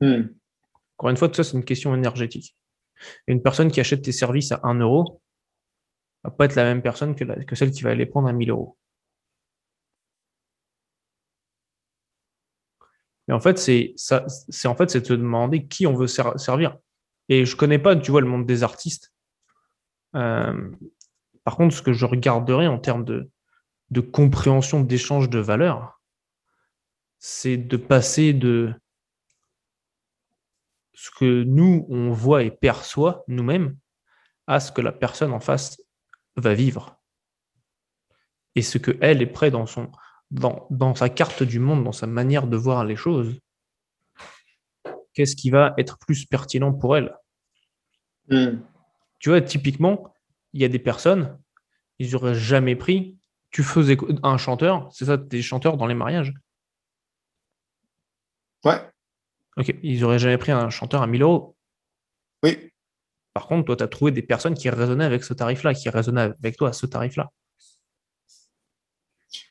Hmm. 0.00 0.22
Encore 0.96 1.10
une 1.10 1.16
fois, 1.16 1.28
tout 1.28 1.34
ça, 1.34 1.44
c'est 1.44 1.56
une 1.56 1.64
question 1.64 1.94
énergétique. 1.94 2.56
une 3.26 3.42
personne 3.42 3.70
qui 3.70 3.80
achète 3.80 4.02
tes 4.02 4.12
services 4.12 4.52
à 4.52 4.60
1 4.62 4.74
euro 4.80 5.20
va 6.24 6.30
pas 6.30 6.46
être 6.46 6.56
la 6.56 6.64
même 6.64 6.82
personne 6.82 7.14
que, 7.14 7.24
que 7.44 7.54
celle 7.54 7.70
qui 7.70 7.82
va 7.82 7.94
les 7.94 8.06
prendre 8.06 8.28
à 8.28 8.32
1000 8.32 8.50
euros. 8.50 8.76
Et 13.28 13.32
en 13.32 13.40
fait, 13.40 13.58
c'est 13.58 13.94
en 14.64 14.74
fait, 14.74 14.90
c'est 14.90 15.02
de 15.02 15.06
se 15.06 15.12
demander 15.12 15.66
qui 15.66 15.86
on 15.86 15.94
veut 15.94 16.06
servir. 16.06 16.76
Et 17.28 17.44
je 17.44 17.56
connais 17.56 17.78
pas, 17.78 17.94
tu 17.94 18.10
vois, 18.10 18.22
le 18.22 18.26
monde 18.26 18.46
des 18.46 18.62
artistes. 18.62 19.12
Euh, 20.14 20.70
Par 21.44 21.56
contre, 21.56 21.74
ce 21.76 21.82
que 21.82 21.92
je 21.92 22.06
regarderai 22.06 22.66
en 22.68 22.78
termes 22.78 23.04
de, 23.04 23.30
de 23.90 24.00
compréhension 24.00 24.80
d'échange 24.80 25.28
de 25.28 25.38
valeurs, 25.38 25.97
c'est 27.18 27.56
de 27.56 27.76
passer 27.76 28.32
de 28.32 28.72
ce 30.94 31.10
que 31.10 31.44
nous, 31.44 31.86
on 31.90 32.10
voit 32.10 32.42
et 32.42 32.50
perçoit 32.50 33.24
nous-mêmes 33.28 33.76
à 34.46 34.60
ce 34.60 34.72
que 34.72 34.80
la 34.80 34.92
personne 34.92 35.32
en 35.32 35.40
face 35.40 35.80
va 36.36 36.54
vivre. 36.54 37.00
Et 38.54 38.62
ce 38.62 38.78
qu'elle 38.78 39.22
est 39.22 39.26
prête 39.26 39.52
dans, 39.52 39.66
son, 39.66 39.92
dans, 40.30 40.66
dans 40.70 40.94
sa 40.94 41.08
carte 41.08 41.42
du 41.42 41.58
monde, 41.58 41.84
dans 41.84 41.92
sa 41.92 42.06
manière 42.06 42.46
de 42.46 42.56
voir 42.56 42.84
les 42.84 42.96
choses, 42.96 43.38
qu'est-ce 45.12 45.36
qui 45.36 45.50
va 45.50 45.74
être 45.78 45.98
plus 45.98 46.24
pertinent 46.26 46.72
pour 46.72 46.96
elle? 46.96 47.16
Hmm. 48.28 48.60
Tu 49.18 49.28
vois, 49.30 49.40
typiquement, 49.40 50.12
il 50.52 50.62
y 50.62 50.64
a 50.64 50.68
des 50.68 50.78
personnes, 50.78 51.38
ils 51.98 52.12
n'auraient 52.12 52.34
jamais 52.34 52.76
pris. 52.76 53.16
Tu 53.50 53.62
faisais 53.62 53.96
un 54.22 54.36
chanteur, 54.36 54.88
c'est 54.92 55.06
ça, 55.06 55.16
des 55.16 55.42
chanteurs 55.42 55.76
dans 55.76 55.86
les 55.86 55.94
mariages 55.94 56.34
Ouais. 58.64 58.80
Ok, 59.56 59.74
ils 59.82 60.00
n'auraient 60.00 60.18
jamais 60.18 60.38
pris 60.38 60.52
un 60.52 60.70
chanteur 60.70 61.02
à 61.02 61.06
1000 61.06 61.22
euros. 61.22 61.56
Oui. 62.42 62.70
Par 63.34 63.46
contre, 63.46 63.66
toi, 63.66 63.76
tu 63.76 63.82
as 63.84 63.88
trouvé 63.88 64.10
des 64.10 64.22
personnes 64.22 64.54
qui 64.54 64.68
raisonnaient 64.70 65.04
avec 65.04 65.24
ce 65.24 65.34
tarif-là, 65.34 65.74
qui 65.74 65.88
raisonnaient 65.88 66.32
avec 66.42 66.56
toi 66.56 66.70
à 66.70 66.72
ce 66.72 66.86
tarif-là. 66.86 67.30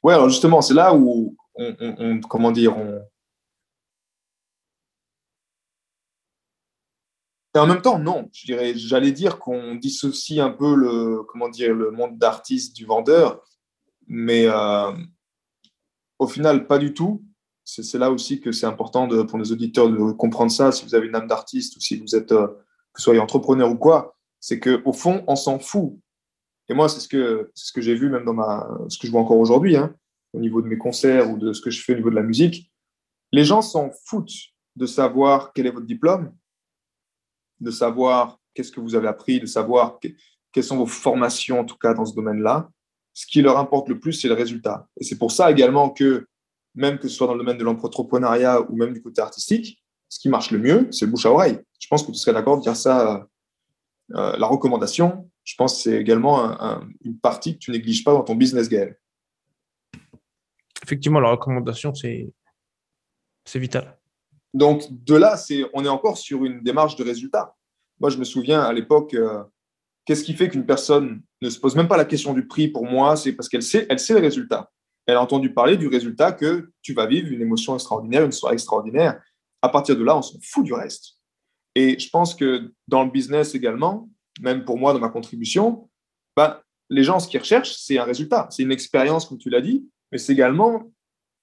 Ouais, 0.04 0.14
alors 0.14 0.30
justement, 0.30 0.62
c'est 0.62 0.74
là 0.74 0.94
où 0.94 1.36
on, 1.56 2.20
comment 2.22 2.52
dire, 2.52 2.78
on... 2.78 3.02
Et 7.56 7.60
en 7.60 7.68
même 7.68 7.82
temps, 7.82 7.98
non, 7.98 8.30
je 8.34 8.46
dirais, 8.46 8.76
j'allais 8.76 9.12
dire 9.12 9.40
qu'on 9.40 9.76
dissocie 9.76 10.40
un 10.40 10.52
peu 10.52 10.76
le, 10.76 11.24
comment 11.24 11.50
dire, 11.50 11.74
le 11.74 11.90
monde 11.92 12.18
d'artiste 12.18 12.76
du 12.76 12.86
vendeur, 12.86 13.42
mais 14.06 14.46
euh, 14.46 14.92
au 16.20 16.28
final, 16.28 16.68
pas 16.68 16.78
du 16.78 16.94
tout. 16.94 17.24
C'est 17.70 17.98
là 17.98 18.12
aussi 18.12 18.40
que 18.40 18.54
c'est 18.54 18.66
important 18.66 19.10
pour 19.26 19.38
les 19.38 19.52
auditeurs 19.52 19.90
de 19.90 20.12
comprendre 20.14 20.52
ça, 20.52 20.72
si 20.72 20.86
vous 20.86 20.96
avez 20.96 21.08
une 21.08 21.16
âme 21.16 21.28
d'artiste 21.28 21.76
ou 21.76 21.82
si 21.82 22.00
vous 22.00 22.16
êtes, 22.16 22.32
euh, 22.32 22.48
que 22.48 23.00
vous 23.00 23.04
soyez 23.04 23.20
entrepreneur 23.20 23.70
ou 23.70 23.76
quoi, 23.76 24.16
c'est 24.40 24.60
qu'au 24.60 24.94
fond, 24.94 25.24
on 25.28 25.36
s'en 25.36 25.60
fout 25.60 26.00
et 26.70 26.74
moi, 26.74 26.90
c'est 26.90 27.00
ce 27.00 27.08
que, 27.08 27.52
ce 27.54 27.72
que 27.72 27.82
j'ai 27.82 27.96
vu 27.96 28.10
même 28.10 28.26
dans 28.26 28.34
ma, 28.34 28.68
ce 28.90 28.98
que 28.98 29.08
je 29.08 29.12
vois 29.12 29.22
encore 29.22 29.38
aujourd'hui, 29.38 29.78
hein, 29.78 29.96
au 30.34 30.40
niveau 30.40 30.62
de 30.62 30.68
mes 30.68 30.78
concerts 30.78 31.30
ou 31.30 31.38
de 31.38 31.54
ce 31.54 31.62
que 31.62 31.70
je 31.70 31.82
fais 31.82 31.94
au 31.94 31.98
niveau 31.98 32.10
de 32.10 32.16
la 32.16 32.24
musique. 32.24 32.72
Les 33.32 33.44
gens 33.44 33.62
s'en 33.62 33.92
foutent 34.06 34.36
de 34.76 34.86
savoir 34.86 35.54
quel 35.54 35.68
est 35.68 35.72
votre 35.72 35.86
diplôme, 35.86 36.34
de 37.60 37.72
savoir 37.72 38.40
qu'est-ce 38.54 38.72
que 38.72 38.82
vous 38.82 38.96
avez 38.96 39.08
appris, 39.08 39.40
de 39.40 39.46
savoir 39.46 40.00
quelles 40.52 40.64
sont 40.64 40.78
vos 40.78 40.86
formations, 40.86 41.62
en 41.62 41.66
tout 41.66 41.78
cas 41.78 41.94
dans 41.94 42.06
ce 42.06 42.14
domaine-là. 42.16 42.70
Ce 43.14 43.26
qui 43.26 43.42
leur 43.42 43.58
importe 43.58 43.90
le 43.90 44.00
plus, 44.00 44.14
c'est 44.14 44.28
le 44.28 44.34
résultat. 44.34 44.88
Et 45.00 45.04
c'est 45.04 45.18
pour 45.18 45.32
ça 45.32 45.50
également 45.50 45.90
que, 45.90 46.28
même 46.76 47.00
que 47.00 47.08
ce 47.08 47.16
soit 47.16 47.28
dans 47.28 47.34
le 47.34 47.40
domaine 47.40 47.58
de 47.58 47.64
l'entrepreneuriat 47.64 48.62
ou 48.70 48.76
même 48.76 48.94
du 48.94 49.02
côté 49.02 49.22
artistique, 49.22 49.82
ce 50.10 50.20
qui 50.20 50.30
marche 50.30 50.52
le 50.52 50.60
mieux, 50.60 50.88
c'est 50.92 51.06
le 51.06 51.12
bouche 51.12 51.26
à 51.26 51.32
oreille. 51.32 51.60
Je 51.80 51.88
pense 51.88 52.04
que 52.04 52.12
tu 52.12 52.18
serais 52.18 52.34
d'accord 52.34 52.58
de 52.58 52.64
dire 52.64 52.76
ça, 52.76 53.28
euh, 54.16 54.38
la 54.38 54.48
recommandation, 54.48 55.30
je 55.44 55.56
pense 55.56 55.76
que 55.76 55.82
c'est 55.84 56.00
également 56.00 56.58
une 57.04 57.18
partie 57.20 57.54
que 57.54 57.60
tu 57.60 57.72
négliges 57.72 58.04
pas 58.04 58.12
dans 58.12 58.24
ton 58.24 58.36
business, 58.36 58.68
Gaël. 58.68 58.98
Effectivement, 60.84 61.20
la 61.20 61.32
recommandation, 61.32 61.94
c'est, 61.94 62.30
vital. 63.56 63.98
Donc, 64.54 64.84
de 64.90 65.16
là, 65.16 65.38
c'est, 65.38 65.64
on 65.74 65.86
est 65.86 65.90
encore 65.90 66.18
sur 66.18 66.44
une 66.46 66.62
démarche 66.64 66.96
de 66.96 67.04
résultat. 67.04 67.56
Moi, 68.00 68.10
je 68.10 68.18
me 68.18 68.24
souviens 68.24 68.62
à 68.62 68.74
l'époque, 68.74 69.14
euh, 69.14 69.44
qu'est-ce 70.06 70.24
qui 70.24 70.34
fait 70.34 70.50
qu'une 70.50 70.66
personne 70.66 71.22
ne 71.42 71.50
se 71.50 71.60
pose 71.60 71.76
même 71.76 71.88
pas 71.88 71.98
la 71.98 72.06
question 72.06 72.34
du 72.34 72.46
prix 72.46 72.68
pour 72.68 72.86
moi? 72.86 73.16
C'est 73.16 73.34
parce 73.34 73.50
qu'elle 73.50 73.64
sait, 73.64 73.86
elle 73.90 74.00
sait 74.00 74.14
le 74.14 74.20
résultat. 74.20 74.72
Elle 75.08 75.16
a 75.16 75.22
entendu 75.22 75.54
parler 75.54 75.78
du 75.78 75.88
résultat 75.88 76.34
que 76.34 76.70
tu 76.82 76.94
vas 76.94 77.08
vivre 77.08 77.32
une 77.32 77.42
émotion 77.42 77.74
extraordinaire, 77.74 78.24
une 78.24 78.32
soirée 78.32 78.54
extraordinaire. 78.54 79.22
À 79.62 79.70
partir 79.70 79.98
de 79.98 80.04
là, 80.04 80.18
on 80.18 80.22
s'en 80.22 80.38
fout 80.44 80.66
du 80.66 80.74
reste. 80.74 81.14
Et 81.74 81.98
je 81.98 82.10
pense 82.10 82.36
que 82.36 82.72
dans 82.88 83.04
le 83.04 83.10
business 83.10 83.56
également, 83.56 84.10
même 84.42 84.66
pour 84.66 84.78
moi 84.78 84.94
dans 84.94 85.00
ma 85.00 85.10
contribution, 85.10 85.90
ben, 86.36 86.60
les 86.90 87.04
gens, 87.04 87.20
ce 87.20 87.28
qu'ils 87.28 87.40
recherchent, 87.40 87.76
c'est 87.78 87.98
un 87.98 88.04
résultat. 88.04 88.48
C'est 88.52 88.64
une 88.64 88.72
expérience, 88.72 89.26
comme 89.26 89.38
tu 89.38 89.50
l'as 89.50 89.62
dit, 89.62 89.90
mais 90.12 90.18
c'est 90.18 90.34
également 90.34 90.92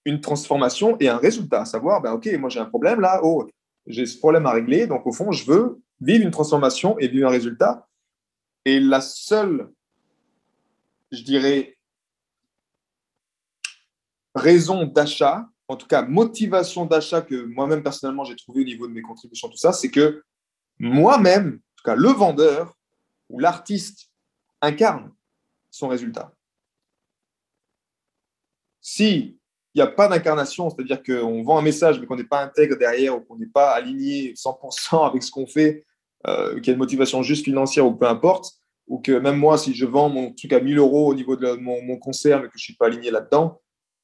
une 0.05 0.21
transformation 0.21 0.97
et 1.01 1.09
un 1.09 1.17
résultat. 1.17 1.63
À 1.63 1.65
savoir, 1.65 2.03
ben, 2.03 2.13
OK, 2.13 2.29
moi 2.39 2.51
j'ai 2.51 2.61
un 2.61 2.67
problème 2.67 3.01
là, 3.01 3.21
oh, 3.23 3.47
j'ai 3.87 4.07
ce 4.07 4.19
problème 4.19 4.47
à 4.47 4.53
régler, 4.53 4.87
donc 4.87 5.07
au 5.07 5.13
fond, 5.13 5.33
je 5.33 5.45
veux 5.51 5.81
vivre 6.01 6.25
une 6.25 6.31
transformation 6.31 6.99
et 6.99 7.09
vivre 7.09 7.29
un 7.29 7.33
résultat. 7.33 7.87
Et 8.65 8.81
la 8.81 9.01
seule, 9.01 9.71
je 11.13 11.23
dirais, 11.23 11.77
raison 14.35 14.87
d'achat, 14.87 15.49
en 15.69 15.77
tout 15.77 15.87
cas 15.87 16.03
motivation 16.03 16.87
d'achat 16.87 17.23
que 17.23 17.45
moi-même 17.45 17.83
personnellement 17.83 18.25
j'ai 18.25 18.37
trouvé 18.37 18.63
au 18.63 18.65
niveau 18.65 18.87
de 18.87 18.93
mes 18.93 19.03
contributions, 19.03 19.49
tout 19.49 19.57
ça, 19.57 19.73
c'est 19.73 19.91
que 19.91 20.23
moi-même, 20.79 21.49
en 21.49 21.77
tout 21.77 21.85
cas 21.85 21.95
le 21.95 22.09
vendeur, 22.09 22.77
où 23.29 23.39
l'artiste 23.39 24.11
incarne 24.61 25.13
son 25.71 25.89
résultat. 25.89 26.33
Si 28.81 29.39
il 29.75 29.79
n'y 29.79 29.83
a 29.83 29.89
pas 29.89 30.07
d'incarnation, 30.07 30.71
c'est-à-dire 30.71 31.03
qu'on 31.03 31.43
vend 31.43 31.59
un 31.59 31.63
message 31.63 31.99
mais 31.99 32.07
qu'on 32.07 32.17
n'est 32.17 32.23
pas 32.25 32.43
intègre 32.43 32.77
derrière 32.79 33.17
ou 33.17 33.21
qu'on 33.21 33.37
n'est 33.37 33.47
pas 33.47 33.71
aligné 33.71 34.33
100% 34.35 35.07
avec 35.09 35.23
ce 35.23 35.33
qu'on 35.33 35.49
fait, 35.49 35.85
euh, 36.29 36.55
qu'il 36.61 36.69
y 36.69 36.71
a 36.71 36.73
une 36.75 36.79
motivation 36.79 37.23
juste 37.23 37.45
financière 37.45 37.85
ou 37.85 37.93
peu 37.93 38.07
importe, 38.07 38.53
ou 38.87 39.01
que 39.01 39.13
même 39.13 39.37
moi, 39.37 39.59
si 39.59 39.75
je 39.75 39.85
vends 39.85 40.09
mon 40.09 40.33
truc 40.33 40.53
à 40.53 40.61
1000 40.61 40.79
euros 40.79 41.09
au 41.09 41.15
niveau 41.15 41.37
de 41.37 41.55
mon, 41.55 41.97
concert 41.97 42.41
mais 42.41 42.47
que 42.47 42.53
je 42.57 42.63
ne 42.63 42.65
suis 42.65 42.77
pas 42.77 42.87
aligné 42.87 43.11
là-dedans, 43.11 43.61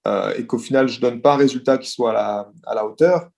euh, 0.07 0.32
et 0.36 0.46
qu'au 0.46 0.59
final, 0.59 0.88
je 0.88 0.96
ne 0.96 1.03
donne 1.03 1.20
pas 1.20 1.34
un 1.34 1.38
résultat 1.38 1.78
qui 1.78 1.90
soit 1.90 2.18
à 2.18 2.74
la 2.74 2.86
hauteur, 2.86 3.30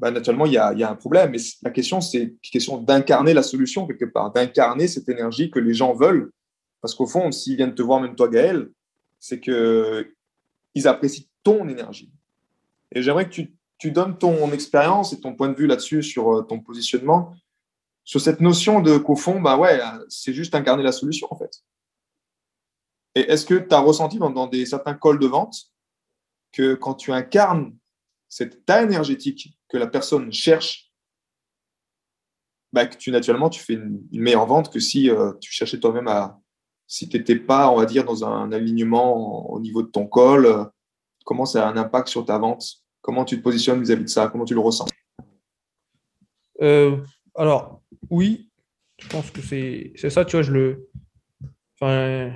bah, 0.00 0.10
naturellement, 0.10 0.46
il 0.46 0.52
y, 0.52 0.56
a, 0.56 0.90
un 0.90 0.94
problème. 0.94 1.30
Mais 1.30 1.38
la 1.62 1.70
question, 1.70 2.00
c'est 2.00 2.22
une 2.22 2.38
question 2.38 2.78
d'incarner 2.78 3.34
la 3.34 3.42
solution 3.42 3.86
quelque 3.86 4.06
part, 4.06 4.32
d'incarner 4.32 4.88
cette 4.88 5.10
énergie 5.10 5.50
que 5.50 5.58
les 5.58 5.74
gens 5.74 5.92
veulent. 5.92 6.32
Parce 6.80 6.94
qu'au 6.94 7.06
fond, 7.06 7.30
s'ils 7.30 7.56
viennent 7.56 7.74
te 7.74 7.82
voir, 7.82 8.00
même 8.00 8.16
toi, 8.16 8.28
Gaël, 8.28 8.70
c'est 9.18 9.40
qu'ils 9.40 10.88
apprécient 10.88 11.26
ton 11.42 11.68
énergie. 11.68 12.10
Et 12.92 13.02
j'aimerais 13.02 13.28
que 13.28 13.42
tu, 13.78 13.90
donnes 13.90 14.16
ton 14.16 14.50
expérience 14.52 15.12
et 15.12 15.20
ton 15.20 15.34
point 15.34 15.50
de 15.50 15.54
vue 15.54 15.66
là-dessus, 15.66 16.02
sur 16.02 16.34
euh, 16.34 16.42
ton 16.42 16.60
positionnement, 16.60 17.34
sur 18.02 18.22
cette 18.22 18.40
notion 18.40 18.80
de 18.80 18.96
qu'au 18.96 19.16
fond, 19.16 19.40
bah 19.40 19.58
ouais, 19.58 19.80
c'est 20.08 20.32
juste 20.32 20.54
incarner 20.54 20.82
la 20.82 20.92
solution, 20.92 21.28
en 21.30 21.36
fait. 21.36 21.62
Et 23.14 23.20
est-ce 23.20 23.44
que 23.44 23.54
tu 23.54 23.74
as 23.74 23.80
ressenti 23.80 24.18
dans, 24.18 24.30
dans 24.30 24.46
des, 24.46 24.64
certains 24.64 24.94
calls 24.94 25.18
de 25.18 25.26
vente 25.26 25.70
que 26.52 26.74
quand 26.74 26.94
tu 26.94 27.12
incarnes 27.12 27.76
cet 28.28 28.54
état 28.54 28.82
énergétique 28.82 29.58
que 29.68 29.76
la 29.76 29.86
personne 29.86 30.32
cherche, 30.32 30.92
bah, 32.72 32.86
que 32.86 32.96
tu 32.96 33.10
naturellement 33.10 33.50
tu 33.50 33.60
fais 33.60 33.74
une, 33.74 34.00
meilleure 34.12 34.46
vente 34.46 34.72
que 34.72 34.78
si 34.78 35.10
euh, 35.10 35.32
tu 35.40 35.52
cherchais 35.52 35.80
toi-même 35.80 36.08
à 36.08 36.40
si 36.86 37.08
tu 37.08 37.16
n'étais 37.18 37.36
pas, 37.36 37.70
on 37.70 37.76
va 37.76 37.86
dire, 37.86 38.04
dans 38.04 38.24
un 38.24 38.50
alignement 38.50 39.48
au 39.50 39.60
niveau 39.60 39.82
de 39.82 39.88
ton 39.88 40.06
col, 40.06 40.46
euh, 40.46 40.64
comment 41.24 41.44
ça 41.44 41.68
a 41.68 41.70
un 41.70 41.76
impact 41.76 42.08
sur 42.08 42.24
ta 42.24 42.36
vente? 42.36 42.64
Comment 43.00 43.24
tu 43.24 43.38
te 43.38 43.42
positionnes 43.42 43.80
vis-à-vis 43.80 44.04
de 44.04 44.08
ça? 44.08 44.28
Comment 44.28 44.44
tu 44.44 44.54
le 44.54 44.60
ressens? 44.60 44.86
Euh, 46.60 46.96
Alors, 47.36 47.80
oui, 48.10 48.50
je 48.98 49.08
pense 49.08 49.30
que 49.30 49.40
c'est 49.40 50.10
ça, 50.10 50.24
tu 50.24 50.36
vois, 50.36 50.42
je 50.42 50.52
le. 50.52 50.90
Enfin, 51.74 52.32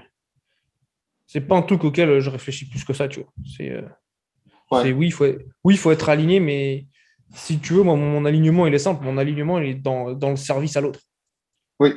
c'est 1.26 1.40
pas 1.40 1.56
un 1.56 1.62
truc 1.62 1.82
auquel 1.82 2.20
je 2.20 2.30
réfléchis 2.30 2.68
plus 2.68 2.84
que 2.84 2.92
ça, 2.92 3.08
tu 3.08 3.20
vois. 3.20 3.32
C'est 3.56 3.84
oui, 4.82 5.06
il 5.06 5.12
faut, 5.12 5.26
oui, 5.64 5.76
faut 5.76 5.90
être 5.92 6.08
aligné, 6.08 6.40
mais 6.40 6.86
si 7.34 7.58
tu 7.58 7.74
veux, 7.74 7.82
mon 7.82 8.24
alignement, 8.24 8.66
il 8.66 8.74
est 8.74 8.78
simple. 8.78 9.04
Mon 9.04 9.18
alignement, 9.18 9.58
il 9.58 9.70
est 9.70 9.74
dans, 9.74 10.08
le 10.08 10.36
service 10.36 10.76
à 10.76 10.80
l'autre. 10.80 11.00
Oui. 11.80 11.92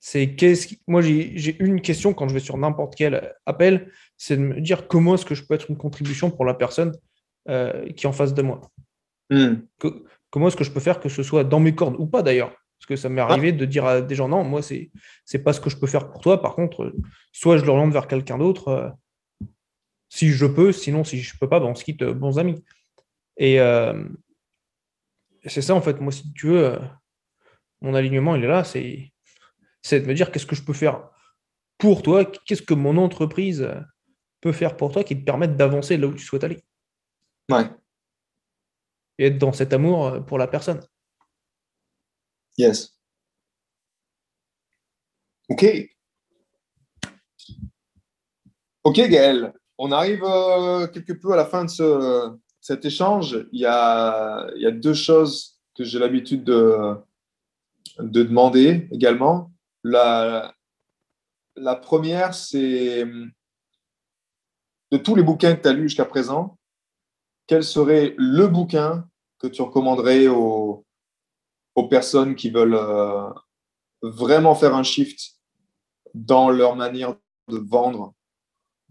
C'est 0.00 0.34
qu'est-ce 0.34 0.74
moi 0.88 1.00
j'ai 1.00 1.56
une 1.62 1.80
question 1.80 2.12
quand 2.12 2.26
je 2.26 2.34
vais 2.34 2.40
sur 2.40 2.56
n'importe 2.56 2.96
quel 2.96 3.34
appel, 3.46 3.92
c'est 4.16 4.36
de 4.36 4.42
me 4.42 4.60
dire 4.60 4.88
comment 4.88 5.14
est-ce 5.14 5.24
que 5.24 5.36
je 5.36 5.44
peux 5.44 5.54
être 5.54 5.70
une 5.70 5.76
contribution 5.76 6.30
pour 6.30 6.44
la 6.44 6.54
personne 6.54 6.92
euh, 7.48 7.88
qui 7.92 8.06
est 8.06 8.08
en 8.08 8.12
face 8.12 8.34
de 8.34 8.42
moi. 8.42 8.60
Hmm. 9.30 9.62
comment 10.30 10.48
est-ce 10.48 10.56
que 10.56 10.64
je 10.64 10.72
peux 10.72 10.80
faire 10.80 11.00
que 11.00 11.08
ce 11.08 11.22
soit 11.22 11.44
dans 11.44 11.60
mes 11.60 11.74
cordes 11.74 11.94
ou 11.98 12.06
pas 12.06 12.22
d'ailleurs? 12.22 12.50
Parce 12.50 12.86
que 12.88 12.96
ça 12.96 13.08
m'est 13.08 13.20
arrivé 13.20 13.50
ah. 13.50 13.52
de 13.52 13.64
dire 13.64 13.84
à 13.84 14.00
des 14.00 14.16
gens 14.16 14.28
non, 14.28 14.42
moi 14.42 14.60
c'est 14.60 14.90
c'est 15.24 15.38
pas 15.38 15.52
ce 15.52 15.60
que 15.60 15.70
je 15.70 15.76
peux 15.76 15.86
faire 15.86 16.10
pour 16.10 16.20
toi. 16.20 16.42
Par 16.42 16.56
contre, 16.56 16.92
soit 17.30 17.56
je 17.56 17.64
l'oriente 17.64 17.92
vers 17.92 18.08
quelqu'un 18.08 18.38
d'autre, 18.38 18.68
euh, 18.68 18.88
si 20.12 20.28
je 20.28 20.44
peux, 20.44 20.72
sinon 20.72 21.04
si 21.04 21.22
je 21.22 21.38
peux 21.38 21.48
pas, 21.48 21.58
ben, 21.58 21.66
on 21.66 21.74
se 21.74 21.84
quitte 21.84 22.02
euh, 22.02 22.12
bons 22.12 22.38
amis. 22.38 22.62
Et 23.38 23.58
euh, 23.58 24.06
c'est 25.46 25.62
ça 25.62 25.74
en 25.74 25.80
fait, 25.80 26.00
moi 26.00 26.12
si 26.12 26.30
tu 26.34 26.48
veux, 26.48 26.66
euh, 26.66 26.78
mon 27.80 27.94
alignement 27.94 28.36
il 28.36 28.44
est 28.44 28.46
là, 28.46 28.62
c'est 28.62 29.10
de 29.90 30.06
me 30.06 30.12
dire 30.12 30.30
qu'est-ce 30.30 30.44
que 30.44 30.54
je 30.54 30.64
peux 30.64 30.74
faire 30.74 31.08
pour 31.78 32.02
toi, 32.02 32.26
qu'est-ce 32.26 32.60
que 32.60 32.74
mon 32.74 32.98
entreprise 32.98 33.66
peut 34.42 34.52
faire 34.52 34.76
pour 34.76 34.92
toi 34.92 35.02
qui 35.02 35.18
te 35.18 35.24
permette 35.24 35.56
d'avancer 35.56 35.96
là 35.96 36.06
où 36.06 36.12
tu 36.12 36.22
souhaites 36.22 36.44
aller? 36.44 36.62
Ouais. 37.50 37.70
Et 39.16 39.28
être 39.28 39.38
dans 39.38 39.52
cet 39.52 39.72
amour 39.72 40.26
pour 40.26 40.36
la 40.36 40.46
personne. 40.46 40.86
Yes. 42.58 42.98
Ok. 45.48 45.64
Ok, 48.84 48.96
Gaël. 49.08 49.54
On 49.78 49.90
arrive 49.92 50.22
euh, 50.24 50.86
quelque 50.86 51.12
peu 51.12 51.32
à 51.32 51.36
la 51.36 51.46
fin 51.46 51.64
de 51.64 51.70
ce, 51.70 52.30
cet 52.60 52.84
échange. 52.84 53.46
Il 53.52 53.60
y, 53.60 53.66
a, 53.66 54.46
deux 54.70 54.94
choses 54.94 55.58
que 55.74 55.84
j'ai 55.84 55.98
l'habitude 55.98 56.44
de, 56.44 56.94
de 57.98 58.22
demander 58.22 58.88
également. 58.92 59.52
La, 59.84 60.54
première, 61.82 62.34
c'est 62.34 63.04
de 63.04 64.96
tous 64.98 65.14
les 65.14 65.22
bouquins 65.22 65.56
que 65.56 65.62
tu 65.62 65.68
as 65.68 65.72
lus 65.72 65.88
jusqu'à 65.88 66.04
présent, 66.04 66.58
quel 67.46 67.64
serait 67.64 68.14
le 68.16 68.46
bouquin 68.46 69.06
que 69.38 69.46
tu 69.48 69.62
recommanderais 69.62 70.28
aux, 70.28 70.84
aux 71.74 71.88
personnes 71.88 72.36
qui 72.36 72.50
veulent 72.50 72.76
euh, 72.78 73.28
vraiment 74.02 74.54
faire 74.54 74.74
un 74.74 74.82
shift 74.82 75.38
dans 76.14 76.50
leur 76.50 76.76
manière 76.76 77.16
de 77.48 77.58
vendre, 77.58 78.14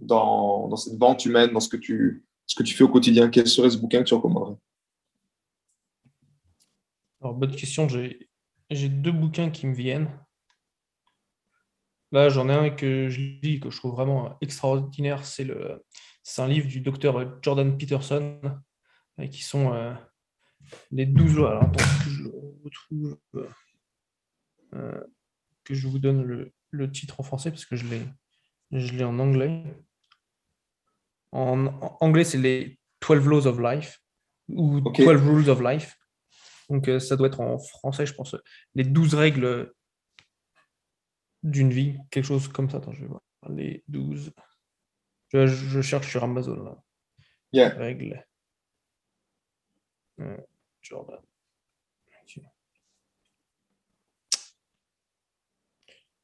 dans, 0.02 0.76
cette 0.76 0.98
vente 0.98 1.26
humaine, 1.26 1.52
dans 1.54 1.60
ce 1.60 1.70
que, 1.70 1.78
tu, 1.78 2.26
ce 2.48 2.56
que 2.56 2.64
tu 2.64 2.76
fais 2.76 2.84
au 2.84 2.90
quotidien 2.90 3.30
Quel 3.30 3.48
serait 3.48 3.70
ce 3.70 3.78
bouquin 3.78 4.00
que 4.00 4.08
tu 4.08 4.14
recommanderais? 4.14 4.58
Alors, 7.22 7.36
bonne 7.36 7.56
question. 7.56 7.88
J'ai 7.88 8.90
deux 8.90 9.12
bouquins 9.12 9.50
qui 9.52 9.68
me 9.68 9.76
viennent. 9.76 10.10
Là, 12.12 12.28
j'en 12.30 12.50
ai 12.50 12.54
un 12.54 12.70
que 12.70 13.10
je 13.10 13.20
lis, 13.42 13.60
que 13.60 13.70
je 13.70 13.78
trouve 13.78 13.94
vraiment 13.94 14.38
extraordinaire. 14.42 15.26
C'est 15.26 15.48
un 16.38 16.48
livre 16.48 16.68
du 16.68 16.82
docteur 16.82 17.42
Jordan 17.42 17.78
Peterson, 17.78 18.40
euh, 19.20 19.28
qui 19.28 19.44
sont 19.44 19.74
euh, 19.74 19.94
les 20.92 21.06
12 21.06 21.36
lois. 21.36 21.52
Alors, 21.52 21.72
je 22.10 22.24
retrouve, 22.64 23.18
euh, 24.74 25.02
que 25.64 25.74
je 25.74 25.88
vous 25.88 26.00
donne 26.00 26.24
le, 26.24 26.52
le, 26.72 26.92
titre 26.92 27.20
en 27.20 27.24
français, 27.24 27.50
parce 27.50 27.66
que 27.66 27.76
je 27.78 27.86
l'ai, 27.88 28.02
je 28.72 28.94
l'ai 28.94 29.06
en 29.06 29.18
anglais. 29.20 29.64
En, 31.32 31.68
anglais, 32.02 32.24
c'est 32.24 32.38
les 32.38 32.80
12 33.08 33.26
Laws 33.26 33.48
of 33.48 33.60
Life, 33.60 34.00
ou 34.50 34.82
12 34.82 35.22
Rules 35.22 35.50
of 35.50 35.62
Life. 35.62 35.98
Donc, 36.70 36.90
ça 37.00 37.16
doit 37.16 37.28
être 37.28 37.42
en 37.42 37.58
français, 37.58 38.06
je 38.06 38.14
pense, 38.14 38.36
les 38.76 38.84
12 38.84 39.14
règles 39.14 39.74
d'une 41.44 41.72
vie, 41.72 41.98
quelque 42.10 42.26
chose 42.26 42.48
comme 42.48 42.70
ça. 42.70 42.78
Attends, 42.78 42.94
je 42.94 43.02
vais 43.02 43.08
voir. 43.08 43.22
Les 43.50 43.84
12. 43.88 44.32
Je, 45.34 45.82
cherche 45.82 46.10
sur 46.10 46.24
Amazon 46.24 46.62
là. 46.64 46.78
Yeah. 47.54 47.70
Règles. 47.70 48.26
Euh, 50.20 50.38
Jordan. 50.82 51.20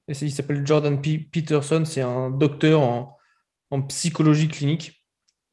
Et 0.10 0.14
il 0.22 0.32
s'appelle 0.32 0.66
Jordan 0.66 1.02
P. 1.02 1.20
Peterson, 1.20 1.84
c'est 1.84 2.02
un 2.02 2.30
docteur 2.30 2.82
en, 2.82 3.18
en, 3.72 3.82
psychologie 3.82 4.48
clinique 4.48 4.97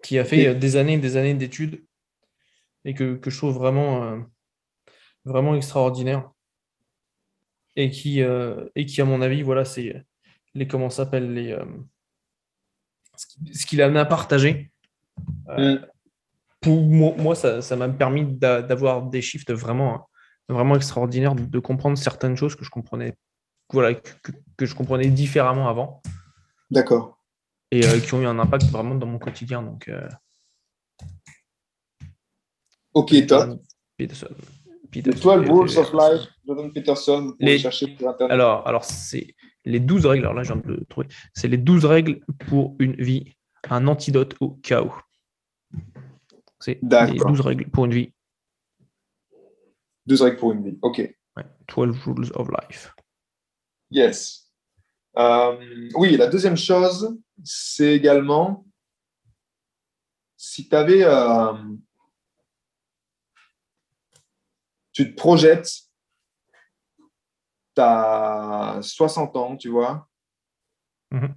qui 0.05 0.19
a 0.19 0.25
fait 0.25 0.55
des 0.55 0.77
années 0.77 0.95
et 0.95 0.99
des 0.99 1.17
années 1.17 1.33
d'études 1.33 1.83
et 2.85 2.93
que, 2.93 3.17
que, 3.17 3.31
je 3.31 3.39
trouve 3.39 3.55
vraiment, 3.55 4.05
euh, 4.05 4.21
vraiment 5.25 5.55
extraordinaire 5.55 6.31
et 7.75 7.91
qui, 7.91 8.23
euh, 8.23 8.69
et 8.75 8.85
qui 8.85 9.01
à 9.01 9.07
mon 9.07 9.23
avis, 9.23 9.41
voilà, 9.41 9.65
c'est 9.65 10.05
les 10.53 10.69
comment 10.69 10.91
s'appelle 10.91 11.33
les 11.33 11.53
euh, 11.53 11.65
ce 13.17 13.65
qu'il 13.65 13.81
a 13.81 13.87
amené 13.87 14.01
à 14.01 14.05
partager. 14.05 14.71
Euh, 15.49 15.79
mm. 15.79 15.87
Pour 16.61 16.83
moi, 16.83 17.35
ça 17.35 17.77
m'a 17.77 17.89
permis 17.89 18.25
d'avoir 18.25 19.03
des 19.03 19.23
shifts 19.23 19.53
vraiment, 19.53 20.09
vraiment 20.49 20.77
extraordinaires, 20.77 21.35
de, 21.35 21.59
comprendre 21.59 21.99
certaines 21.99 22.37
choses 22.37 22.57
que 22.57 22.65
je 22.65 22.71
comprenais, 22.71 23.15
voilà, 23.71 23.95
que, 23.95 24.33
que 24.57 24.65
je 24.65 24.75
comprenais 24.75 25.09
différemment 25.09 25.69
avant. 25.69 26.03
D'accord. 26.71 27.23
Et 27.75 28.01
qui 28.01 28.15
ont 28.15 28.23
eu 28.23 28.27
un 28.27 28.39
impact 28.39 28.67
vraiment 28.67 28.95
dans 28.95 29.07
mon 29.07 29.19
quotidien. 29.19 29.63
Donc, 29.63 29.91
ok, 32.95 33.27
top. 33.27 33.61
Peterson. 33.97 34.35
Rules 34.95 35.79
of 35.79 35.93
Life, 35.93 36.29
Jordan 36.47 36.73
Peterson, 36.73 37.35
les... 37.41 37.59
chercher 37.59 37.97
sur 37.97 38.09
Internet. 38.09 38.33
Alors, 38.33 38.67
alors 38.67 38.85
c'est 38.85 39.35
les 39.65 39.81
12 39.81 40.07
règles, 40.07 40.25
alors 40.25 40.35
là, 40.35 40.43
je 40.43 40.53
viens 40.53 40.63
de 40.63 40.69
le 40.69 40.85
trouver. 40.85 41.09
C'est 41.35 41.49
les 41.49 41.57
12 41.57 41.85
règles 41.85 42.21
pour 42.47 42.77
une 42.79 42.95
vie, 42.95 43.35
un 43.71 43.87
antidote 43.87 44.35
au 44.41 44.51
chaos. 44.63 44.95
C'est 46.61 46.79
les 46.83 47.19
12 47.19 47.41
règles 47.41 47.71
pour 47.71 47.87
une 47.87 47.95
vie. 47.95 48.13
12 50.07 50.23
règles 50.23 50.37
pour 50.37 50.53
une 50.53 50.65
vie, 50.65 50.79
ok. 50.83 50.99
Ouais, 51.37 51.45
12 51.75 51.99
Rules 52.05 52.31
of 52.35 52.49
Life. 52.51 52.95
Yes. 53.91 54.53
Euh, 55.17 55.57
oui, 55.95 56.17
la 56.17 56.27
deuxième 56.27 56.57
chose, 56.57 57.17
c'est 57.43 57.95
également 57.95 58.65
si 60.37 60.69
tu 60.69 60.77
avais. 60.77 61.03
Euh, 61.03 61.55
tu 64.93 65.11
te 65.11 65.17
projettes, 65.17 65.71
tu 67.75 67.81
as 67.81 68.79
60 68.81 69.37
ans, 69.37 69.57
tu 69.57 69.69
vois, 69.69 70.09
mhm. 71.11 71.35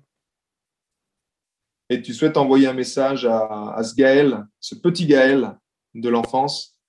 et 1.90 2.02
tu 2.02 2.14
souhaites 2.14 2.38
envoyer 2.38 2.68
un 2.68 2.74
message 2.74 3.26
à, 3.26 3.82
ce 3.84 3.96
Gaël, 3.96 4.46
ce 4.60 4.76
petit 4.76 5.08
Gaël 5.08 5.58
de 5.96 6.10
l'enfance, 6.10 6.80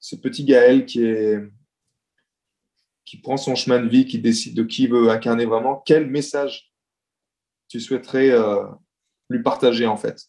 ce 0.00 0.16
petit 0.16 0.44
Gaël 0.44 0.84
qui 0.84 1.04
est 1.04 1.38
qui 3.04 3.20
prend 3.20 3.36
son 3.36 3.56
chemin 3.56 3.80
de 3.80 3.88
vie, 3.88 4.06
qui 4.06 4.20
décide 4.20 4.56
de 4.56 4.62
qui 4.62 4.84
il 4.84 4.90
veut 4.90 5.10
incarner 5.10 5.44
vraiment, 5.44 5.82
quel 5.84 6.08
message 6.08 6.69
tu 7.70 7.80
souhaiterais 7.80 8.30
euh, 8.30 8.66
lui 9.30 9.42
partager 9.42 9.86
en 9.86 9.96
fait 9.96 10.20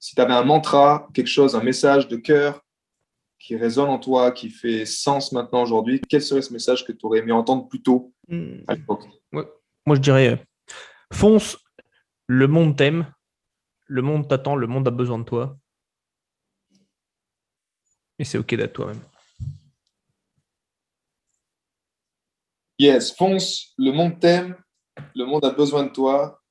Si 0.00 0.14
tu 0.14 0.20
avais 0.20 0.34
un 0.34 0.42
mantra, 0.42 1.08
quelque 1.14 1.28
chose, 1.28 1.54
un 1.54 1.62
message 1.62 2.08
de 2.08 2.16
cœur, 2.16 2.60
qui 3.38 3.56
résonne 3.56 3.88
en 3.88 3.98
toi, 3.98 4.32
qui 4.32 4.50
fait 4.50 4.84
sens 4.84 5.30
maintenant 5.30 5.62
aujourd'hui, 5.62 6.00
quel 6.08 6.20
serait 6.20 6.42
ce 6.42 6.52
message 6.52 6.84
que 6.84 6.92
tu 6.92 7.06
aurais 7.06 7.20
aimé 7.20 7.30
entendre 7.32 7.68
plus 7.68 7.80
tôt 7.80 8.12
hmm. 8.28 8.64
à 8.66 8.74
l'époque 8.74 9.04
Moi, 9.32 9.46
je 9.94 10.00
dirais 10.00 10.28
euh, 10.30 10.36
fonce, 11.12 11.58
le 12.26 12.48
monde 12.48 12.76
t'aime, 12.76 13.14
le 13.86 14.02
monde 14.02 14.28
t'attend, 14.28 14.56
le 14.56 14.66
monde 14.66 14.88
a 14.88 14.90
besoin 14.90 15.20
de 15.20 15.24
toi. 15.24 15.56
Et 18.18 18.24
c'est 18.24 18.38
OK 18.38 18.52
d'être 18.54 18.72
toi-même. 18.72 19.00
Yes, 22.80 23.14
fonce, 23.14 23.74
le 23.78 23.92
monde 23.92 24.18
t'aime, 24.18 24.56
le 25.14 25.24
monde 25.24 25.44
a 25.44 25.50
besoin 25.50 25.84
de 25.84 25.90
toi. 25.90 26.42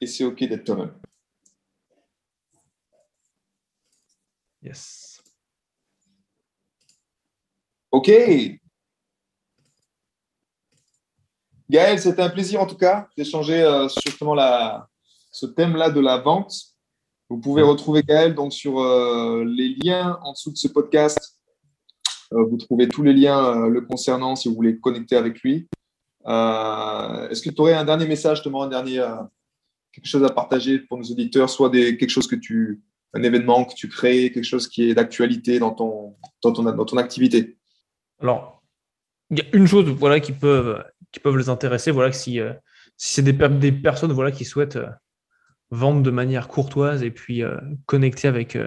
Et 0.00 0.06
c'est 0.06 0.24
OK 0.24 0.38
d'être 0.40 0.64
toi-même. 0.64 0.94
Yes. 4.62 5.20
OK. 7.90 8.10
Gaël, 11.68 11.98
c'était 11.98 12.22
un 12.22 12.30
plaisir 12.30 12.60
en 12.60 12.66
tout 12.66 12.76
cas 12.76 13.08
d'échanger 13.16 13.62
euh, 13.62 13.88
sur 13.88 14.02
justement 14.04 14.34
la, 14.34 14.88
ce 15.30 15.46
thème-là 15.46 15.90
de 15.90 16.00
la 16.00 16.18
vente. 16.18 16.54
Vous 17.28 17.38
pouvez 17.38 17.62
retrouver 17.62 18.02
Gaël 18.02 18.34
donc, 18.34 18.52
sur 18.52 18.80
euh, 18.80 19.44
les 19.44 19.74
liens 19.82 20.18
en 20.22 20.32
dessous 20.32 20.50
de 20.50 20.56
ce 20.56 20.68
podcast. 20.68 21.40
Euh, 22.32 22.44
vous 22.44 22.56
trouvez 22.56 22.88
tous 22.88 23.02
les 23.02 23.14
liens 23.14 23.66
le 23.68 23.80
concernant 23.80 24.36
si 24.36 24.48
vous 24.48 24.54
voulez 24.54 24.78
connecter 24.78 25.16
avec 25.16 25.40
lui. 25.40 25.68
Est-ce 26.24 27.42
que 27.42 27.50
tu 27.50 27.60
aurais 27.60 27.74
un 27.74 27.84
dernier 27.84 28.06
message, 28.06 28.42
un 28.46 28.68
dernier, 28.68 29.04
quelque 29.92 30.06
chose 30.06 30.24
à 30.24 30.30
partager 30.30 30.78
pour 30.78 30.98
nos 30.98 31.04
auditeurs, 31.04 31.50
soit 31.50 31.70
quelque 31.70 32.08
chose 32.08 32.26
que 32.26 32.36
tu, 32.36 32.82
un 33.14 33.22
événement 33.22 33.64
que 33.64 33.74
tu 33.74 33.88
crées, 33.88 34.32
quelque 34.32 34.44
chose 34.44 34.68
qui 34.68 34.90
est 34.90 34.94
d'actualité 34.94 35.58
dans 35.58 35.72
ton, 35.72 36.16
dans, 36.42 36.52
ton, 36.52 36.62
dans 36.62 36.84
ton 36.84 36.96
activité? 36.96 37.58
Alors, 38.20 38.62
il 39.30 39.38
y 39.38 39.40
a 39.40 39.44
une 39.52 39.66
chose 39.66 39.88
voilà, 39.88 40.20
qui, 40.20 40.32
peuvent, 40.32 40.84
qui 41.10 41.20
les 41.24 41.48
intéresser, 41.48 41.90
voilà, 41.90 42.12
si, 42.12 42.40
euh, 42.40 42.52
si 42.96 43.14
c'est 43.14 43.22
des, 43.22 43.72
personnes 43.72 44.12
voilà, 44.12 44.30
qui 44.30 44.44
souhaitent 44.44 44.76
euh, 44.76 44.88
vendre 45.70 46.02
de 46.02 46.10
manière 46.10 46.48
courtoise 46.48 47.02
et 47.02 47.10
puis 47.10 47.42
euh, 47.42 47.56
connecter 47.86 48.28
avec, 48.28 48.58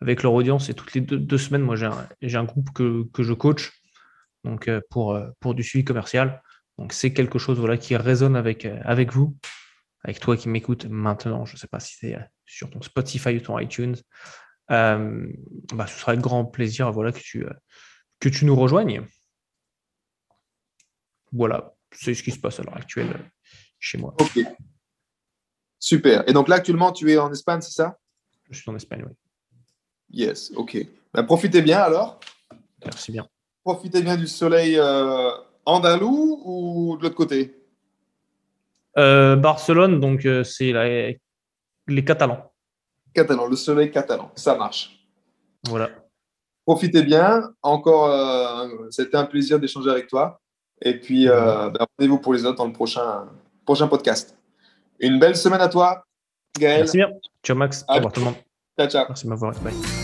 avec 0.00 0.22
leur 0.22 0.32
audience. 0.32 0.68
Et 0.68 0.74
toutes 0.74 0.94
les 0.94 1.00
deux, 1.00 1.38
semaines, 1.38 1.62
moi, 1.62 1.76
j'ai 1.76 1.86
un, 1.86 2.40
un, 2.40 2.44
groupe 2.44 2.70
que, 2.72 3.04
que, 3.12 3.22
je 3.22 3.32
coach 3.32 3.72
donc, 4.44 4.70
pour, 4.90 5.18
pour 5.40 5.54
du 5.54 5.62
suivi 5.62 5.84
commercial. 5.84 6.42
Donc, 6.78 6.92
c'est 6.92 7.12
quelque 7.12 7.38
chose 7.38 7.58
voilà, 7.58 7.76
qui 7.76 7.96
résonne 7.96 8.36
avec, 8.36 8.64
avec 8.64 9.12
vous 9.12 9.36
avec 10.04 10.20
toi 10.20 10.36
qui 10.36 10.48
m'écoutes 10.48 10.84
maintenant, 10.84 11.44
je 11.46 11.54
ne 11.54 11.58
sais 11.58 11.66
pas 11.66 11.80
si 11.80 11.96
c'est 11.98 12.14
euh, 12.14 12.20
sur 12.44 12.70
ton 12.70 12.82
Spotify 12.82 13.36
ou 13.36 13.40
ton 13.40 13.58
iTunes, 13.58 13.96
euh, 14.70 15.26
bah, 15.72 15.86
ce 15.86 15.98
sera 15.98 16.12
avec 16.12 16.22
grand 16.22 16.44
plaisir 16.44 16.92
voilà, 16.92 17.10
que, 17.10 17.20
tu, 17.20 17.44
euh, 17.44 17.52
que 18.20 18.28
tu 18.28 18.44
nous 18.44 18.54
rejoignes. 18.54 19.06
Voilà, 21.32 21.74
c'est 21.90 22.14
ce 22.14 22.22
qui 22.22 22.30
se 22.30 22.38
passe 22.38 22.60
à 22.60 22.62
l'heure 22.62 22.76
actuelle 22.76 23.30
chez 23.80 23.98
moi. 23.98 24.14
Ok. 24.20 24.38
Super. 25.78 26.28
Et 26.28 26.32
donc 26.32 26.48
là, 26.48 26.56
actuellement, 26.56 26.92
tu 26.92 27.10
es 27.10 27.18
en 27.18 27.32
Espagne, 27.32 27.60
c'est 27.60 27.72
ça? 27.72 27.98
Je 28.50 28.60
suis 28.60 28.70
en 28.70 28.76
Espagne, 28.76 29.04
oui. 29.06 29.12
Yes, 30.10 30.52
ok. 30.54 30.76
Ben, 31.12 31.24
profitez 31.24 31.62
bien 31.62 31.80
alors. 31.80 32.20
Merci 32.84 33.10
bien. 33.10 33.26
Profitez 33.64 34.02
bien 34.02 34.16
du 34.16 34.26
soleil 34.26 34.78
andalou 35.66 36.40
ou 36.44 36.96
de 36.96 37.02
l'autre 37.02 37.14
côté? 37.14 37.60
Barcelone, 38.96 40.00
donc 40.00 40.26
c'est 40.44 40.72
les 41.86 42.04
Catalans. 42.04 42.50
Catalan, 43.12 43.46
le 43.46 43.56
soleil 43.56 43.90
catalan, 43.90 44.30
ça 44.34 44.56
marche. 44.56 44.98
Voilà. 45.68 45.90
Profitez 46.66 47.02
bien. 47.02 47.52
Encore, 47.62 48.68
c'était 48.90 49.16
un 49.16 49.24
plaisir 49.24 49.60
d'échanger 49.60 49.90
avec 49.90 50.08
toi. 50.08 50.40
Et 50.82 50.98
puis, 50.98 51.28
euh, 51.28 51.70
ben, 51.70 51.86
rendez-vous 51.98 52.18
pour 52.18 52.34
les 52.34 52.44
autres 52.44 52.58
dans 52.58 52.66
le 52.66 52.72
prochain, 52.72 53.26
prochain 53.64 53.88
podcast. 53.88 54.36
Une 55.00 55.18
belle 55.18 55.36
semaine 55.36 55.60
à 55.60 55.68
toi, 55.68 56.04
Gaël. 56.58 56.80
Merci 56.80 56.96
bien. 56.98 57.10
Ciao, 57.42 57.56
Max. 57.56 57.84
Au 57.88 57.94
revoir 57.94 58.12
tout 58.12 58.20
le 58.20 58.26
monde. 58.26 58.36
Ciao, 58.78 58.88
ciao. 58.88 59.04
Merci 59.08 59.24
de 59.24 59.30
m'avoir. 59.30 59.54
Bye. 59.60 60.03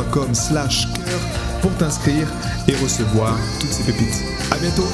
slash 0.33 0.87
cœur 1.05 1.19
pour 1.61 1.71
t'inscrire 1.75 2.27
et 2.67 2.75
recevoir 2.75 3.37
toutes 3.59 3.71
ces 3.71 3.83
pépites. 3.83 4.23
À 4.51 4.57
bientôt. 4.57 4.87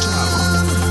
Ciao 0.00 0.81